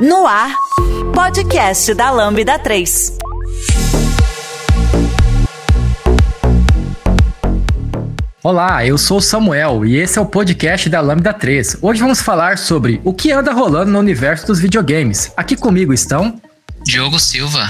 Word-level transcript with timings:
No 0.00 0.26
ar, 0.26 0.56
podcast 1.12 1.92
da 1.92 2.10
Lambda 2.10 2.58
3. 2.58 3.18
Olá, 8.42 8.86
eu 8.86 8.96
sou 8.96 9.18
o 9.18 9.20
Samuel 9.20 9.84
e 9.84 9.98
esse 9.98 10.18
é 10.18 10.22
o 10.22 10.24
podcast 10.24 10.88
da 10.88 11.02
Lambda 11.02 11.34
3. 11.34 11.80
Hoje 11.82 12.00
vamos 12.00 12.22
falar 12.22 12.56
sobre 12.56 12.98
o 13.04 13.12
que 13.12 13.30
anda 13.30 13.52
rolando 13.52 13.90
no 13.90 13.98
universo 13.98 14.46
dos 14.46 14.58
videogames. 14.58 15.34
Aqui 15.36 15.54
comigo 15.54 15.92
estão 15.92 16.40
Diogo 16.82 17.20
Silva. 17.20 17.68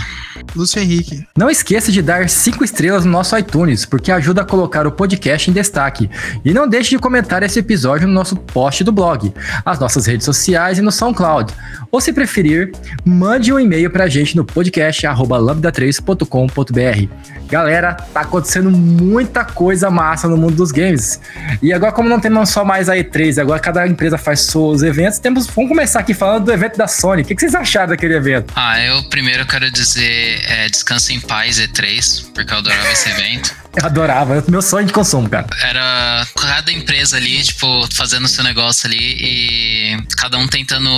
Lúcio 0.54 0.80
Henrique. 0.80 1.26
Não 1.36 1.50
esqueça 1.50 1.92
de 1.92 2.02
dar 2.02 2.28
5 2.28 2.64
estrelas 2.64 3.04
no 3.04 3.10
nosso 3.10 3.36
iTunes, 3.36 3.84
porque 3.84 4.12
ajuda 4.12 4.42
a 4.42 4.44
colocar 4.44 4.86
o 4.86 4.92
podcast 4.92 5.50
em 5.50 5.52
destaque. 5.52 6.08
E 6.44 6.52
não 6.52 6.68
deixe 6.68 6.90
de 6.90 6.98
comentar 6.98 7.42
esse 7.42 7.58
episódio 7.58 8.06
no 8.06 8.14
nosso 8.14 8.36
post 8.36 8.84
do 8.84 8.92
blog, 8.92 9.32
as 9.64 9.78
nossas 9.78 10.06
redes 10.06 10.24
sociais 10.24 10.78
e 10.78 10.82
no 10.82 10.92
SoundCloud. 10.92 11.52
Ou 11.90 12.00
se 12.00 12.12
preferir, 12.12 12.72
mande 13.04 13.52
um 13.52 13.58
e-mail 13.58 13.90
pra 13.90 14.08
gente 14.08 14.36
no 14.36 14.44
podcast 14.44 15.04
lambda3.com.br. 15.06 17.08
Galera, 17.48 17.94
tá 17.94 18.20
acontecendo 18.20 18.70
muita 18.70 19.44
coisa 19.44 19.90
massa 19.90 20.28
no 20.28 20.36
mundo 20.36 20.54
dos 20.54 20.70
games. 20.70 21.20
E 21.60 21.72
agora, 21.72 21.90
como 21.90 22.08
não 22.08 22.20
temos 22.20 22.50
só 22.50 22.64
mais 22.64 22.88
a 22.88 22.94
E3, 22.94 23.40
agora 23.40 23.58
cada 23.58 23.88
empresa 23.88 24.16
faz 24.16 24.42
seus 24.42 24.82
eventos, 24.82 25.18
temos, 25.18 25.48
vamos 25.48 25.68
começar 25.68 25.98
aqui 26.00 26.14
falando 26.14 26.44
do 26.44 26.52
evento 26.52 26.76
da 26.76 26.86
Sony. 26.86 27.22
O 27.22 27.24
que, 27.24 27.34
que 27.34 27.40
vocês 27.40 27.54
acharam 27.54 27.88
daquele 27.88 28.14
evento? 28.14 28.52
Ah, 28.54 28.80
eu 28.80 29.02
primeiro 29.08 29.44
quero 29.46 29.68
dizer 29.70 30.39
é, 30.46 30.68
descansa 30.68 31.12
em 31.12 31.20
paz 31.20 31.58
E3, 31.58 32.32
porque 32.34 32.52
eu 32.52 32.58
adorava 32.58 32.90
esse 32.90 33.08
evento. 33.08 33.58
Eu 33.72 33.86
adorava, 33.86 34.36
é 34.36 34.42
meu 34.50 34.60
sonho 34.60 34.84
de 34.84 34.92
consumo, 34.92 35.30
cara. 35.30 35.46
Era 35.62 36.26
cada 36.36 36.72
empresa 36.72 37.16
ali, 37.16 37.40
tipo, 37.40 37.86
fazendo 37.94 38.26
seu 38.26 38.42
negócio 38.42 38.88
ali 38.88 38.98
e 38.98 39.96
cada 40.16 40.36
um 40.38 40.48
tentando 40.48 40.90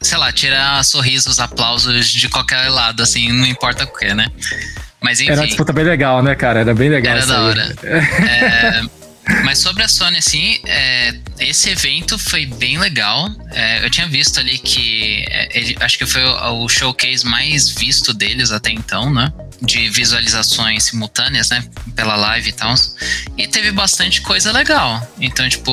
sei 0.00 0.16
lá, 0.16 0.30
tirar 0.32 0.84
sorrisos, 0.84 1.40
aplausos 1.40 2.08
de 2.08 2.28
qualquer 2.28 2.68
lado, 2.70 3.02
assim, 3.02 3.32
não 3.32 3.44
importa 3.44 3.82
o 3.82 3.86
que, 3.88 4.14
né? 4.14 4.26
Mas 5.00 5.20
enfim. 5.20 5.32
Era 5.32 5.40
uma 5.40 5.46
disputa 5.46 5.72
bem 5.72 5.84
legal, 5.84 6.22
né, 6.22 6.34
cara? 6.34 6.60
Era 6.60 6.74
bem 6.74 6.88
legal. 6.88 7.16
Era 7.16 7.26
da 7.26 7.42
hora. 7.42 7.76
é, 7.82 8.82
mas 9.44 9.58
sobre 9.58 9.82
a 9.82 9.88
Sony, 9.88 10.18
assim, 10.18 10.58
é, 10.64 11.14
esse 11.38 11.68
evento 11.70 12.18
foi 12.18 12.46
bem 12.46 12.78
legal. 12.78 13.28
É, 13.52 13.84
eu 13.84 13.90
tinha 13.90 14.06
visto 14.06 14.40
ali 14.40 14.58
que 14.58 15.24
é, 15.28 15.58
ele, 15.58 15.76
acho 15.80 15.98
que 15.98 16.06
foi 16.06 16.24
o, 16.24 16.64
o, 16.64 16.68
showcase 16.68 17.26
mais 17.26 17.68
visto 17.68 18.14
deles 18.14 18.50
até 18.50 18.70
então, 18.70 19.12
né? 19.12 19.32
De 19.60 19.88
visualizações 19.90 20.84
simultâneas, 20.84 21.50
né? 21.50 21.64
Pela 21.94 22.16
live 22.16 22.48
e 22.48 22.52
tal. 22.52 22.74
E 23.36 23.46
teve 23.46 23.70
bastante 23.70 24.20
coisa 24.22 24.50
legal. 24.52 25.06
Então, 25.20 25.48
tipo, 25.48 25.72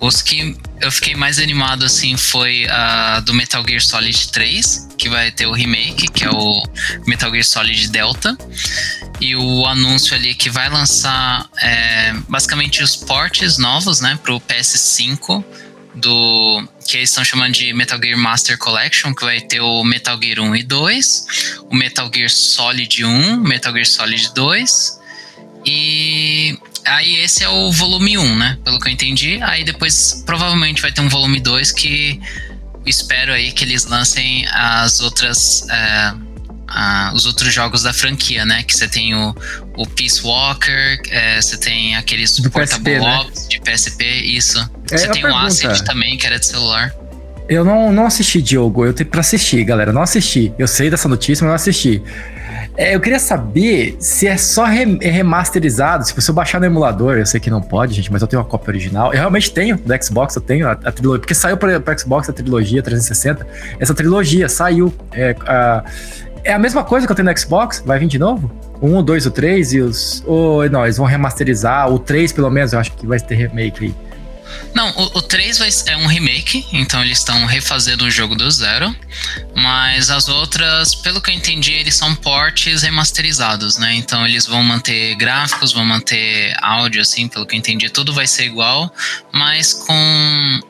os 0.00 0.22
que 0.22 0.56
eu 0.80 0.92
fiquei 0.92 1.14
mais 1.14 1.38
animado 1.38 1.84
assim 1.84 2.16
foi 2.16 2.66
a 2.68 3.20
do 3.20 3.32
Metal 3.32 3.64
Gear 3.66 3.80
Solid 3.80 4.28
3, 4.28 4.88
que 4.98 5.08
vai 5.08 5.30
ter 5.30 5.46
o 5.46 5.52
remake, 5.52 6.08
que 6.08 6.24
é 6.24 6.30
o 6.30 6.62
Metal 7.06 7.30
Gear 7.30 7.44
Solid 7.44 7.88
Delta. 7.88 8.36
E 9.20 9.34
o 9.34 9.66
anúncio 9.66 10.14
ali 10.14 10.34
que 10.34 10.50
vai 10.50 10.68
lançar 10.68 11.48
é, 11.62 12.12
basicamente 12.28 12.82
os 12.82 12.94
portes 12.94 13.56
novos, 13.56 14.00
né, 14.00 14.18
pro 14.22 14.40
PS5 14.40 15.42
do 15.94 16.68
que 16.86 16.98
eles 16.98 17.08
estão 17.08 17.24
chamando 17.24 17.54
de 17.54 17.72
Metal 17.72 17.98
Gear 17.98 18.18
Master 18.18 18.58
Collection, 18.58 19.14
que 19.14 19.24
vai 19.24 19.40
ter 19.40 19.60
o 19.60 19.82
Metal 19.82 20.18
Gear 20.22 20.40
1 20.40 20.56
e 20.56 20.62
2, 20.62 21.26
o 21.70 21.74
Metal 21.74 22.10
Gear 22.14 22.30
Solid 22.30 23.04
1, 23.04 23.40
Metal 23.40 23.72
Gear 23.72 23.86
Solid 23.86 24.34
2 24.34 25.00
e 25.64 26.58
aí 26.86 27.20
esse 27.20 27.44
é 27.44 27.48
o 27.48 27.70
volume 27.72 28.16
1, 28.18 28.36
né? 28.36 28.58
Pelo 28.64 28.78
que 28.78 28.88
eu 28.88 28.92
entendi. 28.92 29.38
Aí 29.42 29.64
depois 29.64 30.22
provavelmente 30.24 30.80
vai 30.80 30.92
ter 30.92 31.00
um 31.00 31.08
volume 31.08 31.40
2 31.40 31.72
que 31.72 32.20
espero 32.84 33.32
aí 33.32 33.52
que 33.52 33.64
eles 33.64 33.84
lancem 33.84 34.46
as 34.48 35.00
outras. 35.00 35.66
É, 35.68 36.14
a, 36.68 37.12
os 37.14 37.26
outros 37.26 37.52
jogos 37.52 37.82
da 37.82 37.92
franquia, 37.92 38.44
né? 38.44 38.62
Que 38.62 38.74
você 38.74 38.88
tem 38.88 39.14
o, 39.14 39.34
o 39.76 39.86
Peace 39.86 40.20
Walker, 40.22 41.00
é, 41.10 41.40
você 41.40 41.56
tem 41.56 41.94
aqueles 41.96 42.38
do 42.38 42.50
Portable 42.50 42.94
PSP, 42.94 43.04
né? 43.04 43.18
Ops 43.18 43.48
de 43.48 43.60
PSP, 43.60 44.04
isso. 44.04 44.70
É, 44.90 44.98
você 44.98 45.08
tem 45.08 45.24
o 45.24 45.36
Acid 45.36 45.84
também, 45.84 46.16
que 46.16 46.26
era 46.26 46.38
de 46.38 46.46
celular. 46.46 46.92
Eu 47.48 47.64
não, 47.64 47.92
não 47.92 48.06
assisti, 48.06 48.42
Diogo. 48.42 48.84
Eu 48.84 48.92
tenho 48.92 49.08
pra 49.08 49.20
assistir, 49.20 49.62
galera. 49.64 49.92
Não 49.92 50.02
assisti. 50.02 50.52
Eu 50.58 50.66
sei 50.66 50.90
dessa 50.90 51.08
notícia, 51.08 51.44
mas 51.44 51.50
não 51.50 51.54
assisti. 51.54 52.02
É, 52.76 52.94
eu 52.94 53.00
queria 53.00 53.18
saber 53.18 53.96
se 53.98 54.26
é 54.26 54.36
só 54.36 54.66
é 54.66 54.84
remasterizado, 55.10 56.06
se 56.06 56.14
você 56.14 56.30
baixar 56.30 56.60
no 56.60 56.66
emulador, 56.66 57.16
eu 57.16 57.24
sei 57.24 57.40
que 57.40 57.48
não 57.48 57.62
pode, 57.62 57.94
gente, 57.94 58.12
mas 58.12 58.20
eu 58.20 58.28
tenho 58.28 58.42
uma 58.42 58.48
cópia 58.48 58.70
original. 58.70 59.12
Eu 59.12 59.18
realmente 59.18 59.50
tenho 59.50 59.78
do 59.78 60.04
Xbox, 60.04 60.36
eu 60.36 60.42
tenho 60.42 60.68
a, 60.68 60.72
a 60.72 60.92
trilogia, 60.92 61.20
porque 61.20 61.34
saiu 61.34 61.56
para 61.56 61.98
Xbox 61.98 62.28
a 62.28 62.32
trilogia 62.34 62.82
360. 62.82 63.46
Essa 63.80 63.94
trilogia 63.94 64.46
saiu. 64.48 64.92
É, 65.12 65.34
a, 65.46 65.84
é 66.44 66.52
a 66.52 66.58
mesma 66.58 66.84
coisa 66.84 67.06
que 67.06 67.12
eu 67.12 67.16
tenho 67.16 67.28
no 67.28 67.38
Xbox? 67.38 67.82
Vai 67.84 67.98
vir 67.98 68.08
de 68.08 68.18
novo? 68.18 68.50
Um, 68.80 69.02
dois, 69.02 69.24
o 69.24 69.30
três 69.30 69.72
e 69.72 69.80
os. 69.80 70.22
Ou 70.26 70.68
não, 70.68 70.84
eles 70.84 70.98
vão 70.98 71.06
remasterizar. 71.06 71.90
O 71.90 71.98
três, 71.98 72.30
pelo 72.30 72.50
menos, 72.50 72.74
eu 72.74 72.78
acho 72.78 72.92
que 72.92 73.06
vai 73.06 73.18
ter 73.18 73.34
remake 73.36 73.86
aí. 73.86 73.94
Não, 74.74 74.90
o, 74.90 75.18
o 75.18 75.22
3 75.22 75.58
vai, 75.58 75.70
é 75.86 75.96
um 75.96 76.06
remake, 76.06 76.66
então 76.72 77.02
eles 77.02 77.18
estão 77.18 77.46
refazendo 77.46 78.04
o 78.04 78.10
jogo 78.10 78.34
do 78.34 78.50
zero. 78.50 78.94
Mas 79.54 80.10
as 80.10 80.28
outras, 80.28 80.94
pelo 80.94 81.20
que 81.20 81.30
eu 81.30 81.34
entendi, 81.34 81.72
eles 81.72 81.94
são 81.94 82.14
portes 82.14 82.82
remasterizados, 82.82 83.78
né? 83.78 83.94
Então 83.94 84.26
eles 84.26 84.46
vão 84.46 84.62
manter 84.62 85.14
gráficos, 85.14 85.72
vão 85.72 85.84
manter 85.84 86.54
áudio, 86.60 87.00
assim, 87.00 87.28
pelo 87.28 87.46
que 87.46 87.54
eu 87.54 87.58
entendi, 87.58 87.88
tudo 87.88 88.12
vai 88.12 88.26
ser 88.26 88.44
igual, 88.44 88.92
mas 89.32 89.72
com 89.72 90.60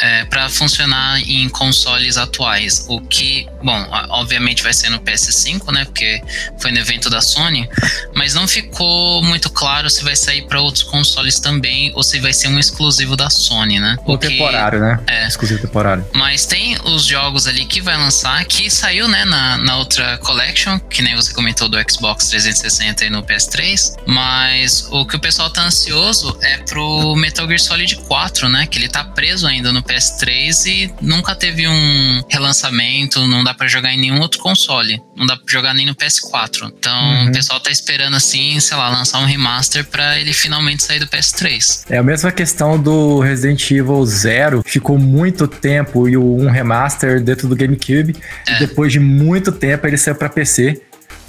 é, 0.00 0.24
para 0.24 0.48
funcionar 0.48 1.20
em 1.20 1.48
consoles 1.48 2.16
atuais. 2.16 2.86
O 2.88 3.00
que, 3.00 3.46
bom, 3.62 3.86
obviamente 4.10 4.62
vai 4.62 4.72
ser 4.72 4.88
no 4.90 5.00
PS5, 5.00 5.72
né? 5.72 5.84
Porque 5.84 6.22
foi 6.60 6.72
no 6.72 6.78
evento 6.78 7.10
da 7.10 7.20
Sony, 7.20 7.68
mas 8.14 8.34
não 8.34 8.48
ficou 8.48 9.22
muito 9.22 9.50
claro 9.50 9.90
se 9.90 10.02
vai 10.02 10.16
sair 10.16 10.42
para 10.42 10.60
outros 10.60 10.84
consoles 10.84 11.38
também 11.38 11.92
ou 11.94 12.02
se 12.02 12.18
vai 12.20 12.32
ser 12.32 12.48
um 12.48 12.58
exclusivo 12.58 13.16
da 13.16 13.28
Sony, 13.28 13.78
né? 13.78 13.96
Ou 14.04 14.16
temporário, 14.16 14.80
né? 14.80 15.00
É. 15.06 15.26
Exclusivo 15.26 15.60
temporário. 15.60 16.06
Mas 16.12 16.46
tem 16.46 16.76
os 16.84 17.04
jogos 17.04 17.46
ali 17.46 17.64
que 17.64 17.80
vai 17.80 17.96
lançar, 17.96 18.44
que 18.44 18.70
saiu, 18.70 19.08
né, 19.08 19.24
na, 19.24 19.58
na 19.58 19.76
outra 19.76 20.18
collection, 20.18 20.78
que 20.78 21.02
nem 21.02 21.14
você 21.14 21.32
comentou 21.32 21.68
do 21.68 21.76
Xbox 21.90 22.28
360 22.28 23.04
e 23.04 23.10
no 23.10 23.22
PS3. 23.22 23.96
Mas 24.06 24.86
o 24.90 25.04
que 25.04 25.16
o 25.16 25.20
pessoal 25.20 25.50
tá 25.50 25.62
ansioso 25.62 26.36
é 26.42 26.58
pro 26.58 27.14
Metal 27.16 27.46
Gear 27.46 27.60
Solid 27.60 27.96
4, 27.96 28.48
né? 28.48 28.66
Que 28.66 28.78
ele 28.78 28.88
tá 28.88 29.04
preso 29.04 29.46
ainda 29.46 29.72
no 29.72 29.81
PS3 29.82 30.66
e 30.66 30.94
nunca 31.00 31.34
teve 31.34 31.66
um 31.66 32.22
relançamento, 32.30 33.26
não 33.26 33.42
dá 33.44 33.54
para 33.54 33.66
jogar 33.66 33.92
em 33.92 34.00
nenhum 34.00 34.20
outro 34.20 34.40
console, 34.40 35.00
não 35.16 35.26
dá 35.26 35.36
para 35.36 35.44
jogar 35.46 35.74
nem 35.74 35.86
no 35.86 35.94
PS4. 35.94 36.72
Então 36.78 37.04
uhum. 37.04 37.28
o 37.28 37.32
pessoal 37.32 37.60
tá 37.60 37.70
esperando 37.70 38.16
assim, 38.16 38.58
sei 38.60 38.76
lá, 38.76 38.88
lançar 38.88 39.18
um 39.18 39.26
remaster 39.26 39.84
para 39.84 40.18
ele 40.18 40.32
finalmente 40.32 40.84
sair 40.84 40.98
do 40.98 41.06
PS3. 41.06 41.84
É 41.90 41.98
a 41.98 42.02
mesma 42.02 42.30
questão 42.30 42.80
do 42.80 43.20
Resident 43.20 43.70
Evil 43.70 44.04
Zero, 44.06 44.62
ficou 44.64 44.98
muito 44.98 45.46
tempo 45.46 46.08
e 46.08 46.16
o 46.16 46.36
um 46.36 46.50
remaster 46.50 47.22
dentro 47.22 47.48
do 47.48 47.56
GameCube, 47.56 48.16
é. 48.46 48.56
e 48.56 48.58
depois 48.60 48.92
de 48.92 49.00
muito 49.00 49.52
tempo 49.52 49.86
ele 49.86 49.96
saiu 49.96 50.14
para 50.14 50.28
PC. 50.28 50.82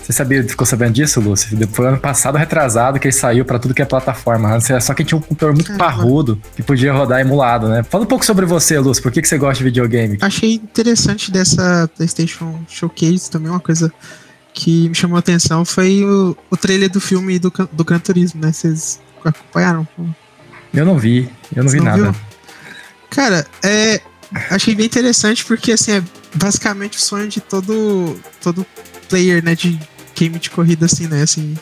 Você 0.03 0.11
sabia, 0.11 0.43
ficou 0.43 0.67
sabendo 0.67 0.93
disso, 0.93 1.21
Lúcio? 1.21 1.57
Foi 1.69 1.87
ano 1.87 1.97
passado 1.97 2.37
retrasado 2.37 2.99
que 2.99 3.07
ele 3.07 3.13
saiu 3.13 3.45
para 3.45 3.57
tudo 3.57 3.73
que 3.73 3.81
é 3.81 3.85
plataforma. 3.85 4.59
Só 4.81 4.93
que 4.93 5.05
tinha 5.05 5.17
um 5.17 5.21
computador 5.21 5.55
muito 5.55 5.73
parrudo 5.77 6.41
que 6.57 6.61
podia 6.61 6.91
rodar 6.91 7.21
emulado, 7.21 7.69
né? 7.69 7.83
Fala 7.83 8.03
um 8.03 8.07
pouco 8.07 8.25
sobre 8.25 8.45
você, 8.45 8.77
Lúcio. 8.77 9.01
Por 9.01 9.13
que, 9.13 9.21
que 9.21 9.27
você 9.27 9.37
gosta 9.37 9.59
de 9.59 9.63
videogame? 9.63 10.17
Achei 10.19 10.55
interessante 10.55 11.31
dessa 11.31 11.89
PlayStation 11.95 12.59
Showcase 12.67 13.31
também, 13.31 13.49
uma 13.49 13.61
coisa 13.61 13.91
que 14.53 14.89
me 14.89 14.95
chamou 14.95 15.15
a 15.15 15.19
atenção 15.19 15.63
foi 15.63 16.03
o, 16.03 16.37
o 16.51 16.57
trailer 16.57 16.89
do 16.89 16.99
filme 16.99 17.39
do, 17.39 17.51
do 17.71 17.83
Gran 17.85 17.99
Turismo, 17.99 18.41
né? 18.41 18.51
Vocês 18.51 18.99
acompanharam? 19.23 19.87
Eu 20.73 20.85
não 20.85 20.99
vi, 20.99 21.29
eu 21.55 21.63
não 21.63 21.69
Você 21.69 21.77
vi 21.77 21.83
não 21.83 21.85
nada. 21.85 22.11
Viu? 22.11 22.21
Cara, 23.09 23.47
é, 23.63 24.01
achei 24.49 24.75
bem 24.75 24.85
interessante 24.85 25.45
porque 25.45 25.71
assim 25.71 25.93
é 25.93 26.03
basicamente 26.35 26.97
o 26.97 27.01
sonho 27.01 27.27
de 27.27 27.39
todo 27.39 28.17
todo 28.41 28.65
player, 29.07 29.43
né, 29.43 29.53
de 29.53 29.79
game 30.15 30.39
de 30.39 30.49
corrida, 30.49 30.85
assim, 30.85 31.07
né? 31.07 31.21
Assim, 31.21 31.55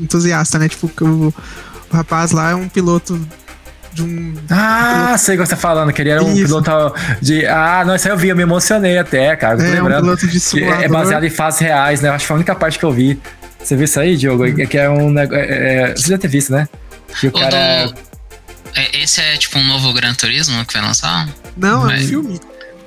entusiasta, 0.00 0.58
né? 0.58 0.68
Tipo, 0.68 0.90
o, 1.04 1.28
o 1.28 1.96
rapaz 1.96 2.32
lá 2.32 2.50
é 2.50 2.54
um 2.54 2.68
piloto 2.68 3.20
de 3.92 4.02
um. 4.02 4.34
Ah, 4.50 5.04
piloto... 5.04 5.18
sei 5.18 5.34
o 5.34 5.38
que 5.38 5.46
você 5.46 5.50
tá 5.50 5.56
falando, 5.56 5.92
que 5.92 6.02
ele 6.02 6.10
era 6.10 6.22
um 6.22 6.32
Isso. 6.32 6.44
piloto 6.44 6.94
de. 7.20 7.46
Ah, 7.46 7.84
não, 7.86 7.94
isso 7.94 8.08
aí 8.08 8.14
eu 8.14 8.18
vi, 8.18 8.28
eu 8.28 8.36
me 8.36 8.42
emocionei 8.42 8.98
até, 8.98 9.34
cara. 9.36 9.56
Tô 9.56 9.62
é, 9.62 9.68
lembrando. 9.68 9.98
Um 9.98 10.02
piloto 10.02 10.26
de 10.26 10.40
simulador. 10.40 10.84
É 10.84 10.88
baseado 10.88 11.24
em 11.24 11.30
fases 11.30 11.60
reais, 11.60 12.00
né? 12.00 12.08
Eu 12.08 12.14
acho 12.14 12.24
que 12.24 12.28
foi 12.28 12.34
a 12.34 12.38
única 12.38 12.54
parte 12.54 12.78
que 12.78 12.84
eu 12.84 12.92
vi. 12.92 13.20
Você 13.62 13.76
viu 13.76 13.84
isso 13.84 14.00
aí, 14.00 14.16
Diogo? 14.16 14.44
Hum. 14.44 14.66
Que 14.66 14.78
é 14.78 14.88
um 14.88 15.10
negócio. 15.10 15.42
É, 15.42 15.90
é, 15.90 15.94
você 15.94 16.08
já 16.08 16.18
ter 16.18 16.28
visto, 16.28 16.52
né? 16.52 16.68
Que 17.20 17.26
o, 17.26 17.30
o 17.30 17.32
cara. 17.32 17.86
Do... 17.86 17.94
É, 18.74 19.02
esse 19.02 19.20
é 19.20 19.36
tipo 19.36 19.58
um 19.58 19.64
novo 19.64 19.92
Gran 19.92 20.14
Turismo 20.14 20.64
que 20.64 20.72
vai 20.72 20.82
lançar? 20.82 21.28
Não, 21.56 21.88
é 21.90 21.96
um 21.96 21.98
filme. 22.00 22.40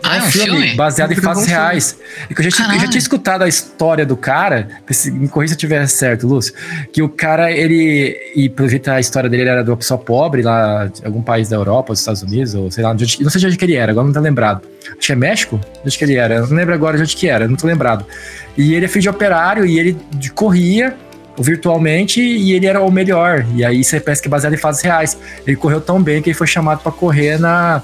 Ah, 0.08 0.18
é 0.18 0.22
um 0.22 0.32
filme? 0.32 0.74
baseado 0.76 1.12
em 1.12 1.16
fatos 1.16 1.46
filme. 1.46 1.58
reais. 1.60 1.98
E 2.30 2.34
eu, 2.38 2.44
já, 2.44 2.50
tinha- 2.52 2.68
eu 2.76 2.80
já 2.80 2.88
tinha 2.88 2.98
escutado 3.00 3.42
a 3.44 3.48
história 3.48 4.06
do 4.06 4.16
cara, 4.16 4.68
se- 4.92 5.12
me 5.12 5.28
corrija 5.28 5.54
se 5.54 5.56
eu 5.56 5.60
tiver 5.60 5.86
certo, 5.88 6.28
Lúcio, 6.28 6.54
que 6.94 7.02
o 7.02 7.10
cara, 7.10 7.52
ele, 7.52 8.16
e 8.36 8.48
pelo 8.50 8.70
jeito 8.70 8.90
a 8.92 9.00
história 9.00 9.30
dele 9.30 9.50
era 9.50 9.64
de 9.64 9.70
uma 9.70 9.78
pessoa 9.78 9.98
pobre 9.98 10.42
lá, 10.42 10.88
de 10.88 11.06
algum 11.06 11.22
país 11.22 11.50
da 11.50 11.56
Europa, 11.56 11.94
dos 11.94 12.00
Estados 12.00 12.22
Unidos, 12.22 12.54
ou 12.56 12.70
sei 12.70 12.84
lá, 12.84 12.92
onde- 12.92 13.22
não 13.24 13.30
sei 13.30 13.40
de 13.42 13.48
onde 13.48 13.58
que 13.58 13.66
ele 13.66 13.76
era, 13.76 13.92
agora 13.92 14.06
não 14.06 14.14
tô 14.14 14.20
lembrado. 14.20 14.62
Acho 14.88 15.08
que 15.08 15.12
é 15.12 15.16
México? 15.16 15.58
De 15.58 15.82
onde 15.86 15.98
que 15.98 16.04
ele 16.04 16.16
era? 16.16 16.36
Eu 16.36 16.48
não 16.48 16.56
lembro 16.56 16.74
agora 16.74 16.98
de 16.98 17.04
onde 17.04 17.16
que 17.16 17.28
era, 17.28 17.48
não 17.48 17.56
tô 17.56 17.66
lembrado. 17.68 18.06
E 18.58 18.74
ele 18.76 18.86
é 18.86 18.88
filho 18.88 19.02
de 19.02 19.10
operário 19.10 19.66
e 19.66 19.80
ele 19.80 19.98
de- 20.12 20.32
corria 20.32 20.96
virtualmente 21.38 22.22
e 22.22 22.54
ele 22.54 22.66
era 22.66 22.80
o 22.82 22.92
melhor. 22.92 23.46
E 23.56 23.64
aí 23.66 23.84
você 23.84 24.00
parece 24.00 24.22
que 24.22 24.28
é 24.28 24.32
baseado 24.32 24.54
em 24.54 24.58
fatos 24.58 24.82
reais. 24.82 25.18
Ele 25.46 25.56
correu 25.56 25.82
tão 25.82 26.02
bem 26.02 26.22
que 26.22 26.30
ele 26.30 26.38
foi 26.38 26.48
chamado 26.48 26.80
pra 26.82 26.92
correr 26.92 27.38
na, 27.40 27.82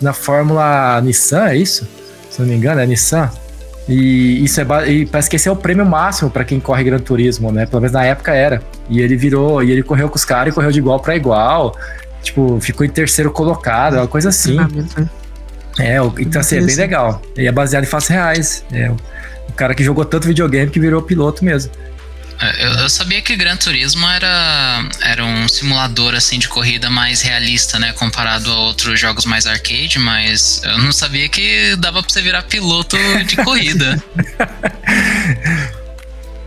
na 0.00 0.12
Fórmula 0.12 1.00
Nissan, 1.02 1.46
é 1.48 1.56
isso? 1.56 1.86
Se 2.30 2.40
não 2.40 2.48
me 2.48 2.54
engano, 2.54 2.80
é 2.80 2.86
Nissan. 2.86 3.30
E 3.88 4.42
isso 4.44 4.60
é 4.60 4.90
e 4.90 5.06
parece 5.06 5.30
que 5.30 5.36
esse 5.36 5.48
é 5.48 5.52
o 5.52 5.56
prêmio 5.56 5.86
máximo 5.86 6.28
pra 6.28 6.44
quem 6.44 6.58
corre 6.58 6.82
Gran 6.82 6.98
Turismo, 6.98 7.52
né? 7.52 7.66
Pelo 7.66 7.80
menos 7.82 7.92
na 7.92 8.04
época 8.04 8.34
era. 8.34 8.60
E 8.90 9.00
ele 9.00 9.16
virou, 9.16 9.62
e 9.62 9.70
ele 9.70 9.82
correu 9.82 10.08
com 10.08 10.16
os 10.16 10.24
caras 10.24 10.52
e 10.52 10.54
correu 10.54 10.72
de 10.72 10.78
igual 10.78 10.98
pra 11.00 11.14
igual. 11.14 11.74
Tipo, 12.22 12.58
ficou 12.60 12.84
em 12.84 12.88
terceiro 12.88 13.30
colocado, 13.30 13.94
uma 13.94 14.08
coisa 14.08 14.30
assim. 14.30 14.56
Né? 14.56 15.08
É, 15.78 16.02
o- 16.02 16.12
então 16.18 16.40
assim, 16.40 16.56
é 16.56 16.60
bem 16.62 16.74
legal. 16.74 17.22
E 17.36 17.46
é 17.46 17.52
baseado 17.52 17.84
em 17.84 17.86
fatos 17.86 18.08
reais. 18.08 18.64
É, 18.72 18.90
o 18.90 19.52
cara 19.54 19.72
que 19.74 19.84
jogou 19.84 20.04
tanto 20.04 20.26
videogame 20.26 20.68
que 20.70 20.80
virou 20.80 21.00
piloto 21.02 21.44
mesmo. 21.44 21.70
É, 22.40 22.66
Eu, 22.66 22.70
eu 22.72 22.90
sabia 22.90 23.22
que 23.22 23.34
Gran 23.36 23.56
Turismo 23.56 24.06
era, 24.06 24.88
era 25.00 25.24
um 25.24 25.48
simulador 25.48 26.14
assim 26.14 26.38
de 26.38 26.48
corrida 26.48 26.90
mais 26.90 27.22
realista, 27.22 27.78
né? 27.78 27.92
Comparado 27.92 28.50
a 28.52 28.58
outros 28.58 29.00
jogos 29.00 29.24
mais 29.24 29.46
arcade, 29.46 29.98
mas 29.98 30.60
eu 30.64 30.78
não 30.78 30.92
sabia 30.92 31.28
que 31.28 31.74
dava 31.76 32.02
pra 32.02 32.12
você 32.12 32.20
virar 32.20 32.42
piloto 32.42 32.96
de 33.26 33.36
corrida. 33.42 34.02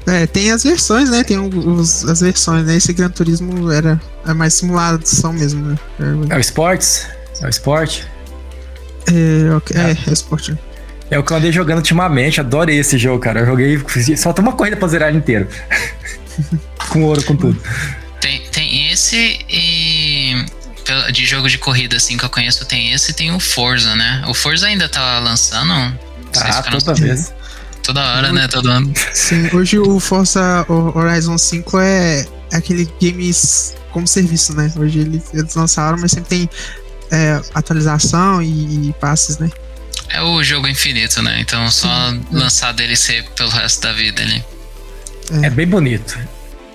É, 0.06 0.26
tem 0.28 0.52
as 0.52 0.64
versões, 0.64 1.10
né? 1.10 1.24
Tem 1.24 1.38
os, 1.38 2.06
as 2.06 2.22
versões, 2.22 2.66
né? 2.66 2.76
Esse 2.76 2.94
Gran 2.94 3.10
Turismo 3.10 3.72
era 3.72 4.00
é 4.28 4.34
mais 4.34 4.54
simulação 4.54 5.34
mesmo, 5.34 5.66
né? 5.66 5.78
É 6.30 6.36
o 6.36 6.40
Sports? 6.40 7.08
É 7.42 7.46
o 7.46 7.50
Sport? 7.50 8.02
É, 9.08 9.56
ok, 9.56 9.76
é, 9.76 9.98
é 10.10 10.14
esporte. 10.14 10.58
É 11.12 11.18
o 11.18 11.24
que 11.24 11.32
eu 11.34 11.38
andei 11.38 11.52
jogando 11.52 11.78
ultimamente, 11.78 12.40
adorei 12.40 12.78
esse 12.80 12.98
jogo, 12.98 13.20
cara. 13.20 13.40
Eu 13.42 13.46
joguei, 13.48 13.82
só 14.16 14.32
tem 14.32 14.44
uma 14.44 14.54
corrida 14.54 14.78
pra 14.78 14.88
zerar 14.88 15.10
ele 15.10 15.18
inteiro. 15.18 15.48
com 16.90 17.04
ouro, 17.04 17.24
com 17.24 17.36
tudo. 17.36 17.60
Tem, 18.22 18.42
tem 18.52 18.92
esse 18.92 19.40
e. 19.50 20.46
De 21.14 21.24
jogo 21.26 21.48
de 21.48 21.58
corrida, 21.60 21.98
assim, 21.98 22.18
que 22.18 22.26
eu 22.26 22.30
conheço, 22.30 22.66
tem 22.66 22.92
esse 22.94 23.12
e 23.12 23.14
tem 23.14 23.32
o 23.32 23.40
Forza, 23.40 23.96
né? 23.96 24.24
O 24.28 24.34
Forza 24.34 24.66
ainda 24.66 24.90
tá 24.90 25.20
lançando? 25.20 25.72
Vocês 26.32 26.46
Ah, 26.56 26.64
ficaram- 26.64 26.80
toda 26.80 26.94
vez. 27.00 27.32
toda 27.84 28.02
hora, 28.16 28.32
né? 28.34 28.48
Todo 28.48 28.70
ano. 28.72 28.92
Sim, 29.14 29.50
hoje 29.54 29.78
o 29.78 30.00
Forza 30.00 30.66
Horizon 30.68 31.38
5 31.38 31.80
é, 31.80 32.26
aquele 32.52 32.90
games 33.00 33.76
como 33.92 34.08
serviço, 34.08 34.56
né? 34.56 34.72
Hoje 34.76 35.00
eles, 35.00 35.54
lançaram, 35.56 35.98
mas 36.00 36.12
sempre 36.12 36.30
tem 36.30 36.50
é, 37.12 37.40
atualização 37.54 38.42
e, 38.42 38.94
passes, 39.00 39.38
né? 39.38 39.50
É 40.10 40.22
o 40.22 40.44
jogo 40.44 40.68
infinito, 40.68 41.22
né? 41.22 41.40
Então 41.40 41.70
só 41.72 41.90
lançar 42.32 42.72
DLC 42.74 43.24
pelo 43.36 43.50
resto 43.50 43.82
da 43.82 43.94
vida 43.94 44.22
ali. 44.22 44.44
É 45.44 45.50
bem 45.50 45.68
bonito. 45.68 46.18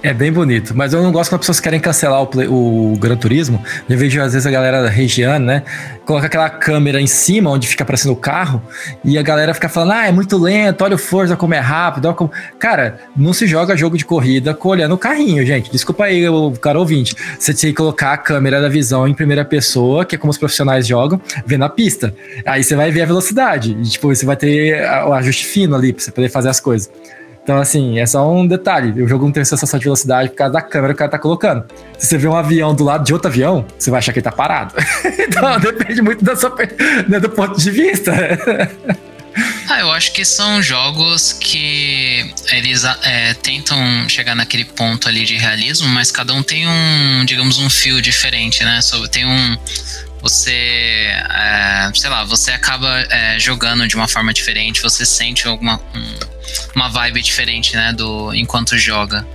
É 0.07 0.13
bem 0.13 0.31
bonito, 0.31 0.77
mas 0.77 0.93
eu 0.93 1.03
não 1.03 1.11
gosto 1.11 1.31
quando 1.31 1.41
as 1.41 1.47
pessoas 1.47 1.61
querem 1.61 1.81
cancelar 1.81 2.21
o, 2.21 2.27
play- 2.27 2.47
o 2.47 2.95
Gran 3.01 3.17
Turismo. 3.17 3.65
Eu 3.89 3.97
vejo 3.97 4.21
às 4.21 4.35
vezes 4.35 4.47
a 4.47 4.51
galera 4.51 4.87
regiana, 4.87 5.39
né? 5.39 5.63
Coloca 6.05 6.27
aquela 6.27 6.51
câmera 6.51 7.01
em 7.01 7.07
cima 7.07 7.49
onde 7.51 7.67
fica 7.67 7.85
aparecendo 7.85 8.13
o 8.13 8.17
carro 8.17 8.63
e 9.03 9.17
a 9.17 9.23
galera 9.23 9.55
fica 9.55 9.67
falando: 9.67 9.93
ah, 9.93 10.07
é 10.07 10.13
muito 10.13 10.37
lento, 10.37 10.85
olha 10.85 10.95
o 10.95 10.99
Forza 10.99 11.37
como 11.37 11.55
é 11.55 11.59
rápido. 11.59 12.13
Como... 12.13 12.31
Cara, 12.59 13.01
não 13.17 13.33
se 13.33 13.47
joga 13.47 13.75
jogo 13.79 13.97
de 13.97 14.05
corrida 14.05 14.55
olhando 14.63 14.95
o 14.95 14.99
carrinho, 14.99 15.43
gente. 15.47 15.73
Desculpa 15.73 16.05
aí, 16.05 16.29
o 16.29 16.51
cara 16.53 16.79
ouvinte. 16.79 17.17
Você 17.39 17.55
tem 17.55 17.71
que 17.71 17.77
colocar 17.77 18.13
a 18.13 18.19
câmera 18.19 18.61
da 18.61 18.69
visão 18.69 19.09
em 19.09 19.15
primeira 19.15 19.43
pessoa, 19.43 20.05
que 20.05 20.17
é 20.17 20.19
como 20.19 20.31
os 20.31 20.37
profissionais 20.37 20.87
jogam, 20.87 21.19
vendo 21.47 21.65
a 21.65 21.69
pista. 21.71 22.15
Aí 22.45 22.63
você 22.63 22.77
vai 22.77 22.91
ver 22.91 23.01
a 23.01 23.07
velocidade. 23.07 23.75
E, 23.81 23.89
tipo, 23.89 24.15
você 24.15 24.27
vai 24.27 24.37
ter 24.37 24.83
o 25.07 25.15
ajuste 25.15 25.47
fino 25.47 25.75
ali 25.75 25.95
pra 25.95 26.05
você 26.05 26.11
poder 26.11 26.29
fazer 26.29 26.51
as 26.51 26.61
coisas. 26.61 26.91
Então, 27.45 27.59
assim, 27.59 27.99
é 27.99 28.07
só 28.07 28.27
um 28.33 28.47
detalhe. 28.47 29.03
O 29.03 29.07
jogo 29.07 29.27
não 29.27 29.33
tem 29.33 29.45
sensação 29.45 29.79
de 29.79 29.85
velocidade 29.85 30.31
por 30.31 30.37
causa 30.37 30.55
da 30.55 30.63
câmera 30.63 30.95
que 30.95 30.97
o 30.97 30.99
cara 30.99 31.11
tá 31.11 31.19
colocando. 31.19 31.67
Se 31.99 32.07
você 32.07 32.17
vê 32.17 32.27
um 32.27 32.35
avião 32.35 32.75
do 32.75 32.83
lado 32.83 33.05
de 33.05 33.13
outro 33.13 33.29
avião, 33.29 33.67
você 33.79 33.91
vai 33.91 33.99
achar 33.99 34.15
que 34.15 34.19
ele 34.19 34.25
tá 34.25 34.33
parado. 34.33 34.75
então, 35.19 35.61
depende 35.61 36.01
muito 36.01 36.25
da 36.25 36.35
sua, 36.35 36.57
né, 37.07 37.21
do 37.21 37.29
ponto 37.29 37.59
de 37.61 37.71
vista. 37.71 38.13
Ah, 39.69 39.81
eu 39.81 39.91
acho 39.91 40.13
que 40.13 40.25
são 40.25 40.63
jogos 40.63 41.33
que 41.33 42.33
eles 42.53 42.85
é, 42.85 43.35
tentam 43.35 44.09
chegar 44.09 44.35
naquele 44.37 44.65
ponto 44.65 45.09
ali 45.09 45.25
de 45.25 45.37
realismo, 45.37 45.89
mas 45.89 46.13
cada 46.13 46.33
um 46.33 46.43
tem 46.43 46.69
um, 46.69 47.25
digamos, 47.25 47.59
um 47.59 47.69
fio 47.69 48.01
diferente, 48.01 48.63
né? 48.63 48.79
Tem 49.11 49.27
um. 49.27 49.59
Você, 50.23 50.53
é, 50.53 51.91
sei 51.95 52.11
lá, 52.11 52.23
você 52.25 52.53
acaba 52.53 52.89
é, 53.11 53.37
jogando 53.41 53.89
de 53.89 53.97
uma 53.97 54.07
forma 54.07 54.33
diferente, 54.33 54.81
você 54.81 55.05
sente 55.05 55.49
alguma 55.49 55.81
um- 55.95 56.34
uma 56.75 56.89
vibe 56.89 57.23
diferente, 57.23 57.77
né, 57.77 57.93
do 57.93 58.35
enquanto 58.35 58.77
joga. 58.77 59.27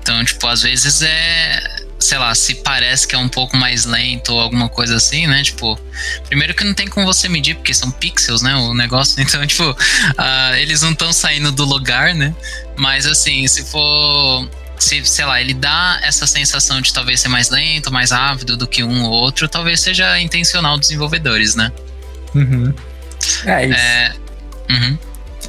Então, 0.00 0.24
tipo, 0.24 0.46
às 0.48 0.62
vezes 0.62 1.00
é, 1.02 1.82
sei 2.02 2.18
lá, 2.18 2.34
se 2.34 2.56
parece 2.56 3.06
que 3.06 3.14
é 3.14 3.18
um 3.18 3.28
pouco 3.28 3.56
mais 3.56 3.84
lento 3.84 4.32
ou 4.34 4.40
alguma 4.40 4.68
coisa 4.68 4.96
assim, 4.96 5.26
né? 5.26 5.42
Tipo, 5.42 5.78
primeiro 6.26 6.54
que 6.54 6.64
não 6.64 6.74
tem 6.74 6.88
como 6.88 7.06
você 7.06 7.28
medir, 7.28 7.54
porque 7.54 7.72
são 7.72 7.90
pixels, 7.90 8.42
né? 8.42 8.54
O 8.56 8.74
negócio. 8.74 9.22
Então, 9.22 9.46
tipo, 9.46 9.76
ah, 10.18 10.58
eles 10.58 10.82
não 10.82 10.90
estão 10.90 11.12
saindo 11.12 11.52
do 11.52 11.64
lugar, 11.64 12.14
né? 12.14 12.34
Mas 12.76 13.06
assim, 13.06 13.46
se 13.46 13.64
for. 13.64 14.48
Se, 14.78 15.04
sei 15.04 15.24
lá, 15.24 15.40
ele 15.40 15.54
dá 15.54 16.00
essa 16.02 16.26
sensação 16.26 16.80
de 16.80 16.92
talvez 16.92 17.20
ser 17.20 17.28
mais 17.28 17.50
lento, 17.50 17.92
mais 17.92 18.10
rápido 18.10 18.56
do 18.56 18.66
que 18.66 18.82
um 18.82 19.04
ou 19.04 19.12
outro, 19.12 19.48
talvez 19.48 19.80
seja 19.80 20.18
intencional 20.18 20.76
dos 20.76 20.88
desenvolvedores, 20.88 21.54
né? 21.54 21.70
Uhum. 22.34 22.74
É 23.46 23.66
isso. 23.66 23.78
É. 23.78 24.12
Uhum. 24.70 24.98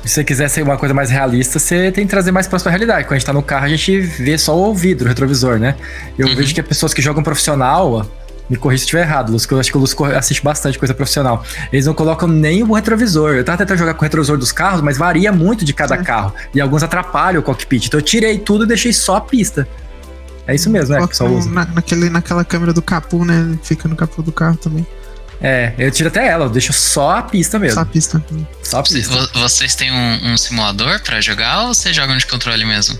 Se 0.03 0.09
você 0.15 0.23
quiser 0.23 0.49
ser 0.49 0.63
uma 0.63 0.77
coisa 0.77 0.93
mais 0.93 1.09
realista, 1.09 1.59
você 1.59 1.91
tem 1.91 2.05
que 2.05 2.09
trazer 2.09 2.31
mais 2.31 2.45
próximo 2.45 2.67
à 2.69 2.71
realidade. 2.71 3.05
Quando 3.05 3.13
a 3.13 3.17
gente 3.19 3.25
tá 3.25 3.31
no 3.33 3.41
carro, 3.41 3.65
a 3.65 3.69
gente 3.69 3.99
vê 4.01 4.37
só 4.37 4.57
o 4.57 4.75
vidro, 4.75 5.05
o 5.05 5.07
retrovisor, 5.09 5.57
né? 5.57 5.75
Eu 6.17 6.27
Uhum. 6.27 6.35
vejo 6.35 6.53
que 6.53 6.59
as 6.59 6.67
pessoas 6.67 6.93
que 6.93 7.01
jogam 7.01 7.23
profissional, 7.23 8.05
me 8.49 8.57
corrija 8.57 8.79
se 8.79 8.83
estiver 8.85 9.03
errado, 9.03 9.31
Lúcio, 9.31 9.47
que 9.47 9.53
eu 9.53 9.59
acho 9.61 9.71
que 9.71 9.77
o 9.77 9.95
corre- 9.95 10.13
assiste 10.15 10.43
bastante 10.43 10.77
coisa 10.77 10.93
profissional. 10.93 11.41
Eles 11.71 11.85
não 11.85 11.93
colocam 11.93 12.27
nem 12.27 12.61
o 12.63 12.73
retrovisor. 12.73 13.35
Eu 13.35 13.45
tava 13.45 13.59
tentando 13.59 13.77
jogar 13.77 13.93
com 13.93 14.01
o 14.01 14.03
retrovisor 14.03 14.37
dos 14.37 14.51
carros, 14.51 14.81
mas 14.81 14.97
varia 14.97 15.31
muito 15.31 15.63
de 15.63 15.71
cada 15.71 15.97
Sim. 15.97 16.03
carro. 16.03 16.33
E 16.53 16.59
alguns 16.59 16.83
atrapalham 16.83 17.39
o 17.39 17.43
cockpit. 17.43 17.85
Então 17.87 17.97
eu 17.99 18.03
tirei 18.03 18.37
tudo 18.37 18.65
e 18.65 18.67
deixei 18.67 18.91
só 18.91 19.15
a 19.15 19.21
pista. 19.21 19.65
É 20.45 20.53
isso 20.53 20.69
mesmo, 20.69 20.91
né? 20.91 20.97
Que 20.99 21.05
o 21.05 21.07
pessoal 21.07 21.29
Colocam 21.29 21.49
usa. 21.49 21.55
na, 21.61 21.65
naquele, 21.73 22.09
naquela 22.09 22.43
câmera 22.43 22.73
do 22.73 22.81
capô, 22.81 23.23
né? 23.23 23.57
Fica 23.63 23.87
no 23.87 23.95
capô 23.95 24.21
do 24.21 24.33
carro 24.33 24.57
também. 24.57 24.85
É, 25.45 25.73
eu 25.77 25.91
tiro 25.91 26.07
até 26.07 26.25
ela, 26.25 26.45
eu 26.45 26.49
deixo 26.49 26.71
só 26.71 27.17
a 27.17 27.21
pista 27.21 27.59
mesmo. 27.59 27.75
Só 27.75 27.81
a 27.81 27.85
pista. 27.85 28.23
Só 28.63 28.79
a 28.79 28.83
pista. 28.83 29.13
vo- 29.13 29.27
Vocês 29.41 29.75
têm 29.75 29.91
um, 29.91 30.31
um 30.33 30.37
simulador 30.37 31.01
pra 31.03 31.19
jogar 31.19 31.63
ou 31.63 31.73
vocês 31.73 31.93
jogam 31.93 32.15
de 32.17 32.25
controle 32.25 32.63
mesmo? 32.63 32.97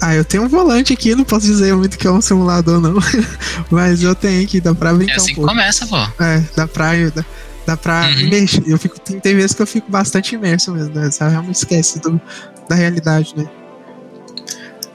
Ah, 0.00 0.14
eu 0.14 0.24
tenho 0.24 0.44
um 0.44 0.48
volante 0.48 0.92
aqui, 0.92 1.14
não 1.14 1.24
posso 1.24 1.44
dizer 1.46 1.74
muito 1.74 1.98
que 1.98 2.06
é 2.06 2.10
um 2.10 2.20
simulador, 2.20 2.80
não. 2.80 2.94
Mas 3.70 4.02
eu 4.02 4.14
tenho 4.14 4.44
aqui, 4.44 4.60
dá 4.60 4.72
pra 4.74 4.90
É 4.90 4.94
brincar 4.94 5.16
assim 5.16 5.24
um 5.24 5.28
que 5.28 5.34
pouco. 5.34 5.48
começa, 5.50 5.86
pô. 5.86 5.98
É, 6.22 6.42
dá 6.56 6.66
pra. 6.68 6.92
Dá, 7.10 7.24
dá 7.66 7.76
pra 7.76 8.02
Uhum. 8.06 8.20
imergir. 8.20 8.62
Eu 8.66 8.78
fico, 8.78 8.98
tem, 9.00 9.18
tem 9.20 9.34
vezes 9.34 9.52
que 9.52 9.60
eu 9.62 9.66
fico 9.66 9.90
bastante 9.90 10.34
imerso 10.36 10.72
mesmo, 10.72 10.94
né? 10.94 11.10
Você 11.10 11.28
realmente 11.28 11.56
esquece 11.56 11.98
do, 12.00 12.18
da 12.68 12.74
realidade, 12.76 13.34
né? 13.36 13.46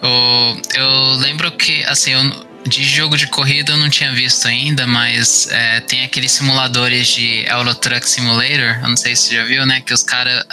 O- 0.01 0.57
eu 0.75 1.15
lembro 1.19 1.51
que, 1.51 1.83
assim, 1.85 2.11
eu- 2.11 2.44
de 2.67 2.83
jogo 2.83 3.15
de 3.15 3.27
corrida 3.27 3.73
eu 3.73 3.77
não 3.77 3.89
tinha 3.89 4.11
visto 4.11 4.47
ainda, 4.47 4.87
mas 4.87 5.47
é, 5.51 5.79
tem 5.81 6.03
aqueles 6.03 6.31
simuladores 6.31 7.07
de 7.07 7.45
Euro 7.47 7.75
Truck 7.75 8.07
Simulator, 8.09 8.79
eu 8.81 8.89
não 8.89 8.97
sei 8.97 9.15
se 9.15 9.29
você 9.29 9.35
já 9.35 9.43
viu, 9.45 9.65
né? 9.65 9.81
Que 9.81 9.93
os 9.93 10.03
caras, 10.03 10.43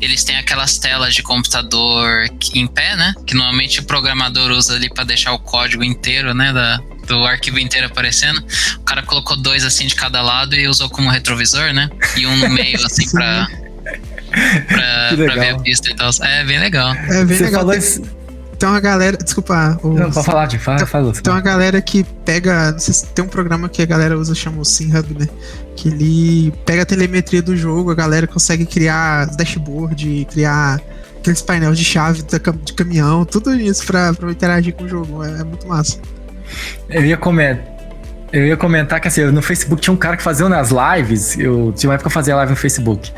eles 0.00 0.22
têm 0.24 0.36
aquelas 0.36 0.78
telas 0.78 1.14
de 1.14 1.22
computador 1.22 2.28
em 2.54 2.66
pé, 2.66 2.94
né? 2.96 3.12
Que 3.26 3.34
normalmente 3.34 3.80
o 3.80 3.84
programador 3.84 4.50
usa 4.52 4.74
ali 4.74 4.88
pra 4.88 5.04
deixar 5.04 5.32
o 5.32 5.38
código 5.38 5.82
inteiro, 5.82 6.32
né? 6.32 6.52
Da, 6.52 6.78
do 7.06 7.24
arquivo 7.24 7.58
inteiro 7.58 7.86
aparecendo. 7.86 8.42
O 8.76 8.84
cara 8.84 9.02
colocou 9.02 9.36
dois 9.36 9.64
assim 9.64 9.86
de 9.86 9.94
cada 9.94 10.22
lado 10.22 10.54
e 10.54 10.68
usou 10.68 10.88
como 10.88 11.10
retrovisor, 11.10 11.72
né? 11.72 11.88
E 12.16 12.26
um 12.26 12.36
no 12.36 12.48
meio, 12.50 12.84
assim, 12.84 13.08
pra, 13.10 13.48
pra, 14.68 15.16
pra 15.16 15.34
ver 15.34 15.50
a 15.54 15.58
pista 15.58 15.90
e 15.90 15.94
tal. 15.94 16.10
É 16.22 16.44
bem 16.44 16.58
legal. 16.58 16.94
É 16.94 17.24
bem 17.24 17.36
Você 17.36 17.44
legal. 17.44 17.60
falou 17.60 17.74
isso. 17.74 18.02
Tem 18.58 18.68
uma 18.68 18.80
galera. 18.80 19.16
Desculpa. 19.16 19.78
o- 19.82 19.88
Não, 19.94 20.10
pode 20.10 20.26
falar, 20.26 20.46
de 20.46 20.58
fala, 20.58 20.86
fala. 20.86 21.06
Lúcio. 21.08 21.22
Tem 21.22 21.32
uma 21.32 21.40
galera 21.40 21.80
que 21.82 22.04
pega. 22.24 22.72
Não 22.72 22.78
sei 22.78 22.94
se 22.94 23.06
tem 23.06 23.24
um 23.24 23.28
programa 23.28 23.68
que 23.68 23.82
a 23.82 23.86
galera 23.86 24.18
usa, 24.18 24.34
chama 24.34 24.60
o 24.60 24.64
SimHub, 24.64 25.14
né? 25.18 25.28
Que 25.76 25.88
ele 25.88 26.52
pega 26.64 26.82
a 26.82 26.86
telemetria 26.86 27.42
do 27.42 27.56
jogo, 27.56 27.90
a 27.90 27.94
galera 27.94 28.26
consegue 28.26 28.64
criar 28.66 29.26
dashboard, 29.26 30.26
criar 30.30 30.80
aqueles 31.18 31.42
painéis 31.42 31.76
de 31.78 31.84
chave 31.84 32.22
de 32.22 32.72
caminhão, 32.72 33.24
tudo 33.24 33.54
isso 33.54 33.84
pra, 33.84 34.14
pra 34.14 34.30
interagir 34.30 34.74
com 34.74 34.84
o 34.84 34.88
jogo. 34.88 35.22
É, 35.24 35.40
é 35.40 35.44
muito 35.44 35.66
massa. 35.68 35.98
Eu 36.88 37.04
ia 37.04 37.16
comentar. 37.16 37.75
Eu 38.36 38.46
ia 38.46 38.56
comentar 38.56 39.00
que 39.00 39.08
assim, 39.08 39.24
no 39.24 39.40
Facebook 39.40 39.80
tinha 39.80 39.94
um 39.94 39.96
cara 39.96 40.14
que 40.14 40.22
fazia 40.22 40.46
nas 40.46 40.68
lives, 40.70 41.38
eu 41.38 41.72
tinha 41.74 41.88
uma 41.88 41.94
época 41.94 42.10
que 42.10 42.12
eu 42.12 42.14
fazia 42.14 42.36
live 42.36 42.50
no 42.50 42.56
Facebook. 42.56 43.10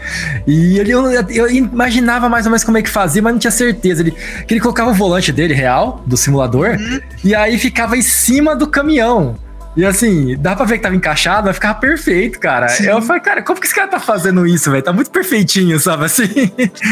E 0.47 0.79
ele, 0.79 0.93
eu, 0.93 1.11
eu, 1.11 1.51
imaginava 1.51 2.29
mais 2.29 2.47
ou 2.47 2.51
menos 2.51 2.63
como 2.63 2.79
é 2.79 2.83
que 2.83 2.89
fazia, 2.89 3.21
mas 3.21 3.33
não 3.33 3.39
tinha 3.41 3.51
certeza. 3.51 4.03
Ele, 4.03 4.13
que 4.13 4.55
ele 4.55 4.61
colocava 4.61 4.91
o 4.91 4.95
volante 4.95 5.33
dele 5.33 5.55
real, 5.55 6.05
do 6.07 6.17
simulador, 6.17 6.77
uhum. 6.79 7.01
e 7.25 7.35
aí 7.35 7.59
ficava 7.59 7.97
em 7.97 8.03
cima 8.03 8.55
do 8.55 8.69
caminhão. 8.69 9.35
E 9.79 9.85
assim, 9.85 10.37
dá 10.37 10.57
pra 10.57 10.65
ver 10.65 10.79
que 10.79 10.83
tava 10.83 10.97
encaixado, 10.97 11.47
mas 11.47 11.55
ficava 11.55 11.79
perfeito, 11.79 12.41
cara. 12.41 12.67
Sim. 12.67 12.87
Eu 12.87 13.01
falei, 13.01 13.23
cara, 13.23 13.43
como 13.43 13.61
que 13.61 13.67
esse 13.67 13.75
cara 13.75 13.87
tá 13.87 14.01
fazendo 14.01 14.45
isso, 14.45 14.73
velho? 14.73 14.83
Tá 14.83 14.93
muito 14.93 15.09
perfeitinho, 15.09 15.79
sabe 15.79 16.07
assim? 16.07 16.27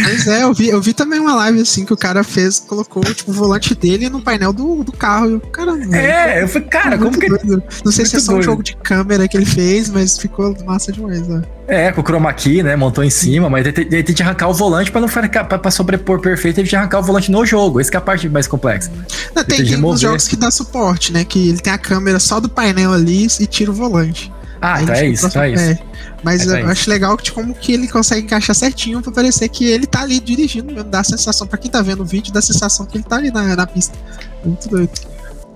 Pois 0.05 0.26
é, 0.28 0.45
eu 0.45 0.55
vi, 0.55 0.69
eu 0.69 0.81
vi 0.81 0.93
também 0.93 1.19
uma 1.19 1.35
live 1.35 1.62
assim 1.62 1.85
que 1.85 1.93
o 1.93 1.97
cara 1.97 2.23
fez, 2.23 2.61
colocou 2.61 3.02
tipo, 3.02 3.33
o 3.33 3.35
volante 3.35 3.75
dele 3.75 4.09
no 4.09 4.23
painel 4.23 4.52
do, 4.52 4.85
do 4.85 4.93
carro. 4.93 5.28
E 5.28 5.33
eu, 5.33 5.40
caramba. 5.40 5.97
É, 5.97 6.45
eu 6.45 6.49
falei, 6.49 6.69
cara, 6.69 6.97
como 6.97 7.19
que. 7.19 7.28
Doido. 7.28 7.61
Não 7.85 7.90
sei 7.90 8.07
se 8.07 8.14
é 8.14 8.21
só 8.21 8.31
doido. 8.31 8.40
um 8.40 8.45
jogo 8.45 8.62
de 8.62 8.76
câmera 8.76 9.26
que 9.26 9.37
ele 9.37 9.47
fez, 9.47 9.90
mas 9.90 10.16
ficou 10.16 10.57
massa 10.64 10.93
demais, 10.93 11.26
né? 11.26 11.43
É, 11.66 11.90
com 11.90 12.00
o 12.00 12.05
chroma 12.05 12.33
key, 12.33 12.62
né? 12.62 12.76
Montou 12.76 13.02
em 13.02 13.11
cima, 13.11 13.50
mas 13.50 13.66
ele 13.66 14.02
tem 14.05 14.14
que 14.14 14.23
arrancar 14.23 14.49
o 14.49 14.55
volante 14.55 14.93
pra 14.93 15.00
não 15.00 15.09
ficar 15.09 15.43
pra, 15.43 15.59
pra 15.59 15.71
sobrepor 15.73 16.21
perfeito, 16.21 16.59
ele 16.59 16.69
tem 16.69 16.71
que 16.71 16.76
arrancar 16.76 17.00
o 17.00 17.02
volante 17.02 17.33
no 17.33 17.45
jogo. 17.45 17.81
Essa 17.81 17.90
é 17.95 17.97
a 17.97 18.00
parte 18.00 18.28
mais 18.28 18.47
complexa. 18.47 18.93
Não, 19.35 19.43
tem, 19.43 19.64
tem, 19.64 19.81
tem 19.83 19.97
jogos 19.97 20.28
que 20.28 20.37
dá 20.37 20.50
suporte, 20.52 21.12
né? 21.12 21.25
Que 21.25 21.49
ele 21.49 21.59
tem 21.59 21.73
a 21.73 21.78
câmera 21.78 22.21
só 22.21 22.38
do 22.38 22.49
painel 22.49 22.75
ali 22.85 23.26
e 23.40 23.47
tira 23.47 23.71
o 23.71 23.75
volante. 23.75 24.33
Ah, 24.61 24.83
então 24.83 24.95
é 24.95 25.06
isso, 25.06 25.26
então 25.26 25.42
é 25.42 25.50
isso. 25.52 25.83
Mas 26.23 26.47
é, 26.49 26.62
eu 26.62 26.68
acho 26.68 26.90
legal 26.90 27.16
que, 27.16 27.30
como 27.30 27.54
que 27.54 27.73
ele 27.73 27.87
consegue 27.87 28.23
encaixar 28.23 28.54
certinho 28.54 29.00
pra 29.02 29.12
parecer 29.12 29.49
que 29.49 29.64
ele 29.64 29.87
tá 29.87 30.02
ali 30.02 30.18
dirigindo 30.18 30.73
mesmo. 30.73 30.90
Dá 30.90 31.00
a 31.00 31.04
sensação, 31.04 31.47
pra 31.47 31.59
quem 31.59 31.71
tá 31.71 31.83
vendo 31.83 32.02
o 32.02 32.06
vídeo, 32.06 32.33
dá 32.33 32.40
a 32.40 32.42
sensação 32.42 32.87
que 32.87 32.97
ele 32.97 33.04
tá 33.04 33.16
ali 33.16 33.30
na, 33.30 33.54
na 33.54 33.66
pista. 33.66 33.97
Muito 34.45 34.68
doido. 34.68 34.90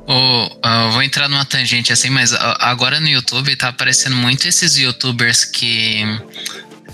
Oh, 0.07 0.47
uh, 0.47 0.93
vou 0.93 1.03
entrar 1.03 1.29
numa 1.29 1.45
tangente 1.45 1.93
assim, 1.93 2.11
mas 2.11 2.33
uh, 2.33 2.39
agora 2.59 3.01
no 3.01 3.09
YouTube 3.09 3.55
tá 3.57 3.69
aparecendo 3.69 4.17
muito 4.17 4.47
esses 4.47 4.77
youtubers 4.77 5.45
que. 5.45 6.05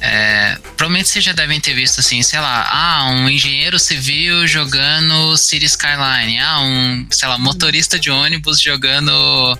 É, 0.00 0.58
provavelmente 0.76 1.08
vocês 1.08 1.24
já 1.24 1.32
devem 1.32 1.60
ter 1.60 1.74
visto 1.74 2.00
assim, 2.00 2.22
sei 2.22 2.38
lá, 2.38 2.68
ah, 2.70 3.06
um 3.10 3.28
engenheiro 3.28 3.78
civil 3.78 4.46
jogando 4.46 5.36
City 5.36 5.64
Skyline, 5.66 6.38
ah, 6.38 6.60
um, 6.60 7.06
sei 7.10 7.28
lá, 7.28 7.38
motorista 7.38 7.98
de 7.98 8.10
ônibus 8.10 8.60
jogando. 8.60 9.58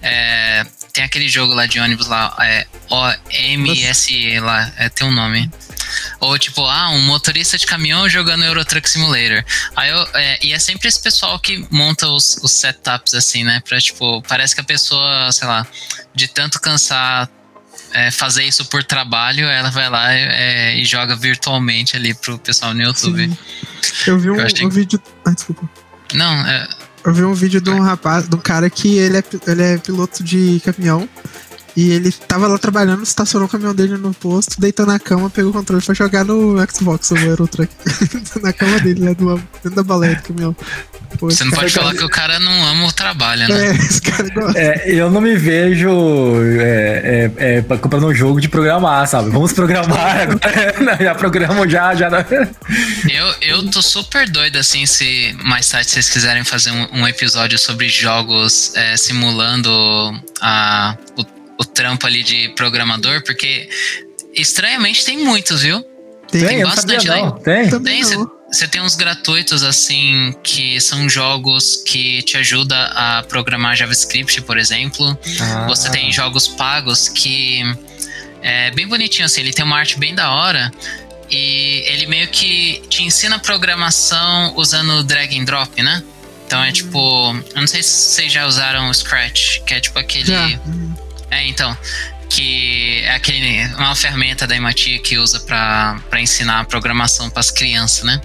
É, 0.00 0.66
tem 0.92 1.02
aquele 1.02 1.28
jogo 1.28 1.54
lá 1.54 1.66
de 1.66 1.80
ônibus 1.80 2.06
lá, 2.06 2.34
é, 2.40 2.66
OMS 2.88 4.40
lá, 4.40 4.72
é, 4.76 4.88
tem 4.88 5.06
um 5.06 5.12
nome. 5.12 5.50
Ou 6.20 6.38
tipo, 6.38 6.64
ah, 6.64 6.90
um 6.90 7.02
motorista 7.02 7.58
de 7.58 7.66
caminhão 7.66 8.08
jogando 8.08 8.44
Euro 8.44 8.64
Truck 8.64 8.88
Simulator. 8.88 9.44
Aí 9.76 9.90
eu, 9.90 10.08
é, 10.14 10.38
e 10.42 10.52
é 10.52 10.58
sempre 10.58 10.88
esse 10.88 11.00
pessoal 11.00 11.38
que 11.38 11.66
monta 11.70 12.08
os, 12.08 12.38
os 12.42 12.52
setups 12.52 13.14
assim, 13.14 13.44
né? 13.44 13.60
Pra 13.66 13.80
tipo, 13.80 14.22
parece 14.22 14.54
que 14.54 14.60
a 14.60 14.64
pessoa, 14.64 15.30
sei 15.32 15.46
lá, 15.46 15.66
de 16.14 16.28
tanto 16.28 16.60
cansar 16.60 17.28
é, 17.94 18.10
fazer 18.10 18.42
isso 18.42 18.64
por 18.66 18.82
trabalho, 18.82 19.46
ela 19.46 19.70
vai 19.70 19.88
lá 19.88 20.12
é, 20.12 20.76
e 20.76 20.84
joga 20.84 21.14
virtualmente 21.14 21.96
ali 21.96 22.12
pro 22.12 22.38
pessoal 22.38 22.74
no 22.74 22.82
YouTube. 22.82 23.28
Sim. 23.28 23.38
Eu 24.06 24.18
vi 24.18 24.30
um, 24.30 24.36
eu 24.36 24.66
um 24.66 24.68
vídeo. 24.68 25.00
Ah, 25.24 25.30
desculpa. 25.30 25.68
Não, 26.12 26.46
é. 26.46 26.68
Eu 27.04 27.12
vi 27.12 27.22
um 27.22 27.34
vídeo 27.34 27.60
de 27.60 27.70
um 27.70 27.80
rapaz, 27.80 28.28
de 28.28 28.34
um 28.34 28.38
cara 28.38 28.68
que 28.68 28.96
ele 28.96 29.18
é, 29.18 29.24
ele 29.46 29.62
é 29.62 29.78
piloto 29.78 30.24
de 30.24 30.60
caminhão. 30.64 31.08
E 31.76 31.90
ele 31.90 32.12
tava 32.12 32.46
lá 32.46 32.56
trabalhando, 32.56 33.02
estacionou 33.02 33.48
o 33.48 33.50
caminhão 33.50 33.74
dele 33.74 33.96
no 33.96 34.14
posto, 34.14 34.60
deitou 34.60 34.86
na 34.86 34.98
cama, 34.98 35.28
pegou 35.28 35.50
o 35.50 35.54
controle 35.54 35.82
e 35.82 35.84
foi 35.84 35.94
jogar 35.94 36.24
no 36.24 36.56
Xbox 36.70 37.10
o 37.10 37.16
Euro 37.16 37.48
Truck. 37.48 37.72
na 38.40 38.52
cama 38.52 38.78
dele, 38.80 39.00
né? 39.00 39.14
Do, 39.14 39.36
dentro 39.36 39.70
da 39.70 39.82
baleia 39.82 40.16
do 40.16 40.22
caminhão. 40.22 40.56
Pô, 41.18 41.30
Você 41.30 41.44
não 41.44 41.52
pode 41.52 41.72
falar 41.72 41.86
cara... 41.86 41.98
que 41.98 42.04
o 42.04 42.08
cara 42.08 42.40
não 42.40 42.64
ama 42.66 42.86
o 42.86 42.92
trabalho, 42.92 43.48
né? 43.48 43.68
É, 43.68 43.70
esse 43.72 44.00
cara 44.00 44.28
gosta. 44.30 44.58
É, 44.58 44.84
eu 44.86 45.10
não 45.10 45.20
me 45.20 45.36
vejo 45.36 45.90
é, 46.60 47.30
é, 47.38 47.58
é, 47.58 47.76
comprando 47.78 48.06
um 48.06 48.14
jogo 48.14 48.40
de 48.40 48.48
programar, 48.48 49.06
sabe? 49.06 49.30
Vamos 49.30 49.52
programar 49.52 50.22
agora. 50.22 50.98
já 51.00 51.14
programo 51.14 51.68
já, 51.68 51.94
já. 51.94 52.08
Eu, 53.08 53.34
eu 53.40 53.70
tô 53.70 53.82
super 53.82 54.28
doido, 54.28 54.58
assim, 54.58 54.86
se 54.86 55.36
mais 55.42 55.68
tarde 55.68 55.90
vocês 55.90 56.08
quiserem 56.08 56.44
fazer 56.44 56.70
um, 56.70 57.00
um 57.00 57.08
episódio 57.08 57.58
sobre 57.58 57.88
jogos 57.88 58.72
é, 58.74 58.96
simulando 58.96 59.70
a, 60.40 60.96
o 61.16 61.24
o 61.58 61.64
trampo 61.64 62.06
ali 62.06 62.22
de 62.22 62.48
programador, 62.50 63.22
porque 63.24 63.68
estranhamente 64.34 65.04
tem 65.04 65.18
muitos, 65.18 65.62
viu? 65.62 65.82
Tem, 66.30 66.46
tem 66.46 66.62
bastante, 66.62 67.08
né? 67.08 67.32
Tem. 67.44 67.70
Tem, 67.80 68.02
você 68.50 68.68
tem 68.68 68.80
uns 68.80 68.94
gratuitos 68.94 69.62
assim 69.62 70.34
que 70.42 70.80
são 70.80 71.08
jogos 71.08 71.82
que 71.84 72.22
te 72.22 72.36
ajudam 72.36 72.78
a 72.92 73.24
programar 73.28 73.76
JavaScript, 73.76 74.40
por 74.42 74.58
exemplo. 74.58 75.16
Ah. 75.40 75.66
Você 75.68 75.90
tem 75.90 76.12
jogos 76.12 76.46
pagos 76.48 77.08
que 77.08 77.62
é 78.42 78.70
bem 78.70 78.86
bonitinho 78.86 79.26
assim, 79.26 79.40
ele 79.40 79.52
tem 79.52 79.64
uma 79.64 79.76
arte 79.76 79.98
bem 79.98 80.14
da 80.14 80.30
hora 80.30 80.72
e 81.30 81.82
ele 81.86 82.06
meio 82.06 82.28
que 82.28 82.82
te 82.88 83.02
ensina 83.02 83.38
programação 83.38 84.52
usando 84.56 85.02
drag 85.02 85.36
and 85.38 85.44
drop, 85.44 85.82
né? 85.82 86.02
Então 86.46 86.62
é 86.62 86.70
tipo, 86.70 86.98
eu 87.54 87.60
não 87.60 87.66
sei 87.66 87.82
se 87.82 87.90
vocês 87.90 88.32
já 88.32 88.46
usaram 88.46 88.88
o 88.88 88.94
Scratch, 88.94 89.60
que 89.66 89.74
é 89.74 89.80
tipo 89.80 89.98
aquele 89.98 90.26
já. 90.26 90.60
É, 91.30 91.46
então. 91.46 91.76
Que 92.28 93.02
é 93.04 93.14
aquele, 93.14 93.64
uma 93.74 93.94
ferramenta 93.94 94.46
da 94.46 94.56
MIT 94.56 95.00
que 95.00 95.18
usa 95.18 95.38
para 95.40 96.20
ensinar 96.20 96.64
programação 96.64 97.30
para 97.30 97.40
as 97.40 97.50
crianças, 97.50 98.02
né? 98.02 98.20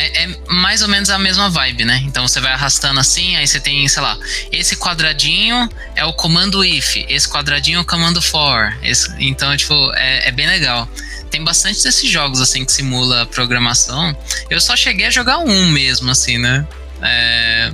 é 0.00 0.26
mais 0.48 0.82
ou 0.82 0.88
menos 0.88 1.10
a 1.10 1.18
mesma 1.18 1.50
vibe, 1.50 1.84
né? 1.84 2.00
Então 2.04 2.26
você 2.26 2.40
vai 2.40 2.52
arrastando 2.52 2.98
assim, 3.00 3.36
aí 3.36 3.46
você 3.46 3.60
tem, 3.60 3.86
sei 3.88 4.02
lá, 4.02 4.18
esse 4.50 4.76
quadradinho 4.76 5.68
é 5.94 6.04
o 6.04 6.12
comando 6.12 6.64
if, 6.64 6.96
esse 7.08 7.28
quadradinho 7.28 7.78
é 7.78 7.80
o 7.80 7.84
comando 7.84 8.22
for. 8.22 8.74
Esse, 8.82 9.12
então, 9.18 9.54
tipo, 9.56 9.92
é, 9.94 10.28
é, 10.28 10.30
bem 10.30 10.46
legal. 10.46 10.88
Tem 11.30 11.42
bastante 11.42 11.82
desses 11.82 12.08
jogos 12.10 12.40
assim 12.40 12.64
que 12.64 12.72
simula 12.72 13.26
programação. 13.26 14.16
Eu 14.48 14.60
só 14.60 14.76
cheguei 14.76 15.06
a 15.06 15.10
jogar 15.10 15.38
um 15.38 15.68
mesmo, 15.68 16.10
assim, 16.10 16.38
né? 16.38 16.66
É, 17.02 17.72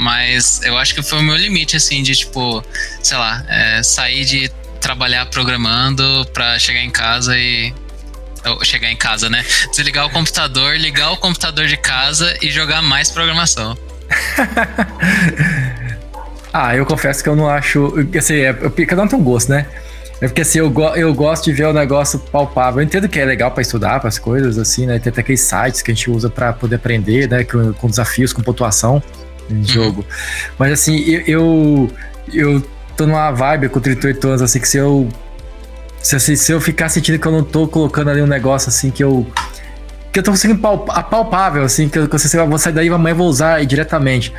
mas 0.00 0.62
eu 0.64 0.78
acho 0.78 0.94
que 0.94 1.02
foi 1.02 1.18
o 1.18 1.22
meu 1.22 1.36
limite, 1.36 1.76
assim, 1.76 2.02
de 2.02 2.16
tipo, 2.16 2.64
sei 3.02 3.18
lá, 3.18 3.44
é, 3.48 3.82
sair 3.82 4.24
de 4.24 4.50
trabalhar 4.80 5.26
programando 5.26 6.26
pra 6.32 6.58
chegar 6.58 6.80
em 6.80 6.90
casa 6.90 7.38
e. 7.38 7.72
chegar 8.62 8.90
em 8.90 8.96
casa, 8.96 9.28
né? 9.28 9.44
Desligar 9.70 10.06
o 10.06 10.10
computador, 10.10 10.74
ligar 10.76 11.10
o 11.10 11.18
computador 11.18 11.66
de 11.66 11.76
casa 11.76 12.34
e 12.40 12.50
jogar 12.50 12.80
mais 12.80 13.10
programação. 13.10 13.76
ah, 16.50 16.74
eu 16.74 16.86
confesso 16.86 17.22
que 17.22 17.28
eu 17.28 17.36
não 17.36 17.46
acho. 17.46 17.92
Assim, 18.18 18.36
é, 18.36 18.54
cada 18.86 19.02
um 19.02 19.06
tem 19.06 19.18
um 19.18 19.22
gosto, 19.22 19.50
né? 19.50 19.66
É 20.22 20.28
porque 20.28 20.40
assim, 20.40 20.60
eu, 20.60 20.72
eu 20.96 21.14
gosto 21.14 21.44
de 21.44 21.52
ver 21.52 21.66
o 21.66 21.74
negócio 21.74 22.18
palpável. 22.18 22.80
Eu 22.80 22.86
entendo 22.86 23.06
que 23.06 23.18
é 23.18 23.24
legal 23.26 23.50
para 23.50 23.60
estudar, 23.60 24.00
para 24.00 24.08
as 24.08 24.18
coisas, 24.18 24.56
assim, 24.56 24.86
né? 24.86 24.98
Tem 24.98 25.10
até 25.10 25.20
aqueles 25.20 25.42
sites 25.42 25.82
que 25.82 25.90
a 25.90 25.94
gente 25.94 26.10
usa 26.10 26.30
para 26.30 26.54
poder 26.54 26.76
aprender, 26.76 27.28
né? 27.28 27.44
Com, 27.44 27.74
com 27.74 27.86
desafios, 27.86 28.32
com 28.32 28.42
pontuação 28.42 29.02
em 29.50 29.58
uhum. 29.58 29.64
jogo. 29.64 30.04
Mas 30.58 30.72
assim, 30.72 30.98
eu, 31.00 31.22
eu, 31.26 31.90
eu 32.32 32.62
tô 32.96 33.06
numa 33.06 33.30
vibe 33.30 33.68
com 33.68 33.80
38 33.80 34.28
anos, 34.28 34.42
assim, 34.42 34.60
que 34.60 34.68
se 34.68 34.78
eu. 34.78 35.08
Se, 36.02 36.16
assim, 36.16 36.34
se 36.34 36.50
eu 36.50 36.60
ficar 36.60 36.88
sentindo 36.88 37.18
que 37.18 37.26
eu 37.26 37.32
não 37.32 37.44
tô 37.44 37.68
colocando 37.68 38.10
ali 38.10 38.22
um 38.22 38.26
negócio 38.26 38.68
assim 38.68 38.90
que 38.90 39.02
eu. 39.02 39.26
Que 40.12 40.18
eu 40.18 40.22
tô 40.24 40.32
conseguindo 40.32 40.60
palpável, 40.60 41.62
assim, 41.62 41.88
que 41.88 41.98
eu, 41.98 42.08
que 42.08 42.16
eu 42.16 42.48
vou 42.48 42.58
sair 42.58 42.72
daí 42.72 42.88
amanhã 42.88 43.14
vou 43.14 43.28
usar 43.28 43.64
diretamente. 43.64 44.32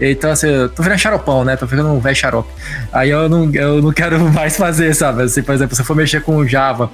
Então, 0.00 0.30
assim, 0.30 0.46
eu 0.46 0.68
tô 0.68 0.82
virando 0.82 0.98
xaropão, 0.98 1.44
né? 1.44 1.56
Tô 1.56 1.66
ficando 1.66 1.88
um 1.88 1.98
velho 1.98 2.16
xarope. 2.16 2.48
Aí 2.92 3.10
eu 3.10 3.28
não, 3.28 3.52
eu 3.52 3.82
não 3.82 3.92
quero 3.92 4.18
mais 4.32 4.56
fazer, 4.56 4.94
sabe? 4.94 5.22
Assim, 5.24 5.42
por 5.42 5.54
exemplo, 5.54 5.74
se 5.74 5.82
eu 5.82 5.84
for 5.84 5.96
mexer 5.96 6.22
com 6.22 6.46
Java, 6.46 6.90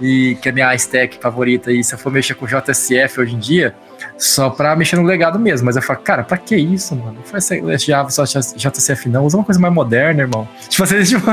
e 0.00 0.36
que 0.40 0.48
é 0.48 0.52
minha 0.52 0.74
stack 0.74 1.18
favorita, 1.20 1.70
e 1.70 1.84
se 1.84 1.94
eu 1.94 1.98
for 1.98 2.10
mexer 2.10 2.34
com 2.34 2.46
JSF 2.46 3.20
hoje 3.20 3.34
em 3.34 3.38
dia, 3.38 3.74
só 4.18 4.50
pra 4.50 4.74
mexer 4.74 4.96
no 4.96 5.02
legado 5.02 5.38
mesmo. 5.38 5.66
Mas 5.66 5.76
eu 5.76 5.82
falo, 5.82 6.00
cara, 6.00 6.24
pra 6.24 6.36
que 6.36 6.56
isso, 6.56 6.94
mano? 6.96 7.14
Não 7.14 7.22
faz 7.22 7.48
Java 7.84 8.10
só 8.10 8.24
JSF 8.24 9.08
não, 9.08 9.24
usa 9.24 9.36
uma 9.36 9.44
coisa 9.44 9.60
mais 9.60 9.72
moderna, 9.72 10.22
irmão. 10.22 10.48
Tipo 10.68 10.82
assim, 10.84 11.02
tipo, 11.02 11.24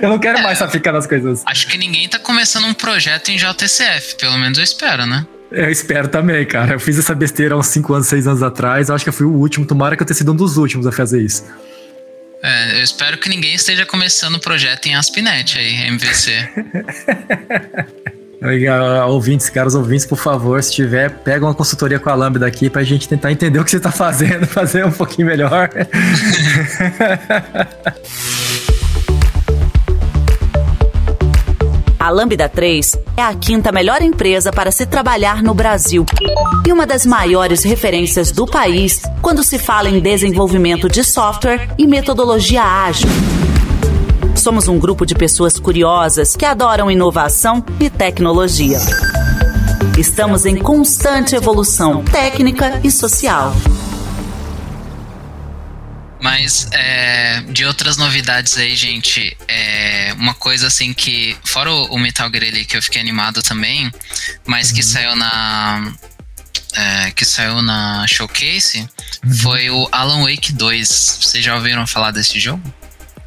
eu 0.00 0.08
não 0.08 0.18
quero 0.18 0.38
é, 0.38 0.42
mais 0.42 0.58
só 0.58 0.68
ficar 0.68 0.92
nas 0.92 1.06
coisas. 1.06 1.42
Acho 1.46 1.66
que 1.68 1.78
ninguém 1.78 2.08
tá 2.08 2.18
começando 2.18 2.66
um 2.66 2.74
projeto 2.74 3.30
em 3.30 3.36
JSF, 3.36 4.16
pelo 4.16 4.38
menos 4.38 4.58
eu 4.58 4.64
espero, 4.64 5.06
né? 5.06 5.26
Eu 5.50 5.70
espero 5.70 6.08
também, 6.08 6.46
cara. 6.46 6.74
Eu 6.74 6.80
fiz 6.80 6.98
essa 6.98 7.14
besteira 7.14 7.54
há 7.54 7.58
uns 7.58 7.66
5 7.66 7.92
anos, 7.92 8.06
6 8.06 8.26
anos 8.26 8.42
atrás. 8.42 8.88
Eu 8.88 8.94
acho 8.94 9.04
que 9.04 9.10
eu 9.10 9.12
fui 9.12 9.26
o 9.26 9.32
último. 9.32 9.66
Tomara 9.66 9.94
que 9.94 10.02
eu 10.02 10.06
tenha 10.06 10.16
sido 10.16 10.32
um 10.32 10.36
dos 10.36 10.56
últimos 10.56 10.86
a 10.86 10.92
fazer 10.92 11.20
isso. 11.20 11.44
É, 12.42 12.78
eu 12.78 12.82
espero 12.82 13.18
que 13.18 13.28
ninguém 13.28 13.54
esteja 13.54 13.84
começando 13.86 14.34
o 14.36 14.40
projeto 14.40 14.86
em 14.86 14.94
ASP.NET 14.94 15.58
aí, 15.58 15.88
MVC. 15.88 16.48
ouvintes, 19.08 19.48
caros 19.48 19.74
ouvintes, 19.74 20.04
por 20.06 20.18
favor, 20.18 20.62
se 20.62 20.72
tiver, 20.72 21.10
pega 21.10 21.44
uma 21.44 21.54
consultoria 21.54 21.98
com 21.98 22.10
a 22.10 22.14
Lambda 22.14 22.46
aqui 22.46 22.68
pra 22.68 22.82
gente 22.82 23.08
tentar 23.08 23.30
entender 23.30 23.58
o 23.58 23.64
que 23.64 23.70
você 23.70 23.80
tá 23.80 23.92
fazendo, 23.92 24.46
fazer 24.48 24.84
um 24.84 24.90
pouquinho 24.90 25.28
melhor. 25.28 25.70
A 32.02 32.10
Lambda 32.10 32.48
3 32.48 32.98
é 33.16 33.22
a 33.22 33.32
quinta 33.32 33.70
melhor 33.70 34.02
empresa 34.02 34.50
para 34.50 34.72
se 34.72 34.84
trabalhar 34.86 35.40
no 35.40 35.54
Brasil 35.54 36.04
e 36.66 36.72
uma 36.72 36.84
das 36.84 37.06
maiores 37.06 37.62
referências 37.62 38.32
do 38.32 38.44
país 38.44 39.00
quando 39.20 39.44
se 39.44 39.56
fala 39.56 39.88
em 39.88 40.00
desenvolvimento 40.00 40.88
de 40.88 41.04
software 41.04 41.68
e 41.78 41.86
metodologia 41.86 42.64
ágil. 42.64 43.08
Somos 44.42 44.66
um 44.66 44.76
grupo 44.76 45.06
de 45.06 45.14
pessoas 45.14 45.56
curiosas 45.56 46.34
que 46.34 46.44
adoram 46.44 46.90
inovação 46.90 47.64
e 47.78 47.88
tecnologia. 47.88 48.80
Estamos 49.96 50.44
em 50.44 50.56
constante 50.56 51.36
evolução 51.36 52.02
técnica 52.02 52.80
e 52.82 52.90
social. 52.90 53.54
Mas 56.20 56.66
é, 56.72 57.40
de 57.50 57.64
outras 57.64 57.96
novidades 57.96 58.58
aí, 58.58 58.74
gente, 58.74 59.36
é, 59.46 60.12
uma 60.18 60.34
coisa 60.34 60.66
assim 60.66 60.92
que, 60.92 61.36
fora 61.44 61.72
o, 61.72 61.96
Metal 61.96 62.28
Gear 62.28 62.42
ali 62.42 62.64
que 62.64 62.76
eu 62.76 62.82
fiquei 62.82 63.00
animado 63.00 63.44
também, 63.44 63.92
mas 64.44 64.70
uhum. 64.70 64.74
que 64.74 64.82
saiu 64.82 65.14
na. 65.14 65.92
É, 66.74 67.12
que 67.12 67.24
saiu 67.24 67.62
na 67.62 68.04
Showcase 68.08 68.88
uhum. 69.24 69.34
foi 69.34 69.70
o 69.70 69.88
Alan 69.92 70.24
Wake 70.24 70.52
2. 70.52 71.18
Vocês 71.22 71.44
já 71.44 71.54
ouviram 71.54 71.86
falar 71.86 72.10
desse 72.10 72.40
jogo? 72.40 72.60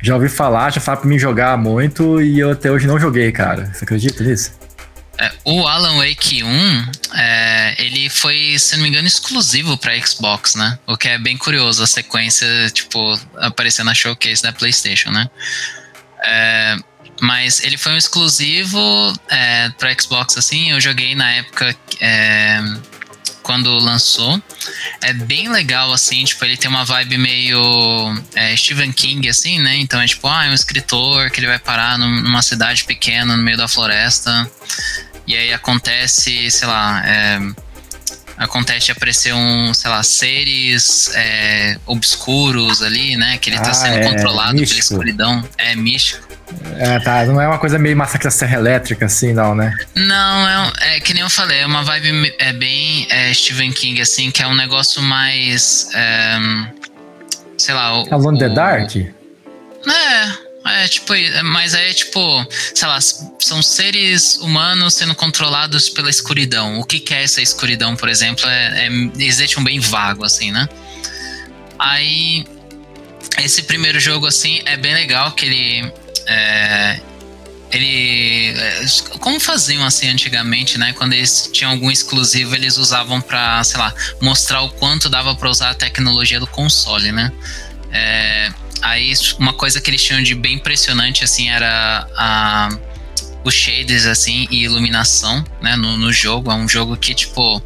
Já 0.01 0.15
ouvi 0.15 0.29
falar, 0.29 0.71
já 0.71 0.81
falaram 0.81 1.01
pra 1.01 1.09
mim 1.09 1.17
jogar 1.17 1.57
muito 1.57 2.21
e 2.21 2.39
eu 2.39 2.51
até 2.51 2.71
hoje 2.71 2.85
não 2.85 2.99
joguei, 2.99 3.31
cara. 3.31 3.71
Você 3.73 3.83
acredita 3.83 4.23
nisso? 4.23 4.51
É, 5.17 5.31
o 5.45 5.65
Alan 5.65 5.97
Wake 5.97 6.43
1, 6.43 6.91
é, 7.13 7.75
ele 7.77 8.09
foi, 8.09 8.57
se 8.59 8.75
não 8.75 8.83
me 8.83 8.89
engano, 8.89 9.07
exclusivo 9.07 9.77
para 9.77 9.97
Xbox, 10.05 10.55
né? 10.55 10.77
O 10.85 10.97
que 10.97 11.07
é 11.07 11.17
bem 11.17 11.37
curioso, 11.37 11.81
a 11.81 11.87
sequência, 11.87 12.47
tipo, 12.71 13.17
aparecer 13.37 13.83
na 13.83 13.93
showcase 13.93 14.43
da 14.43 14.51
PlayStation, 14.51 15.11
né? 15.11 15.29
É, 16.25 16.75
mas 17.21 17.63
ele 17.63 17.77
foi 17.77 17.93
um 17.93 17.97
exclusivo 17.97 19.13
é, 19.29 19.69
para 19.69 19.93
Xbox, 19.99 20.37
assim. 20.37 20.71
Eu 20.71 20.81
joguei 20.81 21.15
na 21.15 21.31
época 21.31 21.73
é, 22.01 22.59
quando 23.41 23.69
lançou. 23.77 24.41
É 25.01 25.13
bem 25.13 25.49
legal, 25.49 25.93
assim, 25.93 26.23
tipo, 26.23 26.43
ele 26.43 26.57
tem 26.57 26.69
uma 26.69 26.83
vibe 26.83 27.17
meio 27.17 28.23
é, 28.33 28.55
Stephen 28.55 28.91
King, 28.91 29.29
assim, 29.29 29.59
né? 29.59 29.75
Então 29.77 30.01
é 30.01 30.07
tipo, 30.07 30.27
ah, 30.27 30.45
é 30.45 30.49
um 30.49 30.53
escritor 30.53 31.29
que 31.29 31.39
ele 31.39 31.47
vai 31.47 31.59
parar 31.59 31.97
numa 31.97 32.41
cidade 32.41 32.83
pequena, 32.83 33.37
no 33.37 33.43
meio 33.43 33.57
da 33.57 33.67
floresta. 33.67 34.49
E 35.27 35.35
aí 35.35 35.53
acontece, 35.53 36.49
sei 36.51 36.67
lá, 36.67 37.03
é, 37.05 37.39
acontece 38.37 38.91
aparecer 38.91 39.33
um, 39.33 39.73
sei 39.73 39.89
lá, 39.89 40.03
seres 40.03 41.09
é, 41.13 41.77
obscuros 41.85 42.81
ali, 42.81 43.15
né? 43.15 43.37
Que 43.37 43.49
ele 43.49 43.57
tá 43.57 43.71
ah, 43.71 43.73
sendo 43.73 43.97
é, 43.97 44.03
controlado 44.09 44.59
místico. 44.59 44.69
pela 44.69 44.79
escuridão. 44.79 45.49
É 45.57 45.75
místico. 45.75 46.24
É, 46.77 46.99
tá. 46.99 47.25
Não 47.25 47.41
é 47.41 47.47
uma 47.47 47.57
coisa 47.57 47.79
meio 47.79 47.97
massacre 47.97 48.25
da 48.25 48.31
Serra 48.31 48.57
Elétrica, 48.57 49.05
assim, 49.05 49.33
não, 49.33 49.55
né? 49.55 49.75
Não, 49.95 50.47
é, 50.79 50.97
é 50.97 50.99
que 50.99 51.13
nem 51.13 51.23
eu 51.23 51.29
falei, 51.29 51.59
é 51.59 51.65
uma 51.65 51.83
vibe 51.83 52.33
é 52.37 52.53
bem 52.53 53.07
é, 53.09 53.33
Stephen 53.33 53.71
King, 53.71 54.01
assim, 54.01 54.31
que 54.31 54.43
é 54.43 54.47
um 54.47 54.55
negócio 54.55 55.01
mais. 55.01 55.89
É, 55.93 56.37
sei 57.57 57.73
lá. 57.73 58.01
O, 58.01 58.13
Alone 58.13 58.39
the 58.39 58.49
Dark? 58.49 58.95
É. 58.95 60.45
É, 60.67 60.87
tipo, 60.87 61.13
mas 61.43 61.75
aí 61.75 61.91
é 61.91 61.93
tipo, 61.93 62.19
sei 62.73 62.87
lá, 62.87 62.99
são 62.99 63.61
seres 63.61 64.37
humanos 64.37 64.95
sendo 64.95 65.13
controlados 65.13 65.89
pela 65.89 66.09
escuridão. 66.09 66.79
O 66.79 66.83
que, 66.83 66.99
que 66.99 67.13
é 67.13 67.23
essa 67.23 67.39
escuridão, 67.39 67.95
por 67.95 68.09
exemplo? 68.09 68.47
É, 68.47 68.85
é, 68.85 68.87
eles 68.87 69.37
deixam 69.37 69.63
bem 69.63 69.79
vago, 69.79 70.25
assim, 70.25 70.51
né? 70.51 70.67
Aí, 71.77 72.47
esse 73.43 73.61
primeiro 73.61 73.99
jogo, 73.99 74.25
assim, 74.25 74.59
é 74.65 74.75
bem 74.75 74.95
legal, 74.95 75.33
que 75.33 75.45
ele 75.45 75.93
é, 76.27 76.99
ele 77.71 78.53
é, 78.57 78.85
como 79.19 79.39
faziam 79.39 79.85
assim 79.85 80.07
antigamente, 80.07 80.77
né? 80.77 80.93
Quando 80.93 81.13
eles 81.13 81.49
tinham 81.51 81.71
algum 81.71 81.91
exclusivo, 81.91 82.55
eles 82.55 82.77
usavam 82.77 83.19
para, 83.21 83.63
sei 83.63 83.79
lá, 83.79 83.93
mostrar 84.21 84.61
o 84.61 84.69
quanto 84.69 85.09
dava 85.09 85.35
para 85.35 85.49
usar 85.49 85.71
a 85.71 85.73
tecnologia 85.73 86.39
do 86.39 86.47
console, 86.47 87.11
né? 87.11 87.31
É, 87.91 88.51
aí 88.81 89.13
uma 89.39 89.53
coisa 89.53 89.81
que 89.81 89.89
eles 89.89 90.03
tinham 90.03 90.21
de 90.21 90.35
bem 90.35 90.55
impressionante 90.55 91.23
assim 91.23 91.49
era 91.49 92.07
a 92.15 92.69
os 93.43 93.53
shaders 93.53 94.05
assim 94.05 94.47
e 94.49 94.63
iluminação, 94.63 95.45
né, 95.61 95.75
no, 95.75 95.97
no 95.97 96.11
jogo. 96.11 96.51
É 96.51 96.55
um 96.55 96.67
jogo 96.67 96.97
que 96.97 97.13
tipo 97.13 97.61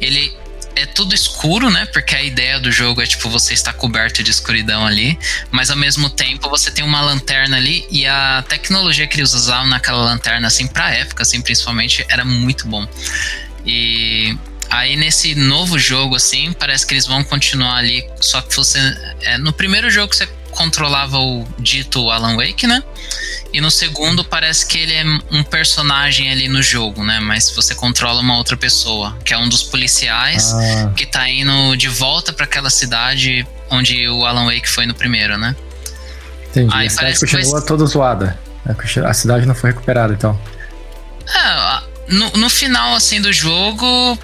ele 0.00 0.32
é 0.80 0.86
tudo 0.86 1.14
escuro, 1.14 1.70
né? 1.70 1.86
Porque 1.86 2.14
a 2.14 2.22
ideia 2.22 2.58
do 2.58 2.70
jogo 2.72 3.02
é 3.02 3.06
tipo 3.06 3.28
você 3.28 3.54
está 3.54 3.72
coberto 3.72 4.22
de 4.22 4.30
escuridão 4.30 4.84
ali, 4.84 5.18
mas 5.50 5.70
ao 5.70 5.76
mesmo 5.76 6.08
tempo 6.08 6.48
você 6.48 6.70
tem 6.70 6.84
uma 6.84 7.00
lanterna 7.00 7.56
ali 7.56 7.86
e 7.90 8.06
a 8.06 8.44
tecnologia 8.48 9.06
que 9.06 9.18
eles 9.18 9.32
usavam 9.32 9.66
naquela 9.66 10.02
lanterna 10.02 10.46
assim 10.46 10.66
para 10.66 10.90
época, 10.90 11.22
assim, 11.22 11.40
principalmente 11.40 12.04
era 12.08 12.24
muito 12.24 12.66
bom. 12.66 12.86
E 13.64 14.36
aí 14.68 14.96
nesse 14.96 15.34
novo 15.34 15.78
jogo 15.78 16.16
assim, 16.16 16.52
parece 16.52 16.86
que 16.86 16.94
eles 16.94 17.06
vão 17.06 17.22
continuar 17.22 17.76
ali, 17.76 18.04
só 18.20 18.40
que 18.40 18.54
você 18.54 18.78
é, 19.22 19.38
no 19.38 19.52
primeiro 19.52 19.90
jogo 19.90 20.14
você 20.14 20.28
controlava 20.50 21.18
o 21.18 21.46
dito 21.58 22.10
Alan 22.10 22.36
Wake, 22.36 22.66
né? 22.66 22.82
E 23.52 23.60
no 23.60 23.70
segundo 23.70 24.24
parece 24.24 24.66
que 24.66 24.78
ele 24.78 24.94
é 24.94 25.04
um 25.30 25.42
personagem 25.42 26.30
ali 26.30 26.48
no 26.48 26.62
jogo, 26.62 27.04
né? 27.04 27.18
Mas 27.20 27.50
você 27.50 27.74
controla 27.74 28.20
uma 28.20 28.36
outra 28.36 28.56
pessoa, 28.56 29.16
que 29.24 29.34
é 29.34 29.38
um 29.38 29.48
dos 29.48 29.62
policiais 29.62 30.52
ah. 30.52 30.92
que 30.94 31.06
tá 31.06 31.28
indo 31.28 31.76
de 31.76 31.88
volta 31.88 32.32
para 32.32 32.44
aquela 32.44 32.70
cidade 32.70 33.46
onde 33.70 34.08
o 34.08 34.24
Alan 34.24 34.46
Wake 34.46 34.68
foi 34.68 34.86
no 34.86 34.94
primeiro, 34.94 35.36
né? 35.38 35.56
Entendi. 36.50 36.74
Aí 36.74 36.86
a 36.86 36.90
cidade 36.90 37.20
continua 37.20 37.58
foi... 37.58 37.66
toda 37.66 37.86
zoada. 37.86 38.38
A 39.04 39.14
cidade 39.14 39.46
não 39.46 39.54
foi 39.54 39.70
recuperada, 39.70 40.12
então. 40.12 40.38
É, 41.34 41.82
no, 42.08 42.30
no 42.32 42.50
final, 42.50 42.94
assim, 42.94 43.20
do 43.20 43.32
jogo, 43.32 44.18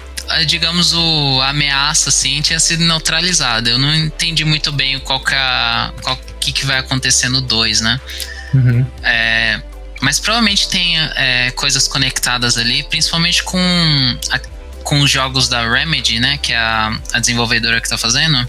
digamos, 0.45 0.93
o, 0.93 1.41
a 1.41 1.49
ameaça, 1.49 2.09
assim, 2.09 2.41
tinha 2.41 2.59
sido 2.59 2.83
neutralizada. 2.83 3.69
Eu 3.69 3.77
não 3.77 3.93
entendi 3.95 4.43
muito 4.43 4.71
bem 4.71 4.99
qual 4.99 5.19
que, 5.19 5.33
a, 5.33 5.93
qual 6.01 6.17
que, 6.39 6.51
que 6.51 6.65
vai 6.65 6.79
acontecer 6.79 7.29
no 7.29 7.41
2, 7.41 7.81
né? 7.81 8.01
Uhum. 8.53 8.85
É, 9.03 9.61
mas 10.01 10.19
provavelmente 10.19 10.69
tem 10.69 10.97
é, 11.15 11.51
coisas 11.51 11.87
conectadas 11.87 12.57
ali, 12.57 12.83
principalmente 12.83 13.43
com, 13.43 13.59
a, 14.31 14.39
com 14.83 15.01
os 15.01 15.09
jogos 15.09 15.47
da 15.49 15.67
Remedy, 15.67 16.19
né? 16.19 16.37
Que 16.37 16.53
é 16.53 16.57
a, 16.57 16.97
a 17.13 17.19
desenvolvedora 17.19 17.81
que 17.81 17.89
tá 17.89 17.97
fazendo. 17.97 18.47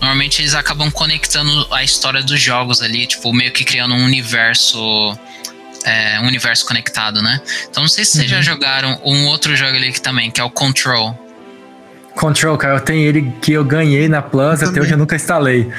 Normalmente 0.00 0.42
eles 0.42 0.54
acabam 0.54 0.90
conectando 0.90 1.66
a 1.70 1.82
história 1.82 2.22
dos 2.22 2.40
jogos 2.40 2.82
ali, 2.82 3.06
tipo, 3.06 3.32
meio 3.32 3.52
que 3.52 3.64
criando 3.64 3.94
um 3.94 4.04
universo. 4.04 5.18
É, 5.86 6.18
um 6.20 6.26
universo 6.26 6.66
conectado, 6.66 7.22
né? 7.22 7.40
Então 7.70 7.82
não 7.82 7.88
sei 7.88 8.04
se 8.04 8.18
vocês 8.18 8.28
já 8.28 8.38
uhum. 8.38 8.42
jogaram 8.42 9.00
um 9.04 9.26
outro 9.26 9.54
jogo 9.54 9.76
ali 9.76 9.92
que 9.92 10.00
também, 10.00 10.30
que 10.32 10.40
é 10.40 10.44
o 10.44 10.50
Control. 10.50 11.16
Control, 12.16 12.58
cara, 12.58 12.74
eu 12.74 12.80
tenho 12.80 13.06
ele 13.06 13.32
que 13.40 13.52
eu 13.52 13.64
ganhei 13.64 14.08
na 14.08 14.20
Plus, 14.20 14.62
até 14.62 14.80
hoje 14.80 14.92
eu 14.92 14.98
nunca 14.98 15.14
instalei. 15.14 15.70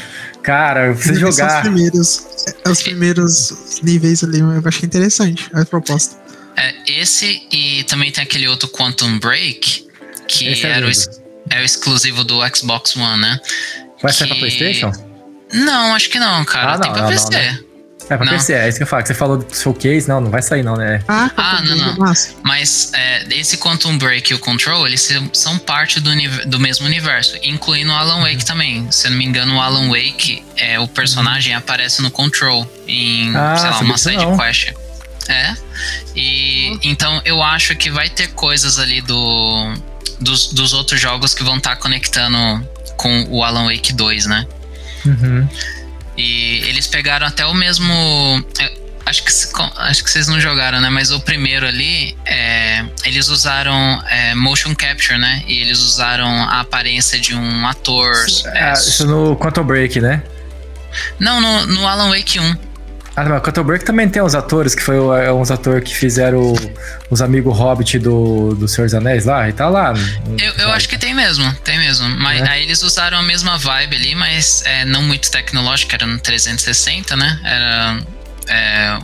Cara, 0.43 0.87
eu 0.87 0.95
preciso 0.95 1.19
jogar. 1.19 1.33
São 1.33 1.57
os 1.57 1.61
primeiros, 1.61 2.27
é 2.63 2.69
os 2.69 2.83
primeiros 2.83 3.81
níveis 3.83 4.23
ali, 4.23 4.39
eu 4.39 4.63
achei 4.65 4.85
interessante 4.85 5.49
a 5.53 5.65
proposta. 5.65 6.15
É, 6.55 6.73
esse 6.87 7.45
e 7.51 7.83
também 7.83 8.11
tem 8.11 8.23
aquele 8.23 8.47
outro 8.47 8.69
Quantum 8.69 9.19
Break, 9.19 9.87
que 10.27 10.47
esse 10.47 10.65
é 10.65 10.69
era 10.69 10.85
é, 10.85 10.89
o, 10.89 10.93
é 11.49 11.61
o 11.61 11.65
exclusivo 11.65 12.23
do 12.23 12.39
Xbox 12.55 12.95
One, 12.95 13.21
né? 13.21 13.39
Vai 14.01 14.11
que... 14.11 14.17
sair 14.17 14.27
pra 14.29 14.37
PlayStation? 14.37 14.91
Não, 15.53 15.93
acho 15.93 16.09
que 16.09 16.19
não, 16.19 16.45
cara. 16.45 16.71
Ah, 16.71 16.73
não, 16.73 16.81
tem 16.81 16.91
pra 16.93 17.01
não, 17.01 17.09
PC. 17.09 17.25
Não, 17.25 17.31
né? 17.31 17.59
É 18.09 18.15
pra 18.15 18.25
não. 18.25 18.33
PC, 18.33 18.53
é 18.53 18.69
isso 18.69 18.77
que 18.77 18.83
eu 18.83 18.87
falo. 18.87 19.01
Que 19.01 19.09
você 19.09 19.13
falou 19.13 19.37
do 19.37 19.55
showcase, 19.55 20.07
não, 20.07 20.21
não 20.21 20.31
vai 20.31 20.41
sair, 20.41 20.63
não, 20.63 20.75
né? 20.75 21.03
Ah, 21.07 21.29
ah 21.35 21.61
não, 21.61 21.75
não. 21.75 22.13
Mas 22.43 22.91
é, 22.93 23.23
esse 23.31 23.57
Quantum 23.57 23.97
Break 23.97 24.31
e 24.31 24.35
o 24.35 24.39
Control, 24.39 24.87
eles 24.87 25.07
são 25.33 25.57
parte 25.57 25.99
do, 25.99 26.11
do 26.45 26.59
mesmo 26.59 26.85
universo, 26.85 27.37
incluindo 27.43 27.91
o 27.91 27.95
Alan 27.95 28.21
Wake 28.21 28.37
uhum. 28.37 28.45
também. 28.45 28.91
Se 28.91 29.07
eu 29.07 29.11
não 29.11 29.17
me 29.17 29.25
engano, 29.25 29.55
o 29.55 29.59
Alan 29.59 29.89
Wake, 29.89 30.43
é, 30.55 30.79
o 30.79 30.87
personagem 30.87 31.53
uhum. 31.53 31.59
aparece 31.59 32.01
no 32.01 32.09
Control, 32.09 32.69
em, 32.87 33.35
ah, 33.35 33.57
sei 33.57 33.69
lá, 33.69 33.79
uma 33.79 33.97
side 33.97 34.25
quest. 34.37 34.73
É. 35.29 35.55
E 36.15 36.69
uhum. 36.69 36.79
então 36.83 37.21
eu 37.25 37.43
acho 37.43 37.75
que 37.75 37.91
vai 37.91 38.09
ter 38.09 38.29
coisas 38.29 38.79
ali 38.79 39.01
do, 39.01 39.73
dos, 40.21 40.53
dos 40.53 40.73
outros 40.73 40.99
jogos 41.01 41.33
que 41.33 41.43
vão 41.43 41.57
estar 41.57 41.71
tá 41.71 41.75
conectando 41.75 42.65
com 42.95 43.27
o 43.29 43.43
Alan 43.43 43.65
Wake 43.65 43.91
2, 43.93 44.25
né? 44.25 44.47
Uhum. 45.05 45.47
E 46.17 46.63
eles 46.67 46.87
pegaram 46.87 47.27
até 47.27 47.45
o 47.45 47.53
mesmo. 47.53 47.93
É, 48.59 48.73
acho 49.05 49.23
que, 49.23 49.31
acho 49.77 50.03
que 50.03 50.09
vocês 50.09 50.27
não 50.27 50.39
jogaram, 50.39 50.81
né? 50.81 50.89
Mas 50.89 51.11
o 51.11 51.19
primeiro 51.19 51.67
ali, 51.67 52.17
é, 52.25 52.83
eles 53.05 53.29
usaram 53.29 54.01
é, 54.09 54.33
motion 54.35 54.75
capture, 54.75 55.17
né? 55.17 55.43
E 55.47 55.59
eles 55.61 55.79
usaram 55.79 56.27
a 56.27 56.61
aparência 56.61 57.19
de 57.19 57.35
um 57.35 57.67
ator. 57.67 58.15
É, 58.45 58.73
isso 58.73 59.05
no 59.05 59.35
Quantum 59.35 59.63
Break, 59.63 60.01
né? 60.01 60.23
Não, 61.19 61.39
no, 61.39 61.67
no 61.67 61.87
Alan 61.87 62.09
Wake 62.09 62.39
1. 62.39 62.55
Ah, 63.17 63.23
mas 63.27 63.41
Quantum 63.41 63.63
Break 63.63 63.83
também 63.83 64.07
tem 64.07 64.21
uns 64.21 64.35
atores, 64.35 64.75
que 64.75 64.83
foi 64.83 64.97
é, 65.25 65.31
uns 65.33 65.49
atores 65.49 65.83
que 65.83 65.95
fizeram 65.95 66.53
os 67.09 67.19
amigos 67.19 67.57
Hobbit 67.57 67.97
do, 67.97 68.53
do 68.53 68.67
Senhor 68.67 68.85
dos 68.85 68.93
Anéis 68.93 69.25
lá, 69.25 69.49
e 69.49 69.53
tá 69.53 69.67
lá. 69.67 69.91
Eu, 70.37 70.53
eu 70.53 70.71
acho 70.71 70.87
que 70.87 70.99
tem 70.99 71.15
mesmo, 71.15 71.51
tem 71.63 71.79
mesmo. 71.79 72.07
Mas 72.09 72.43
é. 72.43 72.47
aí 72.47 72.61
eles 72.61 72.83
usaram 72.83 73.17
a 73.17 73.23
mesma 73.23 73.57
vibe 73.57 73.95
ali, 73.95 74.13
mas 74.13 74.61
é, 74.65 74.85
não 74.85 75.01
muito 75.01 75.31
tecnológica, 75.31 75.95
era 75.95 76.05
no 76.05 76.19
360, 76.19 77.15
né? 77.15 77.39
Era. 77.43 77.99
É, 78.49 78.99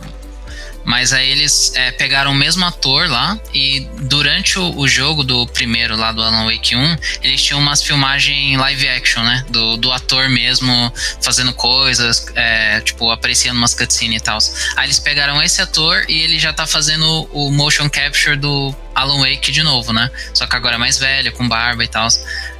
Mas 0.84 1.12
aí 1.12 1.30
eles 1.30 1.72
é, 1.74 1.90
pegaram 1.92 2.30
o 2.30 2.34
mesmo 2.34 2.64
ator 2.64 3.08
lá 3.08 3.38
e 3.52 3.80
durante 4.02 4.58
o, 4.58 4.76
o, 4.78 4.86
jogo 4.86 5.24
do 5.24 5.46
primeiro 5.46 5.96
lá 5.96 6.12
do 6.12 6.22
Alan 6.22 6.44
Wake 6.44 6.76
1, 6.76 6.96
eles 7.22 7.42
tinham 7.42 7.58
umas 7.58 7.82
filmagens 7.82 8.58
live 8.58 8.88
action, 8.88 9.22
né? 9.22 9.44
Do, 9.48 9.76
do 9.76 9.90
ator 9.90 10.28
mesmo 10.28 10.92
fazendo 11.22 11.52
coisas, 11.54 12.26
é, 12.34 12.80
tipo, 12.82 13.10
aparecendo 13.10 13.56
umas 13.56 13.74
cutscenes 13.74 14.20
e 14.20 14.24
tal. 14.24 14.38
Aí 14.76 14.86
eles 14.86 14.98
pegaram 14.98 15.42
esse 15.42 15.62
ator 15.62 16.04
e 16.08 16.20
ele 16.20 16.38
já 16.38 16.52
tá 16.52 16.66
fazendo 16.66 17.28
o 17.32 17.50
motion 17.50 17.88
capture 17.88 18.36
do 18.36 18.74
Alan 18.94 19.20
Wake 19.20 19.50
de 19.50 19.62
novo, 19.62 19.92
né? 19.92 20.10
Só 20.34 20.46
que 20.46 20.54
agora 20.54 20.74
é 20.74 20.78
mais 20.78 20.98
velho, 20.98 21.32
com 21.32 21.48
barba 21.48 21.82
e 21.82 21.88
tal. 21.88 22.08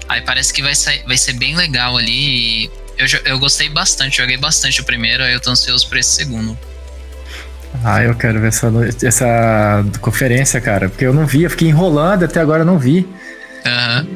Aí 0.08 0.20
parece 0.22 0.52
que 0.52 0.62
vai, 0.62 0.74
ser, 0.74 1.02
vai 1.06 1.16
ser 1.16 1.34
bem 1.34 1.54
legal 1.54 1.96
ali. 1.96 2.70
eu, 2.96 3.06
eu 3.24 3.38
gostei 3.38 3.68
bastante, 3.68 4.16
joguei 4.16 4.36
bastante 4.36 4.80
o 4.80 4.84
primeiro, 4.84 5.22
aí 5.22 5.32
eu 5.32 5.40
tô 5.40 5.50
ansioso 5.50 5.86
pra 5.88 5.98
esse 5.98 6.10
segundo. 6.10 6.58
Ah, 7.82 8.02
eu 8.02 8.14
quero 8.14 8.40
ver 8.40 8.48
essa, 8.48 8.70
essa 9.02 9.84
conferência, 10.00 10.60
cara, 10.60 10.88
porque 10.88 11.04
eu 11.04 11.12
não 11.12 11.26
vi, 11.26 11.42
eu 11.42 11.50
fiquei 11.50 11.68
enrolando 11.68 12.24
até 12.24 12.40
agora 12.40 12.64
não 12.64 12.78
vi. 12.78 13.08
Aham. 13.66 14.06
Uhum. 14.06 14.14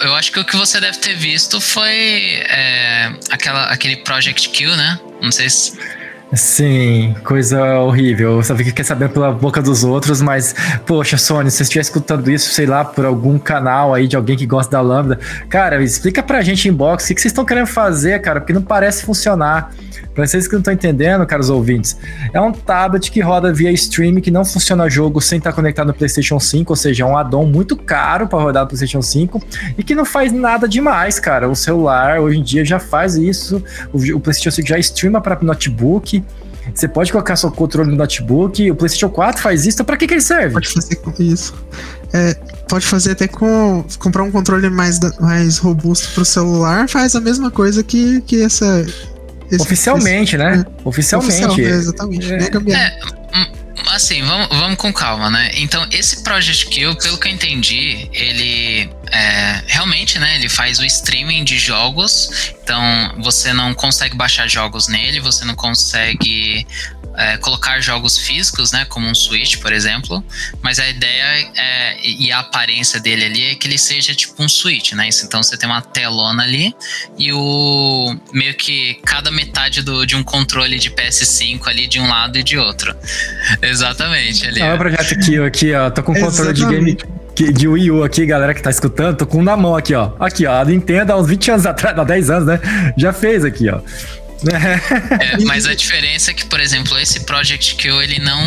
Eu 0.00 0.14
acho 0.14 0.32
que 0.32 0.40
o 0.40 0.44
que 0.46 0.56
você 0.56 0.80
deve 0.80 0.96
ter 0.96 1.14
visto 1.14 1.60
foi 1.60 2.42
é, 2.48 3.12
aquela, 3.30 3.66
aquele 3.66 3.96
Project 3.96 4.48
Q, 4.48 4.74
né? 4.74 4.98
Não 5.20 5.30
sei 5.30 5.50
se. 5.50 5.78
Sim, 6.34 7.14
coisa 7.24 7.78
horrível. 7.78 8.32
Eu 8.32 8.42
sabia 8.42 8.64
que 8.66 8.72
quer 8.72 8.84
saber 8.84 9.08
pela 9.08 9.32
boca 9.32 9.62
dos 9.62 9.82
outros, 9.82 10.20
mas, 10.20 10.54
poxa, 10.84 11.16
Sony, 11.16 11.50
se 11.50 11.56
você 11.56 11.62
estiver 11.62 11.80
escutando 11.80 12.30
isso, 12.30 12.50
sei 12.50 12.66
lá, 12.66 12.84
por 12.84 13.06
algum 13.06 13.38
canal 13.38 13.94
aí 13.94 14.06
de 14.06 14.14
alguém 14.14 14.36
que 14.36 14.44
gosta 14.44 14.72
da 14.72 14.80
Lambda, 14.82 15.18
cara, 15.48 15.82
explica 15.82 16.22
pra 16.22 16.42
gente 16.42 16.68
inbox 16.68 17.04
o 17.04 17.14
que, 17.14 17.20
vocês 17.20 17.32
estão 17.32 17.46
querendo 17.46 17.66
fazer, 17.66 18.20
cara, 18.20 18.40
porque 18.40 18.52
não 18.52 18.60
parece 18.60 19.04
funcionar. 19.04 19.72
Pra 20.14 20.26
vocês 20.26 20.46
que 20.46 20.52
não 20.52 20.58
estão 20.58 20.74
entendendo, 20.74 21.24
caros 21.24 21.48
ouvintes, 21.48 21.96
é 22.32 22.40
um 22.40 22.52
tablet 22.52 23.10
que 23.10 23.20
roda 23.20 23.52
via 23.52 23.70
streaming 23.70 24.20
que 24.20 24.30
não 24.30 24.44
funciona 24.44 24.88
jogo 24.90 25.20
sem 25.20 25.38
estar 25.38 25.52
conectado 25.52 25.86
no 25.86 25.94
PlayStation 25.94 26.38
5, 26.40 26.72
ou 26.72 26.76
seja, 26.76 27.04
é 27.04 27.06
um 27.06 27.16
addon 27.16 27.46
muito 27.46 27.76
caro 27.76 28.26
para 28.26 28.38
rodar 28.38 28.64
no 28.64 28.68
PlayStation 28.68 29.00
5 29.00 29.40
e 29.78 29.82
que 29.82 29.94
não 29.94 30.04
faz 30.04 30.32
nada 30.32 30.68
demais, 30.68 31.18
cara. 31.20 31.48
O 31.48 31.54
celular 31.54 32.20
hoje 32.20 32.38
em 32.38 32.42
dia 32.42 32.64
já 32.64 32.80
faz 32.80 33.14
isso, 33.14 33.62
o, 33.92 33.98
o 34.16 34.20
PlayStation 34.20 34.50
5 34.50 34.68
já 34.68 34.78
streama 34.78 35.20
para 35.20 35.38
notebook. 35.40 36.17
Você 36.74 36.86
pode 36.86 37.10
colocar 37.10 37.34
seu 37.36 37.50
controle 37.50 37.90
no 37.90 37.96
notebook, 37.96 38.70
o 38.70 38.74
PlayStation 38.74 39.08
4 39.08 39.40
faz 39.40 39.64
isso, 39.64 39.76
então 39.76 39.86
pra 39.86 39.96
que, 39.96 40.06
que 40.06 40.14
ele 40.14 40.20
serve? 40.20 40.52
Pode 40.52 40.68
fazer 40.68 40.96
com 40.96 41.14
isso. 41.18 41.54
É, 42.12 42.34
pode 42.68 42.86
fazer 42.86 43.12
até 43.12 43.26
com 43.26 43.84
comprar 43.98 44.22
um 44.22 44.30
controle 44.30 44.68
mais, 44.68 45.00
mais 45.18 45.58
robusto 45.58 46.12
pro 46.14 46.24
celular, 46.24 46.88
faz 46.88 47.16
a 47.16 47.20
mesma 47.20 47.50
coisa 47.50 47.82
que, 47.82 48.20
que 48.22 48.42
essa 48.42 48.84
esse, 49.50 49.62
Oficialmente, 49.62 50.36
esse, 50.36 50.44
né? 50.44 50.64
É. 50.66 50.88
Oficialmente. 50.88 51.44
Oficial, 51.44 51.66
é, 51.66 51.70
exatamente. 51.70 52.32
É. 52.32 52.38
assim, 53.94 54.22
vamos, 54.22 54.48
vamos 54.48 54.76
com 54.76 54.92
calma, 54.92 55.30
né? 55.30 55.50
Então, 55.54 55.86
esse 55.90 56.22
Project 56.22 56.66
Kill, 56.66 56.94
pelo 56.96 57.18
que 57.18 57.28
eu 57.28 57.32
entendi, 57.32 58.08
ele 58.12 58.90
é, 59.10 59.62
realmente, 59.66 60.18
né? 60.18 60.34
Ele 60.36 60.48
faz 60.48 60.78
o 60.78 60.84
streaming 60.84 61.44
de 61.44 61.58
jogos. 61.58 62.52
Então, 62.62 63.14
você 63.18 63.52
não 63.52 63.74
consegue 63.74 64.16
baixar 64.16 64.48
jogos 64.48 64.88
nele, 64.88 65.20
você 65.20 65.44
não 65.44 65.54
consegue 65.54 66.66
é, 67.16 67.36
colocar 67.38 67.80
jogos 67.80 68.18
físicos, 68.18 68.72
né, 68.72 68.84
como 68.84 69.08
um 69.08 69.14
Switch, 69.14 69.56
por 69.58 69.72
exemplo, 69.72 70.24
mas 70.62 70.78
a 70.78 70.88
ideia 70.88 71.50
é, 71.56 71.96
e 72.02 72.30
a 72.30 72.40
aparência 72.40 73.00
dele 73.00 73.24
ali 73.24 73.46
é 73.46 73.54
que 73.54 73.66
ele 73.66 73.78
seja 73.78 74.14
tipo 74.14 74.42
um 74.42 74.48
Switch, 74.48 74.92
né? 74.92 75.08
Então 75.24 75.42
você 75.42 75.56
tem 75.56 75.68
uma 75.68 75.82
telona 75.82 76.42
ali 76.42 76.74
e 77.18 77.32
o 77.32 78.16
meio 78.32 78.54
que 78.54 79.00
cada 79.04 79.30
metade 79.30 79.82
do, 79.82 80.06
de 80.06 80.16
um 80.16 80.22
controle 80.22 80.78
de 80.78 80.90
PS5 80.90 81.66
ali 81.66 81.86
de 81.86 82.00
um 82.00 82.08
lado 82.08 82.38
e 82.38 82.42
de 82.42 82.56
outro. 82.56 82.94
Exatamente. 83.60 84.46
Ali, 84.46 84.62
Olha 84.62 84.74
o 84.74 84.78
projeto 84.78 85.14
aqui, 85.14 85.38
aqui, 85.38 85.74
ó. 85.74 85.90
Tô 85.90 86.02
com 86.02 86.12
um 86.12 86.20
controle 86.20 86.52
de 86.52 86.64
game 86.64 86.96
de 87.52 87.68
Wii 87.68 87.90
U 87.92 88.02
aqui, 88.02 88.26
galera 88.26 88.52
que 88.52 88.60
tá 88.60 88.70
escutando, 88.70 89.18
tô 89.18 89.26
com 89.26 89.38
um 89.38 89.42
na 89.42 89.56
mão 89.56 89.76
aqui, 89.76 89.94
ó. 89.94 90.12
Aqui, 90.18 90.46
ó. 90.46 90.60
A 90.60 90.64
Nintendo 90.64 91.12
há 91.12 91.16
uns 91.16 91.28
20 91.28 91.50
anos 91.52 91.66
atrás, 91.66 91.96
há 91.96 92.04
10 92.04 92.30
anos, 92.30 92.46
né? 92.46 92.60
Já 92.96 93.12
fez 93.12 93.44
aqui, 93.44 93.68
ó. 93.68 93.80
É, 95.20 95.42
mas 95.46 95.66
a 95.66 95.74
diferença 95.74 96.30
é 96.30 96.34
que, 96.34 96.44
por 96.46 96.60
exemplo, 96.60 96.98
esse 96.98 97.20
Project 97.20 97.74
Q 97.76 98.02
ele 98.02 98.18
não 98.20 98.40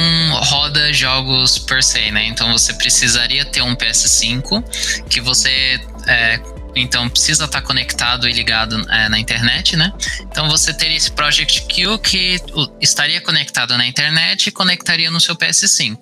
roda 0.43 0.93
jogos 0.93 1.60
per 1.60 1.84
se, 1.84 2.12
né? 2.12 2.25
Então 2.25 2.51
você 2.51 2.73
precisaria 2.73 3.43
ter 3.45 3.62
um 3.62 3.75
PS5 3.75 4.63
que 5.10 5.19
você 5.19 5.80
é, 6.08 6.39
então 6.75 7.10
precisa 7.10 7.45
estar 7.45 7.62
conectado 7.62 8.27
e 8.27 8.32
ligado 8.32 8.86
é, 8.89 9.10
na 9.10 9.19
internet, 9.19 9.75
né? 9.75 9.91
Então 10.21 10.49
você 10.49 10.73
teria 10.73 10.97
esse 10.97 11.12
Project 11.12 11.63
Q 11.63 11.97
que 11.99 12.39
estaria 12.80 13.19
conectado 13.19 13.77
na 13.77 13.86
internet 13.86 14.47
e 14.47 14.51
conectaria 14.51 15.12
no 15.12 15.19
seu 15.19 15.36
PS5. 15.36 15.97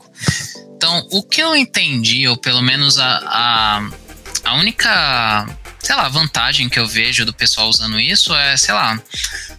Então 0.75 1.07
o 1.11 1.23
que 1.23 1.41
eu 1.41 1.55
entendi, 1.55 2.27
ou 2.27 2.37
pelo 2.37 2.61
menos 2.61 2.99
a, 2.99 3.17
a, 3.25 3.89
a 4.45 4.53
única 4.55 5.47
sei 5.81 5.95
lá, 5.95 6.07
vantagem 6.09 6.69
que 6.69 6.79
eu 6.79 6.87
vejo 6.87 7.25
do 7.25 7.33
pessoal 7.33 7.69
usando 7.69 7.99
isso 7.99 8.33
é, 8.35 8.57
sei 8.57 8.73
lá, 8.73 9.01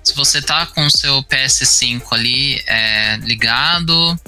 se 0.02 0.14
você 0.14 0.40
tá 0.42 0.66
com 0.66 0.84
o 0.84 0.90
seu 0.90 1.22
PS5 1.24 2.02
ali 2.12 2.62
é, 2.66 3.16
ligado 3.22 4.18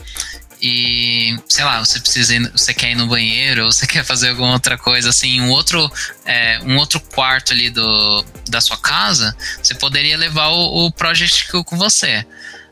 e, 0.63 1.37
sei 1.49 1.65
lá, 1.65 1.81
você 1.81 1.99
precisa 1.99 2.37
ir, 2.37 2.51
você 2.53 2.73
quer 2.73 2.93
ir 2.93 2.95
no 2.95 3.09
banheiro, 3.09 3.65
ou 3.65 3.73
você 3.73 3.85
quer 3.89 4.05
fazer 4.05 4.31
alguma 4.31 4.53
outra 4.53 4.79
coisa, 4.79 5.11
assim, 5.11 5.41
um 5.41 5.51
outro, 5.51 5.91
é, 6.25 6.61
um 6.63 6.77
outro 6.77 7.01
quarto 7.01 7.53
ali 7.53 7.69
do, 7.69 8.25
da 8.49 8.61
sua 8.61 8.77
casa, 8.77 9.37
você 9.61 9.75
poderia 9.75 10.17
levar 10.17 10.49
o, 10.49 10.87
o 10.87 10.93
Project 10.93 11.49
Q 11.49 11.65
com 11.65 11.77
você. 11.77 12.25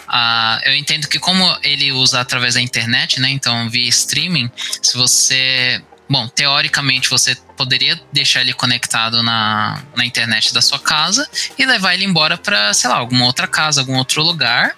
Uh, 0.06 0.58
eu 0.64 0.74
entendo 0.74 1.06
que 1.06 1.20
como 1.20 1.44
ele 1.62 1.92
usa 1.92 2.20
através 2.20 2.54
da 2.54 2.60
internet, 2.60 3.20
né? 3.20 3.30
Então, 3.30 3.70
via 3.70 3.88
streaming, 3.88 4.50
se 4.82 4.96
você 4.96 5.80
Bom, 6.10 6.26
teoricamente 6.26 7.08
você 7.08 7.36
poderia 7.56 7.98
deixar 8.12 8.40
ele 8.40 8.52
conectado 8.52 9.22
na, 9.22 9.80
na 9.96 10.04
internet 10.04 10.52
da 10.52 10.60
sua 10.60 10.80
casa 10.80 11.28
e 11.56 11.64
levar 11.64 11.94
ele 11.94 12.04
embora 12.04 12.36
para, 12.36 12.74
sei 12.74 12.90
lá, 12.90 12.96
alguma 12.96 13.26
outra 13.26 13.46
casa, 13.46 13.80
algum 13.80 13.96
outro 13.96 14.20
lugar 14.20 14.76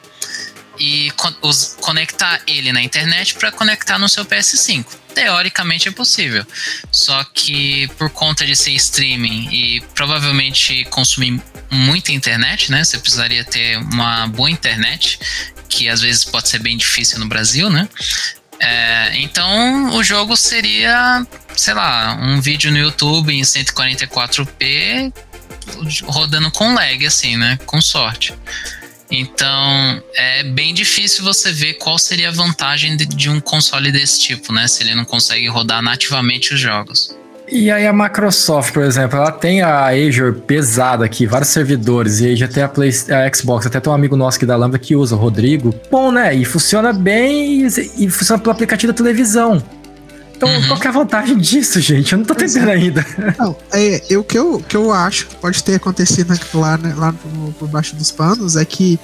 e 0.78 1.10
os, 1.40 1.78
conectar 1.80 2.42
ele 2.46 2.70
na 2.70 2.82
internet 2.82 3.34
para 3.34 3.50
conectar 3.50 3.98
no 3.98 4.10
seu 4.10 4.26
PS5. 4.26 4.84
Teoricamente 5.14 5.88
é 5.88 5.90
possível. 5.90 6.44
Só 6.90 7.24
que 7.24 7.88
por 7.96 8.10
conta 8.10 8.44
de 8.44 8.54
ser 8.54 8.72
streaming 8.72 9.48
e 9.50 9.80
provavelmente 9.94 10.84
consumir 10.86 11.40
muita 11.70 12.12
internet, 12.12 12.70
né? 12.70 12.84
Você 12.84 12.98
precisaria 12.98 13.42
ter 13.42 13.78
uma 13.78 14.26
boa 14.26 14.50
internet, 14.50 15.18
que 15.66 15.88
às 15.88 16.02
vezes 16.02 16.24
pode 16.24 16.48
ser 16.48 16.58
bem 16.58 16.76
difícil 16.76 17.18
no 17.18 17.26
Brasil, 17.26 17.70
né? 17.70 17.88
É, 18.62 19.16
então 19.16 19.96
o 19.96 20.04
jogo 20.04 20.36
seria, 20.36 21.26
sei 21.56 21.74
lá, 21.74 22.16
um 22.22 22.40
vídeo 22.40 22.70
no 22.70 22.78
YouTube 22.78 23.34
em 23.34 23.42
144p 23.42 25.12
rodando 26.04 26.50
com 26.52 26.72
lag, 26.72 27.04
assim, 27.04 27.36
né? 27.36 27.58
Com 27.66 27.80
sorte. 27.82 28.32
Então 29.10 30.02
é 30.14 30.44
bem 30.44 30.72
difícil 30.72 31.24
você 31.24 31.52
ver 31.52 31.74
qual 31.74 31.98
seria 31.98 32.28
a 32.28 32.32
vantagem 32.32 32.96
de, 32.96 33.04
de 33.04 33.28
um 33.28 33.40
console 33.40 33.90
desse 33.90 34.20
tipo, 34.20 34.52
né? 34.52 34.68
Se 34.68 34.84
ele 34.84 34.94
não 34.94 35.04
consegue 35.04 35.48
rodar 35.48 35.82
nativamente 35.82 36.54
os 36.54 36.60
jogos. 36.60 37.14
E 37.52 37.70
aí 37.70 37.86
a 37.86 37.92
Microsoft, 37.92 38.72
por 38.72 38.82
exemplo, 38.82 39.18
ela 39.18 39.30
tem 39.30 39.60
a 39.60 39.88
Azure 39.88 40.32
pesada 40.32 41.04
aqui, 41.04 41.26
vários 41.26 41.50
servidores, 41.50 42.20
e 42.20 42.28
aí 42.28 42.36
já 42.36 42.48
tem 42.48 42.62
a, 42.62 42.68
Play, 42.68 42.88
a 42.88 43.36
Xbox, 43.36 43.66
até 43.66 43.78
tem 43.78 43.92
um 43.92 43.94
amigo 43.94 44.16
nosso 44.16 44.38
aqui 44.38 44.46
da 44.46 44.56
Lambda 44.56 44.78
que 44.78 44.96
usa, 44.96 45.14
o 45.14 45.18
Rodrigo. 45.18 45.74
Bom, 45.90 46.10
né? 46.10 46.34
E 46.34 46.46
funciona 46.46 46.94
bem 46.94 47.66
e, 47.66 47.66
e 47.66 48.08
funciona 48.08 48.40
pelo 48.40 48.52
aplicativo 48.52 48.90
da 48.90 48.96
televisão. 48.96 49.62
Então, 50.34 50.48
uhum. 50.48 50.66
qual 50.66 50.80
que 50.80 50.86
é 50.86 50.90
a 50.90 50.92
vantagem 50.94 51.36
disso, 51.36 51.78
gente? 51.78 52.14
Eu 52.14 52.18
não 52.20 52.24
tô 52.24 52.32
entendendo 52.32 52.70
é. 52.70 52.72
ainda. 52.72 53.06
Não, 53.38 53.54
é, 53.70 54.16
o 54.16 54.24
que 54.24 54.38
eu, 54.38 54.64
que 54.66 54.76
eu 54.76 54.90
acho 54.90 55.26
que 55.28 55.36
pode 55.36 55.62
ter 55.62 55.74
acontecido 55.74 56.32
lá, 56.54 56.78
né, 56.78 56.94
lá 56.96 57.12
no, 57.12 57.52
por 57.52 57.68
baixo 57.68 57.94
dos 57.94 58.10
panos 58.10 58.56
é 58.56 58.64
que 58.64 58.98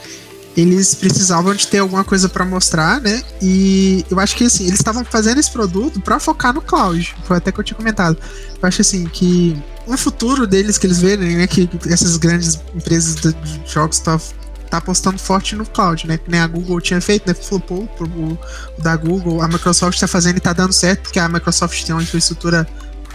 eles 0.60 0.92
precisavam 0.92 1.54
de 1.54 1.68
ter 1.68 1.78
alguma 1.78 2.02
coisa 2.02 2.28
para 2.28 2.44
mostrar, 2.44 3.00
né? 3.00 3.22
E 3.40 4.04
eu 4.10 4.18
acho 4.18 4.34
que 4.34 4.44
assim, 4.44 4.66
eles 4.66 4.80
estavam 4.80 5.04
fazendo 5.04 5.38
esse 5.38 5.52
produto 5.52 6.00
para 6.00 6.18
focar 6.18 6.52
no 6.52 6.60
cloud. 6.60 7.14
Foi 7.24 7.36
até 7.36 7.52
que 7.52 7.60
eu 7.60 7.64
tinha 7.64 7.76
comentado. 7.76 8.18
Eu 8.60 8.68
acho 8.68 8.80
assim 8.80 9.04
que 9.06 9.56
o 9.86 9.96
futuro 9.96 10.48
deles 10.48 10.76
que 10.76 10.86
eles 10.86 11.00
verem, 11.00 11.36
né, 11.36 11.46
que 11.46 11.70
essas 11.88 12.16
grandes 12.16 12.60
empresas 12.74 13.14
de 13.14 13.36
jogos 13.64 13.98
estão 13.98 14.20
tá 14.68 14.78
apostando 14.78 15.16
forte 15.16 15.54
no 15.54 15.64
cloud, 15.64 16.08
né? 16.08 16.18
Que 16.18 16.28
nem 16.28 16.40
a 16.40 16.46
Google 16.48 16.80
tinha 16.80 17.00
feito, 17.00 17.26
né? 17.28 17.34
Flopou 17.34 17.88
o, 18.00 18.38
o 18.76 18.82
da 18.82 18.96
Google, 18.96 19.40
a 19.40 19.46
Microsoft 19.46 19.94
está 19.94 20.08
fazendo 20.08 20.38
e 20.38 20.40
tá 20.40 20.52
dando 20.52 20.72
certo, 20.72 21.02
porque 21.02 21.20
a 21.20 21.28
Microsoft 21.28 21.84
tem 21.84 21.94
uma 21.94 22.02
infraestrutura 22.02 22.66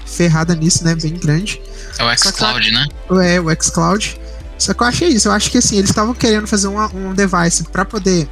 ferrada 0.05 0.55
nisso, 0.55 0.85
né? 0.85 0.95
Bem 0.95 1.13
grande. 1.13 1.61
É 1.99 2.05
o 2.05 2.17
xCloud, 2.17 2.71
né? 2.71 2.87
É, 3.21 3.41
o 3.41 3.45
xCloud. 3.61 4.19
Só 4.57 4.73
que 4.73 4.81
eu 4.81 4.87
achei 4.87 5.09
isso, 5.09 5.27
eu 5.27 5.31
acho 5.31 5.51
que 5.51 5.57
assim, 5.57 5.77
eles 5.77 5.89
estavam 5.89 6.13
querendo 6.13 6.47
fazer 6.47 6.67
uma, 6.67 6.87
um 6.93 7.13
device 7.13 7.63
para 7.65 7.83
poder 7.83 8.27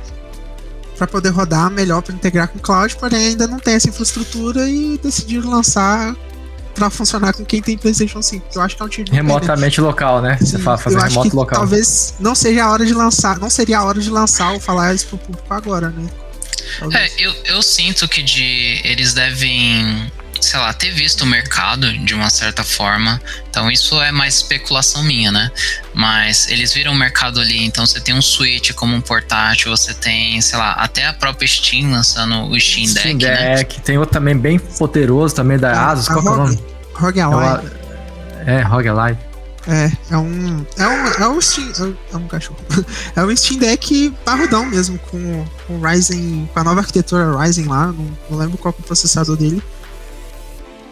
para 0.97 1.07
poder 1.07 1.29
rodar 1.29 1.71
melhor 1.71 2.01
para 2.03 2.13
integrar 2.13 2.47
com 2.47 2.59
o 2.59 2.61
cloud, 2.61 2.95
porém 2.97 3.29
ainda 3.29 3.47
não 3.47 3.57
tem 3.57 3.73
essa 3.73 3.89
infraestrutura 3.89 4.69
e 4.69 4.99
decidiram 5.01 5.49
lançar 5.49 6.15
para 6.75 6.89
funcionar 6.89 7.33
com 7.33 7.43
quem 7.43 7.61
tem 7.61 7.77
PlayStation 7.77 8.21
5. 8.21 8.45
Eu 8.53 8.61
acho 8.61 8.75
que 8.75 8.83
é 8.83 8.85
um 8.85 8.89
remotamente 9.11 9.81
local, 9.81 10.21
né? 10.21 10.37
Você 10.39 10.57
fala 10.59 10.77
fazer 10.77 10.99
remoto 10.99 11.35
local. 11.35 11.59
Talvez 11.59 12.13
não 12.19 12.35
seja 12.35 12.63
a 12.63 12.71
hora 12.71 12.85
de 12.85 12.93
lançar, 12.93 13.39
não 13.39 13.49
seria 13.49 13.79
a 13.79 13.83
hora 13.83 13.99
de 13.99 14.09
lançar 14.09 14.53
ou 14.53 14.59
falar 14.59 14.93
isso 14.93 15.07
pro 15.07 15.17
público 15.17 15.53
agora, 15.53 15.89
né? 15.89 16.07
É, 16.93 17.11
eu, 17.17 17.33
eu 17.45 17.61
sinto 17.61 18.07
que 18.07 18.21
de 18.21 18.79
eles 18.83 19.13
devem 19.13 19.90
sei 20.51 20.59
lá, 20.59 20.73
ter 20.73 20.91
visto 20.91 21.21
o 21.21 21.25
mercado 21.25 21.89
de 21.99 22.13
uma 22.13 22.29
certa 22.29 22.61
forma. 22.61 23.21
Então 23.49 23.71
isso 23.71 24.01
é 24.01 24.11
mais 24.11 24.35
especulação 24.35 25.01
minha, 25.01 25.31
né? 25.31 25.49
Mas 25.93 26.49
eles 26.49 26.73
viram 26.73 26.91
o 26.91 26.95
mercado 26.95 27.39
ali, 27.39 27.63
então 27.63 27.85
você 27.85 28.01
tem 28.01 28.13
um 28.13 28.21
Switch 28.21 28.73
como 28.73 28.93
um 28.93 28.99
portátil, 28.99 29.71
você 29.71 29.93
tem, 29.93 30.41
sei 30.41 30.59
lá, 30.59 30.73
até 30.73 31.07
a 31.07 31.13
própria 31.13 31.47
Steam 31.47 31.91
lançando 31.91 32.49
o 32.49 32.59
Steam, 32.59 32.87
Steam 32.87 33.17
Deck, 33.17 33.31
né? 33.31 33.55
Deck, 33.55 33.77
né? 33.77 33.83
tem 33.85 33.97
outro 33.97 34.11
também 34.11 34.37
bem 34.37 34.59
poderoso 34.59 35.33
também 35.33 35.57
da 35.57 35.71
ah, 35.71 35.91
Asus, 35.91 36.09
qual 36.09 36.19
é 36.19 36.29
o 36.29 36.35
nome? 36.35 36.59
Rogue 36.95 37.21
Ally. 37.21 37.71
É, 38.45 38.61
Rogue 38.61 38.89
Ally. 38.89 39.17
É, 39.67 39.91
é 40.09 40.17
um. 40.17 40.65
É 40.77 40.87
um, 40.87 41.07
é 41.07 41.27
um 41.29 41.39
Steam. 41.39 41.95
É 42.11 42.17
um 42.17 42.27
cachorro. 42.27 42.59
É 43.15 43.23
um 43.23 43.33
Steam 43.35 43.59
Deck 43.59 44.13
parrudão 44.25 44.65
mesmo, 44.65 44.99
com 44.99 45.45
o 45.69 45.79
Ryzen. 45.79 46.49
Com 46.51 46.59
a 46.59 46.63
nova 46.63 46.81
arquitetura 46.81 47.37
Ryzen 47.37 47.67
lá. 47.67 47.87
Não, 47.87 48.11
não 48.29 48.37
lembro 48.37 48.57
qual 48.57 48.75
é 48.77 48.81
o 48.81 48.83
processador 48.83 49.37
dele. 49.37 49.61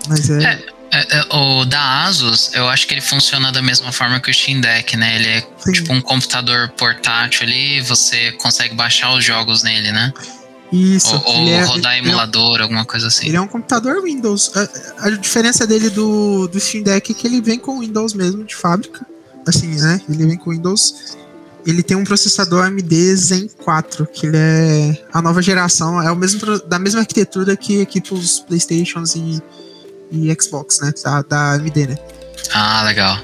Mas 0.10 0.30
é... 0.30 0.44
é... 0.44 0.80
É, 0.92 1.20
é, 1.20 1.36
o 1.36 1.66
da 1.66 2.06
Asus, 2.06 2.50
eu 2.56 2.68
acho 2.68 2.88
que 2.88 2.96
ele 2.96 3.02
funciona 3.02 3.52
da 3.52 3.62
mesma 3.62 3.92
forma 3.92 4.20
que 4.20 4.32
o 4.32 4.34
Steam 4.34 4.60
Deck, 4.60 4.98
né? 4.98 5.18
Ele 5.18 5.28
é 5.28 5.48
Sim. 5.60 5.72
tipo 5.72 5.94
um 5.94 6.02
computador 6.02 6.70
portátil 6.70 7.44
ali, 7.44 7.80
você 7.82 8.32
consegue 8.34 8.74
baixar 8.74 9.14
os 9.14 9.24
jogos 9.24 9.62
nele, 9.62 9.92
né? 9.92 10.12
Isso. 10.72 11.16
Ou, 11.26 11.42
ou 11.42 11.48
é, 11.48 11.64
rodar 11.64 11.98
emulador, 11.98 12.60
é, 12.60 12.64
alguma 12.64 12.86
coisa 12.86 13.08
assim. 13.08 13.28
Ele 13.28 13.38
é 13.38 13.42
um 13.42 13.48
computador 13.48 14.02
Windows. 14.04 14.52
A, 14.56 15.08
a, 15.08 15.10
diferença 15.12 15.66
dele 15.66 15.90
do, 15.90 16.48
do 16.48 16.60
Steam 16.60 16.84
Deck 16.84 17.12
é 17.12 17.16
que 17.16 17.28
ele 17.28 17.42
vem 17.42 17.60
com 17.60 17.80
Windows 17.80 18.14
mesmo 18.14 18.44
de 18.44 18.56
fábrica. 18.56 19.06
Assim, 19.48 19.68
né? 19.80 20.02
Ele 20.10 20.26
vem 20.26 20.38
com 20.38 20.52
Windows. 20.52 21.18
Ele 21.66 21.84
tem 21.84 21.98
um 21.98 22.04
processador 22.04 22.66
AMD 22.66 23.16
Zen 23.16 23.50
4, 23.64 24.08
que 24.08 24.28
ele 24.28 24.38
é 24.38 25.04
a 25.12 25.22
nova 25.22 25.42
geração, 25.42 26.02
é 26.02 26.12
o 26.12 26.16
mesmo 26.16 26.60
da 26.62 26.80
mesma 26.80 27.02
arquitetura 27.02 27.56
que 27.58 27.82
equipa 27.82 28.16
os 28.16 28.40
Playstations 28.40 29.16
e 29.16 29.42
e 30.12 30.36
Xbox, 30.40 30.80
né? 30.82 30.94
Da, 31.04 31.22
da 31.22 31.54
AMD, 31.54 31.88
né? 31.88 31.98
Ah, 32.54 32.84
legal. 32.84 33.20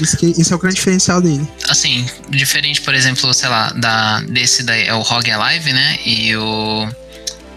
Isso 0.00 0.16
que, 0.16 0.26
esse 0.26 0.52
é 0.52 0.56
o 0.56 0.58
grande 0.58 0.76
diferencial 0.76 1.20
dele. 1.20 1.46
Assim, 1.68 2.06
diferente, 2.28 2.80
por 2.80 2.94
exemplo, 2.94 3.32
sei 3.34 3.48
lá, 3.48 3.70
da, 3.72 4.20
desse 4.20 4.62
daí 4.62 4.86
é 4.86 4.94
o 4.94 5.02
ROG 5.02 5.30
Alive, 5.30 5.72
né? 5.72 5.98
E 6.04 6.36
o, 6.36 6.88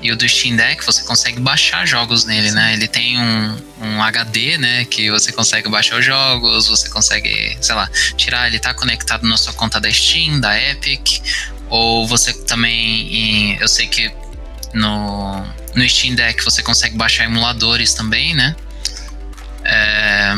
e 0.02 0.12
o 0.12 0.18
do 0.18 0.28
Steam 0.28 0.56
Deck, 0.56 0.84
você 0.84 1.04
consegue 1.04 1.40
baixar 1.40 1.86
jogos 1.86 2.26
nele, 2.26 2.52
né? 2.52 2.74
Ele 2.74 2.88
tem 2.88 3.20
um, 3.20 3.58
um 3.82 4.04
HD, 4.04 4.58
né? 4.58 4.86
Que 4.86 5.12
você 5.12 5.32
consegue 5.32 5.70
baixar 5.70 6.00
os 6.00 6.06
jogos, 6.06 6.68
você 6.68 6.90
consegue, 6.90 7.58
sei 7.62 7.76
lá, 7.76 7.88
tirar, 8.18 8.48
ele 8.48 8.60
tá 8.60 8.74
conectado 8.74 9.28
na 9.28 9.38
sua 9.38 9.54
conta 9.54 9.80
da 9.80 9.92
Steam, 9.92 10.40
da 10.40 10.60
Epic, 10.60 11.22
ou 11.70 12.08
você 12.08 12.34
também, 12.34 13.58
eu 13.60 13.68
sei 13.68 13.88
que 13.88 14.12
no, 14.74 15.46
no 15.76 15.88
Steam 15.88 16.16
Deck 16.16 16.44
você 16.44 16.64
consegue 16.64 16.98
baixar 16.98 17.26
emuladores 17.26 17.94
também, 17.94 18.34
né? 18.34 18.56
É, 19.66 20.36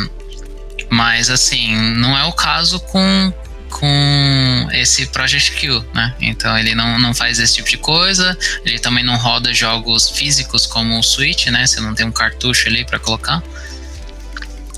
mas 0.90 1.30
assim, 1.30 1.76
não 1.96 2.18
é 2.18 2.24
o 2.26 2.32
caso 2.32 2.80
com, 2.80 3.34
com 3.70 4.70
esse 4.72 5.08
Project 5.08 5.54
Q, 5.54 5.84
né? 5.94 6.14
Então 6.20 6.58
ele 6.58 6.76
não, 6.76 6.98
não 7.00 7.14
faz 7.14 7.40
esse 7.40 7.56
tipo 7.56 7.70
de 7.70 7.78
coisa, 7.78 8.38
ele 8.64 8.80
também 8.80 9.04
não 9.04 9.18
roda 9.18 9.54
jogos 9.54 10.10
físicos 10.10 10.66
como 10.66 10.98
o 10.98 11.04
Switch, 11.04 11.48
né? 11.48 11.66
Você 11.66 11.80
não 11.82 11.94
tem 11.94 12.06
um 12.06 12.12
cartucho 12.12 12.68
ali 12.68 12.86
para 12.86 13.00
colocar. 13.00 13.44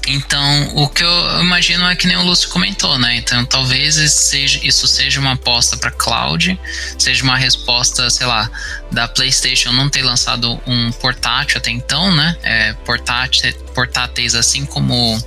Então, 0.08 0.72
o 0.76 0.88
que 0.88 1.04
eu 1.04 1.42
imagino 1.42 1.86
é 1.86 1.96
que 1.96 2.08
nem 2.08 2.16
o 2.16 2.24
Lúcio 2.24 2.50
comentou, 2.50 2.98
né? 2.98 3.18
Então, 3.18 3.46
talvez 3.46 3.98
isso 3.98 4.88
seja 4.88 5.20
uma 5.20 5.34
aposta 5.34 5.76
para 5.76 5.92
cloud, 5.92 6.58
seja 6.98 7.24
uma 7.24 7.38
resposta, 7.38 8.10
sei 8.10 8.26
lá, 8.26 8.50
da 8.92 9.08
PlayStation 9.08 9.72
não 9.74 9.90
ter 9.90 10.02
lançado 10.04 10.62
um 10.66 10.92
portátil 10.94 11.58
até 11.58 11.72
então, 11.72 12.16
né? 12.16 12.38
É, 12.42 12.74
portátil, 12.86 13.54
portáteis 13.76 14.34
assim 14.34 14.66
como 14.66 15.22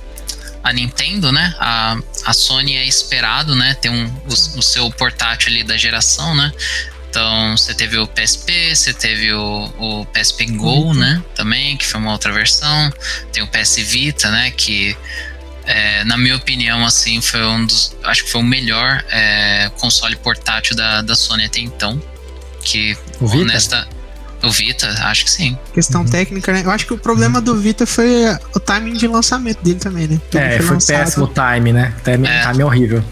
a 0.63 0.73
Nintendo, 0.73 1.31
né? 1.31 1.55
A, 1.59 1.97
a 2.25 2.33
Sony 2.33 2.75
é 2.75 2.85
esperado, 2.85 3.55
né? 3.55 3.75
Ter 3.75 3.89
um, 3.89 4.05
o, 4.05 4.59
o 4.59 4.61
seu 4.61 4.89
portátil 4.91 5.49
ali 5.49 5.63
da 5.63 5.77
geração, 5.77 6.35
né? 6.35 6.51
Então, 7.11 7.57
você 7.57 7.73
teve 7.73 7.97
o 7.97 8.07
PSP, 8.07 8.73
você 8.73 8.93
teve 8.93 9.33
o, 9.33 9.69
o 9.77 10.05
PSP 10.05 10.45
Go, 10.45 10.85
uhum. 10.85 10.93
né? 10.93 11.21
Também, 11.35 11.75
que 11.75 11.85
foi 11.85 11.99
uma 11.99 12.13
outra 12.13 12.31
versão. 12.31 12.89
Tem 13.33 13.43
o 13.43 13.47
PS 13.47 13.75
Vita, 13.75 14.31
né? 14.31 14.49
Que, 14.51 14.95
é, 15.65 16.05
na 16.05 16.17
minha 16.17 16.37
opinião, 16.37 16.85
assim, 16.85 17.19
foi 17.19 17.45
um 17.45 17.65
dos. 17.65 17.93
Acho 18.05 18.23
que 18.23 18.31
foi 18.31 18.39
o 18.39 18.43
melhor 18.45 19.03
é, 19.11 19.69
console 19.77 20.15
portátil 20.15 20.73
da, 20.73 21.01
da 21.01 21.13
Sony 21.13 21.43
até 21.43 21.59
então. 21.59 22.01
Que, 22.63 22.97
o 23.19 23.25
honesta. 23.25 23.85
O 24.43 24.49
Vita, 24.49 24.87
acho 25.03 25.25
que 25.25 25.29
sim. 25.29 25.55
Questão 25.71 26.01
uhum. 26.01 26.07
técnica, 26.07 26.51
né? 26.51 26.63
Eu 26.65 26.71
acho 26.71 26.87
que 26.87 26.93
o 26.93 26.97
problema 26.97 27.37
uhum. 27.37 27.45
do 27.45 27.55
Vita 27.57 27.85
foi 27.85 28.25
o 28.55 28.59
timing 28.59 28.93
de 28.93 29.07
lançamento 29.07 29.61
dele 29.61 29.79
também, 29.79 30.07
né? 30.07 30.19
Tudo 30.31 30.41
é, 30.41 30.59
foi, 30.59 30.79
foi 30.79 30.95
péssimo 30.95 31.25
o 31.25 31.27
time, 31.27 31.71
né? 31.71 31.93
O 31.99 32.03
time, 32.03 32.27
é. 32.27 32.41
time 32.47 32.63
horrível. 32.63 33.03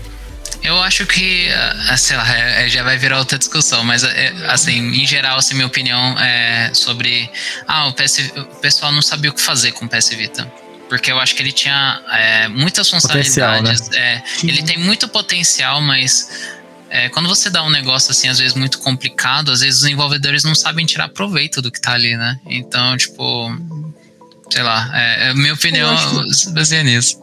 Eu 0.62 0.82
acho 0.82 1.06
que, 1.06 1.48
ah, 1.89 1.95
sei 1.98 2.17
lá, 2.17 2.36
é, 2.36 2.65
é, 2.65 2.69
já 2.69 2.84
vai 2.84 2.98
virar 2.98 3.19
outra 3.19 3.38
discussão, 3.38 3.84
mas 3.84 4.04
é, 4.04 4.34
assim, 4.48 4.78
em 4.78 5.08
geral, 5.08 5.38
assim, 5.38 5.56
minha 5.56 5.67
opinião 5.67 6.19
é 6.19 6.72
sobre. 6.74 7.30
Ah, 7.67 7.88
o, 7.88 7.93
PS, 7.93 8.32
o 8.36 8.45
pessoal 8.58 8.91
não 8.91 9.02
sabia 9.02 9.32
o 9.32 9.34
que 9.34 9.41
fazer 9.41 9.72
com 9.72 9.86
o 9.86 9.89
PS 9.89 10.10
Vita. 10.10 10.52
Porque 10.89 11.12
eu 11.12 11.19
acho 11.19 11.36
que 11.36 11.43
ele 11.43 11.52
tinha 11.52 12.02
é, 12.12 12.48
muitas 12.48 12.89
funcionalidades. 12.89 13.89
Né? 13.89 13.98
É, 13.98 14.24
ele 14.43 14.63
tem 14.63 14.80
muito 14.80 15.08
potencial, 15.08 15.82
mas 15.82 16.50
é, 16.89 17.08
quando 17.10 17.30
você 17.30 17.50
dá 17.50 17.63
um 17.63 17.69
negócio 17.69 18.12
assim, 18.12 18.28
às 18.28 18.39
vezes 18.39 18.56
muito 18.56 18.80
complicado, 18.80 19.52
às 19.52 19.62
vezes 19.62 19.76
os 19.76 19.84
desenvolvedores 19.84 20.43
não 20.43 20.56
sabem 20.56 20.86
tirar 20.86 21.08
proveito 21.10 21.62
do 21.62 21.72
que 21.72 21.80
tá 21.80 21.93
ali, 21.93 22.17
né? 22.17 22.39
Então, 22.48 22.98
tipo, 22.98 23.56
sei 24.50 24.63
lá, 24.63 24.89
é, 24.93 25.34
minha 25.36 25.54
opinião 25.54 25.95
baseia 26.54 26.84
nisso. 26.84 27.22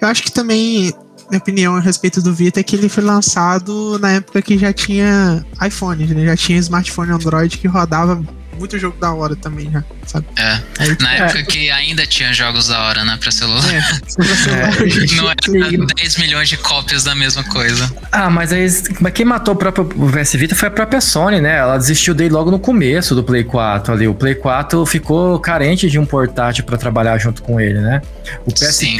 eu 0.00 0.08
acho 0.08 0.22
que 0.22 0.32
também 0.32 0.92
minha 1.28 1.38
opinião 1.38 1.76
a 1.76 1.80
respeito 1.80 2.22
do 2.22 2.32
Vita 2.32 2.60
é 2.60 2.62
que 2.62 2.76
ele 2.76 2.88
foi 2.88 3.02
lançado 3.02 3.98
na 3.98 4.12
época 4.12 4.42
que 4.42 4.56
já 4.58 4.72
tinha 4.72 5.44
iPhone, 5.64 6.06
né? 6.06 6.24
Já 6.24 6.36
tinha 6.36 6.58
smartphone 6.58 7.12
Android 7.12 7.58
que 7.58 7.66
rodava 7.66 8.22
muito 8.58 8.78
jogo 8.78 8.98
da 8.98 9.12
hora 9.12 9.36
também 9.36 9.70
já, 9.70 9.84
sabe? 10.06 10.26
É. 10.36 10.60
Aí, 10.78 10.96
Na 11.00 11.14
é. 11.14 11.18
época 11.20 11.42
que 11.44 11.70
ainda 11.70 12.06
tinha 12.06 12.32
jogos 12.32 12.68
da 12.68 12.80
hora, 12.82 13.04
né, 13.04 13.16
pra 13.20 13.30
celular. 13.30 13.64
É, 13.72 13.80
pra 14.14 14.36
celular. 14.36 14.76
É. 14.86 15.16
Não 15.16 15.30
era 15.30 15.86
10 15.94 16.16
milhões 16.18 16.48
de 16.48 16.56
cópias 16.56 17.04
da 17.04 17.14
mesma 17.14 17.44
coisa. 17.44 17.90
Ah, 18.10 18.28
mas 18.30 18.52
aí 18.52 18.66
mas 19.00 19.12
quem 19.12 19.24
matou 19.24 19.54
o 19.54 19.56
próprio 19.56 19.84
PS 19.84 20.34
Vita 20.34 20.54
foi 20.54 20.68
a 20.68 20.70
própria 20.70 21.00
Sony, 21.00 21.40
né? 21.40 21.58
Ela 21.58 21.76
desistiu 21.76 22.14
dele 22.14 22.30
logo 22.30 22.50
no 22.50 22.58
começo 22.58 23.14
do 23.14 23.22
Play 23.22 23.44
4 23.44 23.92
ali. 23.92 24.08
O 24.08 24.14
Play 24.14 24.34
4 24.34 24.84
ficou 24.86 25.38
carente 25.38 25.88
de 25.88 25.98
um 25.98 26.06
portátil 26.06 26.64
para 26.64 26.76
trabalhar 26.76 27.18
junto 27.18 27.42
com 27.42 27.60
ele, 27.60 27.80
né? 27.80 28.00
O 28.44 28.52
PSP, 28.52 28.72
Sim. 28.72 28.96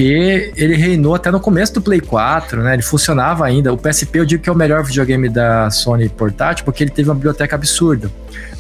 ele 0.57 0.77
reinou 0.77 1.15
até 1.15 1.31
no 1.31 1.41
começo 1.41 1.75
do 1.75 1.83
Play 1.83 2.01
4, 2.01 2.63
né? 2.63 2.75
Ele 2.75 2.83
funcionava 2.83 3.45
ainda. 3.47 3.73
O 3.73 3.79
PSP 3.79 4.19
eu 4.19 4.27
digo 4.27 4.43
que 4.43 4.49
é 4.49 4.53
o 4.53 4.57
melhor 4.57 4.85
videogame 4.85 5.29
da 5.29 5.71
Sony 5.71 6.09
portátil 6.09 6.65
porque 6.65 6.83
ele 6.85 6.91
teve 6.91 7.09
uma 7.09 7.15
biblioteca 7.15 7.57
absurda. 7.57 8.11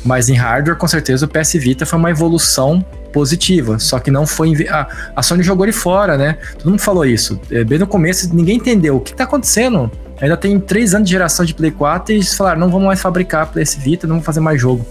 Mas 0.07 0.29
em 0.29 0.35
hardware, 0.35 0.77
com 0.77 0.87
certeza, 0.87 1.27
o 1.27 1.29
PS 1.29 1.55
Vita 1.55 1.85
foi 1.85 1.99
uma 1.99 2.11
evolução 2.11 2.85
positiva. 3.12 3.79
Só 3.79 3.99
que 3.99 4.11
não 4.11 4.27
foi. 4.27 4.69
A, 4.69 4.87
a 5.16 5.23
Sony 5.23 5.42
jogou 5.42 5.64
ele 5.64 5.73
fora, 5.73 6.16
né? 6.16 6.38
Todo 6.59 6.71
mundo 6.71 6.81
falou 6.81 7.05
isso. 7.05 7.40
É, 7.51 7.64
bem 7.64 7.79
no 7.79 7.87
começo, 7.87 8.35
ninguém 8.35 8.57
entendeu 8.57 8.97
o 8.97 9.01
que 9.01 9.12
tá 9.12 9.25
acontecendo. 9.25 9.90
Ainda 10.21 10.37
tem 10.37 10.59
três 10.59 10.95
anos 10.95 11.09
de 11.09 11.12
geração 11.12 11.45
de 11.45 11.53
Play 11.53 11.71
4 11.71 12.12
e 12.12 12.16
eles 12.16 12.35
falaram: 12.35 12.61
não 12.61 12.71
vamos 12.71 12.87
mais 12.87 13.01
fabricar 13.01 13.51
PS 13.51 13.75
Vita, 13.75 14.07
não 14.07 14.14
vamos 14.14 14.27
fazer 14.27 14.40
mais 14.40 14.61
jogo. 14.61 14.87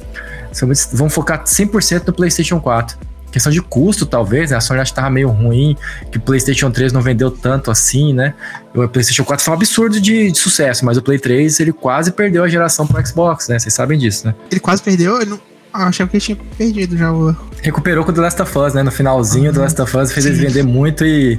Vamos 0.93 1.13
focar 1.13 1.43
100% 1.43 2.07
no 2.07 2.13
PlayStation 2.13 2.59
4 2.59 2.97
questão 3.35 3.51
de 3.51 3.61
custo, 3.61 4.05
talvez, 4.05 4.51
né? 4.51 4.55
A 4.55 4.61
Sony 4.61 4.79
acho 4.79 4.93
que 4.93 4.95
tava 4.95 5.09
meio 5.09 5.27
ruim, 5.27 5.75
que 6.09 6.17
o 6.17 6.21
PlayStation 6.21 6.71
3 6.71 6.93
não 6.93 7.01
vendeu 7.01 7.29
tanto 7.29 7.69
assim, 7.69 8.13
né? 8.13 8.33
O 8.73 8.87
PlayStation 8.87 9.25
4 9.25 9.43
foi 9.43 9.53
um 9.53 9.57
absurdo 9.57 9.99
de, 9.99 10.31
de 10.31 10.37
sucesso, 10.37 10.85
mas 10.85 10.95
o 10.95 11.01
Play 11.01 11.19
3 11.19 11.59
ele 11.59 11.73
quase 11.73 12.13
perdeu 12.13 12.45
a 12.45 12.47
geração 12.47 12.87
pro 12.87 13.05
Xbox, 13.05 13.49
né? 13.49 13.59
Vocês 13.59 13.73
sabem 13.73 13.99
disso, 13.99 14.25
né? 14.25 14.33
Ele 14.49 14.61
quase 14.61 14.81
perdeu? 14.81 15.19
Eu 15.19 15.25
não... 15.25 15.39
Ah, 15.73 15.87
achava 15.87 16.09
que 16.09 16.15
ele 16.15 16.23
tinha 16.23 16.37
perdido 16.57 16.95
já 16.95 17.11
o. 17.11 17.35
Recuperou 17.61 18.05
com 18.05 18.11
o 18.11 18.13
The 18.13 18.21
Last 18.21 18.41
of 18.41 18.57
Us, 18.57 18.73
né? 18.73 18.81
No 18.81 18.91
finalzinho, 18.91 19.51
o 19.51 19.53
The 19.53 19.59
Last 19.59 19.81
of 19.81 19.97
Us 19.97 20.13
fez 20.13 20.23
Sim. 20.23 20.31
eles 20.31 20.41
vender 20.41 20.63
muito 20.63 21.05
e 21.05 21.37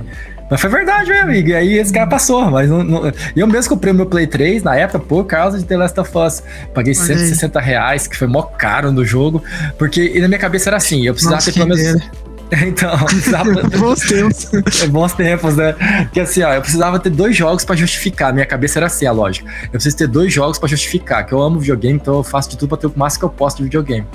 mas 0.50 0.60
foi 0.60 0.70
verdade, 0.70 1.10
meu 1.10 1.22
amigo. 1.22 1.48
E 1.48 1.54
aí 1.54 1.78
esse 1.78 1.92
cara 1.92 2.06
passou. 2.06 2.50
Mas 2.50 2.68
não, 2.68 2.84
não... 2.84 3.12
eu 3.34 3.46
mesmo 3.46 3.70
comprei 3.70 3.92
o 3.92 3.96
meu 3.96 4.06
Play 4.06 4.26
3 4.26 4.62
na 4.62 4.76
época 4.76 5.00
por 5.00 5.24
causa 5.24 5.58
de 5.58 5.64
The 5.64 5.76
Last 5.76 5.98
of 6.00 6.10
Us. 6.16 6.42
Paguei 6.74 6.94
Olha 6.96 7.06
160 7.06 7.58
aí. 7.58 7.64
reais, 7.64 8.06
que 8.06 8.16
foi 8.16 8.28
mó 8.28 8.42
caro 8.42 8.92
no 8.92 9.04
jogo. 9.04 9.42
Porque 9.78 10.18
na 10.20 10.28
minha 10.28 10.40
cabeça 10.40 10.70
era 10.70 10.76
assim: 10.76 11.06
eu 11.06 11.14
precisava 11.14 11.36
Nossa, 11.36 11.52
ter 11.52 11.58
pelo 11.58 11.74
menos. 11.74 12.02
Então, 12.64 12.96
precisava... 13.04 13.50
bons 13.76 14.00
tempos. 14.00 14.54
É, 14.82 14.86
bons 14.86 15.12
tempos, 15.14 15.56
né? 15.56 15.74
Que 16.12 16.20
assim, 16.20 16.42
ó, 16.42 16.52
eu 16.52 16.60
precisava 16.60 16.98
ter 16.98 17.10
dois 17.10 17.36
jogos 17.36 17.64
para 17.64 17.74
justificar. 17.74 18.32
Minha 18.32 18.46
cabeça 18.46 18.78
era 18.78 18.86
assim, 18.86 19.06
a 19.06 19.12
lógica. 19.12 19.50
Eu 19.64 19.70
preciso 19.72 19.96
ter 19.96 20.06
dois 20.06 20.32
jogos 20.32 20.58
para 20.58 20.68
justificar, 20.68 21.26
que 21.26 21.32
eu 21.32 21.42
amo 21.42 21.58
videogame, 21.58 21.96
então 21.96 22.14
eu 22.14 22.22
faço 22.22 22.50
de 22.50 22.56
tudo 22.56 22.68
para 22.68 22.78
ter 22.78 22.86
o 22.86 22.92
máximo 22.94 23.20
que 23.20 23.24
eu 23.24 23.30
posso 23.30 23.56
de 23.56 23.64
videogame. 23.64 24.06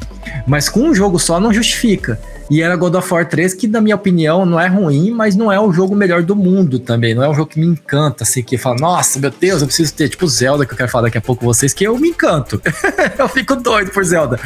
Mas 0.48 0.70
com 0.70 0.80
um 0.80 0.96
jogo 0.96 1.20
só 1.20 1.40
não 1.40 1.54
justifica. 1.54 2.18
E 2.52 2.62
era 2.62 2.76
God 2.76 2.96
of 2.96 3.14
War 3.14 3.26
3, 3.26 3.54
que 3.54 3.66
na 3.66 3.80
minha 3.80 3.96
opinião 3.96 4.46
não 4.46 4.60
é 4.60 4.68
ruim, 4.68 5.10
mas 5.10 5.38
não 5.38 5.50
é 5.50 5.58
o 5.58 5.72
jogo 5.72 5.96
melhor 5.96 6.22
do 6.22 6.36
mundo 6.36 6.80
também. 6.80 7.16
Não 7.16 7.24
é 7.24 7.30
um 7.30 7.34
jogo 7.34 7.50
que 7.50 7.58
me 7.58 7.66
encanta, 7.66 8.26
assim, 8.26 8.44
que 8.44 8.58
fala, 8.58 8.76
nossa, 8.76 9.18
meu 9.20 9.32
Deus, 9.32 9.62
eu 9.62 9.68
preciso 9.68 9.94
ter, 9.94 10.10
tipo 10.10 10.28
Zelda, 10.28 10.66
que 10.66 10.74
eu 10.74 10.78
quero 10.78 10.90
falar 10.90 11.04
daqui 11.04 11.18
a 11.18 11.22
pouco 11.22 11.40
com 11.40 11.46
vocês, 11.46 11.74
que 11.74 11.86
eu 11.86 11.98
me 11.98 12.10
encanto. 12.10 12.62
eu 13.18 13.30
fico 13.30 13.56
doido 13.56 13.92
por 13.92 14.04
Zelda. 14.04 14.38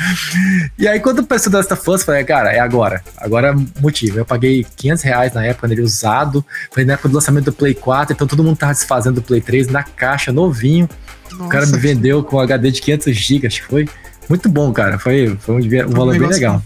E 0.77 0.87
aí, 0.87 0.99
quando 0.99 1.17
o 1.17 1.23
pessoal 1.23 1.53
desta 1.53 1.75
fã, 1.75 1.93
eu 1.93 1.97
falei, 1.97 2.23
cara, 2.23 2.51
é 2.51 2.59
agora. 2.59 3.01
Agora 3.17 3.47
é 3.47 3.81
motivo. 3.81 4.19
Eu 4.19 4.25
paguei 4.25 4.63
500 4.75 5.03
reais 5.03 5.33
na 5.33 5.43
época 5.43 5.67
nele 5.67 5.81
usado. 5.81 6.45
Foi 6.71 6.85
na 6.85 6.93
época 6.93 7.09
do 7.09 7.15
lançamento 7.15 7.45
do 7.45 7.53
Play 7.53 7.73
4, 7.73 8.13
então 8.13 8.27
todo 8.27 8.43
mundo 8.43 8.55
tava 8.55 8.73
desfazendo 8.73 9.15
do 9.15 9.23
Play 9.23 9.41
3 9.41 9.69
na 9.69 9.81
caixa, 9.81 10.31
novinho. 10.31 10.87
Nossa. 11.31 11.43
O 11.43 11.49
cara 11.49 11.65
me 11.65 11.79
vendeu 11.79 12.23
com 12.23 12.39
HD 12.39 12.69
de 12.69 12.81
500 12.81 13.15
GB, 13.15 13.47
acho 13.47 13.61
que 13.63 13.67
foi. 13.67 13.89
Muito 14.29 14.47
bom, 14.47 14.71
cara. 14.71 14.99
Foi, 14.99 15.35
foi 15.39 15.55
um, 15.55 15.87
um 15.87 15.91
valor 15.91 16.19
bem 16.19 16.29
legal. 16.29 16.61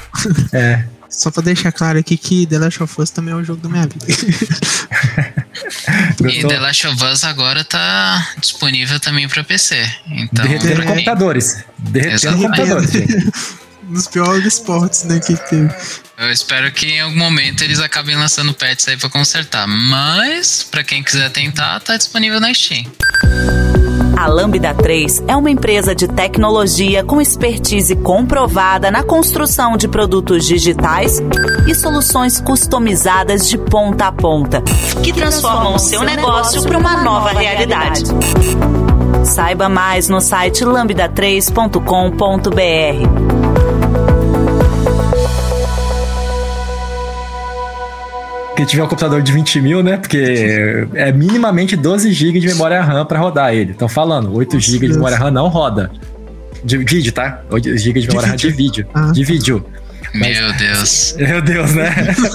é. 0.51 0.83
Só 1.09 1.31
pra 1.31 1.41
deixar 1.41 1.71
claro 1.71 1.97
aqui 1.97 2.17
que 2.17 2.45
The 2.45 2.59
Last 2.59 2.83
of 2.83 3.01
Us 3.01 3.09
também 3.09 3.33
é 3.33 3.37
um 3.37 3.43
jogo 3.43 3.61
da 3.61 3.69
minha 3.69 3.87
vida. 3.87 4.05
e 6.31 6.47
The 6.47 6.59
Last 6.59 6.87
of 6.87 7.03
Us 7.03 7.23
agora 7.23 7.63
tá 7.63 8.33
disponível 8.37 8.99
também 8.99 9.27
pra 9.27 9.43
PC. 9.43 9.75
Então, 10.07 10.45
Derretendo 10.45 10.83
computadores. 10.83 11.63
Derretendo 11.79 12.37
computadores. 12.37 12.91
Nos 13.89 14.07
piores 14.07 14.45
esportes, 14.45 15.03
né, 15.05 15.19
que 15.19 15.35
teve. 15.49 15.73
Eu 16.15 16.31
espero 16.31 16.71
que 16.71 16.85
em 16.85 16.99
algum 16.99 17.17
momento 17.17 17.63
eles 17.63 17.79
acabem 17.79 18.15
lançando 18.15 18.53
patches 18.53 18.87
aí 18.87 18.97
pra 18.97 19.09
consertar. 19.09 19.67
Mas, 19.67 20.63
pra 20.69 20.83
quem 20.83 21.01
quiser 21.01 21.31
tentar, 21.31 21.79
tá 21.79 21.97
disponível 21.97 22.39
na 22.39 22.53
Steam. 22.53 22.85
A 24.19 24.27
Lambda 24.27 24.73
3 24.73 25.23
é 25.29 25.37
uma 25.37 25.49
empresa 25.49 25.95
de 25.95 26.05
tecnologia 26.05 27.05
com 27.05 27.21
expertise 27.21 27.95
comprovada 27.95 28.91
na 28.91 29.01
construção 29.01 29.77
de 29.77 29.87
produtos 29.87 30.45
digitais 30.45 31.21
e 31.65 31.73
soluções 31.73 32.41
customizadas 32.41 33.47
de 33.47 33.57
ponta 33.57 34.07
a 34.07 34.11
ponta, 34.11 34.61
que 35.01 35.13
transformam 35.13 35.75
o 35.75 35.79
seu 35.79 36.03
negócio 36.03 36.61
para 36.63 36.77
uma 36.77 37.01
nova 37.01 37.29
realidade. 37.29 38.03
Saiba 39.23 39.69
mais 39.69 40.09
no 40.09 40.19
site 40.19 40.65
lambda3.com.br. 40.65 43.28
que 48.65 48.71
tiver 48.71 48.83
um 48.83 48.87
computador 48.87 49.21
de 49.21 49.31
20 49.31 49.61
mil, 49.61 49.83
né? 49.83 49.97
Porque 49.97 50.87
é 50.93 51.11
minimamente 51.11 51.75
12 51.75 52.11
GB 52.11 52.39
de 52.39 52.47
memória 52.47 52.81
RAM 52.81 53.05
para 53.05 53.19
rodar 53.19 53.53
ele. 53.53 53.71
Estão 53.71 53.87
falando, 53.87 54.33
8 54.35 54.59
GB 54.59 54.87
de 54.87 54.93
memória 54.93 55.17
RAM 55.17 55.31
não 55.31 55.47
roda. 55.47 55.91
De 56.63 56.77
vídeo, 56.77 57.11
tá? 57.11 57.41
8 57.49 57.77
GB 57.77 58.01
de 58.01 58.07
memória 58.07 58.29
RAM 58.29 58.35
de 58.35 58.49
vídeo. 58.51 58.87
Ah. 58.93 59.11
De 59.11 59.23
vídeo. 59.23 59.65
Mas, 60.13 60.37
meu 60.39 60.53
Deus. 60.53 61.15
Meu 61.17 61.41
Deus, 61.41 61.73
né? 61.73 61.93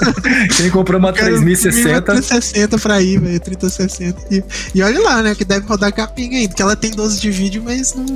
Quem 0.57 0.71
comprou 0.71 0.99
uma 0.99 1.13
3060. 1.13 2.03
3060 2.03 2.79
pra 2.79 3.03
ir, 3.03 3.19
velho. 3.19 3.41
3060. 3.41 4.23
E, 4.31 4.45
e 4.75 4.83
olha 4.83 5.01
lá, 5.01 5.23
né? 5.23 5.35
Que 5.35 5.45
deve 5.45 5.67
rodar 5.67 5.93
capinha 5.93 6.39
ainda. 6.39 6.49
Porque 6.49 6.63
ela 6.63 6.77
tem 6.77 6.93
12 6.93 7.21
de 7.21 7.31
vídeo, 7.31 7.63
mas 7.65 7.95
não, 7.95 8.07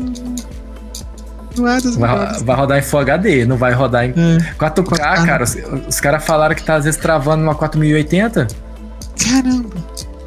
vai, 1.63 2.43
vai, 2.43 2.57
rodar 2.57 2.79
em 2.79 2.83
Full 2.83 3.01
HD, 3.01 3.45
não 3.45 3.57
vai 3.57 3.73
rodar 3.73 4.05
em 4.05 4.11
é. 4.11 4.55
4K, 4.55 4.85
4K, 4.85 5.27
cara. 5.27 5.45
Os, 5.45 5.57
os 5.89 6.01
caras 6.01 6.25
falaram 6.25 6.55
que 6.55 6.63
tá 6.63 6.77
às 6.77 6.85
vezes 6.85 7.01
travando 7.01 7.43
uma 7.43 7.55
4080. 7.55 8.49
Caramba. 9.19 9.77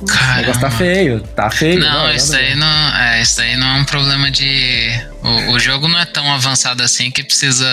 Caramba. 0.07 0.33
O 0.33 0.37
negócio 0.37 0.61
tá 0.61 0.71
feio, 0.71 1.21
tá 1.21 1.49
feio. 1.49 1.79
Não, 1.79 2.07
não 2.07 2.13
isso, 2.13 2.35
aí 2.35 2.55
não, 2.55 2.95
é, 2.95 3.21
isso 3.21 3.41
aí 3.41 3.55
não 3.55 3.67
é 3.67 3.79
um 3.79 3.85
problema 3.85 4.31
de. 4.31 4.89
O, 5.23 5.51
o 5.51 5.59
jogo 5.59 5.87
não 5.87 5.99
é 5.99 6.05
tão 6.05 6.31
avançado 6.33 6.81
assim 6.83 7.11
que 7.11 7.23
precisa. 7.23 7.67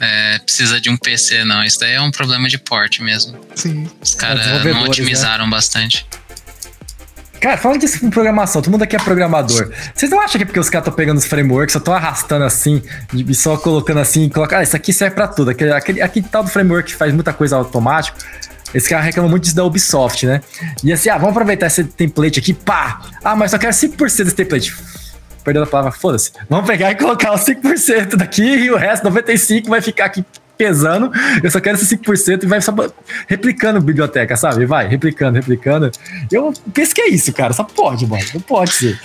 É, 0.00 0.38
precisa 0.38 0.80
de 0.80 0.88
um 0.88 0.96
PC, 0.96 1.44
não. 1.44 1.62
Isso 1.64 1.80
daí 1.80 1.94
é 1.94 2.00
um 2.00 2.10
problema 2.10 2.48
de 2.48 2.56
porte 2.56 3.02
mesmo. 3.02 3.38
Sim. 3.54 3.90
Os 4.00 4.14
caras 4.14 4.46
não 4.46 4.62
né? 4.62 4.88
otimizaram 4.88 5.44
né? 5.44 5.50
bastante. 5.50 6.06
Cara, 7.40 7.56
falando 7.56 7.80
disso 7.80 8.00
com 8.00 8.10
programação, 8.10 8.60
todo 8.60 8.72
mundo 8.72 8.82
aqui 8.82 8.96
é 8.96 8.98
programador. 8.98 9.70
Vocês 9.94 10.10
não 10.10 10.20
acham 10.20 10.38
que 10.38 10.42
é 10.42 10.46
porque 10.46 10.58
os 10.58 10.68
caras 10.68 10.86
estão 10.86 10.96
pegando 10.96 11.18
os 11.18 11.24
frameworks, 11.24 11.72
só 11.72 11.78
estão 11.78 11.94
arrastando 11.94 12.44
assim, 12.44 12.82
e 13.14 13.34
só 13.34 13.56
colocando 13.56 14.00
assim, 14.00 14.28
colocar, 14.28 14.58
ah, 14.58 14.62
isso 14.62 14.74
aqui 14.74 14.92
serve 14.92 15.14
pra 15.14 15.28
tudo. 15.28 15.50
Aquele, 15.50 15.72
aquele, 15.72 16.02
aquele 16.02 16.26
tal 16.28 16.42
do 16.42 16.50
framework 16.50 16.90
que 16.90 16.96
faz 16.96 17.12
muita 17.12 17.32
coisa 17.32 17.56
automático. 17.56 18.18
Esse 18.74 18.88
cara 18.88 19.02
reclama 19.02 19.28
muito 19.28 19.44
disso 19.44 19.56
da 19.56 19.64
Ubisoft, 19.64 20.26
né? 20.26 20.42
E 20.82 20.92
assim, 20.92 21.08
ah, 21.08 21.16
vamos 21.16 21.30
aproveitar 21.30 21.66
esse 21.66 21.84
template 21.84 22.38
aqui, 22.38 22.52
pá! 22.52 23.00
Ah, 23.24 23.34
mas 23.34 23.50
só 23.50 23.58
quero 23.58 23.72
5% 23.72 24.24
desse 24.24 24.34
template. 24.34 24.76
Perdendo 25.44 25.62
a 25.62 25.66
palavra, 25.66 25.92
foda-se. 25.92 26.32
Vamos 26.50 26.66
pegar 26.66 26.90
e 26.90 26.94
colocar 26.94 27.32
os 27.32 27.40
5% 27.42 28.16
daqui 28.16 28.42
e 28.42 28.70
o 28.70 28.76
resto, 28.76 29.08
95%, 29.08 29.68
vai 29.68 29.80
ficar 29.80 30.06
aqui 30.06 30.24
pesando, 30.58 31.10
eu 31.42 31.50
só 31.50 31.60
quero 31.60 31.76
esse 31.76 31.96
5% 31.96 32.42
e 32.42 32.46
vai 32.46 32.60
só 32.60 32.74
replicando 33.28 33.80
biblioteca, 33.80 34.36
sabe? 34.36 34.66
Vai, 34.66 34.88
replicando, 34.88 35.36
replicando. 35.36 35.90
Eu 36.30 36.52
penso 36.74 36.94
que 36.94 37.00
é 37.00 37.08
isso, 37.08 37.32
cara. 37.32 37.52
Só 37.52 37.62
pode, 37.62 38.06
mano. 38.06 38.24
Não 38.34 38.40
pode 38.40 38.72
ser. 38.72 39.00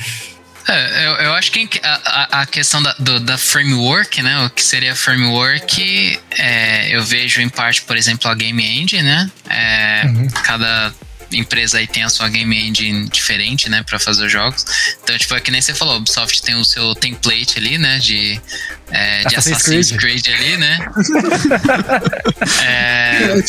É, 0.68 1.06
eu, 1.06 1.12
eu, 1.26 1.34
acho 1.34 1.52
que 1.52 1.70
a, 1.84 2.42
a 2.42 2.46
questão 2.46 2.82
da, 2.82 2.94
do, 2.98 3.20
da, 3.20 3.38
framework, 3.38 4.22
né? 4.22 4.46
O 4.46 4.50
que 4.50 4.64
seria 4.64 4.96
framework, 4.96 6.20
é, 6.38 6.96
eu 6.96 7.04
vejo 7.04 7.42
em 7.42 7.50
parte, 7.50 7.82
por 7.82 7.98
exemplo, 7.98 8.32
a 8.32 8.34
Game 8.34 8.64
Engine, 8.64 9.04
né? 9.04 9.30
É, 9.50 10.04
uhum. 10.06 10.28
Cada 10.44 10.94
empresa 11.34 11.78
aí 11.78 11.88
tem 11.88 12.04
a 12.04 12.10
sua 12.10 12.30
game 12.30 12.56
engine 12.58 13.08
diferente, 13.10 13.70
né, 13.70 13.84
para 13.84 14.00
fazer 14.00 14.26
os 14.26 14.32
jogos. 14.32 14.66
Então, 15.04 15.18
tipo, 15.18 15.36
é 15.36 15.40
que 15.40 15.52
nem 15.52 15.62
você 15.62 15.74
falou, 15.74 15.96
a 15.96 15.98
Ubisoft 15.98 16.42
tem 16.42 16.56
o 16.56 16.66
seu 16.66 16.94
template 16.96 17.58
ali, 17.58 17.78
né, 17.78 18.00
de, 18.00 18.40
é, 18.92 19.24
de 19.26 19.36
Assassin's, 19.36 19.92
Creed. 19.92 20.24
Creed 20.24 20.28
ali, 20.28 20.58
né? 20.58 20.80
é, 22.64 23.44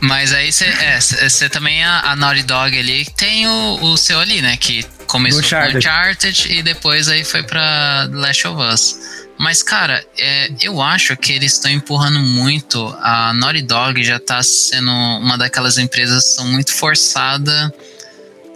mas 0.00 0.32
aí 0.32 0.52
você 0.52 0.64
é, 0.66 1.48
também, 1.48 1.82
a, 1.84 2.10
a 2.10 2.16
Naughty 2.16 2.42
Dog 2.42 2.78
ali, 2.78 3.04
tem 3.16 3.46
o, 3.46 3.78
o 3.82 3.96
seu 3.96 4.20
ali, 4.20 4.42
né, 4.42 4.56
que 4.56 4.84
começou 5.06 5.42
com 5.42 5.78
Uncharted 5.78 6.52
e 6.52 6.62
depois 6.62 7.08
aí 7.08 7.24
foi 7.24 7.42
pra 7.42 8.08
Last 8.12 8.46
of 8.48 8.60
Us. 8.60 9.13
Mas, 9.38 9.62
cara, 9.62 10.04
é, 10.18 10.48
eu 10.60 10.80
acho 10.80 11.16
que 11.16 11.32
eles 11.32 11.52
estão 11.52 11.70
empurrando 11.70 12.20
muito. 12.20 12.94
A 13.00 13.32
Naughty 13.34 13.62
Dog 13.62 14.02
já 14.04 14.16
está 14.16 14.42
sendo 14.42 14.90
uma 14.90 15.36
daquelas 15.36 15.76
empresas 15.76 16.24
que 16.24 16.30
são 16.30 16.46
muito 16.46 16.72
forçada 16.72 17.74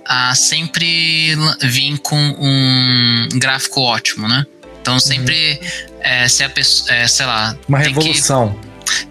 a 0.07 0.35
sempre 0.35 1.37
vir 1.61 1.99
com 1.99 2.17
um 2.17 3.29
gráfico 3.35 3.81
ótimo, 3.81 4.27
né? 4.27 4.47
Então 4.81 4.99
sempre 4.99 5.61
uhum. 5.61 5.99
é, 6.01 6.29
se 6.29 6.43
a 6.43 6.49
pessoa, 6.49 6.91
é, 6.95 7.07
sei 7.07 7.27
lá, 7.27 7.57
uma 7.69 7.79
revolução. 7.79 8.59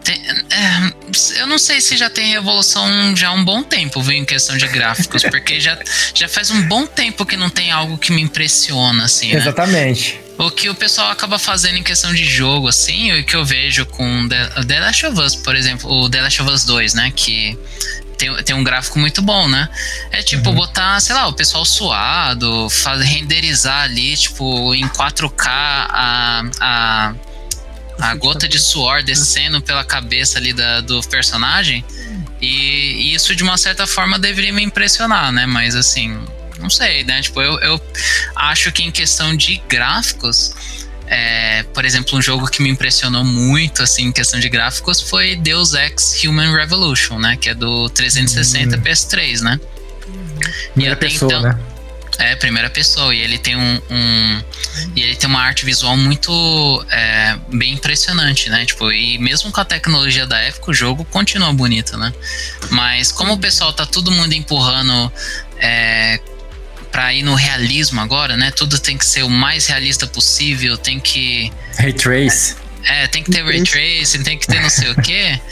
Tem, 0.03 0.15
é, 0.15 1.41
eu 1.41 1.47
não 1.47 1.57
sei 1.57 1.81
se 1.81 1.97
já 1.97 2.09
tem 2.09 2.31
revolução 2.31 3.15
já 3.15 3.29
há 3.29 3.33
um 3.33 3.43
bom 3.43 3.63
tempo, 3.63 4.01
viu, 4.01 4.17
em 4.17 4.25
questão 4.25 4.57
de 4.57 4.67
gráficos, 4.67 5.23
porque 5.29 5.59
já, 5.59 5.77
já 6.13 6.27
faz 6.27 6.51
um 6.51 6.61
bom 6.67 6.85
tempo 6.85 7.25
que 7.25 7.35
não 7.35 7.49
tem 7.49 7.71
algo 7.71 7.97
que 7.97 8.11
me 8.11 8.21
impressiona, 8.21 9.05
assim. 9.05 9.31
Né? 9.31 9.39
Exatamente. 9.39 10.19
O 10.37 10.51
que 10.51 10.69
o 10.69 10.75
pessoal 10.75 11.09
acaba 11.09 11.39
fazendo 11.39 11.77
em 11.77 11.83
questão 11.83 12.13
de 12.13 12.23
jogo, 12.23 12.67
assim, 12.67 13.11
o 13.19 13.23
que 13.23 13.35
eu 13.35 13.43
vejo 13.43 13.85
com 13.87 14.27
The, 14.27 14.63
The 14.65 14.79
Last 14.79 15.05
of 15.07 15.19
Us, 15.19 15.35
por 15.35 15.55
exemplo, 15.55 15.91
o 15.91 16.09
The 16.09 16.21
Last 16.21 16.41
of 16.43 16.51
Us 16.51 16.63
2, 16.63 16.93
né? 16.93 17.11
Que 17.15 17.57
tem, 18.17 18.35
tem 18.43 18.55
um 18.55 18.63
gráfico 18.63 18.99
muito 18.99 19.21
bom, 19.21 19.47
né? 19.47 19.69
É 20.11 20.21
tipo 20.21 20.49
uhum. 20.49 20.55
botar, 20.55 20.99
sei 20.99 21.15
lá, 21.15 21.27
o 21.27 21.33
pessoal 21.33 21.63
suado, 21.63 22.69
fazer, 22.69 23.05
renderizar 23.05 23.83
ali, 23.83 24.15
tipo, 24.17 24.73
em 24.75 24.87
4K 24.87 25.47
a, 25.47 26.43
a, 26.59 27.13
a 27.99 28.13
gota 28.15 28.47
de 28.47 28.60
suor 28.60 29.03
descendo 29.03 29.62
pela 29.62 29.83
cabeça 29.83 30.38
ali 30.38 30.53
da, 30.53 30.81
do 30.81 31.01
personagem. 31.03 31.83
E, 32.41 32.47
e 32.47 33.13
isso, 33.15 33.36
de 33.36 33.43
uma 33.43 33.57
certa 33.57 33.88
forma, 33.88 34.19
deveria 34.19 34.53
me 34.53 34.63
impressionar, 34.63 35.31
né? 35.31 35.45
Mas 35.45 35.75
assim, 35.75 36.19
não 36.60 36.69
sei, 36.69 37.03
né? 37.03 37.21
Tipo, 37.21 37.41
eu, 37.41 37.60
eu 37.60 37.81
acho 38.36 38.71
que 38.71 38.83
em 38.83 38.91
questão 38.91 39.36
de 39.36 39.62
gráficos, 39.67 40.53
é, 41.07 41.63
por 41.73 41.86
exemplo, 41.86 42.17
um 42.17 42.21
jogo 42.21 42.47
que 42.47 42.62
me 42.62 42.69
impressionou 42.69 43.23
muito, 43.23 43.81
assim, 43.81 44.05
em 44.05 44.12
questão 44.12 44.39
de 44.39 44.49
gráficos, 44.49 45.01
foi 45.01 45.36
Deus 45.36 45.73
Ex 45.73 46.23
Human 46.23 46.53
Revolution, 46.55 47.17
né? 47.17 47.38
Que 47.38 47.49
é 47.49 47.55
do 47.55 47.89
360 47.89 48.77
hum. 48.77 48.81
PS3, 48.81 49.41
né? 49.41 49.60
Primeira 50.73 50.95
e 50.95 50.97
pessoa, 50.97 51.31
então, 51.31 51.41
né? 51.41 51.60
É, 52.17 52.36
primeira 52.36 52.69
pessoa. 52.69 53.13
E 53.13 53.21
ele 53.21 53.38
tem 53.38 53.56
um. 53.56 53.82
um 53.89 54.41
e 54.95 55.01
ele 55.01 55.15
tem 55.15 55.30
uma 55.30 55.41
arte 55.41 55.65
visual 55.65 55.95
muito 55.95 56.86
é, 56.89 57.38
bem 57.49 57.73
impressionante, 57.73 58.49
né? 58.49 58.65
Tipo, 58.65 58.91
e 58.91 59.17
mesmo 59.17 59.51
com 59.51 59.62
a 59.62 59.65
tecnologia 59.65 60.25
da 60.25 60.39
época, 60.39 60.71
o 60.71 60.73
jogo 60.73 61.06
continua 61.06 61.51
bonito, 61.53 61.97
né? 61.97 62.13
Mas 62.69 63.12
como 63.12 63.34
o 63.34 63.38
pessoal 63.38 63.71
tá 63.73 63.86
todo 63.86 64.12
mundo 64.12 64.34
empurrando 64.34 65.12
é, 65.60 66.19
para 66.91 67.13
ir 67.13 67.23
no 67.23 67.36
realismo 67.36 68.01
agora, 68.01 68.36
né? 68.36 68.51
Tudo 68.51 68.80
tem 68.80 68.97
que 68.97 69.06
ser 69.06 69.23
o 69.23 69.30
mais 69.30 69.67
realista 69.67 70.08
possível, 70.08 70.77
tem 70.77 70.99
que. 70.99 71.51
Ray 71.77 71.93
trace. 71.93 72.56
É, 72.84 73.06
tem 73.08 73.21
que 73.21 73.30
ter 73.30 73.43
ray 73.43 73.63
tracing, 73.63 74.23
tem 74.23 74.38
que 74.38 74.47
ter 74.47 74.62
não 74.62 74.69
sei 74.69 74.89
o 74.89 74.95
quê. 74.95 75.39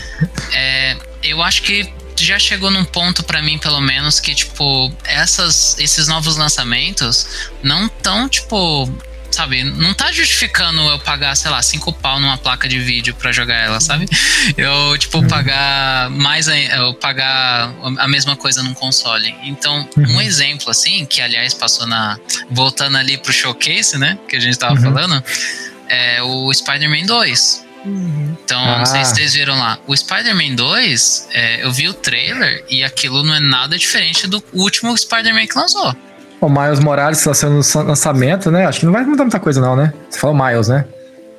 É, 0.58 0.95
eu 1.21 1.43
acho 1.43 1.63
que 1.63 1.91
já 2.23 2.39
chegou 2.39 2.71
num 2.71 2.86
ponto 2.86 3.23
para 3.23 3.41
mim, 3.41 3.58
pelo 3.58 3.82
menos, 3.82 4.19
que, 4.19 4.34
tipo, 4.34 4.93
essas, 5.04 5.78
esses 5.80 6.08
novos 6.08 6.38
lançamentos 6.38 7.49
não 7.62 7.88
tão, 7.89 8.30
tipo, 8.30 8.89
sabe, 9.36 9.63
não 9.63 9.93
tá 9.93 10.11
justificando 10.11 10.80
eu 10.82 10.97
pagar, 10.99 11.36
sei 11.36 11.51
lá, 11.51 11.61
cinco 11.61 11.91
pau 11.91 12.20
numa 12.20 12.38
placa 12.38 12.68
de 12.68 12.80
vídeo 12.80 13.13
para 13.16 13.32
jogar 13.32 13.55
ela, 13.55 13.80
sabe? 13.82 14.07
Eu, 14.55 14.97
tipo, 14.97 15.18
uhum. 15.18 15.28
pagar 15.28 16.09
mais, 16.09 16.47
eu 16.47 16.93
pagar 16.93 17.74
a 17.97 18.07
mesma 18.07 18.36
coisa 18.36 18.63
num 18.63 18.74
console. 18.74 19.36
Então, 19.43 19.88
uhum. 19.97 20.16
um 20.16 20.22
exemplo, 20.22 20.70
assim, 20.70 21.05
que 21.05 21.22
aliás 21.22 21.53
passou 21.53 21.86
na. 21.86 22.18
Voltando 22.49 22.97
ali 22.97 23.18
pro 23.18 23.34
showcase, 23.34 23.97
né? 23.97 24.18
Que 24.30 24.38
a 24.38 24.39
gente 24.39 24.57
tava 24.57 24.76
uhum. 24.76 24.82
falando, 24.82 25.24
é 25.89 26.22
o 26.22 26.53
Spider-Man 26.53 27.05
2. 27.05 27.64
Uhum. 27.86 28.36
Então, 28.43 28.59
ah. 28.59 28.79
não 28.79 28.86
sei 28.86 29.05
se 29.05 29.11
ah. 29.11 29.15
vocês 29.15 29.33
viram 29.33 29.57
lá. 29.57 29.77
O 29.86 29.95
Spider-Man 29.95 30.55
2, 30.55 31.27
é, 31.33 31.63
eu 31.63 31.71
vi 31.71 31.88
o 31.88 31.93
trailer 31.93 32.63
e 32.69 32.83
aquilo 32.83 33.23
não 33.23 33.36
é 33.36 33.39
nada 33.39 33.77
diferente 33.77 34.27
do 34.27 34.43
último 34.53 34.97
Spider-Man 34.97 35.47
que 35.47 35.57
lançou. 35.57 35.95
O 36.41 36.49
Miles 36.49 36.79
Morales 36.79 37.19
está 37.19 37.33
sendo 37.33 37.61
lançamento, 37.88 38.51
né? 38.51 38.65
Acho 38.65 38.79
que 38.79 38.86
não 38.86 38.93
vai 38.93 39.03
mudar 39.05 39.23
muita 39.23 39.39
coisa, 39.39 39.61
não, 39.61 39.75
né? 39.75 39.93
Você 40.09 40.19
falou 40.19 40.36
Miles, 40.36 40.67
né? 40.67 40.86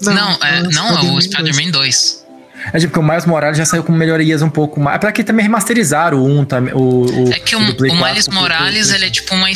Não, 0.01 0.15
não 0.15 0.33
é, 0.43 0.63
não, 0.63 0.99
é 0.99 1.01
o 1.13 1.21
Spider-Man 1.21 1.71
2. 1.71 2.27
É 2.73 2.79
tipo 2.79 2.93
que 2.93 2.99
o 2.99 3.03
Miles 3.03 3.27
Morales 3.27 3.59
já 3.59 3.65
saiu 3.65 3.85
com 3.85 3.93
melhorias 3.93 4.43
um 4.43 4.49
pouco 4.49 4.81
mais. 4.81 4.99
Pra 4.99 5.13
que 5.13 5.23
também 5.23 5.45
remasterizaram 5.45 6.19
o 6.19 6.41
1, 6.41 6.45
tá, 6.45 6.59
o, 6.75 7.25
o 7.25 7.33
É 7.33 7.39
que 7.39 7.55
o, 7.55 7.61
o 7.61 8.05
Miles 8.05 8.29
Morales, 8.29 8.91
ele 8.91 9.07
é 9.07 9.11
tipo 9.11 9.35
uma. 9.35 9.49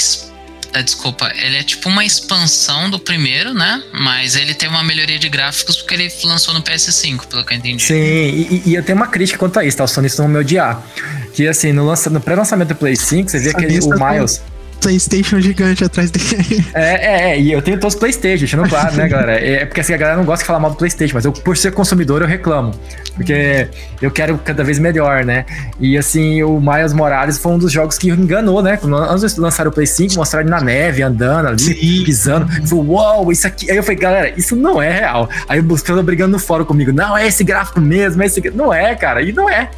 É, 0.73 0.83
desculpa, 0.83 1.33
ele 1.37 1.57
é 1.57 1.63
tipo 1.63 1.89
uma 1.89 2.05
expansão 2.05 2.89
do 2.89 2.99
primeiro, 2.99 3.53
né? 3.53 3.83
Mas 3.93 4.37
ele 4.37 4.55
tem 4.55 4.69
uma 4.69 4.85
melhoria 4.85 5.19
de 5.19 5.29
gráficos 5.29 5.77
porque 5.77 5.95
ele 5.95 6.13
lançou 6.25 6.55
no 6.55 6.63
PS5, 6.63 7.27
pelo 7.27 7.45
que 7.45 7.55
eu 7.55 7.59
entendi. 7.59 7.83
Sim, 7.83 7.95
e, 7.95 8.63
e 8.67 8.75
eu 8.75 8.83
tenho 8.85 8.97
uma 8.97 9.09
crítica 9.09 9.39
quanto 9.39 9.59
a 9.59 9.65
isso, 9.65 9.77
tá? 9.77 9.85
Os 9.85 9.91
sonistas 9.91 10.19
vão 10.19 10.29
me 10.29 10.39
odiar. 10.39 10.83
Que 11.35 11.49
assim, 11.49 11.73
no, 11.73 11.93
no 11.93 12.21
pré-lançamento 12.21 12.69
do 12.69 12.75
Play 12.77 12.97
5, 12.97 13.31
você 13.31 13.39
vê 13.39 13.51
aquele 13.51 13.81
o 13.81 13.89
Miles. 13.91 14.43
PlayStation 14.81 15.41
gigante 15.41 15.85
atrás 15.85 16.11
dele. 16.11 16.65
É, 16.75 16.83
é, 16.83 17.31
é, 17.33 17.41
e 17.41 17.53
eu 17.53 17.61
tenho 17.61 17.79
todos 17.79 17.95
os 17.95 18.01
PlayStation, 18.01 18.41
deixando 18.41 18.69
claro, 18.69 18.95
né, 18.97 19.09
galera? 19.09 19.33
É 19.33 19.67
porque 19.67 19.81
assim, 19.81 19.93
a 19.93 19.97
galera 19.97 20.17
não 20.17 20.25
gosta 20.25 20.43
de 20.43 20.47
falar 20.47 20.59
mal 20.59 20.71
do 20.71 20.77
PlayStation, 20.77 21.15
mas 21.15 21.25
eu, 21.25 21.33
por 21.33 21.57
ser 21.57 21.73
consumidor, 21.73 22.23
eu 22.23 22.29
reclamo. 22.29 22.73
Porque 23.15 23.69
eu 24.01 24.11
quero 24.11 24.39
cada 24.39 24.65
vez 24.65 24.79
melhor, 24.79 25.25
né? 25.25 25.45
E 25.79 25.99
assim, 25.99 26.43
o 26.43 26.61
Miles 26.61 26.93
Morales 26.93 27.39
foi 27.39 27.53
um 27.53 27.59
dos 27.59 27.71
jogos 27.71 27.99
que 27.99 28.09
enganou, 28.09 28.63
né? 28.63 28.77
Quando 28.77 28.97
antes 28.97 29.35
de 29.35 29.41
lançar 29.41 29.67
o 29.69 29.73
Play 29.73 29.87
5, 29.87 30.15
mostraram 30.15 30.47
ele 30.47 30.51
na 30.51 30.61
neve, 30.61 31.03
andando 31.03 31.49
ali, 31.49 31.61
Sim. 31.61 32.05
pisando. 32.05 32.49
Falei, 32.67 32.85
uau, 32.85 33.25
wow, 33.25 33.33
isso 33.33 33.47
aqui. 33.47 33.71
Aí 33.71 33.77
eu 33.77 33.83
falei, 33.83 33.99
galera, 33.99 34.33
isso 34.37 34.57
não 34.57 34.81
é 34.81 34.91
real. 34.91 35.29
Aí 35.49 35.61
o 35.61 35.63
Buscando 35.63 36.03
brigando 36.03 36.33
no 36.33 36.39
fórum 36.39 36.65
comigo, 36.65 36.93
não, 36.93 37.17
é 37.17 37.27
esse 37.27 37.45
gráfico 37.45 37.81
mesmo, 37.81 38.23
é 38.23 38.27
esse. 38.27 38.41
Não 38.51 38.73
é, 38.73 38.95
cara, 38.95 39.23
e 39.23 39.33
não 39.33 39.49
é. 39.49 39.69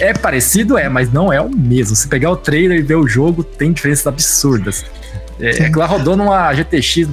É 0.00 0.12
parecido, 0.12 0.78
é, 0.78 0.88
mas 0.88 1.12
não 1.12 1.32
é 1.32 1.40
o 1.40 1.48
mesmo. 1.48 1.94
Se 1.94 2.08
pegar 2.08 2.30
o 2.30 2.36
trailer 2.36 2.78
e 2.78 2.82
ver 2.82 2.96
o 2.96 3.06
jogo, 3.06 3.44
tem 3.44 3.72
diferenças 3.72 4.06
absurdas. 4.06 4.84
É, 5.40 5.64
é 5.64 5.70
que 5.70 5.78
lá 5.78 5.86
rodou 5.86 6.16
numa 6.16 6.52
GTX 6.52 7.08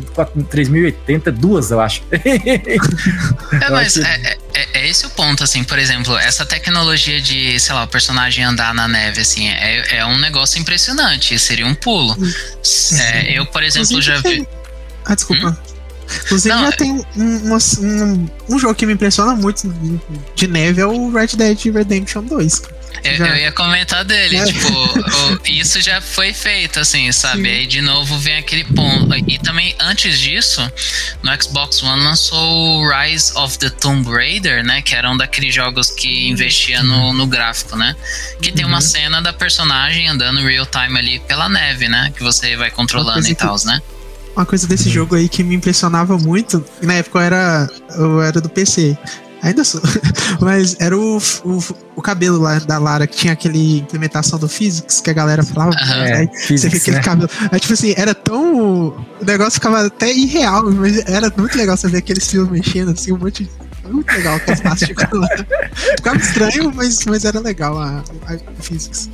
3080, 0.49 1.31
duas, 1.31 1.71
eu 1.71 1.79
acho. 1.79 2.03
é, 2.11 3.69
mas 3.69 3.95
é, 3.97 4.38
é, 4.53 4.67
é, 4.73 4.88
esse 4.88 5.05
o 5.05 5.09
ponto, 5.11 5.43
assim, 5.43 5.63
por 5.63 5.79
exemplo, 5.79 6.17
essa 6.17 6.45
tecnologia 6.45 7.21
de, 7.21 7.57
sei 7.59 7.73
lá, 7.73 7.85
o 7.85 7.88
personagem 7.88 8.43
andar 8.43 8.73
na 8.73 8.88
neve, 8.88 9.21
assim, 9.21 9.47
é, 9.47 9.97
é 9.99 10.05
um 10.05 10.17
negócio 10.17 10.59
impressionante, 10.59 11.39
seria 11.39 11.65
um 11.65 11.73
pulo. 11.73 12.17
É, 12.93 13.39
eu, 13.39 13.45
por 13.45 13.63
exemplo, 13.63 14.01
já 14.01 14.17
vi. 14.17 14.45
Ah, 15.05 15.15
desculpa. 15.15 15.47
Hum? 15.47 15.76
Inclusive, 16.25 16.55
Não, 16.55 16.61
já 16.63 16.69
é- 16.69 16.71
tem 16.71 16.91
um, 16.91 17.05
um, 17.15 18.29
um, 18.49 18.59
jogo 18.59 18.75
que 18.75 18.85
me 18.85 18.93
impressiona 18.93 19.35
muito 19.35 19.67
de 20.35 20.47
neve 20.47 20.81
é 20.81 20.85
o 20.85 21.11
Red 21.11 21.35
Dead 21.35 21.65
Redemption 21.65 22.23
2. 22.23 22.61
Eu, 23.03 23.25
eu, 23.25 23.35
ia 23.35 23.51
comentar 23.51 24.03
dele, 24.03 24.37
é. 24.37 24.45
tipo, 24.45 24.67
o, 24.67 25.39
isso 25.45 25.79
já 25.81 26.01
foi 26.01 26.33
feito, 26.33 26.79
assim, 26.79 27.11
sabe? 27.11 27.43
Sim. 27.43 27.49
Aí 27.49 27.67
de 27.67 27.81
novo 27.81 28.17
vem 28.17 28.37
aquele 28.37 28.63
ponto. 28.63 29.15
E 29.27 29.37
também, 29.37 29.75
antes 29.79 30.19
disso, 30.19 30.61
no 31.21 31.41
Xbox 31.41 31.83
One 31.83 32.03
lançou 32.03 32.81
o 32.81 32.89
Rise 32.89 33.31
of 33.35 33.57
the 33.59 33.69
Tomb 33.69 34.09
Raider, 34.09 34.63
né? 34.63 34.81
Que 34.81 34.95
era 34.95 35.11
um 35.11 35.17
daqueles 35.17 35.53
jogos 35.53 35.91
que 35.91 36.27
investia 36.29 36.81
no, 36.81 37.13
no 37.13 37.27
gráfico, 37.27 37.75
né? 37.75 37.95
Que 38.41 38.49
uhum. 38.49 38.55
tem 38.55 38.65
uma 38.65 38.75
uhum. 38.75 38.81
cena 38.81 39.21
da 39.21 39.31
personagem 39.31 40.07
andando 40.07 40.39
real 40.41 40.65
time 40.65 40.97
ali 40.97 41.19
pela 41.19 41.47
neve, 41.47 41.87
né? 41.87 42.11
Que 42.15 42.23
você 42.23 42.55
vai 42.55 42.71
controlando 42.71 43.27
e 43.27 43.35
tal, 43.35 43.55
né? 43.65 43.81
Uma 44.38 44.45
coisa 44.45 44.67
desse 44.67 44.88
uhum. 44.89 44.93
jogo 44.93 45.15
aí 45.15 45.27
que 45.27 45.43
me 45.43 45.55
impressionava 45.55 46.15
muito, 46.15 46.63
na 46.83 46.93
época 46.93 47.17
eu 47.17 47.23
era, 47.23 47.67
eu 47.97 48.21
era 48.21 48.39
do 48.39 48.47
PC. 48.47 48.95
Ainda 49.41 49.63
sou. 49.63 49.81
Mas 50.39 50.75
era 50.79 50.95
o, 50.95 51.17
o, 51.43 51.63
o, 51.95 52.01
cabelo 52.03 52.39
lá 52.39 52.59
da 52.59 52.77
Lara, 52.77 53.07
que 53.07 53.17
tinha 53.17 53.33
aquele 53.33 53.79
implementação 53.79 54.38
do 54.38 54.47
Physics 54.47 55.01
que 55.01 55.09
a 55.09 55.13
galera 55.13 55.43
falava. 55.43 55.75
É, 55.75 56.17
aí, 56.17 56.27
physics, 56.27 56.61
você 56.61 56.69
vê 56.69 56.77
aquele 56.77 56.97
né? 56.97 57.03
cabelo. 57.03 57.29
Aí, 57.51 57.59
tipo 57.59 57.73
assim, 57.73 57.95
era 57.97 58.13
tão. 58.13 58.89
O 58.89 59.25
negócio 59.25 59.53
ficava 59.53 59.88
até 59.88 60.11
irreal, 60.13 60.71
mas 60.71 60.97
era 61.07 61.33
muito 61.35 61.57
legal 61.57 61.75
você 61.75 61.88
ver 61.88 61.97
aqueles 61.97 62.29
fios 62.29 62.47
mexendo, 62.47 62.91
assim, 62.91 63.11
um 63.13 63.17
monte 63.17 63.43
de. 63.43 63.49
Muito 63.89 64.11
legal 64.11 64.35
aqueles 64.35 64.59
plásticos 64.59 65.03
lá. 65.13 65.27
Ficava 65.95 66.17
estranho, 66.17 66.71
mas, 66.75 67.05
mas 67.05 67.25
era 67.25 67.39
legal 67.39 67.79
a, 67.79 68.03
a 68.27 68.61
Physics. 68.61 69.09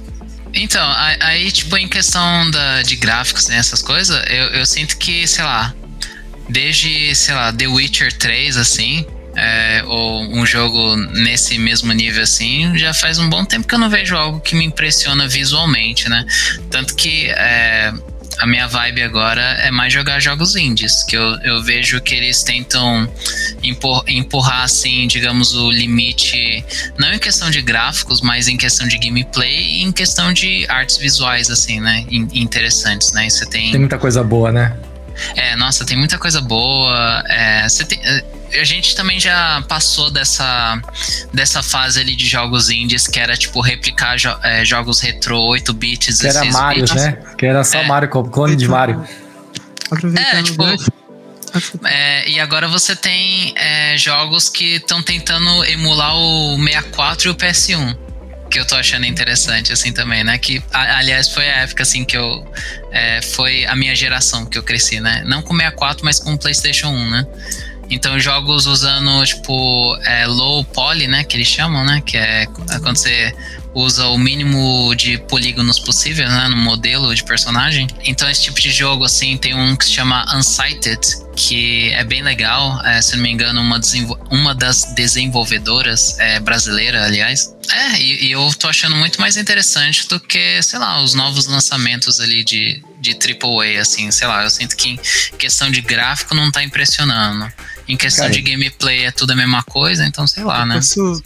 Então, 0.54 0.88
aí, 1.20 1.52
tipo, 1.52 1.76
em 1.78 1.88
questão 1.88 2.50
da, 2.52 2.84
de 2.84 2.96
gráficos, 2.96 3.48
né, 3.48 3.58
essas 3.58 3.82
coisas, 3.82 4.24
eu, 4.30 4.46
eu 4.50 4.66
sinto 4.66 4.98
que, 4.98 5.28
sei 5.28 5.44
lá, 5.44 5.74
desde, 6.48 7.16
sei 7.16 7.34
lá, 7.34 7.52
The 7.52 7.68
Witcher 7.68 8.14
3, 8.14 8.58
assim, 8.58 9.06
é, 9.36 9.84
ou 9.88 10.22
um 10.22 10.46
jogo 10.46 10.96
nesse 10.96 11.58
mesmo 11.58 11.92
nível 11.92 12.22
assim, 12.22 12.78
já 12.78 12.94
faz 12.94 13.18
um 13.18 13.28
bom 13.28 13.44
tempo 13.44 13.68
que 13.68 13.74
eu 13.74 13.80
não 13.80 13.90
vejo 13.90 14.16
algo 14.16 14.40
que 14.40 14.56
me 14.56 14.64
impressiona 14.64 15.28
visualmente, 15.28 16.08
né? 16.08 16.26
Tanto 16.70 16.96
que 16.96 17.30
é, 17.32 17.92
a 18.40 18.48
minha 18.48 18.68
vibe 18.68 19.04
agora 19.04 19.42
é 19.42 19.72
mais 19.72 19.94
jogar 19.94 20.20
jogos 20.20 20.56
indies, 20.56 21.04
que 21.04 21.16
eu, 21.16 21.38
eu 21.44 21.64
vejo 21.64 22.02
que 22.02 22.14
eles 22.16 22.44
tentam 22.44 23.10
empur, 23.62 24.04
empurrar, 24.08 24.64
assim, 24.64 25.08
digamos, 25.08 25.54
o 25.54 25.72
limite, 25.72 26.64
não 26.98 27.14
em 27.14 27.20
questão 27.20 27.50
de 27.50 27.62
gráficos, 27.62 28.22
mas 28.22 28.48
em 28.48 28.58
questão 28.58 28.88
de 28.88 28.98
gameplay 28.98 29.80
e 29.80 29.84
em 29.84 29.92
questão 29.92 30.34
de 30.34 30.66
artes 30.70 30.98
visuais, 30.98 31.50
assim, 31.50 31.80
né? 31.80 32.06
Interessantes, 32.10 33.12
né? 33.14 33.30
você 33.30 33.46
tem... 33.46 33.72
Tem 33.72 33.80
muita 33.80 33.98
coisa 33.98 34.24
boa, 34.24 34.52
né? 34.52 34.76
É, 35.36 35.56
nossa, 35.56 35.86
tem 35.86 35.98
muita 35.98 36.18
coisa 36.18 36.42
boa. 36.42 37.24
É, 37.28 37.68
você 37.68 37.86
tem 37.86 38.00
a 38.60 38.64
gente 38.64 38.96
também 38.96 39.20
já 39.20 39.64
passou 39.68 40.12
dessa, 40.12 40.80
dessa 41.34 41.64
fase 41.64 42.00
ali 42.00 42.16
de 42.16 42.28
jogos 42.28 42.70
indies 42.70 43.08
que 43.08 43.20
era 43.20 43.36
tipo 43.36 43.62
replicar 43.62 44.18
jo 44.18 44.30
é, 44.44 44.64
jogos 44.64 45.00
retro 45.00 45.40
8 45.40 45.74
bits, 45.74 46.20
Que 46.20 46.28
era 46.28 46.46
Mario, 46.46 46.84
bits. 46.84 46.96
né? 46.96 47.18
Que 47.38 47.46
era 47.46 47.64
só 47.64 47.80
é. 47.80 47.88
Mario, 47.88 48.10
clone 48.10 48.56
de 48.56 48.68
Mario. 48.68 49.04
É, 50.16 50.44
tipo. 50.44 50.64
É, 51.86 52.30
e 52.30 52.40
agora 52.40 52.68
você 52.68 52.96
tem 52.96 53.54
é, 53.56 53.96
jogos 53.98 54.50
que 54.50 54.76
estão 54.76 55.04
tentando 55.04 55.64
emular 55.66 56.16
o 56.16 56.58
64 56.58 57.28
e 57.28 57.32
o 57.32 57.36
PS1 57.36 57.98
que 58.50 58.60
eu 58.60 58.66
tô 58.66 58.76
achando 58.76 59.06
interessante, 59.06 59.74
assim, 59.74 59.92
também, 59.92 60.24
né? 60.24 60.38
Que, 60.38 60.62
aliás, 60.72 61.28
foi 61.28 61.50
a 61.50 61.58
época, 61.62 61.84
assim, 61.84 62.06
que 62.06 62.18
eu... 62.18 62.46
É, 62.92 63.22
foi 63.22 63.66
a 63.66 63.76
minha 63.76 63.96
geração 63.96 64.46
que 64.46 64.58
eu 64.58 64.64
cresci, 64.64 65.00
né? 65.00 65.24
Não 65.26 65.42
com 65.42 65.56
64, 65.56 66.06
mas 66.06 66.20
com 66.20 66.38
PlayStation 66.38 66.90
1, 66.90 67.10
né? 67.10 67.28
Então, 67.90 68.20
jogos 68.20 68.66
usando, 68.66 69.26
tipo, 69.26 69.98
é, 70.04 70.26
low 70.26 70.64
poly, 70.64 71.08
né? 71.08 71.24
Que 71.24 71.38
eles 71.38 71.48
chamam, 71.48 71.84
né? 71.84 72.02
Que 72.06 72.18
é 72.18 72.48
quando 72.82 72.98
você 72.98 73.34
usa 73.74 74.08
o 74.08 74.18
mínimo 74.18 74.94
de 74.96 75.18
polígonos 75.18 75.80
possível, 75.80 76.28
né? 76.30 76.48
No 76.48 76.58
modelo 76.58 77.14
de 77.14 77.24
personagem. 77.24 77.88
Então, 78.04 78.30
esse 78.30 78.44
tipo 78.44 78.60
de 78.60 78.72
jogo, 78.72 79.04
assim, 79.04 79.38
tem 79.38 79.54
um 79.56 79.76
que 79.76 79.86
se 79.86 79.92
chama 79.92 80.26
Unsighted, 80.36 81.00
que 81.36 81.92
é 81.92 82.04
bem 82.04 82.22
legal. 82.22 82.82
É, 82.86 83.02
se 83.02 83.16
não 83.16 83.24
me 83.24 83.32
engano, 83.32 83.62
uma, 83.62 83.80
uma 84.30 84.56
das 84.56 84.94
desenvolvedoras 84.94 86.18
é, 86.20 86.40
brasileira, 86.40 87.06
aliás. 87.06 87.54
É, 87.72 88.00
e, 88.00 88.26
e, 88.26 88.32
eu 88.32 88.54
tô 88.54 88.68
achando 88.68 88.96
muito 88.96 89.20
mais 89.20 89.38
interessante 89.38 90.08
do 90.08 90.20
que, 90.20 90.62
sei 90.62 90.80
lá, 90.80 91.02
os 91.02 91.14
novos 91.14 91.48
lançamentos 91.48 92.20
ali 92.20 92.44
de, 92.44 92.84
de 93.00 93.12
AAA, 93.12 93.82
assim, 93.82 94.12
sei 94.12 94.28
lá. 94.28 94.44
Eu 94.44 94.50
sinto 94.50 94.76
que 94.76 94.90
em 94.90 95.38
questão 95.38 95.72
de 95.72 95.82
gráfico 95.82 96.36
não 96.36 96.52
tá 96.52 96.64
impressionando. 96.64 97.52
Em 97.88 97.98
questão 97.98 98.26
Cara, 98.26 98.34
de 98.34 98.42
gameplay 98.42 99.06
é 99.06 99.12
tudo 99.12 99.32
a 99.32 99.36
mesma 99.36 99.64
coisa, 99.64 100.06
então 100.06 100.26
sei 100.26 100.44
lá, 100.44 100.66
né? 100.66 100.76
Posso 100.76 101.22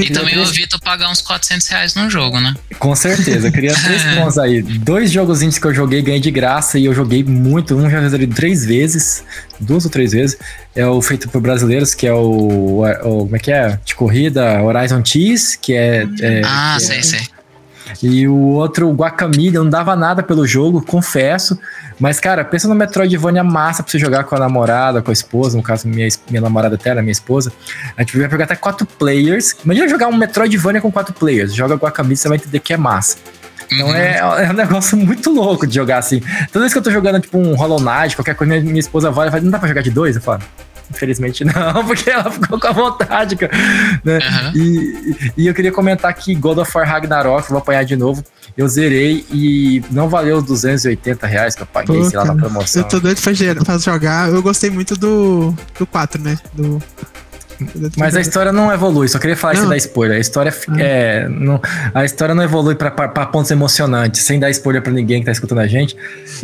e 0.00 0.10
também 0.10 0.34
eu 0.34 0.42
evito 0.42 0.78
pagar 0.80 1.10
uns 1.10 1.20
400 1.20 1.66
reais 1.68 1.94
num 1.94 2.10
jogo, 2.10 2.40
né? 2.40 2.54
Com 2.78 2.94
certeza. 2.94 3.48
Eu 3.48 3.52
queria 3.52 3.74
três 3.82 4.02
pontos 4.14 4.38
aí. 4.38 4.62
Dois 4.62 5.10
jogos 5.10 5.42
indies 5.42 5.58
que 5.58 5.66
eu 5.66 5.74
joguei, 5.74 6.02
ganhei 6.02 6.20
de 6.20 6.30
graça 6.30 6.78
e 6.78 6.84
eu 6.84 6.94
joguei 6.94 7.24
muito. 7.24 7.76
Um 7.76 7.88
já 7.90 8.00
resolvi 8.00 8.26
três 8.26 8.64
vezes, 8.64 9.24
duas 9.58 9.84
ou 9.84 9.90
três 9.90 10.12
vezes. 10.12 10.38
É 10.74 10.86
o 10.86 11.00
feito 11.00 11.28
por 11.28 11.40
brasileiros, 11.40 11.94
que 11.94 12.06
é 12.06 12.12
o, 12.12 12.82
o 12.82 13.18
como 13.24 13.36
é 13.36 13.38
que 13.38 13.50
é? 13.50 13.78
De 13.84 13.94
corrida, 13.94 14.62
Horizon 14.62 15.04
Cheese, 15.04 15.58
que 15.58 15.74
é... 15.74 16.06
é 16.20 16.42
ah, 16.44 16.76
que 16.78 16.84
sei, 16.84 16.98
é, 16.98 17.02
sei. 17.02 17.39
E 18.02 18.26
o 18.26 18.36
outro, 18.36 18.88
o 18.88 18.92
Guacamole, 18.92 19.54
eu 19.54 19.64
não 19.64 19.70
dava 19.70 19.94
nada 19.96 20.22
pelo 20.22 20.46
jogo, 20.46 20.82
confesso. 20.82 21.58
Mas, 21.98 22.18
cara, 22.18 22.44
pensa 22.44 22.66
no 22.68 22.74
Metroidvania 22.74 23.44
massa 23.44 23.82
pra 23.82 23.90
você 23.90 23.98
jogar 23.98 24.24
com 24.24 24.34
a 24.34 24.38
namorada, 24.38 25.02
com 25.02 25.10
a 25.10 25.12
esposa, 25.12 25.56
no 25.56 25.62
caso, 25.62 25.86
minha, 25.86 26.08
minha 26.28 26.40
namorada 26.40 26.76
até 26.76 26.90
era 26.90 27.02
minha 27.02 27.12
esposa. 27.12 27.52
A 27.96 28.02
gente 28.02 28.18
vai 28.18 28.30
jogar 28.30 28.44
até 28.44 28.56
quatro 28.56 28.86
players. 28.86 29.56
Imagina 29.64 29.88
jogar 29.88 30.08
um 30.08 30.16
Metroidvania 30.16 30.80
com 30.80 30.90
quatro 30.90 31.14
players. 31.14 31.54
Joga 31.54 31.74
Guacamole, 31.74 32.16
você 32.16 32.28
vai 32.28 32.38
entender 32.38 32.60
que 32.60 32.72
é 32.72 32.76
massa. 32.76 33.16
Então 33.72 33.86
uhum. 33.86 33.94
é, 33.94 34.18
é 34.18 34.50
um 34.50 34.54
negócio 34.54 34.96
muito 34.96 35.30
louco 35.30 35.66
de 35.66 35.74
jogar 35.74 35.98
assim. 35.98 36.20
Toda 36.52 36.60
vez 36.60 36.72
que 36.72 36.78
eu 36.78 36.82
tô 36.82 36.90
jogando, 36.90 37.20
tipo, 37.20 37.38
um 37.38 37.54
Hollow 37.54 37.80
Knight, 37.80 38.16
qualquer 38.16 38.34
coisa, 38.34 38.52
minha, 38.52 38.64
minha 38.64 38.80
esposa 38.80 39.10
vai 39.10 39.28
e 39.28 39.30
fala, 39.30 39.42
não 39.42 39.50
dá 39.50 39.58
pra 39.58 39.68
jogar 39.68 39.82
de 39.82 39.90
dois? 39.90 40.16
Eu 40.16 40.22
falo, 40.22 40.42
Infelizmente 40.90 41.44
não, 41.44 41.84
porque 41.86 42.10
ela 42.10 42.30
ficou 42.30 42.58
com 42.58 42.66
a 42.66 42.72
vontade, 42.72 43.36
Né? 44.04 44.18
Uhum. 44.18 44.52
E, 44.54 45.32
e 45.36 45.46
eu 45.46 45.54
queria 45.54 45.72
comentar 45.72 46.12
que 46.14 46.34
God 46.34 46.58
of 46.58 46.70
War 46.76 46.86
Ragnarok, 46.86 47.48
vou 47.48 47.58
apanhar 47.58 47.84
de 47.84 47.96
novo. 47.96 48.24
Eu 48.56 48.68
zerei 48.68 49.24
e 49.30 49.82
não 49.90 50.08
valeu 50.08 50.38
os 50.38 50.44
280 50.44 51.26
reais 51.26 51.54
que 51.54 51.62
eu 51.62 51.66
paguei, 51.66 51.98
Pô, 51.98 52.04
sei 52.04 52.18
lá, 52.18 52.24
na 52.24 52.34
promoção. 52.34 52.82
Eu 52.82 52.88
tô 52.88 53.00
doido 53.00 53.20
pra, 53.20 53.64
pra 53.64 53.78
jogar. 53.78 54.28
Eu 54.28 54.42
gostei 54.42 54.70
muito 54.70 54.96
do, 54.96 55.54
do 55.78 55.86
4, 55.86 56.20
né? 56.20 56.36
Do 56.52 56.82
mas 57.96 58.16
a 58.16 58.20
história 58.20 58.52
não 58.52 58.72
evolui, 58.72 59.08
só 59.08 59.18
queria 59.18 59.36
falar 59.36 59.54
não. 59.54 59.60
sem 59.62 59.70
dar 59.70 59.76
spoiler. 59.76 60.16
A 60.16 60.20
história, 60.20 60.54
é, 60.78 61.28
não, 61.28 61.60
a 61.94 62.04
história 62.04 62.34
não 62.34 62.42
evolui 62.42 62.74
para 62.74 62.90
pontos 63.26 63.50
emocionantes, 63.50 64.22
sem 64.22 64.38
dar 64.38 64.50
spoiler 64.50 64.82
para 64.82 64.92
ninguém 64.92 65.20
que 65.20 65.26
tá 65.26 65.32
escutando 65.32 65.58
a 65.58 65.66
gente. 65.66 65.96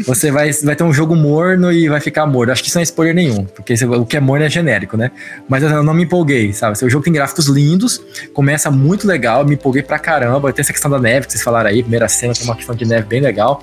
Você 0.06 0.30
vai, 0.30 0.52
vai 0.52 0.76
ter 0.76 0.84
um 0.84 0.92
jogo 0.92 1.14
morno 1.14 1.72
e 1.72 1.88
vai 1.88 2.00
ficar 2.00 2.26
morno. 2.26 2.52
Acho 2.52 2.62
que 2.62 2.68
isso 2.68 2.78
não 2.78 2.82
é 2.82 2.84
spoiler 2.84 3.14
nenhum, 3.14 3.44
porque 3.44 3.74
o 3.84 4.04
que 4.04 4.16
é 4.16 4.20
morno 4.20 4.44
é 4.44 4.50
genérico, 4.50 4.96
né? 4.96 5.10
Mas 5.48 5.62
eu 5.62 5.82
não 5.82 5.94
me 5.94 6.04
empolguei, 6.04 6.52
sabe? 6.52 6.76
O 6.84 6.90
jogo 6.90 7.04
tem 7.04 7.12
gráficos 7.12 7.46
lindos, 7.46 8.00
começa 8.32 8.70
muito 8.70 9.06
legal, 9.06 9.44
me 9.44 9.54
empolguei 9.54 9.82
pra 9.82 9.98
caramba. 9.98 10.52
Tem 10.52 10.62
essa 10.62 10.72
questão 10.72 10.90
da 10.90 10.98
neve 10.98 11.26
que 11.26 11.32
vocês 11.32 11.42
falaram 11.44 11.70
aí, 11.70 11.82
primeira 11.82 12.08
cena 12.08 12.34
tem 12.34 12.44
uma 12.44 12.56
questão 12.56 12.74
de 12.74 12.84
neve 12.84 13.06
bem 13.06 13.20
legal. 13.20 13.62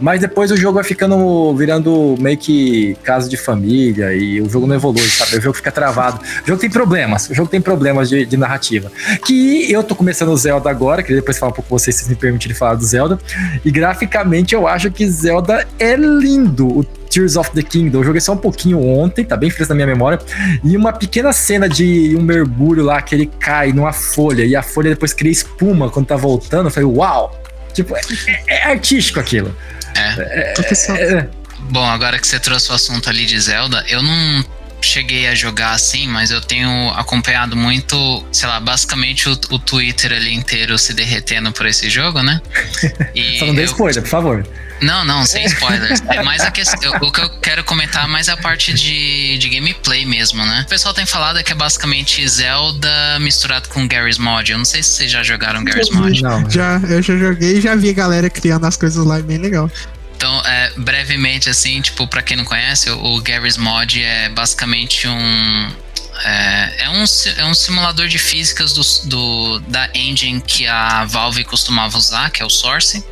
Mas 0.00 0.20
depois 0.20 0.50
o 0.50 0.56
jogo 0.56 0.74
vai 0.74 0.84
ficando, 0.84 1.54
virando 1.54 2.14
meio 2.18 2.36
que 2.36 2.96
casa 3.02 3.28
de 3.28 3.36
família 3.36 4.14
e 4.14 4.40
o 4.40 4.48
jogo 4.48 4.66
não 4.66 4.76
evolui, 4.76 5.02
sabe? 5.02 5.36
O 5.36 5.40
jogo 5.40 5.56
fica 5.56 5.72
travado. 5.72 6.20
O 6.44 6.46
jogo 6.46 6.60
tem 6.60 6.70
problemas, 6.70 7.28
o 7.28 7.34
jogo 7.34 7.48
tem 7.48 7.60
problemas 7.60 8.08
de, 8.08 8.24
de 8.24 8.36
narrativa. 8.36 8.90
Que 9.24 9.70
eu 9.70 9.82
tô 9.82 9.94
começando 9.94 10.30
o 10.30 10.36
Zelda 10.36 10.70
agora, 10.70 11.02
queria 11.02 11.20
depois 11.20 11.38
falar 11.38 11.50
um 11.50 11.54
pouco 11.54 11.68
com 11.68 11.78
vocês, 11.78 11.96
se 11.96 12.02
vocês 12.02 12.10
me 12.10 12.16
permitirem 12.16 12.56
falar 12.56 12.74
do 12.74 12.84
Zelda. 12.84 13.18
E 13.64 13.70
graficamente 13.70 14.54
eu 14.54 14.66
acho 14.66 14.90
que 14.90 15.08
Zelda 15.08 15.66
é 15.78 15.96
lindo. 15.96 16.66
O 16.66 16.84
Tears 16.84 17.36
of 17.36 17.50
the 17.52 17.62
Kingdom. 17.62 17.98
Eu 18.00 18.04
joguei 18.04 18.20
só 18.20 18.32
um 18.32 18.36
pouquinho 18.36 18.80
ontem, 18.80 19.24
tá 19.24 19.36
bem 19.36 19.50
fresco 19.50 19.72
na 19.72 19.76
minha 19.76 19.86
memória. 19.86 20.18
E 20.62 20.76
uma 20.76 20.92
pequena 20.92 21.32
cena 21.32 21.68
de 21.68 22.14
um 22.16 22.22
mergulho 22.22 22.84
lá 22.84 23.00
que 23.02 23.14
ele 23.14 23.26
cai 23.26 23.72
numa 23.72 23.92
folha 23.92 24.44
e 24.44 24.54
a 24.54 24.62
folha 24.62 24.90
depois 24.90 25.12
cria 25.12 25.32
espuma 25.32 25.90
quando 25.90 26.06
tá 26.06 26.16
voltando. 26.16 26.66
Eu 26.66 26.70
falei, 26.70 26.88
uau! 26.88 27.42
Tipo, 27.72 27.96
é, 27.96 28.00
é, 28.26 28.54
é 28.54 28.64
artístico 28.64 29.20
aquilo. 29.20 29.54
É. 29.94 30.22
é, 30.22 31.12
é. 31.18 31.28
Bom, 31.70 31.84
agora 31.84 32.18
que 32.18 32.26
você 32.26 32.38
trouxe 32.38 32.70
o 32.70 32.74
assunto 32.74 33.08
ali 33.08 33.26
de 33.26 33.38
Zelda, 33.38 33.84
eu 33.88 34.02
não 34.02 34.44
cheguei 34.80 35.26
a 35.26 35.34
jogar 35.34 35.72
assim, 35.72 36.06
mas 36.06 36.30
eu 36.30 36.40
tenho 36.40 36.90
acompanhado 36.90 37.56
muito, 37.56 38.24
sei 38.32 38.48
lá, 38.48 38.60
basicamente 38.60 39.28
o, 39.28 39.32
o 39.50 39.58
Twitter 39.58 40.12
ali 40.12 40.32
inteiro 40.34 40.78
se 40.78 40.94
derretendo 40.94 41.52
por 41.52 41.66
esse 41.66 41.90
jogo, 41.90 42.22
né? 42.22 42.40
E 43.14 43.38
Só 43.38 43.46
não 43.46 43.54
dê 43.54 43.64
spoiler, 43.64 44.02
por 44.02 44.08
favor. 44.08 44.48
Não, 44.80 45.04
não, 45.04 45.24
sem 45.24 45.44
spoilers. 45.46 46.02
É 46.08 46.22
mais 46.22 46.42
a 46.42 46.50
questão. 46.50 46.92
O 47.00 47.12
que 47.12 47.20
eu 47.20 47.30
quero 47.40 47.64
comentar 47.64 48.06
mais 48.08 48.28
é 48.28 48.32
a 48.32 48.36
parte 48.36 48.72
de, 48.72 49.38
de 49.38 49.48
gameplay 49.48 50.04
mesmo, 50.04 50.44
né? 50.44 50.62
O 50.66 50.68
pessoal 50.68 50.94
tem 50.94 51.06
falado 51.06 51.42
que 51.42 51.52
é 51.52 51.54
basicamente 51.54 52.26
Zelda 52.28 53.18
misturado 53.20 53.68
com 53.68 53.86
Garry's 53.86 54.18
Mod. 54.18 54.50
Eu 54.50 54.58
não 54.58 54.64
sei 54.64 54.82
se 54.82 54.90
vocês 54.90 55.10
já 55.10 55.22
jogaram 55.22 55.64
Garry's 55.64 55.90
Mod. 55.90 56.22
Não, 56.22 56.48
já, 56.50 56.80
eu 56.88 57.02
já 57.02 57.16
joguei 57.16 57.58
e 57.58 57.60
já 57.60 57.74
vi 57.74 57.90
a 57.90 57.94
galera 57.94 58.30
criando 58.30 58.66
as 58.66 58.76
coisas 58.76 59.04
lá, 59.04 59.18
é 59.18 59.22
bem 59.22 59.38
legal. 59.38 59.70
Então, 60.18 60.42
é, 60.44 60.72
brevemente, 60.76 61.48
assim, 61.48 61.80
tipo, 61.80 62.04
para 62.08 62.20
quem 62.20 62.36
não 62.36 62.44
conhece, 62.44 62.90
o, 62.90 63.14
o 63.14 63.22
Garry's 63.22 63.56
Mod 63.56 64.02
é 64.02 64.28
basicamente 64.28 65.06
um. 65.06 65.72
É, 66.24 66.86
é, 66.86 66.90
um, 66.90 67.04
é 67.36 67.44
um 67.44 67.54
simulador 67.54 68.08
de 68.08 68.18
físicas 68.18 68.72
do, 68.72 69.08
do, 69.08 69.58
da 69.60 69.88
engine 69.94 70.40
que 70.40 70.66
a 70.66 71.04
Valve 71.04 71.44
costumava 71.44 71.96
usar, 71.96 72.30
que 72.32 72.42
é 72.42 72.44
o 72.44 72.50
Source. 72.50 73.04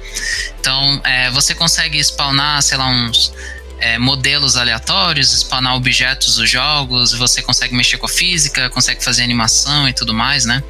Então, 0.59 1.01
é, 1.05 1.31
você 1.31 1.55
consegue 1.55 2.01
spawnar, 2.01 2.61
sei 2.61 2.77
lá, 2.77 2.89
uns 2.89 3.33
é, 3.79 3.99
modelos 3.99 4.57
aleatórios, 4.57 5.31
spawnar 5.33 5.77
objetos 5.77 6.35
dos 6.35 6.51
jogos, 6.51 7.13
você 7.13 7.41
consegue 7.41 7.73
mexer 7.77 7.99
com 7.99 8.07
a 8.07 8.09
física, 8.09 8.69
consegue 8.71 9.05
fazer 9.05 9.23
animação 9.23 9.89
e 9.89 9.93
tudo 9.93 10.13
mais, 10.13 10.45
né? 10.45 10.61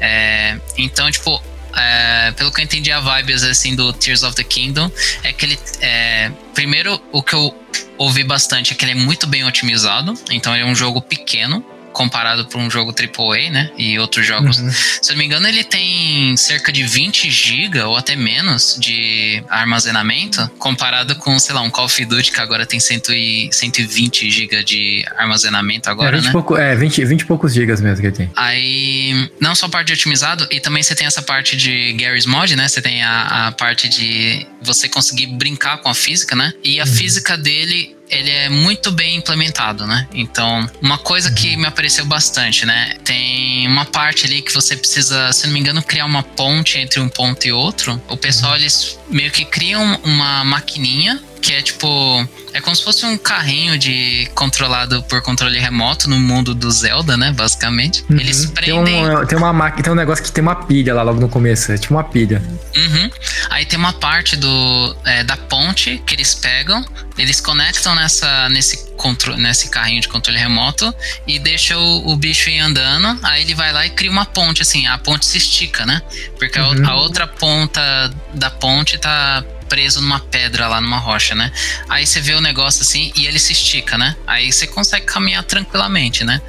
É, 0.00 0.58
então, 0.78 1.10
tipo, 1.10 1.42
é, 1.76 2.32
pelo 2.32 2.52
que 2.52 2.60
eu 2.60 2.64
entendi 2.64 2.90
a 2.92 3.00
vibe 3.00 3.32
assim 3.34 3.74
do 3.74 3.92
Tears 3.92 4.22
of 4.22 4.34
the 4.34 4.44
Kingdom 4.44 4.90
é 5.22 5.32
que 5.32 5.46
ele 5.46 5.58
é, 5.80 6.30
primeiro 6.54 7.00
o 7.12 7.22
que 7.22 7.34
eu 7.34 7.54
ouvi 7.98 8.24
bastante 8.24 8.72
é 8.72 8.76
que 8.76 8.84
ele 8.84 8.92
é 8.92 8.94
muito 8.96 9.26
bem 9.26 9.44
otimizado 9.44 10.14
então 10.30 10.54
ele 10.54 10.64
é 10.64 10.66
um 10.66 10.74
jogo 10.74 11.00
pequeno 11.00 11.64
comparado 11.92 12.46
para 12.46 12.58
um 12.58 12.70
jogo 12.70 12.92
AAA, 12.92 13.50
né? 13.50 13.70
E 13.76 13.98
outros 13.98 14.26
jogos. 14.26 14.58
Uhum. 14.58 14.70
Se 14.70 15.10
eu 15.10 15.14
não 15.14 15.18
me 15.18 15.26
engano, 15.26 15.46
ele 15.46 15.64
tem 15.64 16.36
cerca 16.36 16.72
de 16.72 16.82
20 16.82 17.30
GB 17.30 17.80
ou 17.82 17.96
até 17.96 18.16
menos 18.16 18.76
de 18.78 19.42
armazenamento, 19.48 20.50
comparado 20.58 21.14
com, 21.16 21.38
sei 21.38 21.54
lá, 21.54 21.60
um 21.60 21.70
Call 21.70 21.86
of 21.86 22.04
Duty 22.04 22.32
que 22.32 22.40
agora 22.40 22.66
tem 22.66 22.80
100 22.80 23.02
e, 23.10 23.48
120 23.52 24.30
GB 24.30 24.64
de 24.64 25.04
armazenamento 25.16 25.90
agora, 25.90 26.16
é, 26.16 26.20
20 26.20 26.26
né? 26.26 26.32
Pouco, 26.32 26.56
é, 26.56 26.74
20, 26.74 27.04
20 27.04 27.20
e 27.20 27.24
poucos 27.24 27.54
gigas 27.54 27.80
mesmo 27.80 28.00
que 28.00 28.06
ele 28.06 28.16
tem. 28.16 28.30
Aí, 28.36 29.30
não 29.40 29.54
só 29.54 29.68
parte 29.68 29.88
de 29.88 29.92
otimizado, 29.94 30.46
e 30.50 30.60
também 30.60 30.82
você 30.82 30.94
tem 30.94 31.06
essa 31.06 31.22
parte 31.22 31.56
de 31.56 31.92
Garry's 31.92 32.26
Mod, 32.26 32.54
né? 32.56 32.68
Você 32.68 32.80
tem 32.80 33.02
a, 33.02 33.48
a 33.48 33.52
parte 33.52 33.88
de 33.88 34.46
você 34.60 34.88
conseguir 34.88 35.26
brincar 35.26 35.78
com 35.78 35.88
a 35.88 35.94
física, 35.94 36.34
né? 36.34 36.52
E 36.62 36.80
a 36.80 36.84
uhum. 36.84 36.90
física 36.90 37.36
dele 37.36 37.96
ele 38.12 38.30
é 38.30 38.48
muito 38.48 38.90
bem 38.92 39.16
implementado, 39.16 39.86
né? 39.86 40.06
Então, 40.12 40.68
uma 40.80 40.98
coisa 40.98 41.30
que 41.30 41.56
me 41.56 41.66
apareceu 41.66 42.04
bastante, 42.04 42.66
né? 42.66 42.96
Tem 43.02 43.66
uma 43.66 43.86
parte 43.86 44.26
ali 44.26 44.42
que 44.42 44.52
você 44.52 44.76
precisa, 44.76 45.32
se 45.32 45.46
não 45.46 45.54
me 45.54 45.60
engano, 45.60 45.82
criar 45.82 46.04
uma 46.04 46.22
ponte 46.22 46.78
entre 46.78 47.00
um 47.00 47.08
ponto 47.08 47.46
e 47.48 47.52
outro. 47.52 48.00
O 48.08 48.16
pessoal, 48.16 48.54
eles 48.54 48.98
meio 49.08 49.30
que 49.30 49.44
criam 49.44 49.98
uma 50.04 50.44
maquininha 50.44 51.20
que 51.42 51.52
é 51.52 51.60
tipo. 51.60 51.86
É 52.54 52.60
como 52.60 52.76
se 52.76 52.84
fosse 52.84 53.04
um 53.04 53.18
carrinho 53.18 53.76
de 53.76 54.30
controlado 54.34 55.02
por 55.04 55.20
controle 55.22 55.58
remoto 55.58 56.08
no 56.08 56.18
mundo 56.18 56.54
do 56.54 56.70
Zelda, 56.70 57.16
né? 57.16 57.32
Basicamente. 57.32 58.04
Uhum. 58.08 58.18
Eles 58.18 58.46
prendem. 58.46 58.84
Tem, 58.84 59.16
um, 59.16 59.26
tem 59.26 59.38
uma 59.38 59.52
máquina, 59.52 59.82
tem 59.82 59.92
um 59.92 59.96
negócio 59.96 60.22
que 60.22 60.30
tem 60.30 60.40
uma 60.40 60.54
pilha 60.54 60.94
lá 60.94 61.02
logo 61.02 61.20
no 61.20 61.28
começo. 61.28 61.72
É 61.72 61.78
tipo 61.78 61.92
uma 61.92 62.04
pilha. 62.04 62.40
Uhum. 62.76 63.10
Aí 63.50 63.66
tem 63.66 63.78
uma 63.78 63.92
parte 63.92 64.36
do, 64.36 64.96
é, 65.04 65.24
da 65.24 65.36
ponte 65.62 66.02
que 66.04 66.14
eles 66.14 66.34
pegam, 66.34 66.84
eles 67.16 67.40
conectam 67.40 67.94
nessa, 67.94 68.48
nesse, 68.48 68.90
controle, 68.96 69.40
nesse 69.40 69.70
carrinho 69.70 70.00
de 70.00 70.08
controle 70.08 70.38
remoto 70.38 70.92
e 71.26 71.38
deixa 71.38 71.78
o, 71.78 72.10
o, 72.10 72.16
bicho 72.16 72.50
ir 72.50 72.58
andando. 72.58 73.18
Aí 73.22 73.42
ele 73.42 73.54
vai 73.54 73.72
lá 73.72 73.86
e 73.86 73.90
cria 73.90 74.10
uma 74.10 74.24
ponte, 74.24 74.62
assim, 74.62 74.86
a 74.86 74.98
ponte 74.98 75.24
se 75.24 75.38
estica, 75.38 75.86
né? 75.86 76.02
Porque 76.38 76.58
uhum. 76.58 76.86
a, 76.86 76.90
a 76.90 76.94
outra 76.96 77.26
ponta 77.26 78.12
da 78.34 78.50
ponte 78.50 78.98
tá 78.98 79.44
preso 79.62 80.00
numa 80.00 80.20
pedra 80.20 80.68
lá, 80.68 80.80
numa 80.80 80.98
rocha, 80.98 81.34
né? 81.34 81.50
Aí 81.88 82.06
você 82.06 82.20
vê 82.20 82.34
o 82.34 82.40
negócio 82.40 82.82
assim 82.82 83.12
e 83.16 83.26
ele 83.26 83.38
se 83.38 83.52
estica, 83.52 83.96
né? 83.96 84.16
Aí 84.26 84.52
você 84.52 84.66
consegue 84.66 85.06
caminhar 85.06 85.42
tranquilamente, 85.44 86.24
né? 86.24 86.40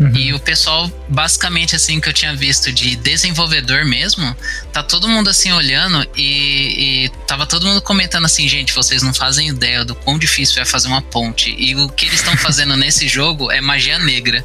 Uhum. 0.00 0.10
E 0.14 0.32
o 0.32 0.40
pessoal, 0.40 0.90
basicamente 1.08 1.76
assim, 1.76 2.00
que 2.00 2.08
eu 2.08 2.12
tinha 2.12 2.34
visto 2.34 2.72
de 2.72 2.96
desenvolvedor 2.96 3.84
mesmo, 3.84 4.36
tá 4.72 4.82
todo 4.82 5.08
mundo 5.08 5.30
assim 5.30 5.52
olhando 5.52 6.06
e, 6.16 7.04
e 7.04 7.08
tava 7.26 7.46
todo 7.46 7.64
mundo 7.66 7.80
comentando 7.80 8.24
assim, 8.24 8.48
gente, 8.48 8.72
vocês 8.72 9.02
não 9.02 9.14
fazem 9.14 9.48
ideia 9.48 9.84
do 9.84 9.94
quão 9.94 10.18
difícil 10.18 10.60
é 10.60 10.64
fazer 10.64 10.88
uma 10.88 11.02
ponte. 11.02 11.54
E 11.56 11.76
o 11.76 11.88
que 11.88 12.06
eles 12.06 12.20
estão 12.20 12.36
fazendo 12.36 12.76
nesse 12.76 13.06
jogo 13.06 13.52
é 13.52 13.60
magia 13.60 13.98
negra. 13.98 14.44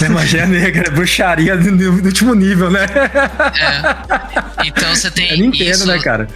É 0.00 0.08
magia 0.08 0.46
negra, 0.46 0.86
é 0.86 0.90
bruxaria 0.90 1.56
do, 1.56 2.06
último 2.06 2.34
nível, 2.34 2.70
né? 2.70 2.84
É. 2.84 4.66
Então 4.66 4.94
você 4.94 5.10
tem. 5.10 5.30
É 5.30 5.36
Nintendo, 5.36 5.70
isso, 5.70 5.86
né, 5.86 5.98
cara? 5.98 6.28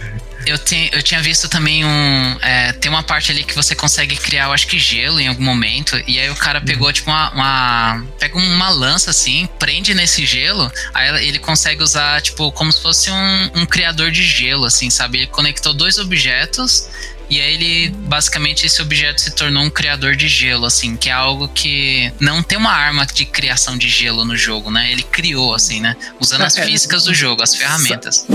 Eu, 0.45 0.57
te, 0.57 0.89
eu 0.91 1.03
tinha 1.03 1.21
visto 1.21 1.49
também 1.49 1.85
um. 1.85 2.37
É, 2.41 2.71
tem 2.73 2.89
uma 2.89 3.03
parte 3.03 3.31
ali 3.31 3.43
que 3.43 3.53
você 3.53 3.75
consegue 3.75 4.15
criar, 4.15 4.45
eu 4.45 4.53
acho 4.53 4.67
que 4.67 4.79
gelo 4.79 5.19
em 5.19 5.27
algum 5.27 5.43
momento. 5.43 6.01
E 6.07 6.19
aí 6.19 6.29
o 6.29 6.35
cara 6.35 6.61
pegou, 6.61 6.87
uhum. 6.87 6.93
tipo, 6.93 7.09
uma, 7.09 7.31
uma. 7.31 8.05
Pega 8.19 8.37
uma 8.37 8.69
lança 8.69 9.11
assim, 9.11 9.47
prende 9.59 9.93
nesse 9.93 10.25
gelo. 10.25 10.71
Aí 10.93 11.27
ele 11.27 11.39
consegue 11.39 11.83
usar, 11.83 12.21
tipo, 12.21 12.51
como 12.51 12.71
se 12.71 12.81
fosse 12.81 13.11
um, 13.11 13.51
um 13.55 13.65
criador 13.65 14.11
de 14.11 14.23
gelo, 14.23 14.65
assim, 14.65 14.89
sabe? 14.89 15.19
Ele 15.19 15.27
conectou 15.27 15.73
dois 15.73 15.97
objetos. 15.97 16.89
E 17.29 17.39
aí 17.39 17.53
ele, 17.53 17.89
basicamente, 17.89 18.65
esse 18.65 18.81
objeto 18.81 19.21
se 19.21 19.31
tornou 19.31 19.63
um 19.63 19.69
criador 19.69 20.15
de 20.15 20.27
gelo, 20.27 20.65
assim, 20.65 20.97
que 20.97 21.09
é 21.09 21.13
algo 21.13 21.47
que 21.47 22.11
não 22.19 22.41
tem 22.41 22.57
uma 22.57 22.71
arma 22.71 23.05
de 23.05 23.23
criação 23.23 23.77
de 23.77 23.87
gelo 23.87 24.25
no 24.25 24.35
jogo, 24.35 24.71
né? 24.71 24.91
Ele 24.91 25.03
criou, 25.03 25.53
assim, 25.53 25.79
né? 25.79 25.95
Usando 26.19 26.41
as 26.41 26.57
é, 26.57 26.65
físicas 26.65 27.03
do 27.03 27.13
jogo, 27.13 27.43
as 27.43 27.53
ferramentas. 27.53 28.25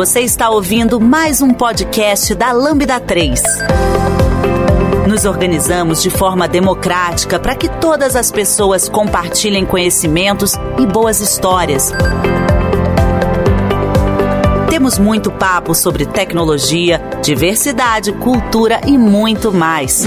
Você 0.00 0.20
está 0.20 0.48
ouvindo 0.48 0.98
mais 0.98 1.42
um 1.42 1.52
podcast 1.52 2.34
da 2.34 2.52
Lambda 2.52 2.98
3. 2.98 3.42
Nos 5.06 5.26
organizamos 5.26 6.02
de 6.02 6.08
forma 6.08 6.48
democrática 6.48 7.38
para 7.38 7.54
que 7.54 7.68
todas 7.68 8.16
as 8.16 8.30
pessoas 8.30 8.88
compartilhem 8.88 9.66
conhecimentos 9.66 10.54
e 10.78 10.86
boas 10.86 11.20
histórias. 11.20 11.92
Temos 14.70 14.98
muito 14.98 15.30
papo 15.30 15.74
sobre 15.74 16.06
tecnologia, 16.06 16.98
diversidade, 17.22 18.10
cultura 18.10 18.80
e 18.86 18.96
muito 18.96 19.52
mais. 19.52 20.06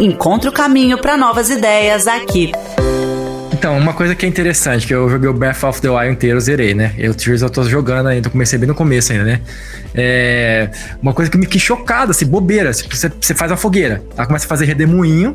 Encontre 0.00 0.48
o 0.48 0.52
caminho 0.52 0.96
para 0.96 1.18
novas 1.18 1.50
ideias 1.50 2.06
aqui. 2.06 2.52
Então, 3.56 3.78
uma 3.78 3.94
coisa 3.94 4.14
que 4.14 4.26
é 4.26 4.28
interessante, 4.28 4.86
que 4.86 4.94
eu 4.94 5.08
joguei 5.08 5.30
o 5.30 5.32
Breath 5.32 5.64
of 5.64 5.80
the 5.80 5.88
Wild 5.88 6.12
inteiro, 6.12 6.38
zerei, 6.38 6.74
né? 6.74 6.92
Eu 6.98 7.14
Tears 7.14 7.40
eu 7.40 7.48
tô 7.48 7.62
jogando 7.64 8.08
ainda, 8.08 8.28
comecei 8.28 8.58
bem 8.58 8.68
no 8.68 8.74
começo 8.74 9.12
ainda, 9.12 9.24
né? 9.24 9.40
É, 9.94 10.68
uma 11.00 11.14
coisa 11.14 11.30
que 11.30 11.38
me 11.38 11.46
que 11.46 11.58
chocada, 11.58 12.10
assim, 12.10 12.26
bobeira. 12.26 12.70
Tipo, 12.74 12.94
você, 12.94 13.10
você 13.18 13.34
faz 13.34 13.50
a 13.50 13.56
fogueira, 13.56 14.02
ela 14.14 14.26
começa 14.26 14.44
a 14.44 14.48
fazer 14.48 14.66
redemoinho, 14.66 15.34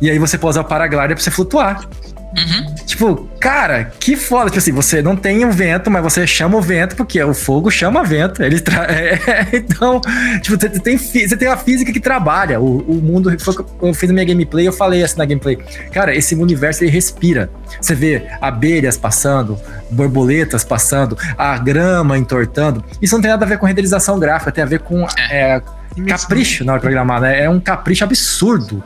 e 0.00 0.10
aí 0.10 0.18
você 0.18 0.36
pode 0.36 0.50
usar 0.50 0.62
o 0.62 0.64
paraglider 0.64 1.14
pra 1.14 1.22
você 1.22 1.30
flutuar. 1.30 1.88
Uhum. 2.36 2.74
Tipo, 2.86 3.28
cara, 3.38 3.84
que 3.84 4.16
foda. 4.16 4.46
Tipo 4.46 4.58
assim, 4.58 4.72
você 4.72 5.02
não 5.02 5.14
tem 5.14 5.44
o 5.44 5.48
um 5.48 5.50
vento, 5.50 5.90
mas 5.90 6.02
você 6.02 6.26
chama 6.26 6.56
o 6.56 6.62
vento, 6.62 6.96
porque 6.96 7.22
o 7.22 7.34
fogo 7.34 7.70
chama 7.70 8.02
vento. 8.02 8.42
Ele 8.42 8.60
tra... 8.60 8.82
É, 8.92 9.48
então, 9.52 10.00
tipo, 10.42 10.58
você 10.58 10.68
tem, 10.68 10.96
você 10.96 11.36
tem 11.36 11.48
a 11.48 11.56
física 11.56 11.92
que 11.92 12.00
trabalha. 12.00 12.60
O, 12.60 12.78
o 12.78 12.94
mundo. 13.02 13.30
Eu 13.30 13.94
fiz 13.94 14.10
a 14.10 14.12
minha 14.12 14.24
gameplay, 14.24 14.66
eu 14.66 14.72
falei 14.72 15.02
assim 15.02 15.18
na 15.18 15.24
gameplay. 15.24 15.56
Cara, 15.92 16.14
esse 16.14 16.34
universo 16.34 16.84
ele 16.84 16.90
respira. 16.90 17.50
Você 17.80 17.94
vê 17.94 18.26
abelhas 18.40 18.96
passando, 18.96 19.58
borboletas 19.90 20.64
passando, 20.64 21.16
a 21.36 21.58
grama 21.58 22.18
entortando. 22.18 22.84
Isso 23.00 23.14
não 23.14 23.22
tem 23.22 23.30
nada 23.30 23.44
a 23.44 23.48
ver 23.48 23.58
com 23.58 23.66
renderização 23.66 24.18
gráfica, 24.18 24.52
tem 24.52 24.64
a 24.64 24.66
ver 24.66 24.80
com 24.80 25.06
é, 25.30 25.62
capricho 26.06 26.64
na 26.64 26.72
hora 26.72 26.80
de 26.80 26.86
programar, 26.86 27.20
né? 27.20 27.44
É 27.44 27.50
um 27.50 27.60
capricho 27.60 28.04
absurdo. 28.04 28.82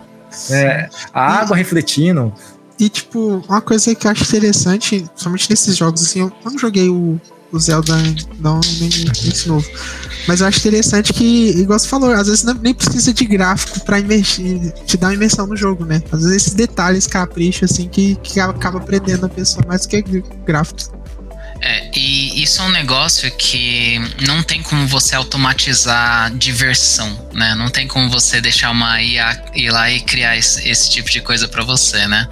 É, 0.51 0.89
a 1.13 1.41
água 1.41 1.57
refletindo. 1.57 2.33
E, 2.79 2.89
tipo, 2.89 3.43
uma 3.49 3.61
coisa 3.61 3.95
que 3.95 4.07
eu 4.07 4.11
acho 4.11 4.23
interessante, 4.25 5.07
somente 5.15 5.49
nesses 5.49 5.77
jogos, 5.77 6.03
assim, 6.03 6.21
eu 6.21 6.33
não 6.45 6.59
joguei 6.59 6.89
o, 6.89 7.19
o 7.51 7.59
Zelda 7.59 7.95
não, 8.39 8.61
nem, 8.79 8.91
nesse 9.25 9.49
novo. 9.49 9.67
Mas 10.29 10.41
eu 10.41 10.47
acho 10.47 10.59
interessante 10.59 11.13
que, 11.13 11.51
igual 11.51 11.79
você 11.79 11.89
falou, 11.89 12.11
às 12.11 12.27
vezes 12.27 12.45
não, 12.45 12.55
nem 12.55 12.75
precisa 12.75 13.15
de 13.15 13.25
gráfico 13.25 13.81
pra 13.81 13.99
imergir, 13.99 14.73
te 14.85 14.97
dar 14.97 15.09
uma 15.09 15.15
imersão 15.15 15.47
no 15.47 15.57
jogo, 15.57 15.85
né? 15.85 16.03
Às 16.13 16.23
vezes 16.23 16.37
esses 16.37 16.55
detalhes, 16.55 17.07
caprichos, 17.07 17.71
assim, 17.71 17.89
que, 17.89 18.17
que 18.17 18.41
acaba 18.41 18.81
prendendo 18.81 19.25
a 19.25 19.29
pessoa 19.29 19.65
mais 19.67 19.83
do 19.83 19.89
que 19.89 20.03
gráficos. 20.45 20.91
É, 21.63 21.91
e 21.99 22.26
isso 22.47 22.63
é 22.63 22.65
um 22.65 22.71
negócio 22.71 23.29
que 23.33 23.99
não 24.25 24.41
tem 24.41 24.63
como 24.63 24.87
você 24.87 25.17
automatizar 25.17 26.33
diversão, 26.37 27.29
né? 27.33 27.57
Não 27.57 27.69
tem 27.69 27.89
como 27.89 28.09
você 28.09 28.41
deixar 28.41 28.71
uma 28.71 29.03
IA 29.03 29.51
ir 29.53 29.69
lá 29.69 29.91
e 29.91 30.01
criar 30.01 30.37
esse, 30.37 30.67
esse 30.69 30.89
tipo 30.89 31.11
de 31.11 31.21
coisa 31.21 31.49
para 31.49 31.65
você, 31.65 32.07
né? 32.07 32.29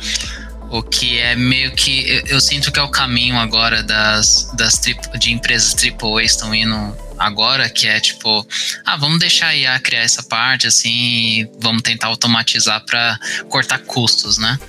O 0.71 0.85
que 0.85 1.19
é 1.19 1.35
meio 1.35 1.73
que. 1.73 2.09
Eu, 2.09 2.37
eu, 2.37 2.41
sinto 2.41 2.71
que 2.71 2.79
é 2.79 2.83
o 2.83 2.89
caminho 2.89 3.37
agora 3.37 3.83
das, 3.83 4.53
das 4.55 4.81
de 5.19 5.33
empresas 5.33 5.75
AAA 5.75 6.23
estão 6.23 6.55
indo 6.55 6.97
agora, 7.19 7.69
que 7.69 7.89
é 7.89 7.99
tipo, 7.99 8.47
ah, 8.87 8.97
vamos 8.97 9.19
deixar 9.19 9.49
a 9.49 9.57
IA 9.57 9.81
criar 9.81 10.03
essa 10.03 10.23
parte 10.23 10.69
assim, 10.69 11.49
vamos 11.59 11.83
tentar 11.83 12.07
automatizar 12.07 12.85
para 12.85 13.19
cortar 13.49 13.81
custos, 13.81 14.39
né? 14.39 14.61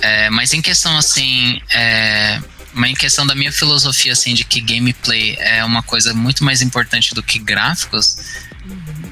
É, 0.00 0.30
mas 0.30 0.54
em 0.54 0.62
questão 0.62 0.96
assim, 0.96 1.60
é, 1.70 2.40
mas 2.74 2.90
em 2.90 2.94
questão 2.94 3.26
da 3.26 3.34
minha 3.34 3.52
filosofia, 3.52 4.12
assim, 4.12 4.34
de 4.34 4.44
que 4.44 4.60
gameplay 4.60 5.36
é 5.38 5.64
uma 5.64 5.82
coisa 5.82 6.12
muito 6.12 6.44
mais 6.44 6.60
importante 6.60 7.14
do 7.14 7.22
que 7.22 7.38
gráficos, 7.38 8.16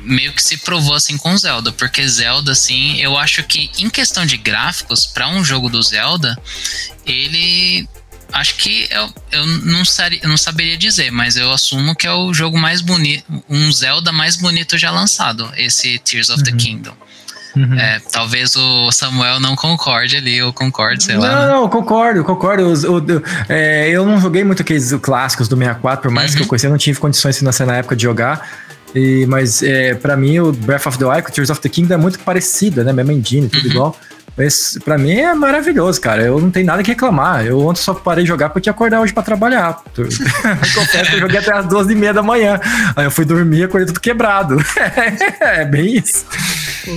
meio 0.04 0.32
que 0.32 0.42
se 0.42 0.56
provou 0.58 0.94
assim 0.94 1.16
com 1.16 1.36
Zelda, 1.36 1.72
porque 1.72 2.06
Zelda, 2.06 2.52
assim, 2.52 3.00
eu 3.00 3.16
acho 3.16 3.42
que 3.44 3.70
em 3.78 3.88
questão 3.88 4.26
de 4.26 4.36
gráficos, 4.36 5.06
para 5.06 5.28
um 5.28 5.44
jogo 5.44 5.68
do 5.68 5.82
Zelda, 5.82 6.36
ele. 7.06 7.88
Acho 8.32 8.54
que 8.54 8.88
eu, 8.90 9.14
eu 9.30 9.46
não, 9.46 9.84
sari, 9.84 10.18
eu 10.22 10.28
não 10.28 10.38
saberia 10.38 10.78
dizer, 10.78 11.12
mas 11.12 11.36
eu 11.36 11.52
assumo 11.52 11.94
que 11.94 12.06
é 12.06 12.12
o 12.12 12.32
jogo 12.32 12.58
mais 12.58 12.80
bonito, 12.80 13.24
um 13.46 13.70
Zelda 13.70 14.10
mais 14.10 14.36
bonito 14.36 14.78
já 14.78 14.90
lançado, 14.90 15.52
esse 15.54 15.98
Tears 15.98 16.30
of 16.30 16.38
uhum. 16.38 16.44
the 16.44 16.52
Kingdom. 16.52 16.96
Uhum. 17.56 17.78
É, 17.78 18.00
talvez 18.10 18.56
o 18.56 18.90
Samuel 18.90 19.38
não 19.38 19.54
concorde 19.54 20.16
ali, 20.16 20.42
ou 20.42 20.52
concorde, 20.52 21.04
sei 21.04 21.14
não, 21.16 21.22
lá. 21.22 21.46
Não, 21.46 21.60
não, 21.62 21.68
concordo, 21.68 22.24
concordo. 22.24 22.64
o, 22.72 23.02
é, 23.48 23.90
eu 23.90 24.06
não 24.06 24.20
joguei 24.20 24.42
muito 24.44 24.62
aqueles 24.62 24.92
clássicos 25.00 25.48
do 25.48 25.56
64, 25.56 26.02
por 26.02 26.10
mais 26.10 26.30
uhum. 26.30 26.36
que 26.38 26.42
eu 26.42 26.46
conhecia, 26.46 26.68
eu 26.68 26.70
não 26.70 26.78
tive 26.78 26.98
condições 26.98 27.38
financeiras 27.38 27.72
na 27.72 27.78
época 27.78 27.96
de 27.96 28.02
jogar. 28.02 28.48
E, 28.94 29.24
mas 29.26 29.62
é, 29.62 29.94
para 29.94 30.16
mim 30.16 30.38
o 30.38 30.52
Breath 30.52 30.86
of 30.86 30.98
the 30.98 31.06
Wild 31.06 31.22
com 31.22 31.30
Tears 31.30 31.48
of 31.50 31.60
the 31.60 31.68
Kingdom 31.68 31.94
é 31.94 31.96
muito 31.96 32.18
parecido, 32.18 32.84
né? 32.84 32.92
Mesma 32.92 33.12
engine, 33.12 33.48
tudo 33.48 33.64
uhum. 33.64 33.70
igual. 33.70 33.96
Mas 34.36 34.78
pra 34.84 34.96
mim 34.96 35.12
é 35.12 35.34
maravilhoso, 35.34 36.00
cara. 36.00 36.22
Eu 36.22 36.40
não 36.40 36.50
tenho 36.50 36.66
nada 36.66 36.82
que 36.82 36.90
reclamar. 36.90 37.44
Eu 37.44 37.60
ontem 37.60 37.80
só 37.80 37.92
parei 37.94 38.24
de 38.24 38.28
jogar 38.28 38.50
porque 38.50 38.68
ia 38.68 38.70
acordar 38.70 39.00
hoje 39.00 39.12
pra 39.12 39.22
trabalhar. 39.22 39.82
Confesso 39.94 41.10
que 41.10 41.16
eu 41.16 41.20
joguei 41.20 41.38
até 41.38 41.52
as 41.52 41.66
duas 41.66 41.90
e 41.90 41.94
meia 41.94 42.14
da 42.14 42.22
manhã. 42.22 42.58
Aí 42.96 43.04
eu 43.04 43.10
fui 43.10 43.24
dormir 43.24 43.58
e 43.58 43.64
acordei 43.64 43.86
tudo 43.86 44.00
quebrado. 44.00 44.56
é 45.40 45.64
bem 45.64 45.96
isso. 45.96 46.24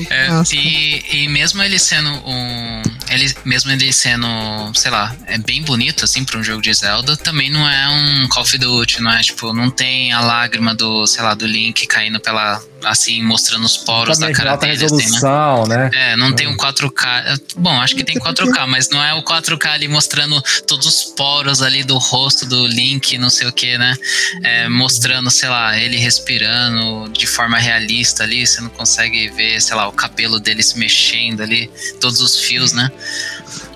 É, 0.10 0.28
e, 0.54 1.24
e 1.24 1.28
mesmo 1.28 1.62
ele 1.62 1.78
sendo 1.78 2.10
um. 2.10 2.82
Ele, 3.10 3.32
mesmo 3.44 3.72
ele 3.72 3.94
sendo, 3.94 4.28
sei 4.74 4.90
lá, 4.90 5.16
é 5.28 5.38
bem 5.38 5.62
bonito, 5.62 6.06
assim, 6.06 6.24
pra 6.24 6.40
um 6.40 6.44
jogo 6.44 6.62
de 6.62 6.74
Zelda, 6.74 7.16
também 7.16 7.52
não 7.52 7.68
é 7.70 7.88
um 7.90 8.28
Call 8.30 8.44
of 8.44 8.58
Duty, 8.58 9.02
não 9.02 9.12
é? 9.12 9.22
Tipo, 9.22 9.54
não 9.54 9.70
tem 9.70 10.12
a 10.12 10.22
lágrima 10.22 10.74
do, 10.74 11.06
sei 11.06 11.24
lá, 11.24 11.36
do 11.36 11.46
Link 11.46 11.86
caindo 11.86 12.20
pela. 12.20 12.60
Assim, 12.86 13.22
mostrando 13.24 13.66
os 13.66 13.78
poros 13.78 14.18
da 14.18 14.32
cara 14.32 14.56
dele. 14.56 14.74
Resolução, 14.78 15.64
assim, 15.64 15.70
né? 15.70 15.90
É, 15.94 16.16
não 16.16 16.34
tem 16.34 16.48
um 16.48 16.56
4K. 16.56 17.42
Bom, 17.58 17.82
acho 17.82 17.96
que 17.96 18.04
tem 18.04 18.16
4K, 18.16 18.66
mas 18.68 18.90
não 18.90 19.04
é 19.04 19.14
o 19.14 19.24
4K 19.24 19.68
ali 19.68 19.88
mostrando 19.88 20.42
todos 20.68 20.86
os 20.86 21.04
poros 21.04 21.62
ali 21.62 21.84
do 21.84 21.98
rosto 21.98 22.46
do 22.46 22.68
Link, 22.68 23.18
não 23.18 23.30
sei 23.30 23.48
o 23.48 23.52
que, 23.52 23.78
né? 23.78 23.96
É, 24.44 24.70
mostrando, 24.70 25.30
sei 25.30 25.50
lá, 25.50 25.78
ele 25.78 25.98
respirando 25.98 27.10
de 27.10 27.28
forma 27.28 27.58
realista 27.58 28.24
ali, 28.24 28.46
você 28.46 28.62
não 28.62 28.70
consegue 28.70 29.30
ver, 29.30 29.62
sei 29.62 29.76
lá, 29.76 29.88
o 29.88 29.92
cabelo 29.92 30.40
dele 30.40 30.64
se 30.64 30.78
mexendo 30.78 31.42
ali, 31.42 31.70
todos 32.00 32.22
os 32.22 32.40
fios, 32.40 32.74
né? 32.74 32.92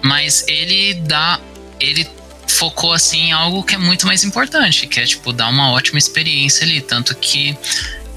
Mas 0.02 0.44
ele 0.48 0.94
dá. 0.94 1.40
Ele 1.80 2.08
focou 2.50 2.92
assim 2.92 3.28
em 3.28 3.32
algo 3.32 3.64
que 3.64 3.76
é 3.76 3.78
muito 3.78 4.08
mais 4.08 4.24
importante, 4.24 4.88
que 4.88 5.00
é 5.00 5.06
tipo 5.06 5.32
dar 5.32 5.48
uma 5.50 5.72
ótima 5.72 6.00
experiência 6.00 6.66
ali, 6.66 6.82
tanto 6.82 7.16
que 7.16 7.56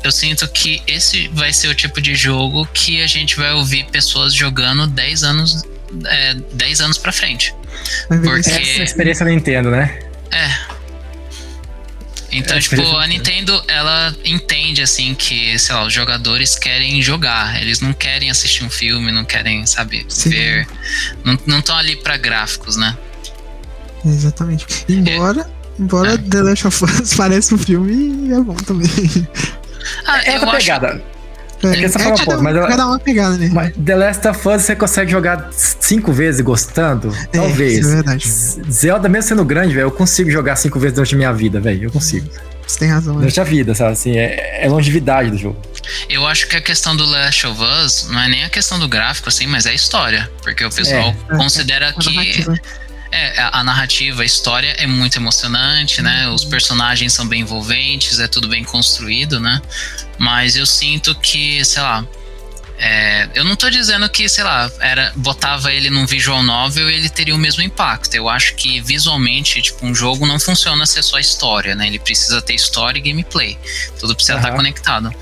eu 0.02 0.12
sinto 0.12 0.46
que 0.48 0.82
esse 0.86 1.28
vai 1.28 1.52
ser 1.52 1.68
o 1.68 1.74
tipo 1.74 2.00
de 2.00 2.14
jogo 2.14 2.66
que 2.66 3.02
a 3.02 3.06
gente 3.06 3.36
vai 3.36 3.52
ouvir 3.52 3.84
pessoas 3.86 4.34
jogando 4.34 4.86
10 4.86 5.22
anos 5.24 5.62
é, 6.06 6.34
10 6.34 6.80
anos 6.80 6.98
para 6.98 7.12
frente. 7.12 7.54
Porque 8.08 8.50
essa 8.50 8.60
é 8.60 8.80
a 8.80 8.84
experiência 8.84 9.24
da 9.24 9.30
Nintendo, 9.30 9.70
né? 9.70 9.98
É, 10.30 10.72
então, 12.32 12.56
é, 12.56 12.60
tipo, 12.60 12.96
a 12.96 13.06
Nintendo, 13.06 13.62
ela 13.68 14.14
entende, 14.24 14.80
assim, 14.80 15.14
que, 15.14 15.58
sei 15.58 15.74
lá, 15.74 15.84
os 15.84 15.92
jogadores 15.92 16.58
querem 16.58 17.02
jogar. 17.02 17.60
Eles 17.60 17.80
não 17.80 17.92
querem 17.92 18.30
assistir 18.30 18.64
um 18.64 18.70
filme, 18.70 19.12
não 19.12 19.24
querem, 19.24 19.66
sabe, 19.66 20.06
Sim. 20.08 20.30
ver. 20.30 20.66
Não 21.46 21.58
estão 21.58 21.76
ali 21.76 21.94
para 21.94 22.16
gráficos, 22.16 22.76
né? 22.76 22.96
Exatamente. 24.04 24.66
Embora, 24.88 25.42
é. 25.42 25.82
embora 25.82 26.14
é. 26.14 26.16
The 26.16 26.40
Last 26.40 26.66
of 26.66 26.84
Us 26.84 27.12
pareça 27.14 27.54
um 27.54 27.58
filme 27.58 28.32
é 28.32 28.40
bom 28.40 28.54
também. 28.54 28.88
Ah, 30.06 30.20
é 30.24 30.34
essa 30.34 30.46
pegada. 30.46 30.88
Acho... 30.88 31.12
É, 31.64 31.76
é, 31.76 31.84
é 31.84 31.88
cada, 31.88 32.42
mas 32.42 32.56
ela, 32.56 32.66
cada 32.66 32.86
uma 32.88 32.98
pegada, 32.98 33.36
né? 33.38 33.48
Mas 33.52 33.72
The 33.76 33.94
Last 33.94 34.26
of 34.26 34.48
Us 34.48 34.62
você 34.62 34.74
consegue 34.74 35.10
jogar 35.12 35.48
cinco 35.52 36.12
vezes 36.12 36.40
gostando? 36.40 37.14
É, 37.32 37.38
Talvez. 37.38 37.78
Isso 37.78 37.88
é 37.88 37.94
verdade. 37.94 38.28
Zelda, 38.68 39.08
mesmo 39.08 39.28
sendo 39.28 39.44
grande, 39.44 39.72
velho, 39.72 39.86
eu 39.86 39.90
consigo 39.92 40.28
jogar 40.28 40.56
cinco 40.56 40.80
vezes 40.80 40.96
durante 40.96 41.14
a 41.14 41.18
minha 41.18 41.32
vida, 41.32 41.60
velho. 41.60 41.84
Eu 41.84 41.92
consigo. 41.92 42.28
Você 42.66 42.80
tem 42.80 42.88
razão. 42.88 43.14
Né? 43.14 43.20
Durante 43.20 43.40
a 43.40 43.44
vida, 43.44 43.74
sabe? 43.76 43.92
Assim, 43.92 44.16
é, 44.16 44.64
é 44.64 44.68
longevidade 44.68 45.30
do 45.30 45.38
jogo. 45.38 45.60
Eu 46.08 46.26
acho 46.26 46.48
que 46.48 46.56
a 46.56 46.60
questão 46.60 46.96
do 46.96 47.04
Last 47.04 47.46
of 47.46 47.60
Us 47.62 48.08
não 48.10 48.20
é 48.20 48.28
nem 48.28 48.44
a 48.44 48.48
questão 48.48 48.78
do 48.78 48.88
gráfico, 48.88 49.28
assim, 49.28 49.46
mas 49.46 49.64
é 49.64 49.70
a 49.70 49.74
história. 49.74 50.28
Porque 50.42 50.64
o 50.64 50.70
pessoal 50.70 51.14
é, 51.30 51.36
considera 51.36 51.86
é, 51.86 51.92
que. 51.92 52.44
É, 53.14 53.50
a 53.52 53.62
narrativa, 53.62 54.22
a 54.22 54.24
história 54.24 54.74
é 54.78 54.86
muito 54.86 55.18
emocionante, 55.18 56.00
né? 56.00 56.28
Os 56.30 56.46
personagens 56.46 57.12
são 57.12 57.28
bem 57.28 57.42
envolventes, 57.42 58.18
é 58.18 58.26
tudo 58.26 58.48
bem 58.48 58.64
construído, 58.64 59.38
né? 59.38 59.60
Mas 60.16 60.56
eu 60.56 60.64
sinto 60.64 61.14
que, 61.16 61.62
sei 61.62 61.82
lá, 61.82 62.06
é, 62.78 63.28
eu 63.34 63.44
não 63.44 63.54
tô 63.54 63.68
dizendo 63.68 64.08
que, 64.08 64.28
sei 64.28 64.42
lá, 64.42 64.68
era, 64.80 65.12
botava 65.14 65.72
ele 65.72 65.90
num 65.90 66.06
visual 66.06 66.42
novel 66.42 66.90
e 66.90 66.94
ele 66.94 67.08
teria 67.10 67.34
o 67.34 67.38
mesmo 67.38 67.62
impacto. 67.62 68.14
Eu 68.14 68.30
acho 68.30 68.54
que 68.54 68.80
visualmente, 68.80 69.60
tipo, 69.60 69.86
um 69.86 69.94
jogo 69.94 70.26
não 70.26 70.40
funciona 70.40 70.86
ser 70.86 71.02
só 71.02 71.18
história, 71.18 71.74
né? 71.74 71.86
Ele 71.86 71.98
precisa 71.98 72.40
ter 72.40 72.54
história 72.54 72.98
e 72.98 73.02
gameplay. 73.02 73.58
Tudo 74.00 74.14
precisa 74.14 74.38
uhum. 74.38 74.40
estar 74.40 74.56
conectado. 74.56 75.14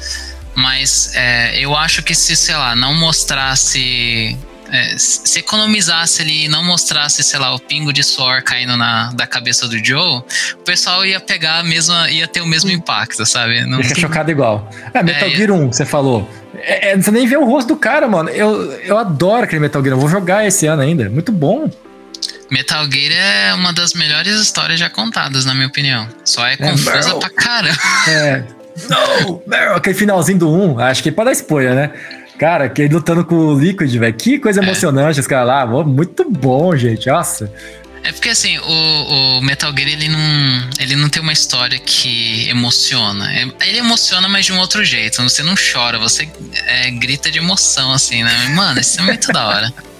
Mas 0.55 1.11
é, 1.15 1.59
eu 1.59 1.77
acho 1.77 2.03
que 2.03 2.15
se, 2.15 2.37
sei 2.37 2.57
lá, 2.57 2.75
não 2.75 2.95
mostrasse 2.95 4.39
é, 4.71 4.95
se 4.97 5.39
economizasse 5.39 6.23
ali 6.23 6.45
e 6.45 6.49
não 6.49 6.63
mostrasse, 6.63 7.23
sei 7.23 7.39
lá, 7.39 7.55
o 7.55 7.59
pingo 7.59 7.93
de 7.93 8.03
suor 8.03 8.43
caindo 8.43 8.77
na, 8.77 9.13
da 9.13 9.27
cabeça 9.27 9.67
do 9.67 9.85
Joe, 9.85 10.23
o 10.55 10.65
pessoal 10.65 11.05
ia 11.05 11.21
pegar 11.21 11.59
a 11.59 11.63
mesma, 11.63 12.09
ia 12.11 12.27
ter 12.27 12.41
o 12.41 12.47
mesmo 12.47 12.71
impacto, 12.71 13.27
sabe? 13.27 13.65
Não... 13.67 13.83
Fica 13.83 14.01
chocado 14.01 14.31
igual. 14.31 14.71
É, 14.95 15.03
Metal 15.03 15.29
é, 15.29 15.31
Gear 15.33 15.51
1, 15.51 15.71
que 15.71 15.77
você 15.77 15.85
falou. 15.85 16.29
É, 16.55 16.91
é, 16.91 16.97
você 16.97 17.11
nem 17.11 17.27
vê 17.27 17.37
o 17.37 17.45
rosto 17.45 17.69
do 17.69 17.77
cara, 17.77 18.07
mano. 18.07 18.29
Eu, 18.31 18.73
eu 18.83 18.97
adoro 18.97 19.45
aquele 19.45 19.61
Metal 19.61 19.83
Gear. 19.83 19.95
Eu 19.95 20.01
vou 20.01 20.09
jogar 20.09 20.47
esse 20.47 20.67
ano 20.67 20.83
ainda. 20.83 21.09
Muito 21.09 21.33
bom. 21.33 21.71
Metal 22.51 22.85
Gear 22.91 23.13
é 23.13 23.55
uma 23.55 23.73
das 23.73 23.95
melhores 23.95 24.35
histórias 24.37 24.79
já 24.79 24.91
contadas, 24.91 25.45
na 25.45 25.55
minha 25.55 25.69
opinião. 25.69 26.09
Só 26.25 26.47
é, 26.47 26.55
é 26.55 26.57
confusa 26.57 27.17
pra 27.17 27.31
caramba. 27.31 27.79
É. 28.09 28.45
Não, 28.89 29.43
Meryl, 29.47 29.75
aquele 29.75 29.95
finalzinho 29.95 30.39
do 30.39 30.51
1, 30.51 30.81
acho 30.81 31.03
que 31.03 31.11
pode 31.11 31.27
dar 31.27 31.33
spoiler, 31.33 31.75
né? 31.75 31.91
Cara, 32.41 32.71
que 32.71 32.89
lutando 32.89 33.23
com 33.23 33.35
o 33.35 33.61
Liquid, 33.61 33.95
velho. 33.99 34.15
Que 34.15 34.39
coisa 34.39 34.61
É. 34.61 34.65
emocionante 34.65 35.21
esse 35.21 35.29
cara 35.29 35.45
lá. 35.45 35.67
Muito 35.85 36.29
bom, 36.31 36.75
gente. 36.75 37.07
Nossa. 37.07 37.53
É 38.03 38.11
porque 38.13 38.31
assim, 38.31 38.57
o, 38.59 39.37
o 39.39 39.43
Metal 39.43 39.71
Gear 39.77 39.91
ele 39.91 40.09
não, 40.09 40.69
ele 40.81 40.97
não 40.97 41.11
tem 41.11 41.21
uma 41.23 41.35
história 41.35 41.79
que 41.79 42.49
emociona. 42.49 43.31
É- 43.31 43.47
Ele 43.69 43.79
emociona, 43.81 44.27
mas 44.27 44.47
de 44.47 44.55
um 44.55 44.59
outro 44.59 44.83
jeito. 44.83 45.23
Você 45.23 45.43
não 45.43 45.55
chora, 45.55 45.99
você 45.99 46.27
é, 46.67 46.91
grita 46.93 47.31
de 47.31 47.37
emoção, 47.37 47.93
assim, 47.93 48.23
né? 48.25 48.49
Mano, 48.55 48.81
isso 48.81 48.99
é 49.01 49.05
muito 49.05 49.31
da 49.31 49.47
hora. 49.47 49.73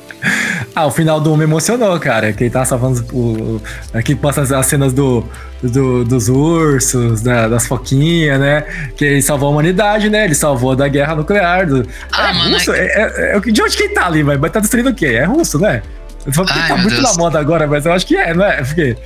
Ah, 0.75 0.85
o 0.87 0.91
final 0.91 1.19
do 1.19 1.33
1 1.33 1.37
me 1.39 1.45
emocionou, 1.45 1.99
cara. 1.99 2.31
Que 2.35 2.45
ele 2.45 2.51
tá 2.51 2.63
salvando 2.63 3.03
o. 3.11 3.59
Aqui 3.95 4.15
passa 4.15 4.43
as- 4.43 4.53
as 4.53 4.67
cenas 4.67 4.93
do, 4.93 5.27
do- 5.63 6.05
dos 6.05 6.29
ursos, 6.29 7.21
da- 7.21 7.49
das 7.49 7.67
foquinhas, 7.67 8.39
né? 8.41 8.63
Que 8.97 9.05
ele 9.05 9.23
salvou 9.23 9.49
a 9.49 9.53
humanidade, 9.53 10.09
né? 10.09 10.25
Ele 10.25 10.35
salvou 10.35 10.75
da 10.75 10.89
guerra 10.89 11.15
nuclear. 11.15 11.67
Do... 11.67 11.87
Ah, 12.13 12.31
é 12.31 12.33
mano, 12.33 12.55
russo? 12.55 12.73
É, 12.73 12.85
é- 12.87 13.37
é- 13.37 13.41
de 13.41 13.63
onde 13.63 13.77
que 13.77 13.83
ele 13.85 13.95
tá 13.95 14.07
ali? 14.07 14.23
Vai 14.23 14.51
tá 14.51 14.61
destruindo 14.61 14.91
o 14.91 14.95
quê? 14.95 15.07
É 15.07 15.25
russo, 15.25 15.59
né? 15.59 15.83
Eu 16.27 16.33
falo 16.33 16.49
Ai, 16.51 16.69
tá 16.69 16.77
muito 16.77 16.91
Deus. 17.01 17.03
na 17.03 17.15
moda 17.15 17.39
agora, 17.39 17.67
mas 17.67 17.87
eu 17.87 17.93
acho 17.93 18.07
que 18.07 18.17
é, 18.17 18.35
não 18.35 18.45
é? 18.45 18.63
Porque. 18.63 18.97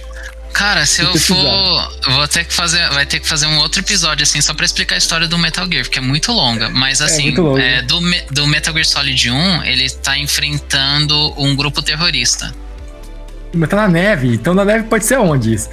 Cara, 0.53 0.87
se 0.87 1.03
eu 1.03 1.17
for. 1.19 1.37
Vou 2.13 2.29
ter 2.29 2.45
que 2.45 2.53
fazer. 2.55 2.89
Vai 2.91 3.05
ter 3.07 3.19
que 3.19 3.29
fazer 3.29 3.47
um 3.47 3.59
outro 3.59 3.81
episódio, 3.81 4.23
assim, 4.23 4.41
só 4.41 4.55
pra 4.55 4.65
explicar 4.65 4.95
a 4.95 4.99
história 4.99 5.27
do 5.27 5.37
Metal 5.37 5.67
Gear, 5.69 5.83
porque 5.85 5.99
é 5.99 6.03
muito 6.03 6.31
longa. 6.33 6.69
Mas 6.71 7.01
assim, 7.01 7.25
muito 7.25 7.43
longa. 7.43 7.61
é, 7.63 7.83
do, 7.83 7.99
do 8.31 8.47
Metal 8.47 8.73
Gear 8.73 8.85
Solid 8.87 9.31
1, 9.31 9.65
ele 9.65 9.91
tá 9.91 10.17
enfrentando 10.17 11.35
um 11.37 11.57
grupo 11.57 11.83
terrorista. 11.83 12.55
Mas 13.53 13.69
tá 13.69 13.77
na 13.77 13.89
neve, 13.89 14.35
então 14.35 14.53
na 14.55 14.65
neve 14.65 14.85
pode 14.85 15.05
ser 15.05 15.17
onde 15.19 15.55
isso? 15.55 15.69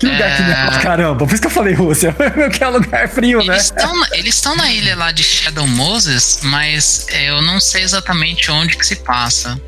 Que 0.00 0.06
lugar 0.06 0.30
É. 0.30 0.70
que? 0.70 0.78
Caramba, 0.82 1.26
por 1.26 1.32
isso 1.32 1.40
que 1.42 1.46
eu 1.46 1.50
falei 1.52 1.74
Rússia. 1.74 2.16
que 2.52 2.64
é 2.64 2.68
lugar 2.68 3.06
frio, 3.08 3.38
né? 3.44 3.54
Eles 3.54 3.64
estão 3.66 4.00
na- 4.00 4.08
eles 4.12 4.34
estão 4.34 4.56
na 4.56 4.72
ilha 4.72 4.96
lá 4.96 5.12
de 5.12 5.22
Shadow 5.22 5.66
Moses, 5.68 6.40
mas 6.42 7.06
eu 7.10 7.40
não 7.42 7.60
sei 7.60 7.82
exatamente 7.82 8.50
onde 8.50 8.76
que 8.76 8.84
se 8.86 8.96
passa. 8.96 9.60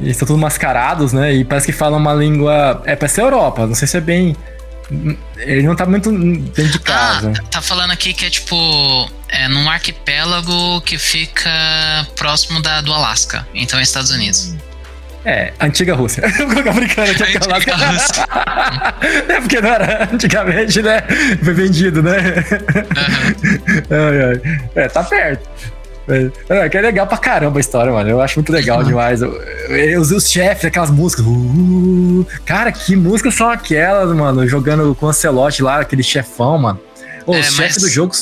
Eles 0.00 0.12
estão 0.12 0.26
todos 0.28 0.40
mascarados, 0.42 1.12
né? 1.12 1.32
E 1.34 1.44
parece 1.44 1.66
que 1.66 1.72
falam 1.72 1.98
uma 1.98 2.12
língua. 2.14 2.82
É 2.84 2.96
pra 2.96 3.08
ser 3.08 3.20
Europa, 3.22 3.66
não 3.66 3.74
sei 3.74 3.86
se 3.86 3.96
é 3.96 4.00
bem. 4.00 4.34
Ele 5.38 5.62
não 5.62 5.76
tá 5.76 5.86
muito 5.86 6.10
dentro 6.10 6.68
de 6.72 6.78
casa. 6.80 7.32
Ah, 7.38 7.42
tá 7.48 7.62
falando 7.62 7.92
aqui 7.92 8.12
que 8.12 8.24
é 8.24 8.30
tipo. 8.30 9.08
É 9.28 9.46
num 9.46 9.70
arquipélago 9.70 10.80
que 10.80 10.98
fica 10.98 11.48
próximo 12.16 12.60
da, 12.60 12.80
do 12.80 12.92
Alasca. 12.92 13.46
Então 13.54 13.78
é 13.78 13.82
Estados 13.82 14.10
Unidos. 14.10 14.52
É, 15.24 15.52
antiga 15.60 15.94
Rússia. 15.94 16.22
Eu 16.38 16.46
vou 16.46 16.54
colocar 16.62 16.72
brincando 16.72 17.10
aqui. 17.10 17.22
Antiga 17.36 17.76
Rússia. 17.76 18.26
é 19.28 19.40
porque 19.40 19.60
não 19.60 19.68
era 19.68 20.08
antigamente, 20.12 20.80
né? 20.82 21.02
Foi 21.44 21.52
vendido, 21.54 22.02
né? 22.02 22.16
Ai, 23.90 24.22
ai. 24.24 24.58
É, 24.74 24.88
tá 24.88 25.02
perto. 25.04 25.48
É, 26.48 26.68
que 26.68 26.76
é 26.76 26.80
legal 26.80 27.06
pra 27.06 27.18
caramba 27.18 27.58
a 27.58 27.60
história, 27.60 27.92
mano. 27.92 28.08
Eu 28.08 28.20
acho 28.20 28.36
muito 28.38 28.50
legal 28.52 28.82
demais. 28.82 29.22
Eu- 29.22 29.32
eu- 29.68 30.00
Os, 30.00 30.10
os 30.10 30.28
chefes, 30.28 30.64
aquelas 30.64 30.90
músicas. 30.90 31.24
uh, 31.26 32.26
cara, 32.44 32.72
que 32.72 32.96
músicas 32.96 33.34
são 33.34 33.48
aquelas, 33.48 34.10
mano? 34.16 34.46
Jogando 34.48 34.94
com 34.94 35.06
o 35.06 35.08
Ancelotti 35.10 35.62
lá, 35.62 35.80
aquele 35.80 36.02
chefão, 36.02 36.58
mano. 36.58 36.80
Ô, 37.26 37.34
É, 37.34 37.40
os 37.40 37.46
chefes 37.54 37.76
mas- 37.76 37.82
do 37.82 37.88
jogo. 37.88 38.12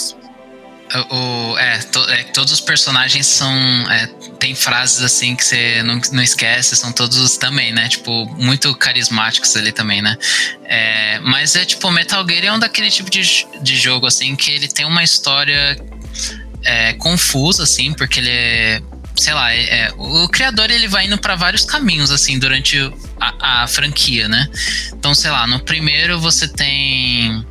O, 1.10 1.58
é, 1.58 1.78
to- 1.78 2.08
é, 2.10 2.22
todos 2.24 2.52
os 2.52 2.60
personagens 2.60 3.26
são. 3.26 3.52
É, 3.90 4.06
tem 4.38 4.54
frases 4.54 5.02
assim 5.02 5.36
que 5.36 5.44
você 5.44 5.82
não, 5.82 6.00
não 6.12 6.22
esquece, 6.22 6.74
são 6.76 6.92
todos 6.92 7.36
também, 7.36 7.72
né? 7.72 7.88
Tipo, 7.88 8.24
muito 8.36 8.74
carismáticos 8.74 9.54
ali 9.56 9.70
também, 9.72 10.00
né? 10.00 10.16
É, 10.64 11.18
mas 11.20 11.56
é 11.56 11.64
tipo, 11.64 11.90
Metal 11.90 12.26
Gear 12.26 12.44
é 12.44 12.52
um 12.52 12.58
daquele 12.58 12.90
tipo 12.90 13.10
de, 13.10 13.20
de 13.60 13.76
jogo, 13.76 14.06
assim, 14.06 14.34
que 14.34 14.50
ele 14.50 14.68
tem 14.68 14.86
uma 14.86 15.02
história 15.02 15.76
é, 16.64 16.94
confusa, 16.94 17.64
assim, 17.64 17.92
porque 17.92 18.20
ele 18.20 18.30
é. 18.30 18.80
Sei 19.16 19.34
lá, 19.34 19.52
é- 19.52 19.80
é, 19.80 19.92
o 19.96 20.28
criador 20.28 20.70
ele 20.70 20.86
vai 20.86 21.06
indo 21.06 21.18
pra 21.18 21.34
vários 21.34 21.64
caminhos, 21.64 22.10
assim, 22.12 22.38
durante 22.38 22.78
a, 23.20 23.62
a 23.64 23.66
franquia, 23.66 24.28
né? 24.28 24.48
Então, 24.94 25.12
sei 25.14 25.30
lá, 25.30 25.44
no 25.46 25.58
primeiro 25.60 26.20
você 26.20 26.46
tem 26.46 27.44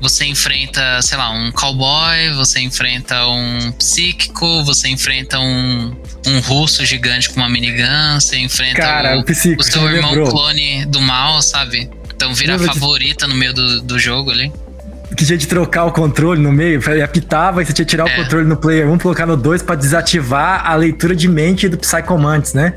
você 0.00 0.24
enfrenta, 0.24 1.02
sei 1.02 1.18
lá, 1.18 1.30
um 1.30 1.50
cowboy, 1.52 2.30
você 2.36 2.60
enfrenta 2.60 3.26
um 3.26 3.72
psíquico, 3.72 4.62
você 4.64 4.88
enfrenta 4.88 5.38
um, 5.38 5.96
um 6.26 6.40
russo 6.40 6.84
gigante 6.86 7.28
com 7.30 7.40
uma 7.40 7.48
minigun, 7.48 8.18
você 8.20 8.38
enfrenta 8.38 8.76
Cara, 8.80 9.16
o, 9.16 9.20
o 9.20 9.24
psico, 9.24 9.60
o 9.60 9.64
seu 9.64 9.88
irmão 9.90 10.10
lembrou? 10.10 10.30
clone 10.30 10.84
do 10.86 11.00
mal, 11.00 11.42
sabe? 11.42 11.90
Então 12.14 12.32
vira 12.34 12.54
a 12.54 12.56
Lembra 12.56 12.72
de- 12.72 12.78
favorita 12.80 13.26
no 13.26 13.34
meio 13.34 13.52
do, 13.52 13.80
do 13.82 13.98
jogo 13.98 14.30
ali. 14.30 14.52
Que 15.16 15.24
tinha 15.24 15.38
de 15.38 15.46
trocar 15.46 15.84
o 15.86 15.90
controle 15.92 16.40
no 16.40 16.52
meio, 16.52 16.80
ele 16.90 17.02
apitava 17.02 17.62
e 17.62 17.66
você 17.66 17.72
tinha 17.72 17.84
que 17.84 17.90
tirar 17.90 18.08
É. 18.08 18.12
o 18.12 18.22
controle 18.22 18.46
no 18.46 18.56
player 18.56 18.88
1, 18.88 18.98
colocar 18.98 19.26
no 19.26 19.36
2 19.36 19.62
pra 19.62 19.74
desativar 19.74 20.64
a 20.64 20.74
leitura 20.76 21.16
de 21.16 21.26
mente 21.26 21.68
do 21.68 21.76
Psychomantis, 21.78 22.52
né? 22.54 22.74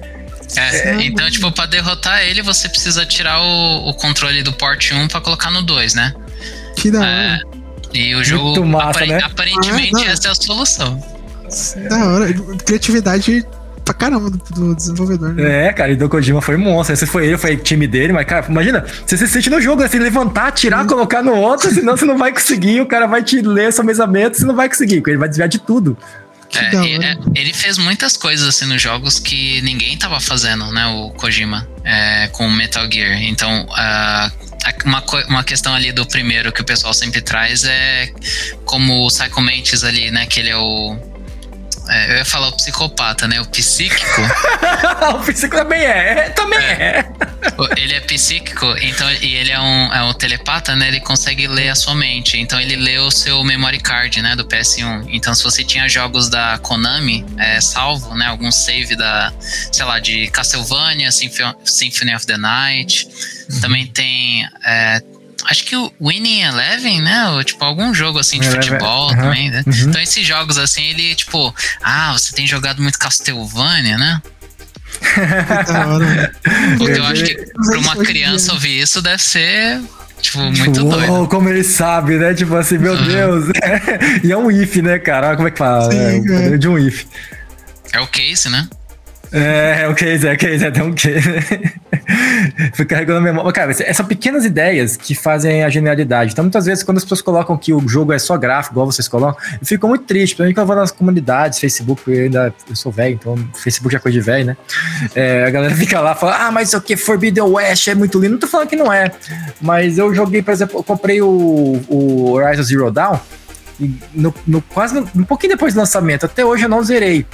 É, 0.57 1.01
então, 1.03 1.29
tipo, 1.31 1.49
pra 1.51 1.65
derrotar 1.65 2.21
ele, 2.23 2.41
você 2.41 2.67
precisa 2.67 3.05
tirar 3.05 3.41
o, 3.41 3.89
o 3.89 3.93
controle 3.93 4.43
do 4.43 4.51
port 4.53 4.91
1 4.91 5.07
pra 5.07 5.21
colocar 5.21 5.49
no 5.51 5.61
2, 5.61 5.93
né? 5.93 6.13
Que 6.81 6.89
da 6.91 6.99
hora. 6.99 7.39
É, 7.93 7.97
e 7.97 8.15
o 8.15 8.23
jogo, 8.23 8.65
massa, 8.65 8.89
apare- 8.89 9.07
né? 9.07 9.19
aparentemente, 9.23 10.07
Ah, 10.07 10.11
essa 10.11 10.27
é 10.29 10.31
a 10.31 10.35
solução. 10.35 11.03
Da 11.89 12.05
hora. 12.09 12.33
Criatividade 12.65 13.45
pra 13.83 13.93
caramba 13.93 14.29
do, 14.29 14.37
do 14.37 14.75
desenvolvedor, 14.75 15.33
né? 15.33 15.67
É, 15.67 15.73
cara, 15.73 15.91
e 15.91 15.95
do 15.95 16.07
Kojima 16.07 16.41
foi 16.41 16.55
monstro. 16.55 16.95
Se 16.95 17.05
foi 17.05 17.27
ele, 17.27 17.37
foi 17.37 17.57
time 17.57 17.85
dele, 17.87 18.13
mas, 18.13 18.25
cara, 18.25 18.45
imagina, 18.47 18.85
você 19.05 19.17
se 19.17 19.27
sente 19.27 19.49
no 19.49 19.59
jogo, 19.59 19.83
assim, 19.83 19.99
levantar, 19.99 20.51
tirar, 20.51 20.85
colocar 20.87 21.21
no 21.21 21.35
outro, 21.35 21.69
senão 21.73 21.97
você 21.97 22.05
não 22.05 22.17
vai 22.17 22.31
conseguir, 22.31 22.79
o 22.81 22.85
cara 22.85 23.05
vai 23.07 23.21
te 23.23 23.41
ler 23.41 23.73
seu 23.73 23.83
mesamento, 23.83 24.37
você 24.37 24.45
não 24.45 24.55
vai 24.55 24.69
conseguir, 24.69 24.97
porque 24.97 25.11
ele 25.11 25.17
vai 25.17 25.27
desviar 25.29 25.49
de 25.49 25.59
tudo. 25.59 25.97
É, 26.59 26.69
é, 27.03 27.17
ele 27.35 27.53
fez 27.53 27.77
muitas 27.77 28.17
coisas 28.17 28.47
assim 28.47 28.65
nos 28.65 28.81
jogos 28.81 29.19
que 29.19 29.61
ninguém 29.61 29.97
tava 29.97 30.19
fazendo, 30.19 30.71
né? 30.71 30.85
O 30.87 31.11
Kojima 31.11 31.67
é, 31.83 32.27
com 32.29 32.47
o 32.47 32.51
Metal 32.51 32.87
Gear. 32.91 33.21
Então, 33.23 33.65
a- 33.71 34.31
uma, 34.85 35.03
uma 35.27 35.43
questão 35.43 35.73
ali 35.73 35.91
do 35.91 36.05
primeiro 36.05 36.51
que 36.51 36.61
o 36.61 36.65
pessoal 36.65 36.93
sempre 36.93 37.19
traz 37.21 37.63
é 37.63 38.11
como 38.65 39.05
o 39.05 39.07
Psycho 39.07 39.41
Mantis 39.41 39.83
ali, 39.83 40.11
né? 40.11 40.25
Que 40.25 40.39
ele 40.39 40.49
é 40.49 40.57
o. 40.57 40.97
é, 41.89 42.11
eu 42.13 42.17
ia 42.17 42.25
falar 42.25 42.47
o 42.49 42.55
psicopata, 42.55 43.27
né? 43.27 43.41
O 43.41 43.45
psíquico. 43.45 44.21
o 45.19 45.23
físico 45.23 45.55
também 45.55 45.81
é, 45.81 46.25
é, 46.25 46.29
também 46.29 46.59
é. 46.59 47.05
O- 47.57 47.67
ele 47.79 47.93
é 47.95 47.99
psíquico, 48.01 48.65
então 48.81 49.09
e 49.13 49.35
ele 49.35 49.51
é 49.51 49.59
um, 49.59 49.93
é 49.93 50.03
um 50.03 50.13
telepata, 50.13 50.75
né? 50.75 50.87
Ele 50.87 50.99
consegue 50.99 51.47
ler 51.47 51.69
a 51.69 51.75
sua 51.75 51.95
mente. 51.95 52.37
Então 52.39 52.59
ele 52.61 52.75
lê 52.75 52.97
o 52.99 53.09
seu 53.11 53.43
memory 53.43 53.79
card, 53.79 54.21
né? 54.21 54.35
Do 54.35 54.45
PS1. 54.45 55.07
Então 55.09 55.33
se 55.35 55.43
você 55.43 55.63
tinha 55.63 55.87
jogos 55.89 56.29
da 56.29 56.57
Konami 56.59 57.25
é, 57.37 57.59
salvo, 57.59 58.15
né? 58.15 58.27
Algum 58.27 58.51
save 58.51 58.95
da, 58.95 59.33
sei 59.71 59.85
lá, 59.85 59.99
de 59.99 60.27
Castlevania, 60.27 61.11
Sympho- 61.11 61.55
Symphony 61.65 62.15
of 62.15 62.25
the 62.25 62.37
Night. 62.37 63.07
Também 63.61 63.85
tem. 63.87 64.47
é, 64.65 65.01
Acho 65.45 65.63
que 65.65 65.75
o 65.75 65.91
Winning 66.01 66.41
Eleven, 66.41 67.01
né? 67.01 67.29
Ou, 67.29 67.43
tipo, 67.43 67.63
algum 67.63 67.93
jogo 67.93 68.19
assim 68.19 68.39
de 68.39 68.45
Eleven, 68.47 68.61
futebol 68.63 69.09
aham, 69.09 69.17
também, 69.21 69.49
né? 69.49 69.63
uhum. 69.65 69.73
Então 69.89 70.01
esses 70.01 70.25
jogos 70.25 70.57
assim, 70.57 70.83
ele, 70.83 71.15
tipo, 71.15 71.53
ah, 71.83 72.13
você 72.13 72.33
tem 72.33 72.45
jogado 72.47 72.81
muito 72.81 72.97
Castlevania, 72.99 73.97
né? 73.97 74.21
Porque 76.77 76.99
eu 76.99 77.05
acho 77.05 77.23
que 77.23 77.35
pra 77.35 77.79
uma 77.79 77.95
criança 77.95 78.53
ouvir 78.53 78.81
isso 78.81 79.01
deve 79.01 79.21
ser, 79.21 79.81
tipo, 80.21 80.39
muito 80.39 80.63
Tipo, 80.73 80.89
doido. 80.89 81.11
uou, 81.11 81.27
como 81.27 81.49
ele 81.49 81.63
sabe, 81.63 82.17
né? 82.17 82.33
Tipo 82.33 82.55
assim, 82.55 82.77
meu 82.77 82.93
Uhum. 82.93 83.05
Deus. 83.07 83.45
e 84.23 84.31
é 84.31 84.37
um 84.37 84.51
if, 84.51 84.75
né, 84.77 84.99
cara? 84.99 85.27
Olha 85.29 85.35
como 85.35 85.47
é 85.47 85.51
que 85.51 85.57
fala? 85.57 85.91
Sim, 85.91 85.97
é, 85.97 86.17
o 86.19 86.23
poder 86.23 86.57
de 86.59 86.67
um 86.67 86.77
if. 86.77 87.05
É 87.93 87.99
o 87.99 88.07
case, 88.07 88.49
né? 88.49 88.67
É, 89.33 89.81
é 89.83 89.87
o 89.87 89.95
case, 89.95 90.27
é 90.27 90.33
o 90.33 90.37
case, 90.37 90.65
é 90.65 90.71
tem 90.71 90.83
um 90.83 90.93
case. 90.93 91.29
Fui 92.73 92.85
carregando 92.85 93.19
a 93.19 93.21
memória. 93.21 93.51
Cara, 93.51 93.93
são 93.93 94.05
pequenas 94.05 94.45
ideias 94.45 94.97
que 94.97 95.13
fazem 95.15 95.63
a 95.63 95.69
genialidade. 95.69 96.31
Então, 96.31 96.43
muitas 96.43 96.65
vezes, 96.65 96.83
quando 96.83 96.97
as 96.97 97.03
pessoas 97.03 97.21
colocam 97.21 97.57
que 97.57 97.73
o 97.73 97.87
jogo 97.87 98.13
é 98.13 98.19
só 98.19 98.37
gráfico, 98.37 98.73
igual 98.73 98.85
vocês 98.91 99.07
colocam, 99.07 99.39
eu 99.59 99.65
fico 99.65 99.87
muito 99.87 100.03
triste. 100.05 100.35
Principalmente 100.35 100.55
quando 100.55 100.63
eu 100.63 100.67
vou 100.67 100.75
nas 100.75 100.91
comunidades, 100.91 101.59
Facebook, 101.59 102.03
eu 102.07 102.23
ainda 102.23 102.53
eu 102.69 102.75
sou 102.75 102.91
velho, 102.91 103.15
então 103.15 103.35
Facebook 103.55 103.95
é 103.95 103.99
coisa 103.99 104.17
de 104.17 104.23
velho, 104.23 104.45
né? 104.45 104.57
É, 105.15 105.45
a 105.45 105.49
galera 105.49 105.73
fica 105.75 105.99
lá 105.99 106.15
falando, 106.15 106.35
ah, 106.41 106.51
mas 106.51 106.69
isso 106.69 106.77
aqui, 106.77 106.95
Forbidden 106.95 107.43
West 107.43 107.87
é 107.87 107.95
muito 107.95 108.19
lindo. 108.19 108.33
Não 108.33 108.39
tô 108.39 108.47
falando 108.47 108.67
que 108.67 108.75
não 108.75 108.91
é. 108.91 109.11
Mas 109.61 109.97
eu 109.97 110.13
joguei, 110.13 110.41
por 110.41 110.51
exemplo, 110.51 110.79
eu 110.79 110.83
comprei 110.83 111.21
o, 111.21 111.81
o 111.87 112.31
Horizon 112.31 112.63
Zero 112.63 112.91
Dawn. 112.91 113.17
No, 114.13 114.33
no- 114.45 114.61
quase 114.61 114.95
um 115.15 115.23
pouquinho 115.23 115.53
depois 115.53 115.73
do 115.73 115.79
lançamento, 115.79 116.25
até 116.25 116.45
hoje 116.45 116.63
eu 116.65 116.69
não 116.69 116.83
zerei. 116.83 117.25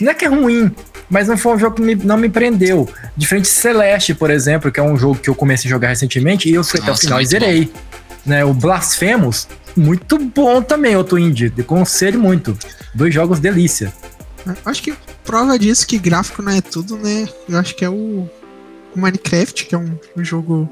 Não 0.00 0.10
é 0.10 0.14
que 0.14 0.24
é 0.24 0.28
ruim, 0.28 0.70
mas 1.08 1.28
não 1.28 1.36
foi 1.36 1.54
um 1.54 1.58
jogo 1.58 1.76
que 1.76 1.82
me- 1.82 1.94
não 1.94 2.16
me 2.16 2.28
prendeu. 2.28 2.88
Diferente 3.16 3.44
de 3.44 3.50
Celeste, 3.50 4.14
por 4.14 4.30
exemplo, 4.30 4.70
que 4.72 4.80
é 4.80 4.82
um 4.82 4.96
jogo 4.96 5.16
que 5.20 5.30
eu 5.30 5.34
comecei 5.34 5.68
a 5.68 5.70
jogar 5.70 5.88
recentemente 5.88 6.48
e 6.48 6.54
eu 6.54 6.64
fui 6.64 6.80
até 6.80 6.90
o 6.92 6.96
final 6.96 7.18
e 7.18 7.22
muito 7.22 7.30
zerei. 7.30 7.72
Né, 8.26 8.44
o 8.44 8.54
Blasphemous, 8.54 9.46
muito 9.76 10.18
bom 10.18 10.62
também, 10.62 10.96
outro 10.96 11.18
indie. 11.18 11.50
Conselho 11.64 12.18
muito. 12.18 12.56
Dois 12.94 13.12
jogos 13.12 13.38
delícia. 13.38 13.92
Acho 14.64 14.82
que 14.82 14.94
prova 15.24 15.58
disso 15.58 15.86
que 15.86 15.98
gráfico 15.98 16.42
não 16.42 16.52
é 16.52 16.60
tudo, 16.60 16.96
né? 16.96 17.28
Eu 17.48 17.58
acho 17.58 17.74
que 17.76 17.84
é 17.84 17.88
o, 17.88 18.28
o 18.94 19.00
Minecraft, 19.00 19.66
que 19.66 19.74
é 19.74 19.78
um, 19.78 19.98
um 20.16 20.24
jogo. 20.24 20.70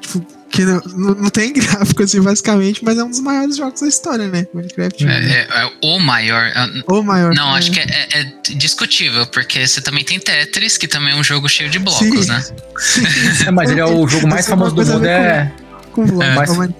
Tipo, 0.00 0.24
Que 0.50 0.64
não, 0.64 0.80
não, 0.96 1.14
não, 1.14 1.30
tem 1.30 1.52
gráfico, 1.54 2.02
assim, 2.02 2.20
basicamente, 2.20 2.84
mas 2.84 2.98
é 2.98 3.04
um 3.04 3.10
dos 3.10 3.20
maiores 3.20 3.56
jogos 3.56 3.80
da 3.80 3.86
história, 3.86 4.26
né? 4.26 4.46
Minecraft. 4.52 5.06
É, 5.06 5.10
é, 5.10 5.48
é 5.48 5.70
o 5.82 5.98
maior. 6.00 6.42
É, 6.42 6.92
o 6.92 7.02
maior. 7.02 7.32
Não, 7.34 7.54
acho 7.54 7.70
que 7.70 7.78
é, 7.78 8.08
é, 8.12 8.24
discutível, 8.54 9.26
porque 9.26 9.66
você 9.66 9.80
também 9.80 10.04
tem 10.04 10.18
Tetris, 10.18 10.76
que 10.76 10.88
também 10.88 11.12
é 11.12 11.16
um 11.16 11.22
jogo 11.22 11.48
cheio 11.48 11.70
de 11.70 11.78
blocos, 11.78 12.26
Sim. 12.26 12.32
né? 12.32 12.44
Sim. 12.78 13.50
mas 13.52 13.70
ele 13.70 13.80
é 13.80 13.86
o 13.86 14.06
jogo 14.08 14.26
mais 14.26 14.46
famoso 14.46 14.74
do 14.74 14.84
mundo, 14.84 15.06
é. 15.06 15.52
Com, 15.92 16.06
com 16.06 16.16
blocos. 16.16 16.56
Mais, 16.56 16.70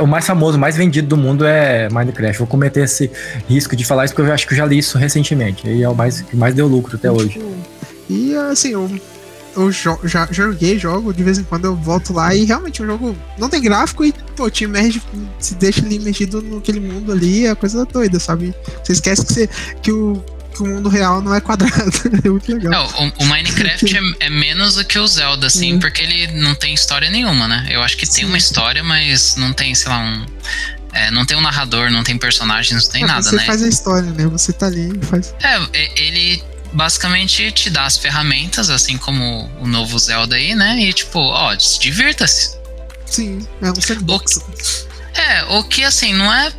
o 0.00 0.06
mais 0.06 0.26
famoso, 0.26 0.58
mais 0.58 0.76
vendido 0.76 1.08
do 1.08 1.16
mundo 1.16 1.44
é 1.44 1.88
Minecraft. 1.88 2.38
Vou 2.38 2.46
cometer 2.46 2.84
esse 2.84 3.10
risco 3.48 3.74
de 3.74 3.84
falar 3.84 4.04
isso 4.04 4.14
porque 4.14 4.28
eu 4.28 4.34
acho 4.34 4.46
que 4.46 4.54
eu 4.54 4.58
já 4.58 4.66
li 4.66 4.78
isso 4.78 4.98
recentemente. 4.98 5.68
E 5.68 5.82
é 5.82 5.88
o 5.88 5.94
mais 5.94 6.20
que 6.20 6.36
mais 6.36 6.54
deu 6.54 6.66
lucro 6.66 6.96
até 6.96 7.10
hoje. 7.10 7.40
E 8.08 8.34
assim, 8.36 8.70
eu, 8.70 8.90
eu 9.56 9.70
jo 9.70 9.98
já 10.04 10.28
joguei 10.30 10.78
jogo, 10.78 11.12
de 11.12 11.22
vez 11.22 11.38
em 11.38 11.44
quando 11.44 11.66
eu 11.66 11.76
volto 11.76 12.12
lá 12.12 12.34
e 12.34 12.44
realmente 12.44 12.82
o 12.82 12.86
jogo 12.86 13.16
não 13.38 13.48
tem 13.48 13.60
gráfico 13.60 14.04
e, 14.04 14.12
pô, 14.36 14.50
te 14.50 14.64
emerge, 14.64 15.00
se 15.38 15.54
deixa 15.54 15.84
ali 15.84 15.98
mexido 15.98 16.42
naquele 16.42 16.80
mundo 16.80 17.12
ali, 17.12 17.46
é 17.46 17.54
coisa 17.54 17.84
doida, 17.84 18.18
sabe? 18.18 18.54
Você 18.82 18.92
esquece 18.92 19.26
que, 19.26 19.32
você, 19.32 19.48
que 19.82 19.92
o 19.92 20.24
que 20.52 20.62
o 20.62 20.66
mundo 20.66 20.88
real 20.88 21.20
não 21.22 21.34
é 21.34 21.40
quadrado. 21.40 21.90
é 22.22 22.28
muito 22.28 22.52
legal. 22.52 22.70
Não, 22.70 23.08
o, 23.08 23.12
o, 23.22 23.26
Minecraft 23.26 23.96
é, 23.96 24.26
é, 24.26 24.30
menos 24.30 24.74
do 24.74 24.84
que 24.84 24.98
o 24.98 25.06
Zelda, 25.06 25.46
assim, 25.46 25.78
porque 25.78 26.02
ele 26.02 26.26
não 26.32 26.54
tem 26.54 26.74
história 26.74 27.10
nenhuma, 27.10 27.48
né? 27.48 27.68
Eu 27.70 27.82
acho 27.82 27.96
que 27.96 28.06
Sim. 28.06 28.12
tem 28.12 28.24
uma 28.26 28.38
história, 28.38 28.84
mas 28.84 29.36
não 29.36 29.52
tem, 29.52 29.74
sei 29.74 29.90
lá, 29.90 29.98
um. 29.98 30.26
É, 30.92 31.10
não 31.10 31.24
tem 31.24 31.38
um 31.38 31.40
narrador, 31.40 31.90
não 31.90 32.04
tem 32.04 32.18
personagens, 32.18 32.84
não 32.84 32.92
tem 32.92 33.04
é, 33.04 33.06
nada, 33.06 33.22
você 33.22 33.36
né? 33.36 33.40
Você 33.40 33.46
faz 33.46 33.62
a 33.62 33.68
história, 33.68 34.10
né? 34.10 34.26
Você 34.26 34.52
tá 34.52 34.66
ali 34.66 34.92
e 34.94 35.06
faz. 35.06 35.34
É, 35.42 35.58
ele 35.96 36.42
basicamente 36.72 37.50
te 37.52 37.70
dá 37.70 37.84
as 37.84 37.96
ferramentas, 37.96 38.70
assim 38.70 38.96
como 38.96 39.50
o 39.60 39.66
novo 39.66 39.98
Zelda 39.98 40.36
aí, 40.36 40.54
né? 40.54 40.80
E 40.80 40.92
tipo, 40.92 41.18
ó, 41.18 41.54
divirta-se. 41.54 42.56
Sim, 43.06 43.46
é 43.60 43.70
um 43.70 43.80
sandbox. 43.80 44.36
O, 44.36 44.42
é, 45.18 45.44
o 45.50 45.64
que 45.64 45.84
assim, 45.84 46.14
não 46.14 46.32
é 46.32 46.52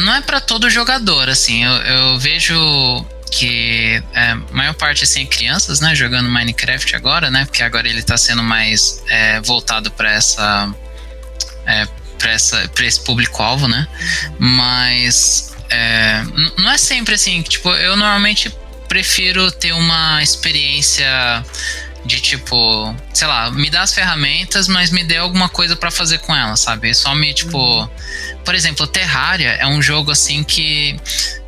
não 0.00 0.14
é 0.14 0.20
para 0.20 0.40
todo 0.40 0.70
jogador, 0.70 1.28
assim. 1.28 1.64
Eu, 1.64 1.72
eu 1.72 2.18
vejo 2.18 3.06
que 3.30 4.02
é, 4.12 4.30
a 4.30 4.36
maior 4.52 4.74
parte 4.74 5.04
assim 5.04 5.22
é 5.22 5.26
crianças, 5.26 5.80
né, 5.80 5.94
jogando 5.94 6.28
Minecraft 6.28 6.96
agora, 6.96 7.30
né, 7.30 7.44
porque 7.44 7.62
agora 7.62 7.88
ele 7.88 8.02
tá 8.02 8.18
sendo 8.18 8.42
mais 8.42 9.02
é, 9.08 9.40
voltado 9.40 9.88
para 9.92 10.12
essa 10.12 10.74
é, 11.64 11.86
para 12.18 12.32
essa 12.32 12.68
para 12.74 12.84
esse 12.84 13.00
público 13.00 13.42
alvo, 13.42 13.68
né? 13.68 13.86
Mas 14.38 15.52
é, 15.70 16.22
não 16.58 16.70
é 16.70 16.76
sempre 16.76 17.14
assim, 17.14 17.40
tipo, 17.42 17.70
eu 17.70 17.96
normalmente 17.96 18.52
prefiro 18.90 19.52
ter 19.52 19.70
uma 19.70 20.20
experiência 20.20 21.06
de 22.04 22.20
tipo, 22.20 22.92
sei 23.14 23.28
lá, 23.28 23.48
me 23.52 23.70
dá 23.70 23.82
as 23.82 23.94
ferramentas, 23.94 24.66
mas 24.66 24.90
me 24.90 25.04
dê 25.04 25.16
alguma 25.16 25.48
coisa 25.48 25.76
para 25.76 25.92
fazer 25.92 26.18
com 26.18 26.34
elas, 26.34 26.58
sabe? 26.58 26.92
Só 26.92 27.14
me 27.14 27.32
tipo, 27.32 27.56
uhum. 27.56 27.88
por 28.44 28.52
exemplo, 28.52 28.84
Terraria 28.88 29.52
é 29.52 29.66
um 29.66 29.80
jogo 29.80 30.10
assim 30.10 30.42
que 30.42 30.98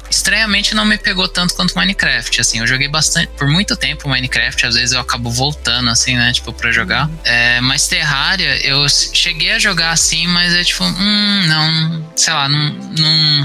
estranhamente 0.09 0.73
não 0.73 0.85
me 0.85 0.97
pegou 0.97 1.27
tanto 1.27 1.55
quanto 1.55 1.75
Minecraft, 1.75 2.41
assim, 2.41 2.61
eu 2.61 2.67
joguei 2.67 2.87
bastante, 2.87 3.29
por 3.37 3.49
muito 3.49 3.75
tempo 3.75 4.09
Minecraft, 4.09 4.67
às 4.67 4.75
vezes 4.77 4.93
eu 4.93 5.01
acabo 5.01 5.29
voltando, 5.31 5.91
assim, 5.91 6.15
né, 6.15 6.33
tipo, 6.33 6.53
pra 6.53 6.71
jogar, 6.71 7.09
uhum. 7.09 7.19
é, 7.25 7.61
mas 7.61 7.89
Terraria, 7.89 8.65
eu 8.65 8.87
cheguei 8.89 9.51
a 9.53 9.59
jogar 9.59 9.91
assim, 9.91 10.29
mas 10.29 10.55
é 10.55 10.63
tipo, 10.63 10.85
hum, 10.85 11.47
não, 11.49 12.13
sei 12.15 12.33
lá, 12.33 12.49
não, 12.49 12.73
não, 12.99 13.45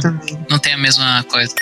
não 0.51 0.59
tem 0.59 0.73
a 0.73 0.77
mesma 0.77 1.23
coisa. 1.23 1.55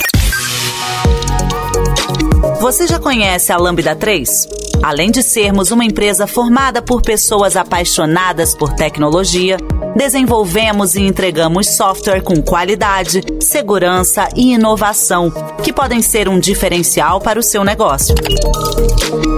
Você 2.66 2.88
já 2.88 2.98
conhece 2.98 3.52
a 3.52 3.58
Lambda 3.58 3.96
3? 3.96 4.48
Além 4.82 5.12
de 5.12 5.22
sermos 5.22 5.70
uma 5.70 5.86
empresa 5.86 6.26
formada 6.26 6.82
por 6.82 7.00
pessoas 7.00 7.56
apaixonadas 7.56 8.56
por 8.56 8.74
tecnologia, 8.74 9.58
desenvolvemos 9.96 10.96
e 10.96 11.02
entregamos 11.02 11.68
software 11.68 12.24
com 12.24 12.42
qualidade, 12.42 13.22
segurança 13.40 14.28
e 14.36 14.54
inovação, 14.54 15.32
que 15.64 15.72
podem 15.72 16.02
ser 16.02 16.28
um 16.28 16.40
diferencial 16.40 17.22
para 17.22 17.40
o 17.40 17.44
seu 17.44 17.64
negócio. 17.64 18.16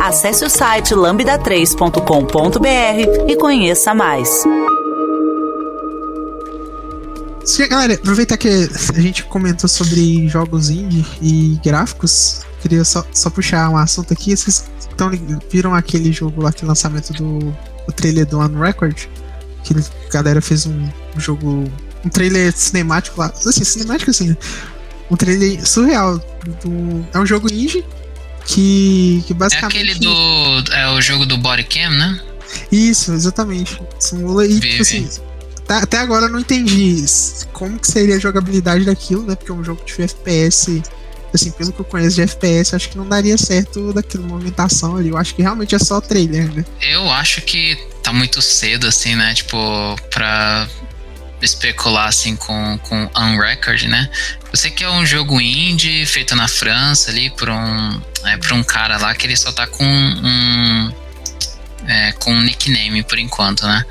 Acesse 0.01 0.45
o 0.45 0.49
site 0.49 0.95
lambda3.com.br 0.95 3.29
e 3.29 3.35
conheça 3.35 3.93
mais. 3.93 4.45
Galera, 7.69 7.95
aproveitar 7.95 8.37
que 8.37 8.69
a 8.95 9.01
gente 9.01 9.25
comentou 9.25 9.67
sobre 9.67 10.29
jogos 10.29 10.69
indie 10.69 11.05
e 11.21 11.59
gráficos, 11.61 12.46
queria 12.61 12.83
só, 12.83 13.05
só 13.11 13.29
puxar 13.29 13.69
um 13.69 13.77
assunto 13.77 14.13
aqui. 14.13 14.35
Vocês 14.35 14.69
tão, 14.95 15.11
viram 15.49 15.73
aquele 15.73 16.11
jogo 16.11 16.41
lá, 16.41 16.49
aquele 16.49 16.67
lançamento 16.67 17.13
do 17.13 17.55
o 17.87 17.91
trailer 17.91 18.25
do 18.25 18.39
One 18.39 18.57
Record? 18.59 19.05
Que 19.63 19.73
a 19.73 20.11
galera 20.11 20.41
fez 20.41 20.65
um, 20.65 20.89
um 21.15 21.19
jogo. 21.19 21.71
Um 22.05 22.09
trailer 22.09 22.53
cinemático 22.53 23.19
lá. 23.19 23.33
Assim, 23.45 23.63
cinemático 23.63 24.11
assim. 24.11 24.35
Um 25.09 25.15
trailer 25.15 25.65
surreal. 25.67 26.17
Do, 26.63 27.05
é 27.13 27.19
um 27.19 27.25
jogo 27.25 27.51
indie 27.51 27.83
que, 28.45 29.23
que 29.27 29.33
basicamente. 29.33 29.77
É 29.77 29.81
aquele 29.81 29.99
do. 29.99 30.73
É 30.73 30.89
o 30.89 31.01
jogo 31.01 31.25
do 31.25 31.37
Bodycam, 31.37 31.91
né? 31.91 32.21
Isso, 32.71 33.13
exatamente. 33.13 33.79
Simula 33.99 34.45
e, 34.45 34.59
tipo 34.59 34.81
assim. 34.81 35.07
Até 35.67 35.97
agora 35.97 36.27
eu 36.27 36.29
não 36.29 36.39
entendi 36.39 37.03
como 37.51 37.77
que 37.77 37.91
seria 37.91 38.15
a 38.15 38.19
jogabilidade 38.19 38.85
daquilo, 38.85 39.23
né? 39.23 39.35
Porque 39.35 39.51
é 39.51 39.53
um 39.53 39.63
jogo 39.63 39.83
de 39.85 40.01
FPS 40.01 40.81
assim, 41.33 41.51
pelo 41.51 41.71
que 41.71 41.79
eu 41.79 41.85
conheço 41.85 42.15
de 42.15 42.21
FPS, 42.21 42.75
acho 42.75 42.89
que 42.89 42.97
não 42.97 43.07
daria 43.07 43.37
certo 43.37 43.93
daquela 43.93 44.25
movimentação 44.25 44.95
ali. 44.95 45.09
Eu 45.09 45.17
acho 45.17 45.35
que 45.35 45.41
realmente 45.41 45.75
é 45.75 45.79
só 45.79 45.99
trailer, 46.01 46.53
né? 46.53 46.65
Eu 46.81 47.09
acho 47.11 47.41
que 47.41 47.75
tá 48.03 48.13
muito 48.13 48.41
cedo, 48.41 48.87
assim, 48.87 49.15
né? 49.15 49.33
Tipo, 49.33 49.95
pra 50.09 50.67
especular 51.41 52.07
assim 52.07 52.35
com, 52.35 52.77
com 52.79 53.09
Unrecord, 53.15 53.87
né? 53.87 54.09
Eu 54.51 54.57
sei 54.57 54.71
que 54.71 54.83
é 54.83 54.89
um 54.89 55.05
jogo 55.05 55.39
indie 55.39 56.05
feito 56.05 56.35
na 56.35 56.47
França 56.47 57.11
ali 57.11 57.29
por 57.29 57.49
um, 57.49 58.01
é, 58.25 58.37
por 58.37 58.53
um 58.53 58.63
cara 58.63 58.97
lá 58.97 59.13
que 59.13 59.27
ele 59.27 59.35
só 59.35 59.51
tá 59.51 59.67
com 59.67 59.83
um, 59.83 60.91
é, 61.87 62.11
com 62.13 62.31
um 62.33 62.41
nickname 62.41 63.03
por 63.03 63.19
enquanto, 63.19 63.65
né? 63.67 63.85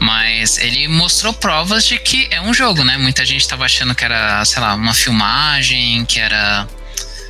Mas 0.00 0.56
ele 0.56 0.88
mostrou 0.88 1.30
provas 1.34 1.84
de 1.84 1.98
que 1.98 2.26
é 2.30 2.40
um 2.40 2.54
jogo, 2.54 2.82
né? 2.82 2.96
Muita 2.96 3.24
gente 3.24 3.46
tava 3.46 3.66
achando 3.66 3.94
que 3.94 4.02
era, 4.02 4.42
sei 4.46 4.62
lá, 4.62 4.74
uma 4.74 4.94
filmagem, 4.94 6.06
que 6.06 6.18
era, 6.18 6.66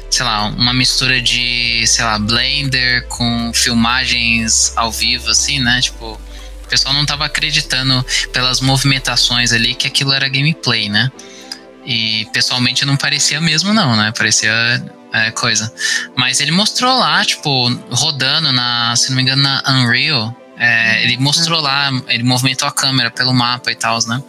sei 0.09 0.25
lá, 0.25 0.45
uma 0.45 0.73
mistura 0.73 1.21
de, 1.21 1.85
sei 1.89 2.05
lá, 2.05 2.17
Blender 2.17 3.09
com 3.09 3.51
filmagens 3.53 4.73
ao 4.77 4.93
vivo, 4.93 5.31
assim, 5.31 5.59
né? 5.59 5.81
Tipo, 5.81 6.13
o 6.65 6.69
pessoal 6.69 6.95
não 6.95 7.05
tava 7.05 7.25
acreditando 7.25 8.07
pelas 8.33 8.61
movimentações 8.61 9.53
ali 9.53 9.75
que 9.75 9.89
aquilo 9.89 10.13
era 10.13 10.29
gameplay, 10.29 10.89
né? 10.89 11.11
E 11.85 12.25
pessoalmente 12.33 12.85
não 12.85 12.97
parecia 12.97 13.41
mesmo, 13.41 13.75
não, 13.75 13.97
né? 13.97 14.13
Parecia 14.17 14.53
é, 15.13 15.33
coisa. 15.33 15.73
Mas 16.15 16.39
ele 16.39 16.53
mostrou 16.53 16.97
lá, 17.01 17.25
tipo, 17.25 17.69
rodando 17.91 18.53
na, 18.53 18.95
se 18.95 19.09
não 19.09 19.17
me 19.17 19.23
engano, 19.23 19.43
na 19.43 19.61
Unreal 19.67 20.40
é, 20.61 21.03
ele 21.03 21.17
mostrou 21.17 21.59
lá, 21.59 21.91
ele 22.09 22.23
movimentou 22.23 22.69
a 22.69 22.71
câmera 22.71 23.11
pelo 23.11 23.33
mapa 23.33 23.73
e 23.73 23.75
tal, 23.75 23.99
né? 24.07 24.23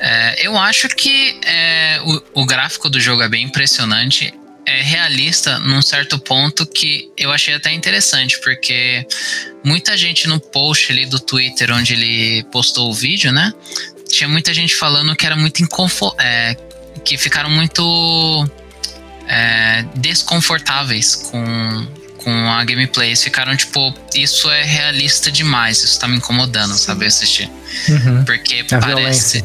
É, 0.00 0.46
eu 0.46 0.58
acho 0.58 0.88
que 0.88 1.40
é, 1.46 2.00
o, 2.04 2.42
o, 2.42 2.44
gráfico 2.44 2.90
do 2.90 3.00
jogo 3.00 3.22
é 3.22 3.28
bem 3.28 3.44
impressionante. 3.44 4.34
É 4.66 4.82
realista 4.82 5.58
num 5.60 5.80
certo 5.80 6.18
ponto 6.18 6.66
que 6.66 7.08
eu 7.16 7.30
achei 7.30 7.54
até 7.54 7.72
interessante, 7.72 8.40
porque 8.40 9.06
muita 9.62 9.96
gente 9.96 10.26
no 10.26 10.40
post 10.40 10.90
ali 10.90 11.06
do 11.06 11.20
Twitter 11.20 11.70
onde 11.70 11.92
ele 11.92 12.42
postou 12.50 12.90
o 12.90 12.94
vídeo, 12.94 13.30
né? 13.30 13.52
Tinha 14.08 14.28
muita 14.28 14.52
gente 14.52 14.74
falando 14.74 15.14
que 15.14 15.24
era 15.24 15.36
muito 15.36 15.62
inconfortável. 15.62 16.26
É, 16.26 16.56
que 17.04 17.18
ficaram 17.18 17.50
muito 17.50 18.48
é, 19.28 19.84
desconfortáveis 19.94 21.14
com 21.14 21.86
com 22.24 22.50
a 22.50 22.64
gameplay. 22.64 23.10
Eles 23.10 23.22
ficaram 23.22 23.54
tipo, 23.54 23.94
isso 24.14 24.50
é 24.50 24.64
realista 24.64 25.30
demais, 25.30 25.84
isso 25.84 26.00
tá 26.00 26.08
me 26.08 26.16
incomodando, 26.16 26.76
sabe, 26.76 27.06
assistir. 27.06 27.48
Uhum. 27.88 28.24
Porque 28.24 28.64
a 28.70 28.78
parece. 28.78 28.86
Violência. 28.86 29.44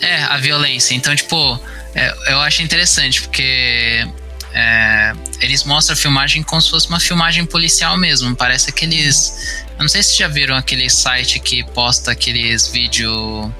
É, 0.00 0.22
a 0.24 0.36
violência. 0.36 0.94
Então, 0.94 1.16
tipo, 1.16 1.58
é, 1.94 2.14
eu 2.28 2.40
acho 2.40 2.62
interessante, 2.62 3.22
porque 3.22 4.06
é, 4.52 5.12
eles 5.40 5.64
mostram 5.64 5.94
a 5.94 5.96
filmagem 5.96 6.42
como 6.42 6.60
se 6.60 6.70
fosse 6.70 6.88
uma 6.88 7.00
filmagem 7.00 7.44
policial 7.46 7.96
mesmo. 7.96 8.36
Parece 8.36 8.70
aqueles. 8.70 9.64
Eu 9.70 9.82
não 9.82 9.88
sei 9.88 10.02
se 10.02 10.16
já 10.16 10.28
viram 10.28 10.54
aquele 10.54 10.88
site 10.90 11.38
que 11.40 11.64
posta 11.72 12.12
aqueles 12.12 12.68
vídeo 12.68 13.52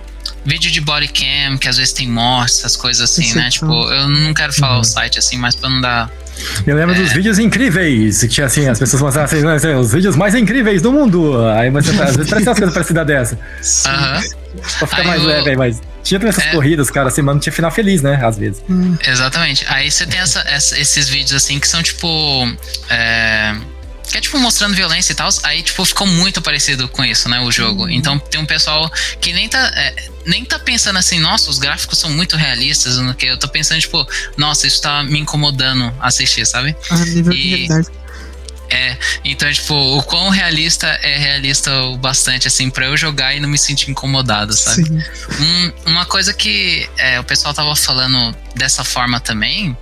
vídeo 0.44 0.70
de 0.70 0.80
body 0.80 1.08
cam, 1.08 1.58
que 1.58 1.68
às 1.68 1.76
vezes 1.76 1.92
tem 1.92 2.08
mortes, 2.08 2.58
essas 2.58 2.76
coisas 2.76 3.10
assim, 3.10 3.34
né? 3.34 3.50
Tipo, 3.50 3.90
eu 3.90 4.08
não 4.08 4.32
quero 4.32 4.52
falar 4.52 4.74
uhum. 4.74 4.80
o 4.80 4.84
site 4.84 5.18
assim, 5.18 5.36
mas 5.36 5.56
pra 5.56 5.68
não 5.68 5.80
dar 5.80 6.10
eu 6.66 6.76
lembro 6.76 6.94
é. 6.94 6.98
dos 6.98 7.12
vídeos 7.12 7.38
incríveis, 7.38 8.20
que 8.20 8.28
tinha 8.28 8.46
assim, 8.46 8.68
as 8.68 8.78
pessoas 8.78 9.02
mostravam 9.02 9.48
assim, 9.50 9.74
os 9.74 9.92
vídeos 9.92 10.16
mais 10.16 10.34
incríveis 10.34 10.82
do 10.82 10.92
mundo. 10.92 11.36
Aí 11.48 11.70
você 11.70 11.90
às 11.90 12.16
vezes 12.16 12.30
parece 12.30 12.48
umas 12.48 12.58
coisas 12.58 12.74
parecidas 12.74 13.06
dessa. 13.06 13.38
Aham. 13.86 14.22
Pra 14.78 14.86
ficar 14.86 15.02
aí 15.02 15.06
mais 15.06 15.22
eu... 15.22 15.28
leve 15.28 15.50
aí, 15.50 15.56
mas 15.56 15.80
tinha 16.02 16.20
também 16.20 16.30
essas 16.30 16.46
é. 16.46 16.50
corridas, 16.50 16.90
cara, 16.90 17.08
assim, 17.08 17.20
mas 17.20 17.34
não 17.34 17.40
tinha 17.40 17.52
final 17.52 17.70
feliz, 17.70 18.00
né? 18.00 18.18
Às 18.22 18.38
vezes. 18.38 18.62
Exatamente. 19.06 19.66
Aí 19.68 19.90
você 19.90 20.06
tem 20.06 20.20
essa, 20.20 20.40
essa, 20.46 20.78
esses 20.78 21.08
vídeos 21.08 21.34
assim 21.34 21.58
que 21.58 21.68
são 21.68 21.82
tipo. 21.82 22.08
É, 22.88 23.54
que 24.16 24.18
é 24.18 24.20
tipo 24.20 24.38
mostrando 24.38 24.74
violência 24.74 25.12
e 25.12 25.14
tal. 25.14 25.28
Aí, 25.42 25.62
tipo, 25.62 25.84
ficou 25.84 26.06
muito 26.06 26.40
parecido 26.40 26.88
com 26.88 27.04
isso, 27.04 27.28
né? 27.28 27.40
O 27.40 27.52
jogo. 27.52 27.82
Uhum. 27.82 27.90
Então 27.90 28.18
tem 28.18 28.40
um 28.40 28.46
pessoal 28.46 28.90
que 29.20 29.32
nem 29.32 29.48
tá. 29.48 29.58
É, 29.76 29.94
nem 30.24 30.44
tá 30.44 30.58
pensando 30.58 30.98
assim, 30.98 31.20
nossa, 31.20 31.50
os 31.50 31.58
gráficos 31.58 31.98
são 31.98 32.10
muito 32.10 32.36
realistas, 32.36 32.96
no 32.96 33.14
que 33.14 33.26
eu 33.26 33.38
tô 33.38 33.46
pensando, 33.46 33.80
tipo, 33.80 34.04
nossa, 34.36 34.66
isso 34.66 34.82
tá 34.82 35.04
me 35.04 35.20
incomodando 35.20 35.94
assistir, 36.00 36.44
sabe? 36.46 36.74
Ah, 36.90 37.04
nível 37.04 37.32
e, 37.32 37.36
de 37.36 37.48
realidade. 37.48 37.88
É, 38.68 38.96
então, 39.24 39.52
tipo, 39.52 39.74
o 39.74 40.02
quão 40.02 40.28
realista 40.28 40.88
é 41.02 41.16
realista 41.16 41.72
o 41.84 41.96
bastante, 41.96 42.48
assim, 42.48 42.68
pra 42.68 42.86
eu 42.86 42.96
jogar 42.96 43.36
e 43.36 43.38
não 43.38 43.48
me 43.48 43.58
sentir 43.58 43.90
incomodado, 43.90 44.56
sabe? 44.56 44.82
Um, 45.38 45.90
uma 45.92 46.04
coisa 46.04 46.34
que 46.34 46.88
é, 46.98 47.20
o 47.20 47.24
pessoal 47.24 47.54
tava 47.54 47.76
falando 47.76 48.34
dessa 48.56 48.82
forma 48.82 49.20
também, 49.20 49.76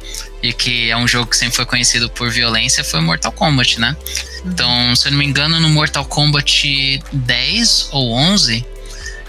e 0.45 0.53
que 0.53 0.91
é 0.91 0.97
um 0.97 1.09
jogo 1.09 1.31
que 1.31 1.39
sempre 1.39 1.57
foi 1.57 1.65
conhecido 1.65 2.11
por 2.11 2.31
violência, 2.31 2.85
foi 2.85 3.01
Mortal 3.01 3.33
Kombat, 3.33 3.81
né? 3.81 3.97
Uhum. 4.45 4.51
Então, 4.53 4.95
se 4.95 5.09
eu 5.09 5.13
não 5.13 5.19
me 5.19 5.25
engano, 5.25 5.59
no 5.59 5.71
Mortal 5.71 6.05
Kombat 6.05 7.03
10 7.11 7.89
ou 7.91 8.13
11, 8.13 8.63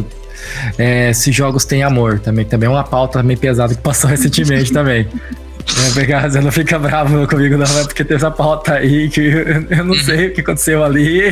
é, 0.78 1.12
se 1.12 1.30
jogos 1.32 1.64
têm 1.64 1.82
amor 1.82 2.18
também. 2.18 2.44
Também 2.44 2.66
é 2.66 2.70
uma 2.70 2.84
pauta 2.84 3.22
meio 3.22 3.38
pesada 3.38 3.74
que 3.74 3.80
passou 3.82 4.08
recentemente 4.11 4.72
também. 4.72 5.06
É, 5.96 6.28
você 6.28 6.40
não 6.40 6.50
fica 6.50 6.78
bravo 6.78 7.26
comigo, 7.28 7.56
não, 7.56 7.78
é 7.78 7.84
porque 7.84 8.02
tem 8.02 8.16
essa 8.16 8.30
pauta 8.30 8.74
aí 8.74 9.08
que 9.11 9.20
eu 9.70 9.84
não 9.84 9.94
sei 9.94 10.28
o 10.28 10.32
que 10.32 10.40
aconteceu 10.40 10.82
ali. 10.82 11.22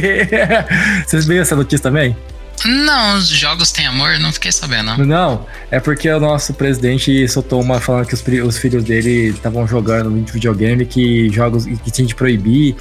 Vocês 1.06 1.26
viram 1.26 1.42
essa 1.42 1.56
notícia 1.56 1.82
também? 1.82 2.14
Não, 2.64 3.16
os 3.16 3.28
jogos 3.28 3.70
têm 3.70 3.86
amor, 3.86 4.18
não 4.18 4.32
fiquei 4.32 4.50
sabendo. 4.50 4.96
Não, 5.04 5.46
é 5.70 5.78
porque 5.78 6.10
o 6.10 6.18
nosso 6.18 6.52
presidente 6.54 7.26
soltou 7.28 7.60
uma 7.60 7.80
falando 7.80 8.06
que 8.06 8.14
os, 8.14 8.24
os 8.44 8.58
filhos 8.58 8.82
dele 8.82 9.28
estavam 9.28 9.66
jogando 9.66 10.10
muito 10.10 10.32
videogame, 10.32 10.84
que 10.84 11.30
jogos 11.30 11.66
que 11.66 11.90
tinha 11.90 12.06
de 12.06 12.14
proibir. 12.14 12.76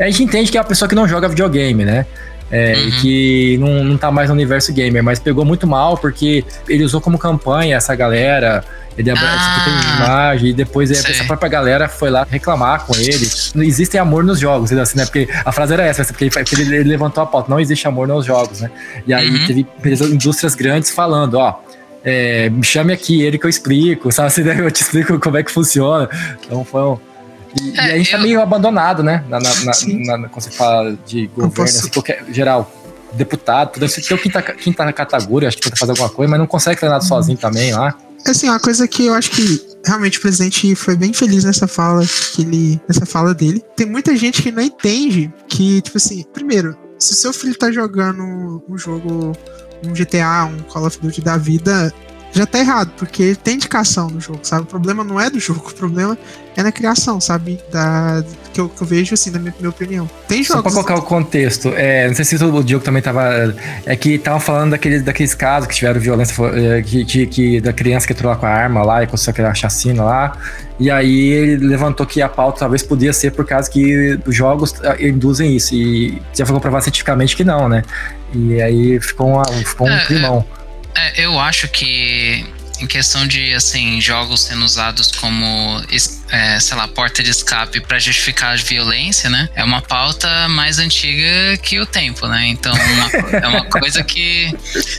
A 0.00 0.10
gente 0.10 0.22
entende 0.22 0.50
que 0.50 0.56
é 0.56 0.60
uma 0.60 0.66
pessoa 0.66 0.88
que 0.88 0.94
não 0.94 1.06
joga 1.06 1.28
videogame, 1.28 1.84
né? 1.84 2.06
É, 2.50 2.74
uhum. 2.74 2.90
que 3.00 3.58
não, 3.58 3.84
não 3.84 3.96
tá 3.96 4.10
mais 4.10 4.28
no 4.28 4.34
universo 4.34 4.72
gamer, 4.72 5.04
mas 5.04 5.20
pegou 5.20 5.44
muito 5.44 5.68
mal 5.68 5.96
porque 5.96 6.44
ele 6.68 6.82
usou 6.82 7.00
como 7.00 7.16
campanha 7.16 7.76
essa 7.76 7.94
galera. 7.94 8.64
Ele 8.98 9.08
ah, 9.12 9.62
tem 9.64 10.04
imagem 10.04 10.50
e 10.50 10.52
depois 10.52 10.90
essa 10.90 11.24
própria 11.24 11.48
galera 11.48 11.88
foi 11.88 12.10
lá 12.10 12.26
reclamar 12.28 12.84
com 12.84 12.94
ele. 12.96 13.26
Não 13.54 13.62
existe 13.62 13.96
amor 13.96 14.24
nos 14.24 14.38
jogos, 14.38 14.72
assim, 14.72 14.98
né? 14.98 15.06
Porque 15.06 15.28
a 15.44 15.52
frase 15.52 15.72
era 15.72 15.84
essa, 15.84 16.04
porque 16.04 16.24
ele, 16.24 16.76
ele 16.76 16.88
levantou 16.88 17.22
a 17.22 17.26
pauta, 17.26 17.48
não 17.48 17.60
existe 17.60 17.86
amor 17.86 18.08
nos 18.08 18.26
jogos, 18.26 18.60
né? 18.60 18.70
E 19.06 19.14
aí 19.14 19.30
uhum. 19.30 19.46
teve 19.46 19.66
indústrias 20.12 20.54
grandes 20.54 20.90
falando, 20.90 21.34
ó, 21.34 21.60
é, 22.04 22.50
me 22.50 22.64
chame 22.64 22.92
aqui, 22.92 23.22
ele 23.22 23.38
que 23.38 23.46
eu 23.46 23.50
explico, 23.50 24.10
sabe? 24.10 24.26
Assim, 24.28 24.42
eu 24.42 24.70
te 24.70 24.82
explico 24.82 25.18
como 25.18 25.36
é 25.36 25.42
que 25.42 25.52
funciona. 25.52 26.08
Então 26.44 26.64
foi 26.64 26.82
um, 26.82 26.98
e, 27.60 27.78
é, 27.78 27.88
e 27.88 27.92
a 27.92 27.98
gente 27.98 28.10
tá 28.10 28.16
eu... 28.16 28.20
tá 28.20 28.26
meio 28.26 28.40
abandonado, 28.40 29.02
né? 29.02 29.24
Na, 29.28 29.38
na, 29.40 29.50
na, 29.64 30.18
na, 30.18 30.28
quando 30.28 30.42
você 30.42 30.50
fala 30.50 30.96
de 31.06 31.26
governo, 31.28 31.52
posso... 31.52 31.78
assim, 31.78 31.88
qualquer, 31.88 32.24
geral, 32.30 32.70
deputado, 33.12 33.72
tudo 33.72 33.86
isso. 33.86 34.00
Tem 34.02 34.16
o 34.16 34.20
quinta, 34.20 34.42
quinta 34.42 34.84
na 34.84 34.92
categoria, 34.92 35.48
acho 35.48 35.56
que 35.56 35.64
tenta 35.64 35.76
fazer 35.76 35.92
alguma 35.92 36.08
coisa, 36.08 36.30
mas 36.30 36.40
não 36.40 36.46
consegue 36.46 36.78
fazer 36.78 36.92
nada 36.92 37.04
sozinho 37.04 37.38
também 37.38 37.72
lá. 37.72 37.96
Assim, 38.26 38.48
uma 38.48 38.60
coisa 38.60 38.86
que 38.86 39.06
eu 39.06 39.14
acho 39.14 39.30
que 39.30 39.70
realmente 39.84 40.18
o 40.18 40.20
presidente 40.20 40.74
foi 40.74 40.94
bem 40.94 41.12
feliz 41.12 41.44
nessa 41.44 41.66
fala 41.66 42.04
que 42.34 42.42
ele, 42.42 42.80
nessa 42.86 43.06
fala 43.06 43.34
dele. 43.34 43.62
Tem 43.74 43.86
muita 43.86 44.14
gente 44.16 44.42
que 44.42 44.52
não 44.52 44.62
entende 44.62 45.32
que, 45.48 45.80
tipo 45.80 45.96
assim, 45.96 46.24
primeiro, 46.32 46.76
se 46.98 47.14
seu 47.14 47.32
filho 47.32 47.56
tá 47.56 47.72
jogando 47.72 48.62
um 48.68 48.76
jogo, 48.76 49.32
um 49.84 49.92
GTA, 49.92 50.44
um 50.44 50.58
Call 50.64 50.86
of 50.86 50.98
Duty 51.00 51.22
da 51.22 51.38
vida, 51.38 51.92
já 52.32 52.46
tá 52.46 52.58
errado, 52.58 52.92
porque 52.96 53.34
tem 53.34 53.54
indicação 53.54 54.08
no 54.08 54.20
jogo, 54.20 54.40
sabe? 54.42 54.62
O 54.62 54.66
problema 54.66 55.02
não 55.02 55.20
é 55.20 55.28
do 55.28 55.40
jogo, 55.40 55.68
o 55.68 55.74
problema 55.74 56.16
é 56.56 56.62
na 56.62 56.70
criação, 56.70 57.20
sabe? 57.20 57.58
Da, 57.72 58.22
que, 58.52 58.60
eu, 58.60 58.68
que 58.68 58.82
eu 58.82 58.86
vejo, 58.86 59.14
assim, 59.14 59.30
na 59.30 59.38
minha, 59.38 59.54
minha 59.58 59.70
opinião. 59.70 60.08
Tem 60.28 60.42
jogos. 60.42 60.62
Só 60.62 60.62
pra 60.62 60.72
colocar 60.72 60.94
o 60.96 61.02
contexto, 61.02 61.72
é, 61.76 62.06
não 62.06 62.14
sei 62.14 62.24
se 62.24 62.36
o 62.36 62.62
Diogo 62.62 62.84
também 62.84 63.02
tava. 63.02 63.54
É 63.84 63.96
que 63.96 64.18
tava 64.18 64.38
falando 64.38 64.72
daqueles, 64.72 65.02
daqueles 65.02 65.34
casos 65.34 65.68
que 65.68 65.74
tiveram 65.74 66.00
violência, 66.00 66.34
é, 66.54 66.82
que, 66.82 67.04
que, 67.04 67.26
que, 67.26 67.60
da 67.60 67.72
criança 67.72 68.06
que 68.06 68.12
entrou 68.12 68.30
lá 68.30 68.38
com 68.38 68.46
a 68.46 68.50
arma 68.50 68.82
lá 68.82 69.02
e 69.02 69.06
conseguiu 69.06 69.32
aquela 69.32 69.54
chacina 69.54 70.04
lá. 70.04 70.32
E 70.78 70.90
aí 70.90 71.30
ele 71.30 71.66
levantou 71.66 72.06
que 72.06 72.22
a 72.22 72.28
pauta 72.28 72.60
talvez 72.60 72.82
podia 72.82 73.12
ser 73.12 73.32
por 73.32 73.44
causa 73.44 73.70
que 73.70 74.18
os 74.24 74.34
jogos 74.34 74.74
é, 74.82 75.08
induzem 75.08 75.54
isso. 75.56 75.74
E 75.74 76.20
já 76.32 76.46
foi 76.46 76.54
comprovado 76.54 76.84
cientificamente 76.84 77.36
que 77.36 77.44
não, 77.44 77.68
né? 77.68 77.82
E 78.32 78.60
aí 78.62 79.00
ficou, 79.00 79.28
uma, 79.28 79.44
ficou 79.44 79.88
um 79.88 79.92
é, 79.92 80.06
climão. 80.06 80.44
É 81.16 81.24
eu 81.24 81.38
acho 81.38 81.68
que 81.68 82.44
em 82.80 82.86
questão 82.86 83.26
de 83.26 83.52
assim 83.54 84.00
jogos 84.00 84.40
sendo 84.42 84.64
usados 84.64 85.10
como 85.12 85.82
é, 86.30 86.58
sei 86.58 86.76
lá 86.76 86.88
porta 86.88 87.22
de 87.22 87.30
escape 87.30 87.80
para 87.80 87.98
justificar 87.98 88.54
a 88.54 88.56
violência 88.56 89.28
né 89.28 89.48
é 89.54 89.62
uma 89.62 89.82
pauta 89.82 90.48
mais 90.48 90.78
antiga 90.78 91.58
que 91.62 91.78
o 91.78 91.86
tempo 91.86 92.26
né? 92.26 92.46
Então 92.46 92.72
uma, 92.72 93.36
é 93.36 93.48
uma 93.48 93.64
coisa 93.66 94.02
que 94.02 94.50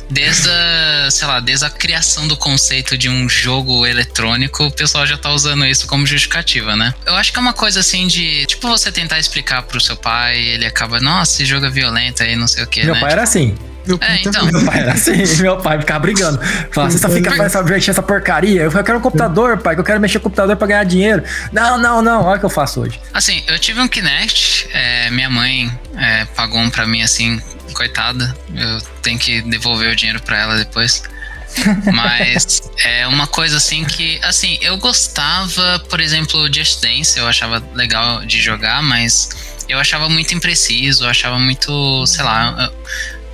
desde 0.10 0.50
a, 0.50 1.10
sei 1.10 1.28
lá 1.28 1.40
desde 1.40 1.66
a 1.66 1.70
criação 1.70 2.28
do 2.28 2.38
conceito 2.38 2.98
de 2.98 3.10
um 3.10 3.28
jogo 3.28 3.86
eletrônico 3.86 4.66
o 4.66 4.72
pessoal 4.72 5.08
já 5.08 5.18
tá 5.18 5.32
usando 5.32 5.66
isso 5.66 5.88
como 5.88 6.06
justificativa 6.06 6.76
né? 6.76 6.94
Eu 7.06 7.16
acho 7.16 7.32
que 7.32 7.40
é 7.40 7.42
uma 7.42 7.54
coisa 7.54 7.80
assim 7.80 8.06
de 8.08 8.46
tipo 8.46 8.68
você 8.68 8.92
tentar 8.92 9.18
explicar 9.18 9.64
pro 9.64 9.82
seu 9.82 9.98
pai 9.98 10.38
ele 10.38 10.66
acaba 10.66 11.00
nossa 11.00 11.32
esse 11.34 11.46
jogo 11.46 11.66
é 11.66 11.70
violento 11.70 12.22
aí 12.22 12.36
não 12.36 12.48
sei 12.48 12.64
o 12.64 12.68
que 12.68 12.84
meu 12.84 12.94
né? 12.94 13.00
pai 13.00 13.12
era 13.12 13.24
assim 13.24 13.58
meu 13.86 13.98
pai, 13.98 14.10
é, 14.10 14.22
então. 14.22 14.46
meu 14.46 14.66
pai 14.66 14.80
era 14.80 14.94
assim, 14.94 15.42
meu 15.42 15.58
pai 15.58 15.80
ficava 15.80 16.00
brigando. 16.00 16.40
Falava, 16.72 16.92
você 16.92 16.98
só 16.98 17.10
fica 17.10 17.36
fazendo 17.36 17.70
mexer 17.70 17.92
essa 17.92 18.02
porcaria. 18.02 18.64
Eu 18.64 18.72
quero 18.72 18.98
um 18.98 19.02
computador, 19.02 19.58
pai, 19.58 19.76
que 19.76 19.82
eu 19.82 19.86
quero 19.86 20.00
mexer 20.00 20.18
no 20.18 20.24
computador 20.24 20.56
pra 20.56 20.68
ganhar 20.68 20.84
dinheiro. 20.84 21.24
Não, 21.52 21.78
não, 21.78 22.02
não, 22.02 22.24
olha 22.24 22.38
o 22.38 22.40
que 22.40 22.46
eu 22.46 22.50
faço 22.50 22.82
hoje. 22.82 23.00
Assim, 23.14 23.44
eu 23.48 23.58
tive 23.58 23.80
um 23.80 23.88
Kinect, 23.88 24.70
é, 24.72 25.10
minha 25.10 25.30
mãe 25.30 25.72
é, 25.98 26.26
pagou 26.26 26.60
um 26.60 26.70
pra 26.70 26.86
mim 26.86 27.02
assim, 27.02 27.42
coitada. 27.74 28.36
Eu 28.54 28.82
tenho 29.02 29.18
que 29.18 29.42
devolver 29.42 29.92
o 29.92 29.96
dinheiro 29.96 30.22
pra 30.22 30.40
ela 30.40 30.58
depois. 30.58 31.04
Mas 31.94 32.62
é 32.84 33.08
uma 33.08 33.28
coisa 33.28 33.58
assim 33.58 33.84
que, 33.84 34.20
assim, 34.24 34.58
eu 34.62 34.78
gostava, 34.78 35.80
por 35.90 36.00
exemplo, 36.00 36.52
Just 36.54 36.82
Dance, 36.82 37.18
eu 37.20 37.28
achava 37.28 37.62
legal 37.74 38.26
de 38.26 38.40
jogar, 38.40 38.82
mas 38.82 39.30
eu 39.68 39.78
achava 39.80 40.08
muito 40.08 40.34
impreciso, 40.34 41.04
eu 41.04 41.10
achava 41.10 41.38
muito, 41.38 42.06
sei 42.08 42.24
lá, 42.24 42.72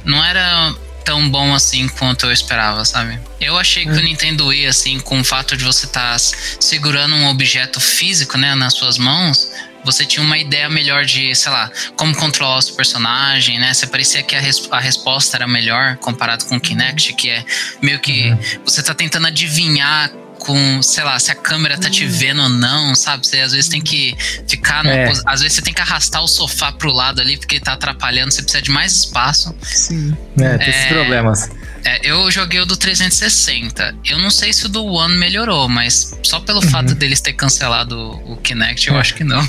não 0.07 0.23
era 0.23 0.73
tão 1.03 1.29
bom 1.29 1.53
assim 1.53 1.87
quanto 1.87 2.25
eu 2.25 2.31
esperava, 2.31 2.83
sabe? 2.83 3.19
Eu 3.39 3.57
achei 3.57 3.83
que 3.83 3.91
o 3.91 3.93
hum. 3.93 4.03
Nintendo 4.03 4.47
Wii, 4.47 4.67
assim, 4.67 4.99
com 4.99 5.19
o 5.19 5.23
fato 5.23 5.55
de 5.55 5.63
você 5.63 5.85
estar 5.85 6.13
tá 6.13 6.17
segurando 6.17 7.15
um 7.15 7.27
objeto 7.27 7.79
físico, 7.79 8.37
né, 8.37 8.55
nas 8.55 8.73
suas 8.73 8.97
mãos, 8.97 9.49
você 9.85 10.05
tinha 10.05 10.23
uma 10.23 10.37
ideia 10.37 10.69
melhor 10.69 11.05
de, 11.05 11.33
sei 11.33 11.51
lá, 11.51 11.71
como 11.95 12.13
controlar 12.13 12.57
o 12.57 12.61
seu 12.61 12.75
personagem, 12.75 13.57
né? 13.57 13.73
Você 13.73 13.87
parecia 13.87 14.21
que 14.21 14.35
a, 14.35 14.39
res 14.39 14.67
a 14.69 14.79
resposta 14.79 15.37
era 15.37 15.47
melhor 15.47 15.95
comparado 15.97 16.43
com 16.45 16.57
o 16.57 16.59
Kinect, 16.59 17.13
que 17.13 17.29
é 17.29 17.45
meio 17.81 17.99
que 17.99 18.29
uhum. 18.29 18.39
você 18.65 18.83
tá 18.83 18.93
tentando 18.93 19.27
adivinhar 19.27 20.11
com, 20.47 20.81
sei 20.81 21.03
lá, 21.03 21.19
se 21.19 21.29
a 21.29 21.35
câmera 21.35 21.77
tá 21.77 21.89
te 21.89 22.05
hum. 22.05 22.09
vendo 22.09 22.41
ou 22.41 22.47
não, 22.47 22.95
sabe? 22.95 23.27
Você 23.27 23.41
às 23.41 23.51
vezes 23.51 23.69
tem 23.69 23.81
que 23.81 24.15
ficar. 24.47 24.85
É. 24.85 25.11
Às 25.25 25.41
vezes 25.41 25.57
você 25.57 25.61
tem 25.61 25.73
que 25.73 25.81
arrastar 25.81 26.23
o 26.23 26.27
sofá 26.27 26.71
pro 26.71 26.89
lado 26.89 27.19
ali 27.19 27.35
porque 27.35 27.59
tá 27.59 27.73
atrapalhando, 27.73 28.31
você 28.31 28.41
precisa 28.41 28.63
de 28.63 28.71
mais 28.71 28.93
espaço. 28.93 29.53
Sim. 29.61 30.15
É, 30.39 30.57
tem 30.57 30.67
é, 30.67 30.69
esses 30.69 30.85
problemas. 30.85 31.49
É, 31.85 32.09
eu 32.09 32.29
joguei 32.31 32.59
o 32.59 32.65
do 32.65 32.75
360. 32.75 33.95
Eu 34.05 34.17
não 34.19 34.29
sei 34.29 34.51
se 34.51 34.65
o 34.65 34.69
do 34.69 34.85
One 34.85 35.15
melhorou, 35.17 35.69
mas 35.69 36.17
só 36.23 36.39
pelo 36.39 36.61
uhum. 36.61 36.69
fato 36.69 36.95
deles 36.95 37.21
ter 37.21 37.33
cancelado 37.33 37.97
o 38.25 38.37
Kinect, 38.37 38.89
eu 38.89 38.95
é. 38.95 38.99
acho 38.99 39.15
que 39.15 39.23
não. 39.23 39.41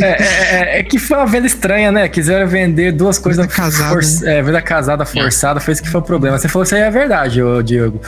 É, 0.00 0.06
é, 0.06 0.76
é, 0.76 0.78
é, 0.80 0.82
que 0.82 0.98
foi 0.98 1.16
uma 1.16 1.26
venda 1.26 1.46
estranha, 1.46 1.92
né? 1.92 2.08
Quiseram 2.08 2.46
vender 2.46 2.92
duas 2.92 3.18
coisas 3.18 3.44
venda 3.44 3.54
casada. 3.54 4.02
For, 4.02 4.28
é, 4.28 4.42
venda 4.42 4.60
casada 4.60 5.04
forçada, 5.04 5.60
foi 5.60 5.72
isso 5.72 5.82
que 5.82 5.88
foi 5.88 6.00
o 6.00 6.04
problema. 6.04 6.38
Você 6.38 6.48
falou 6.48 6.64
isso 6.64 6.74
aí 6.74 6.82
é 6.82 6.90
verdade, 6.90 7.42
ô, 7.42 7.62
Diego. 7.62 8.00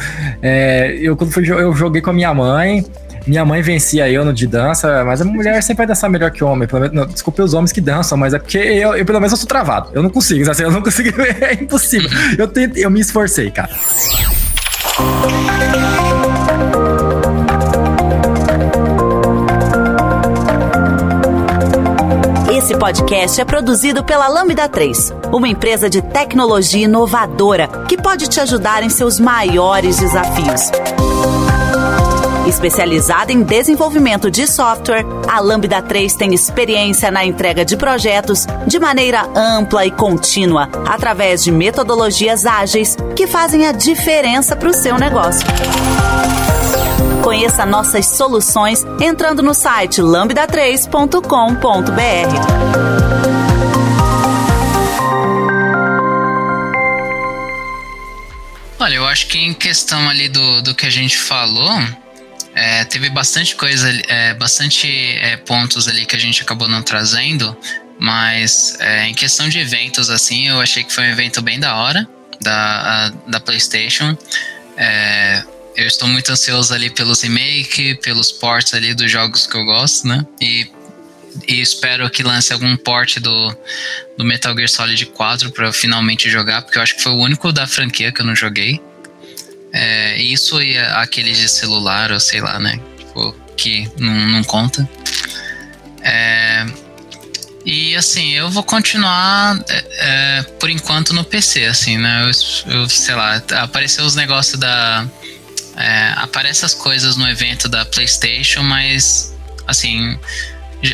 É, 0.43 0.97
eu, 1.01 1.17
quando 1.17 1.31
fui, 1.31 1.49
eu 1.49 1.75
joguei 1.75 2.03
com 2.03 2.11
a 2.11 2.13
minha 2.13 2.35
mãe. 2.35 2.85
Minha 3.27 3.45
mãe 3.45 3.61
vencia 3.61 4.09
eu 4.09 4.25
no 4.25 4.33
de 4.33 4.47
dança, 4.47 5.05
mas 5.05 5.21
a 5.21 5.25
mulher 5.25 5.61
sempre 5.61 5.79
vai 5.79 5.87
dançar 5.89 6.09
melhor 6.09 6.31
que 6.31 6.45
o 6.45 6.47
homem. 6.47 6.69
Pelo 6.69 6.83
menos, 6.83 7.13
desculpe 7.13 7.43
os 7.43 7.55
homens 7.55 7.73
que 7.73 7.81
dançam, 7.81 8.17
mas 8.17 8.33
é 8.33 8.39
porque 8.39 8.59
eu, 8.59 8.95
eu 8.95 9.05
pelo 9.05 9.19
menos 9.19 9.33
eu 9.33 9.39
sou 9.39 9.49
travado. 9.49 9.91
Eu 9.93 10.03
não 10.03 10.11
consigo, 10.11 10.49
assim, 10.49 10.63
eu 10.63 10.71
não 10.71 10.81
consigo, 10.81 11.11
é 11.21 11.55
impossível. 11.55 12.09
Eu, 12.39 12.47
tento, 12.47 12.77
eu 12.77 12.89
me 12.89 13.01
esforcei, 13.01 13.51
cara. 13.51 13.71
Esse 22.57 22.77
podcast 22.79 23.41
é 23.41 23.45
produzido 23.45 24.05
pela 24.05 24.29
Lambda 24.29 24.69
3, 24.69 25.13
uma 25.33 25.49
empresa 25.49 25.91
de 25.91 26.01
tecnologia 26.01 26.85
inovadora 26.85 27.67
que 27.89 27.97
pode 27.97 28.29
te 28.29 28.39
ajudar 28.41 28.85
em 28.85 28.89
seus 28.89 29.19
maiores 29.19 29.99
desafios. 29.99 30.71
Especializada 32.47 33.33
em 33.33 33.43
desenvolvimento 33.43 34.31
de 34.31 34.47
software, 34.47 35.05
a 35.29 35.41
Lambda 35.41 35.83
3 35.83 36.15
tem 36.15 36.33
experiência 36.33 37.11
na 37.11 37.25
entrega 37.25 37.65
de 37.65 37.77
projetos 37.77 38.47
de 38.67 38.79
maneira 38.79 39.29
ampla 39.35 39.85
e 39.85 39.91
contínua, 39.91 40.71
através 40.87 41.43
de 41.43 41.51
metodologias 41.51 42.47
ágeis 42.47 42.97
que 43.17 43.27
fazem 43.27 43.67
a 43.67 43.73
diferença 43.73 44.55
para 44.55 44.69
o 44.69 44.75
seu 44.75 44.97
negócio. 44.97 45.45
Conheça 47.23 47.67
nossas 47.67 48.07
soluções 48.07 48.87
entrando 49.01 49.43
no 49.43 49.53
site 49.53 50.01
lambda3.com.br. 50.01 51.27
Olha, 58.79 58.95
eu 58.95 59.05
acho 59.05 59.27
que 59.27 59.39
em 59.39 59.53
questão 59.53 60.09
ali 60.09 60.29
do, 60.29 60.63
do 60.63 60.73
que 60.73 60.87
a 60.87 60.91
gente 60.91 61.19
falou, 61.19 61.69
é, 62.57 62.87
teve 62.87 63.11
bastante 63.11 63.55
coisa, 63.55 63.91
é, 64.09 64.33
bastante 64.33 64.89
é, 64.89 65.37
pontos 65.37 65.87
ali 65.87 66.07
que 66.07 66.17
a 66.17 66.19
gente 66.19 66.41
acabou 66.41 66.67
não 66.67 66.83
trazendo, 66.83 67.55
mas 67.99 68.79
é, 68.81 69.07
em 69.07 69.13
questão 69.15 69.47
de 69.47 69.59
eventos, 69.59 70.09
assim, 70.09 70.49
eu 70.49 70.59
achei 70.59 70.83
que 70.83 70.91
foi 70.91 71.05
um 71.05 71.11
evento 71.11 71.43
bem 71.43 71.61
da 71.61 71.77
hora 71.77 72.09
da, 72.41 72.55
a, 72.55 73.09
da 73.31 73.41
PlayStation. 73.41 74.17
É, 74.75 75.43
eu 75.77 75.87
estou 75.87 76.09
muito 76.09 76.33
ansioso 76.33 76.73
ali 76.73 76.89
pelos 76.89 77.21
remake, 77.21 77.97
pelos 77.97 78.33
ports 78.33 78.73
ali 78.73 78.95
dos 78.95 79.11
jogos 79.11 79.47
que 79.47 79.55
eu 79.55 79.65
gosto, 79.67 80.09
né? 80.09 80.25
E, 80.41 80.67
e 81.47 81.61
espero 81.61 82.09
que 82.09 82.23
lance 82.23 82.55
algum 82.55 82.75
port 82.75 83.19
do, 83.19 83.55
do 84.17 84.25
Metal 84.25 84.55
Gear 84.57 84.71
Solid 84.71 85.05
4 85.05 85.51
para 85.51 85.71
finalmente 85.75 86.31
jogar, 86.31 86.63
porque 86.63 86.79
eu 86.79 86.83
acho 86.83 86.97
que 86.97 87.03
foi 87.03 87.13
o 87.13 87.19
único 87.19 87.53
da 87.53 87.67
franquia 87.67 88.11
que 88.11 88.23
eu 88.23 88.25
não 88.25 88.35
joguei. 88.35 88.81
É, 89.73 90.17
isso 90.17 90.63
e 90.63 90.79
aqueles 90.79 91.39
de 91.39 91.49
celular, 91.49 92.13
ou 92.13 92.21
sei 92.21 92.41
lá, 92.41 92.59
né? 92.59 92.81
Tipo, 92.99 93.35
que 93.57 93.91
não, 93.99 94.15
não 94.27 94.45
conta. 94.45 94.89
É, 96.03 96.67
e 97.67 97.97
assim, 97.97 98.31
eu 98.31 98.49
vou 98.49 98.63
continuar 98.63 99.59
é, 99.69 99.85
é 99.99 100.43
por 100.61 100.71
enquanto 100.71 101.13
no 101.13 101.25
PC, 101.25 101.65
assim, 101.65 101.99
né? 101.99 102.23
Eu, 102.23 102.73
eu 102.73 102.89
sei 102.89 103.15
lá, 103.17 103.43
apareceu 103.61 104.05
os 104.05 104.15
negócios 104.15 104.59
da. 104.59 105.05
É, 105.77 106.13
aparece 106.17 106.65
as 106.65 106.73
coisas 106.73 107.17
no 107.17 107.29
evento 107.29 107.69
da 107.69 107.85
PlayStation, 107.85 108.63
mas 108.63 109.35
assim. 109.67 110.17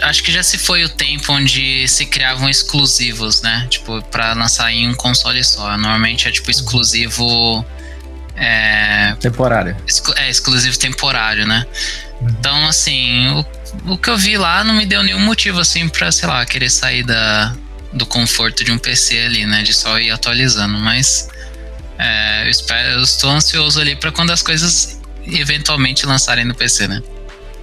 Acho 0.02 0.22
que 0.22 0.32
já 0.32 0.42
se 0.42 0.56
foi 0.56 0.84
o 0.84 0.88
tempo 0.88 1.32
onde 1.32 1.86
se 1.88 2.06
criavam 2.06 2.48
exclusivos, 2.48 3.42
né? 3.42 3.66
Tipo, 3.68 4.00
para 4.04 4.32
lançar 4.32 4.72
em 4.72 4.88
um 4.88 4.94
console 4.94 5.44
só. 5.44 5.76
Normalmente 5.76 6.26
é 6.26 6.32
tipo 6.32 6.50
exclusivo 6.50 7.66
é, 8.34 9.14
temporário. 9.20 9.76
é, 10.16 10.30
exclusivo 10.30 10.78
temporário, 10.78 11.46
né? 11.46 11.66
Uhum. 12.20 12.28
Então, 12.28 12.66
assim, 12.66 13.28
o, 13.28 13.92
o 13.92 13.98
que 13.98 14.08
eu 14.08 14.16
vi 14.16 14.36
lá 14.36 14.64
não 14.64 14.74
me 14.74 14.86
deu 14.86 15.02
nenhum 15.02 15.20
motivo, 15.20 15.60
assim, 15.60 15.88
pra, 15.88 16.10
sei 16.10 16.28
lá, 16.28 16.44
querer 16.46 16.70
sair 16.70 17.04
da, 17.04 17.54
do 17.92 18.06
conforto 18.06 18.64
de 18.64 18.72
um 18.72 18.78
PC 18.78 19.18
ali, 19.18 19.46
né? 19.46 19.62
De 19.62 19.72
só 19.72 19.98
ir 19.98 20.10
atualizando. 20.10 20.78
Mas 20.78 21.28
é, 21.98 22.46
eu, 22.46 22.50
espero, 22.50 22.88
eu 22.90 23.02
estou 23.02 23.30
ansioso 23.30 23.80
ali 23.80 23.94
para 23.94 24.10
quando 24.10 24.30
as 24.30 24.42
coisas 24.42 25.00
eventualmente 25.26 26.06
lançarem 26.06 26.44
no 26.44 26.54
PC, 26.54 26.88
né? 26.88 27.02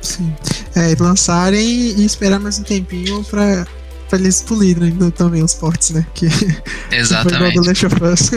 Sim. 0.02 0.34
É, 0.76 0.96
lançarem 1.00 1.62
e 2.00 2.06
esperar 2.06 2.40
mais 2.40 2.58
um 2.60 2.64
tempinho 2.64 3.24
pra, 3.26 3.68
pra 4.08 4.18
eles 4.18 4.42
polirem 4.42 4.92
né, 4.92 5.12
também 5.12 5.44
os 5.44 5.54
ports, 5.56 5.90
né? 5.90 6.06
Que, 6.14 6.28
Exatamente. 6.92 7.36
Que 7.40 7.54
foi 7.54 7.64
do 7.64 7.68
Last 7.68 7.86
of 7.86 8.04
Us. 8.04 8.32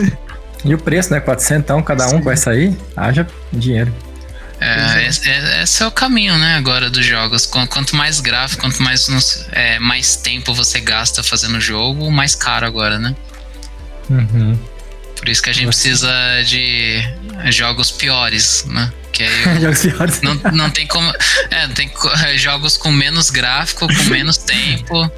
E 0.65 0.75
o 0.75 0.79
preço, 0.79 1.13
né? 1.13 1.21
400 1.21 1.63
então, 1.63 1.83
cada 1.83 2.07
um 2.07 2.19
Sim. 2.19 2.21
vai 2.21 2.37
sair, 2.37 2.77
haja 2.97 3.27
dinheiro. 3.53 3.93
É, 4.61 5.07
é, 5.07 5.63
esse 5.65 5.83
é 5.83 5.87
o 5.87 5.91
caminho, 5.91 6.39
né, 6.39 6.55
agora 6.55 6.89
dos 6.89 7.05
jogos. 7.05 7.47
Quanto 7.47 7.97
mais 7.97 8.21
gráfico, 8.21 8.63
quanto 8.63 8.81
mais, 8.81 9.09
é, 9.51 9.81
mais 9.81 10.15
tempo 10.15 10.55
você 10.55 10.79
gasta 10.81 11.21
fazendo 11.23 11.57
o 11.57 11.61
jogo, 11.61 12.09
mais 12.13 12.37
caro 12.37 12.65
agora, 12.65 12.97
né? 12.97 13.17
Uhum. 14.09 14.57
Por 15.17 15.29
isso 15.29 15.43
que 15.43 15.51
a 15.51 15.53
gente 15.53 15.67
precisa 15.67 16.13
de 16.47 17.03
jogos 17.47 17.91
piores, 17.91 18.65
né? 18.67 18.93
Que 19.13 19.25
aí 19.25 19.45
jogos 19.61 19.81
piores. 19.81 20.21
Não, 20.23 20.35
não 20.53 20.71
tem 20.71 20.87
como. 20.87 21.13
É, 21.51 21.67
tem 21.69 21.91
jogos 22.37 22.77
com 22.77 22.93
menos 22.93 23.31
gráfico, 23.31 23.89
com 23.89 24.11
menos 24.11 24.37
tempo. 24.47 25.11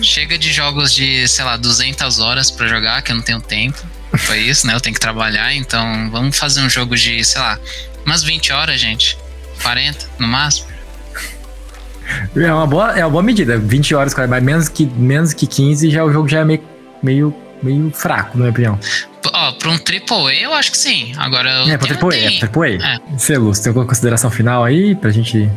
Chega 0.00 0.38
de 0.38 0.52
jogos 0.52 0.94
de, 0.94 1.26
sei 1.26 1.44
lá, 1.44 1.56
200 1.56 2.20
horas 2.20 2.52
para 2.52 2.68
jogar, 2.68 3.02
que 3.02 3.10
eu 3.10 3.16
não 3.16 3.22
tenho 3.22 3.40
tempo 3.40 3.78
foi 4.18 4.38
isso, 4.40 4.66
né? 4.66 4.74
Eu 4.74 4.80
tenho 4.80 4.94
que 4.94 5.00
trabalhar, 5.00 5.54
então 5.54 6.10
vamos 6.10 6.38
fazer 6.38 6.60
um 6.60 6.68
jogo 6.68 6.96
de, 6.96 7.24
sei 7.24 7.40
lá, 7.40 7.58
umas 8.04 8.22
20 8.22 8.52
horas, 8.52 8.80
gente. 8.80 9.18
40 9.62 10.06
no 10.18 10.28
máximo. 10.28 10.72
É 12.36 12.52
uma 12.52 12.66
boa, 12.66 12.98
é 12.98 13.04
uma 13.04 13.10
boa 13.10 13.22
medida, 13.22 13.58
20 13.58 13.94
horas, 13.94 14.12
cara, 14.12 14.28
mas 14.28 14.42
menos 14.42 14.68
que, 14.68 14.84
menos 14.84 15.32
que 15.32 15.46
15 15.46 15.90
já 15.90 16.04
o 16.04 16.12
jogo 16.12 16.28
já 16.28 16.40
é 16.40 16.44
meio, 16.44 16.62
meio, 17.02 17.34
meio 17.62 17.90
fraco, 17.94 18.36
na 18.36 18.44
minha 18.44 18.50
opinião. 18.50 18.78
Ó, 19.32 19.52
pra 19.52 19.70
um 19.70 19.74
AAA 19.74 20.34
eu 20.34 20.52
acho 20.52 20.72
que 20.72 20.78
sim. 20.78 21.12
Agora. 21.16 21.50
É, 21.68 21.78
pra 21.78 21.88
AAA, 21.88 22.10
tem... 22.10 22.40
é, 22.42 22.78
AAA. 22.78 22.94
É. 23.14 23.18
Celus, 23.18 23.60
tem 23.60 23.70
alguma 23.70 23.86
consideração 23.86 24.30
final 24.30 24.64
aí 24.64 24.94
pra 24.94 25.10
gente. 25.10 25.50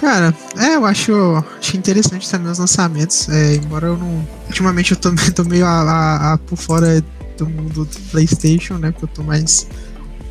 Cara, 0.00 0.34
é, 0.58 0.76
eu 0.76 0.84
acho, 0.84 1.12
acho 1.58 1.76
interessante 1.76 2.30
também 2.30 2.52
os 2.52 2.58
lançamentos. 2.58 3.28
É, 3.30 3.54
embora 3.54 3.86
eu 3.86 3.96
não. 3.96 4.26
Ultimamente 4.46 4.92
eu 4.92 4.96
tô, 4.98 5.10
tô 5.34 5.44
meio 5.44 5.64
a, 5.64 5.70
a, 5.70 6.32
a 6.34 6.38
por 6.38 6.56
fora 6.56 7.02
do 7.36 7.48
mundo 7.48 7.84
do 7.84 8.00
PlayStation, 8.10 8.74
né? 8.74 8.90
Porque 8.90 9.04
eu 9.04 9.08
tô 9.08 9.22
mais 9.22 9.66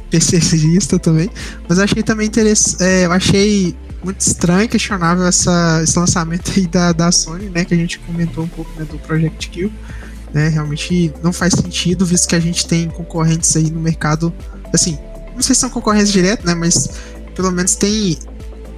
PCista 0.10 1.00
também. 1.00 1.30
Mas 1.68 1.80
achei 1.80 2.04
também 2.04 2.28
interessante. 2.28 2.84
É, 2.84 3.06
eu 3.06 3.12
achei 3.12 3.76
muito 4.04 4.22
estranho, 4.22 4.70
questionável 4.70 5.26
essa, 5.26 5.82
esse 5.84 5.98
lançamento 5.98 6.52
aí 6.56 6.68
da, 6.68 6.92
da 6.92 7.12
Sony, 7.12 7.50
né? 7.50 7.66
Que 7.66 7.74
a 7.74 7.78
gente 7.78 8.00
comentou 8.00 8.44
um 8.44 8.48
pouco 8.48 8.72
né, 8.80 8.86
do 8.86 8.98
Project 9.00 9.50
Kill. 9.50 9.72
Né, 10.34 10.50
realmente 10.50 11.14
não 11.24 11.32
faz 11.32 11.54
sentido, 11.54 12.06
visto 12.06 12.28
que 12.28 12.36
a 12.36 12.40
gente 12.42 12.68
tem 12.68 12.90
concorrentes 12.90 13.56
aí 13.56 13.72
no 13.72 13.80
mercado. 13.80 14.34
Assim, 14.74 15.00
não 15.34 15.42
sei 15.42 15.56
se 15.56 15.62
são 15.62 15.70
concorrentes 15.70 16.12
direto, 16.12 16.46
né? 16.46 16.54
Mas 16.54 16.90
pelo 17.34 17.52
menos 17.52 17.76
tem. 17.76 18.18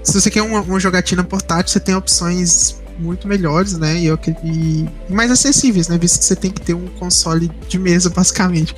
Se 0.03 0.13
você 0.13 0.29
quer 0.29 0.43
uma, 0.43 0.61
uma 0.61 0.79
jogatina 0.79 1.23
portátil, 1.23 1.73
você 1.73 1.79
tem 1.79 1.95
opções 1.95 2.77
muito 2.99 3.27
melhores, 3.27 3.77
né? 3.77 3.95
E, 3.97 4.07
e 4.43 4.89
mais 5.09 5.31
acessíveis, 5.31 5.87
né? 5.87 5.97
Visto 5.97 6.19
que 6.19 6.25
você 6.25 6.35
tem 6.35 6.51
que 6.51 6.61
ter 6.61 6.73
um 6.73 6.87
console 6.99 7.51
de 7.67 7.79
mesa, 7.79 8.09
basicamente. 8.15 8.75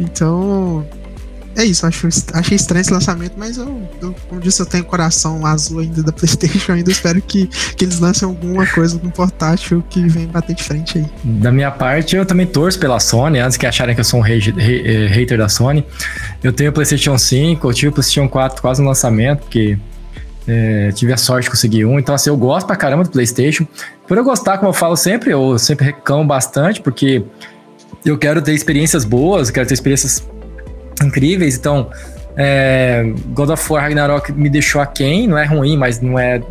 Então, 0.00 0.86
é 1.54 1.64
isso, 1.64 1.86
acho, 1.86 2.08
achei 2.32 2.56
estranho 2.56 2.80
esse 2.80 2.92
lançamento, 2.92 3.34
mas 3.36 3.58
eu, 3.58 3.82
eu, 4.00 4.14
como 4.28 4.40
disse, 4.40 4.60
eu 4.60 4.66
tenho 4.66 4.84
coração 4.84 5.44
azul 5.44 5.80
ainda 5.80 6.02
da 6.02 6.10
PlayStation, 6.12 6.72
ainda 6.72 6.90
espero 6.90 7.20
que, 7.20 7.46
que 7.76 7.84
eles 7.84 7.98
lancem 7.98 8.26
alguma 8.26 8.66
coisa 8.66 8.98
no 9.02 9.10
portátil 9.10 9.84
que 9.90 10.06
vem 10.06 10.26
bater 10.26 10.54
de 10.54 10.62
frente 10.62 10.98
aí. 10.98 11.06
Da 11.22 11.52
minha 11.52 11.70
parte, 11.70 12.16
eu 12.16 12.24
também 12.24 12.46
torço 12.46 12.78
pela 12.78 12.98
Sony, 12.98 13.38
antes 13.38 13.58
que 13.58 13.66
acharem 13.66 13.94
que 13.94 14.00
eu 14.00 14.04
sou 14.04 14.20
um 14.20 14.26
eh, 14.26 15.06
hater 15.08 15.36
da 15.36 15.48
Sony. 15.48 15.84
Eu 16.42 16.52
tenho 16.52 16.70
o 16.70 16.72
PlayStation 16.72 17.18
5, 17.18 17.68
eu 17.68 17.74
tive 17.74 17.88
o 17.88 17.92
PlayStation 17.92 18.28
4 18.28 18.62
quase 18.62 18.80
no 18.80 18.88
lançamento, 18.88 19.40
porque 19.40 19.78
é, 20.46 20.90
tive 20.92 21.12
a 21.12 21.16
sorte 21.16 21.44
de 21.44 21.50
conseguir 21.50 21.84
um. 21.84 21.98
Então, 21.98 22.14
assim, 22.14 22.30
eu 22.30 22.36
gosto 22.36 22.66
pra 22.66 22.76
caramba 22.76 23.04
do 23.04 23.10
PlayStation. 23.10 23.66
Por 24.06 24.16
eu 24.16 24.24
gostar, 24.24 24.58
como 24.58 24.70
eu 24.70 24.74
falo 24.74 24.96
sempre, 24.96 25.30
eu 25.30 25.58
sempre 25.58 25.86
reclamo 25.86 26.24
bastante, 26.24 26.80
porque 26.80 27.22
eu 28.04 28.18
quero 28.18 28.42
ter 28.42 28.52
experiências 28.52 29.04
boas, 29.04 29.50
quero 29.50 29.66
ter 29.66 29.74
experiências 29.74 30.26
incríveis. 31.02 31.56
Então, 31.56 31.90
é, 32.36 33.12
God 33.28 33.50
of 33.50 33.72
War 33.72 33.82
Ragnarok 33.82 34.32
me 34.32 34.48
deixou 34.48 34.80
aquém, 34.80 35.28
não 35.28 35.38
é 35.38 35.44
ruim, 35.44 35.76
mas 35.76 36.00
não 36.00 36.18
é 36.18 36.42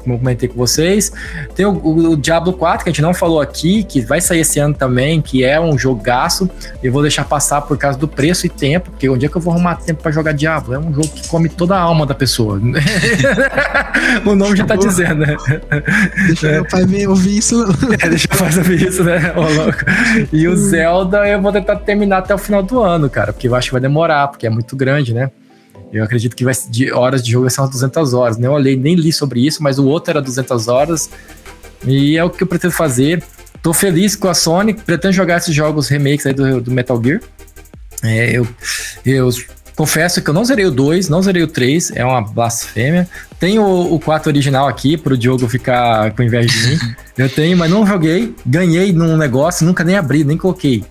como 0.00 0.14
eu 0.14 0.18
comentei 0.18 0.48
com 0.48 0.56
vocês. 0.56 1.12
Tem 1.54 1.66
o, 1.66 1.72
o, 1.72 2.10
o, 2.12 2.16
Diablo 2.16 2.52
4, 2.52 2.84
que 2.84 2.90
a 2.90 2.92
gente 2.92 3.02
não 3.02 3.14
falou 3.14 3.40
aqui, 3.40 3.84
que 3.84 4.00
vai 4.00 4.20
sair 4.20 4.40
esse 4.40 4.58
ano 4.58 4.74
também, 4.74 5.20
que 5.20 5.44
é 5.44 5.60
um 5.60 5.78
jogaço. 5.78 6.48
Eu 6.82 6.92
vou 6.92 7.02
deixar 7.02 7.24
passar 7.24 7.62
por 7.62 7.76
causa 7.78 7.98
do 7.98 8.08
preço 8.08 8.46
e 8.46 8.48
tempo, 8.48 8.90
porque 8.90 9.08
onde 9.08 9.26
é 9.26 9.28
que 9.28 9.36
eu 9.36 9.40
vou 9.40 9.52
arrumar 9.52 9.76
tempo 9.76 10.02
para 10.02 10.10
jogar 10.10 10.32
Diablo? 10.32 10.74
É 10.74 10.78
um 10.78 10.92
jogo 10.92 11.08
que 11.08 11.28
come 11.28 11.48
toda 11.48 11.76
a 11.76 11.80
alma 11.80 12.06
da 12.06 12.14
pessoa. 12.14 12.60
o 14.24 14.34
nome 14.34 14.56
já 14.56 14.64
tá 14.64 14.76
dizendo, 14.76 15.26
né? 15.26 15.36
Deixa 16.26 16.48
é. 16.48 16.52
meu 16.52 16.64
pai 16.64 16.84
ver, 16.86 17.08
ouvir 17.08 17.38
isso. 17.38 17.60
É, 18.00 18.08
deixa 18.08 18.28
eu 18.30 18.36
fazer 18.36 18.60
ouvir 18.60 18.88
isso, 18.88 19.04
né? 19.04 19.32
Ô, 19.36 19.40
louco. 19.40 19.78
E 20.32 20.46
o 20.46 20.56
Zelda 20.56 21.28
eu 21.28 21.40
vou 21.40 21.52
tentar 21.52 21.76
terminar 21.76 22.18
até 22.18 22.34
o 22.34 22.38
final 22.38 22.62
do 22.62 22.82
ano, 22.82 23.10
cara, 23.10 23.32
porque 23.32 23.48
eu 23.48 23.54
acho 23.54 23.68
que 23.68 23.72
vai 23.72 23.80
demorar, 23.80 24.28
porque 24.28 24.46
é 24.46 24.50
muito 24.50 24.76
grande, 24.76 25.12
né? 25.12 25.30
Eu 25.92 26.04
acredito 26.04 26.36
que 26.36 26.44
vai, 26.44 26.54
de 26.68 26.92
horas 26.92 27.22
de 27.22 27.32
jogo 27.32 27.48
umas 27.58 27.70
200 27.70 28.14
horas. 28.14 28.36
Nem 28.36 28.48
olhei, 28.48 28.76
nem 28.76 28.94
li 28.94 29.12
sobre 29.12 29.44
isso, 29.44 29.62
mas 29.62 29.78
o 29.78 29.86
outro 29.86 30.12
era 30.12 30.22
200 30.22 30.68
horas. 30.68 31.10
E 31.86 32.16
é 32.16 32.24
o 32.24 32.30
que 32.30 32.42
eu 32.42 32.46
pretendo 32.46 32.72
fazer. 32.72 33.22
Tô 33.62 33.72
feliz 33.72 34.16
com 34.16 34.28
a 34.28 34.34
Sony, 34.34 34.74
pretendo 34.74 35.12
jogar 35.12 35.38
esses 35.38 35.54
jogos 35.54 35.88
remakes 35.88 36.26
aí 36.26 36.32
do, 36.32 36.60
do 36.60 36.70
Metal 36.70 37.00
Gear. 37.02 37.20
É, 38.02 38.30
eu, 38.30 38.48
eu 39.04 39.28
confesso 39.76 40.22
que 40.22 40.30
eu 40.30 40.34
não 40.34 40.44
zerei 40.44 40.64
o 40.64 40.70
2, 40.70 41.08
não 41.08 41.22
zerei 41.22 41.42
o 41.42 41.48
3, 41.48 41.92
é 41.94 42.04
uma 42.04 42.22
blasfêmia. 42.22 43.08
Tenho 43.38 43.62
o, 43.62 43.94
o 43.94 44.00
4 44.00 44.30
original 44.30 44.68
aqui, 44.68 44.96
pro 44.96 45.18
Diogo 45.18 45.48
ficar 45.48 46.12
com 46.12 46.22
inveja 46.22 46.48
de 46.48 46.68
mim. 46.68 46.78
eu 47.18 47.28
tenho, 47.28 47.56
mas 47.56 47.70
não 47.70 47.86
joguei. 47.86 48.34
Ganhei 48.46 48.92
num 48.92 49.16
negócio, 49.16 49.66
nunca 49.66 49.84
nem 49.84 49.96
abri, 49.96 50.24
nem 50.24 50.38
coloquei. 50.38 50.84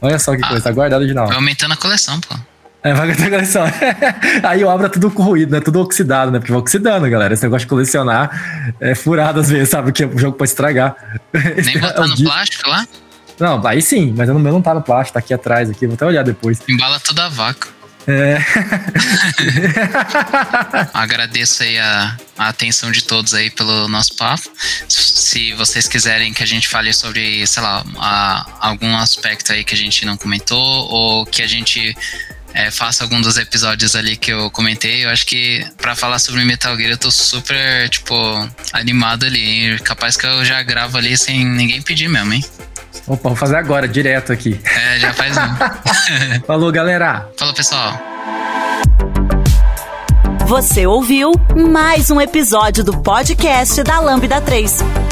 Olha 0.00 0.18
só 0.18 0.36
que 0.36 0.42
ah, 0.44 0.48
coisa, 0.48 0.64
tá 0.64 0.72
guardado 0.72 1.00
original. 1.00 1.28
Vai 1.28 1.36
aumentando 1.36 1.72
a 1.72 1.76
coleção, 1.76 2.20
pô. 2.20 2.34
É, 2.84 2.92
vai 2.94 3.14
ter 3.14 3.30
coleção. 3.30 3.64
Aí 4.42 4.60
eu 4.60 4.68
abro 4.68 4.88
tudo 4.88 5.10
corroído, 5.10 5.52
né? 5.52 5.60
Tudo 5.60 5.80
oxidado, 5.80 6.32
né? 6.32 6.38
Porque 6.40 6.50
vai 6.50 6.60
oxidando, 6.60 7.08
galera. 7.08 7.32
Esse 7.32 7.44
negócio 7.44 7.64
de 7.64 7.68
colecionar 7.68 8.74
é 8.80 8.94
furado 8.94 9.38
às 9.38 9.48
vezes, 9.48 9.68
sabe? 9.68 9.92
Que 9.92 10.04
o 10.04 10.18
jogo 10.18 10.36
pode 10.36 10.50
estragar. 10.50 10.96
Nem 11.32 11.78
botar 11.78 12.04
é 12.04 12.08
no 12.08 12.16
plástico 12.16 12.68
lá? 12.68 12.86
Não, 13.38 13.64
aí 13.66 13.80
sim, 13.80 14.12
mas 14.16 14.28
o 14.28 14.38
meu 14.38 14.52
não 14.52 14.62
tá 14.62 14.74
no 14.74 14.82
plástico, 14.82 15.14
tá 15.14 15.20
aqui 15.20 15.32
atrás, 15.32 15.70
aqui. 15.70 15.86
Vou 15.86 15.94
até 15.94 16.06
olhar 16.06 16.24
depois. 16.24 16.60
Embala 16.68 16.98
tudo 16.98 17.20
a 17.20 17.28
vácuo. 17.28 17.68
É. 18.06 18.38
Agradeço 20.92 21.62
aí 21.62 21.78
a, 21.78 22.16
a, 22.36 22.48
atenção 22.48 22.90
de 22.90 23.04
todos 23.04 23.32
aí 23.32 23.48
pelo 23.48 23.86
nosso 23.86 24.16
papo. 24.16 24.50
Se 24.88 25.52
vocês 25.52 25.86
quiserem 25.86 26.32
que 26.32 26.42
a 26.42 26.46
gente 26.46 26.66
fale 26.68 26.92
sobre, 26.92 27.46
sei 27.46 27.62
lá, 27.62 27.84
a, 27.98 28.46
algum 28.60 28.96
aspecto 28.96 29.52
aí 29.52 29.62
que 29.62 29.74
a 29.74 29.76
gente 29.76 30.04
não 30.04 30.16
comentou 30.16 30.60
ou 30.60 31.24
que 31.24 31.42
a 31.42 31.46
gente 31.46 31.96
é, 32.54 32.70
faça 32.70 33.04
algum 33.04 33.20
dos 33.20 33.36
episódios 33.36 33.96
ali 33.96 34.16
que 34.16 34.32
eu 34.32 34.50
comentei. 34.50 35.04
Eu 35.04 35.10
acho 35.10 35.26
que 35.26 35.64
para 35.80 35.94
falar 35.94 36.18
sobre 36.18 36.44
Metal 36.44 36.76
Gear 36.76 36.90
eu 36.90 36.98
tô 36.98 37.10
super, 37.10 37.88
tipo, 37.88 38.14
animado 38.72 39.24
ali, 39.24 39.42
hein? 39.42 39.78
Capaz 39.78 40.16
que 40.16 40.26
eu 40.26 40.44
já 40.44 40.62
gravo 40.62 40.98
ali 40.98 41.16
sem 41.16 41.44
ninguém 41.44 41.80
pedir 41.82 42.08
mesmo, 42.08 42.32
hein? 42.32 42.44
Opa, 43.06 43.30
vou 43.30 43.36
fazer 43.36 43.56
agora, 43.56 43.88
direto 43.88 44.32
aqui. 44.32 44.60
É, 44.64 44.98
já 45.00 45.12
faz 45.12 45.36
um. 45.36 46.42
Falou, 46.46 46.70
galera. 46.70 47.28
Falou, 47.38 47.54
pessoal. 47.54 48.00
Você 50.46 50.86
ouviu 50.86 51.32
mais 51.56 52.10
um 52.10 52.20
episódio 52.20 52.84
do 52.84 52.98
podcast 52.98 53.82
da 53.82 54.00
Lambda 54.00 54.40
3. 54.40 55.11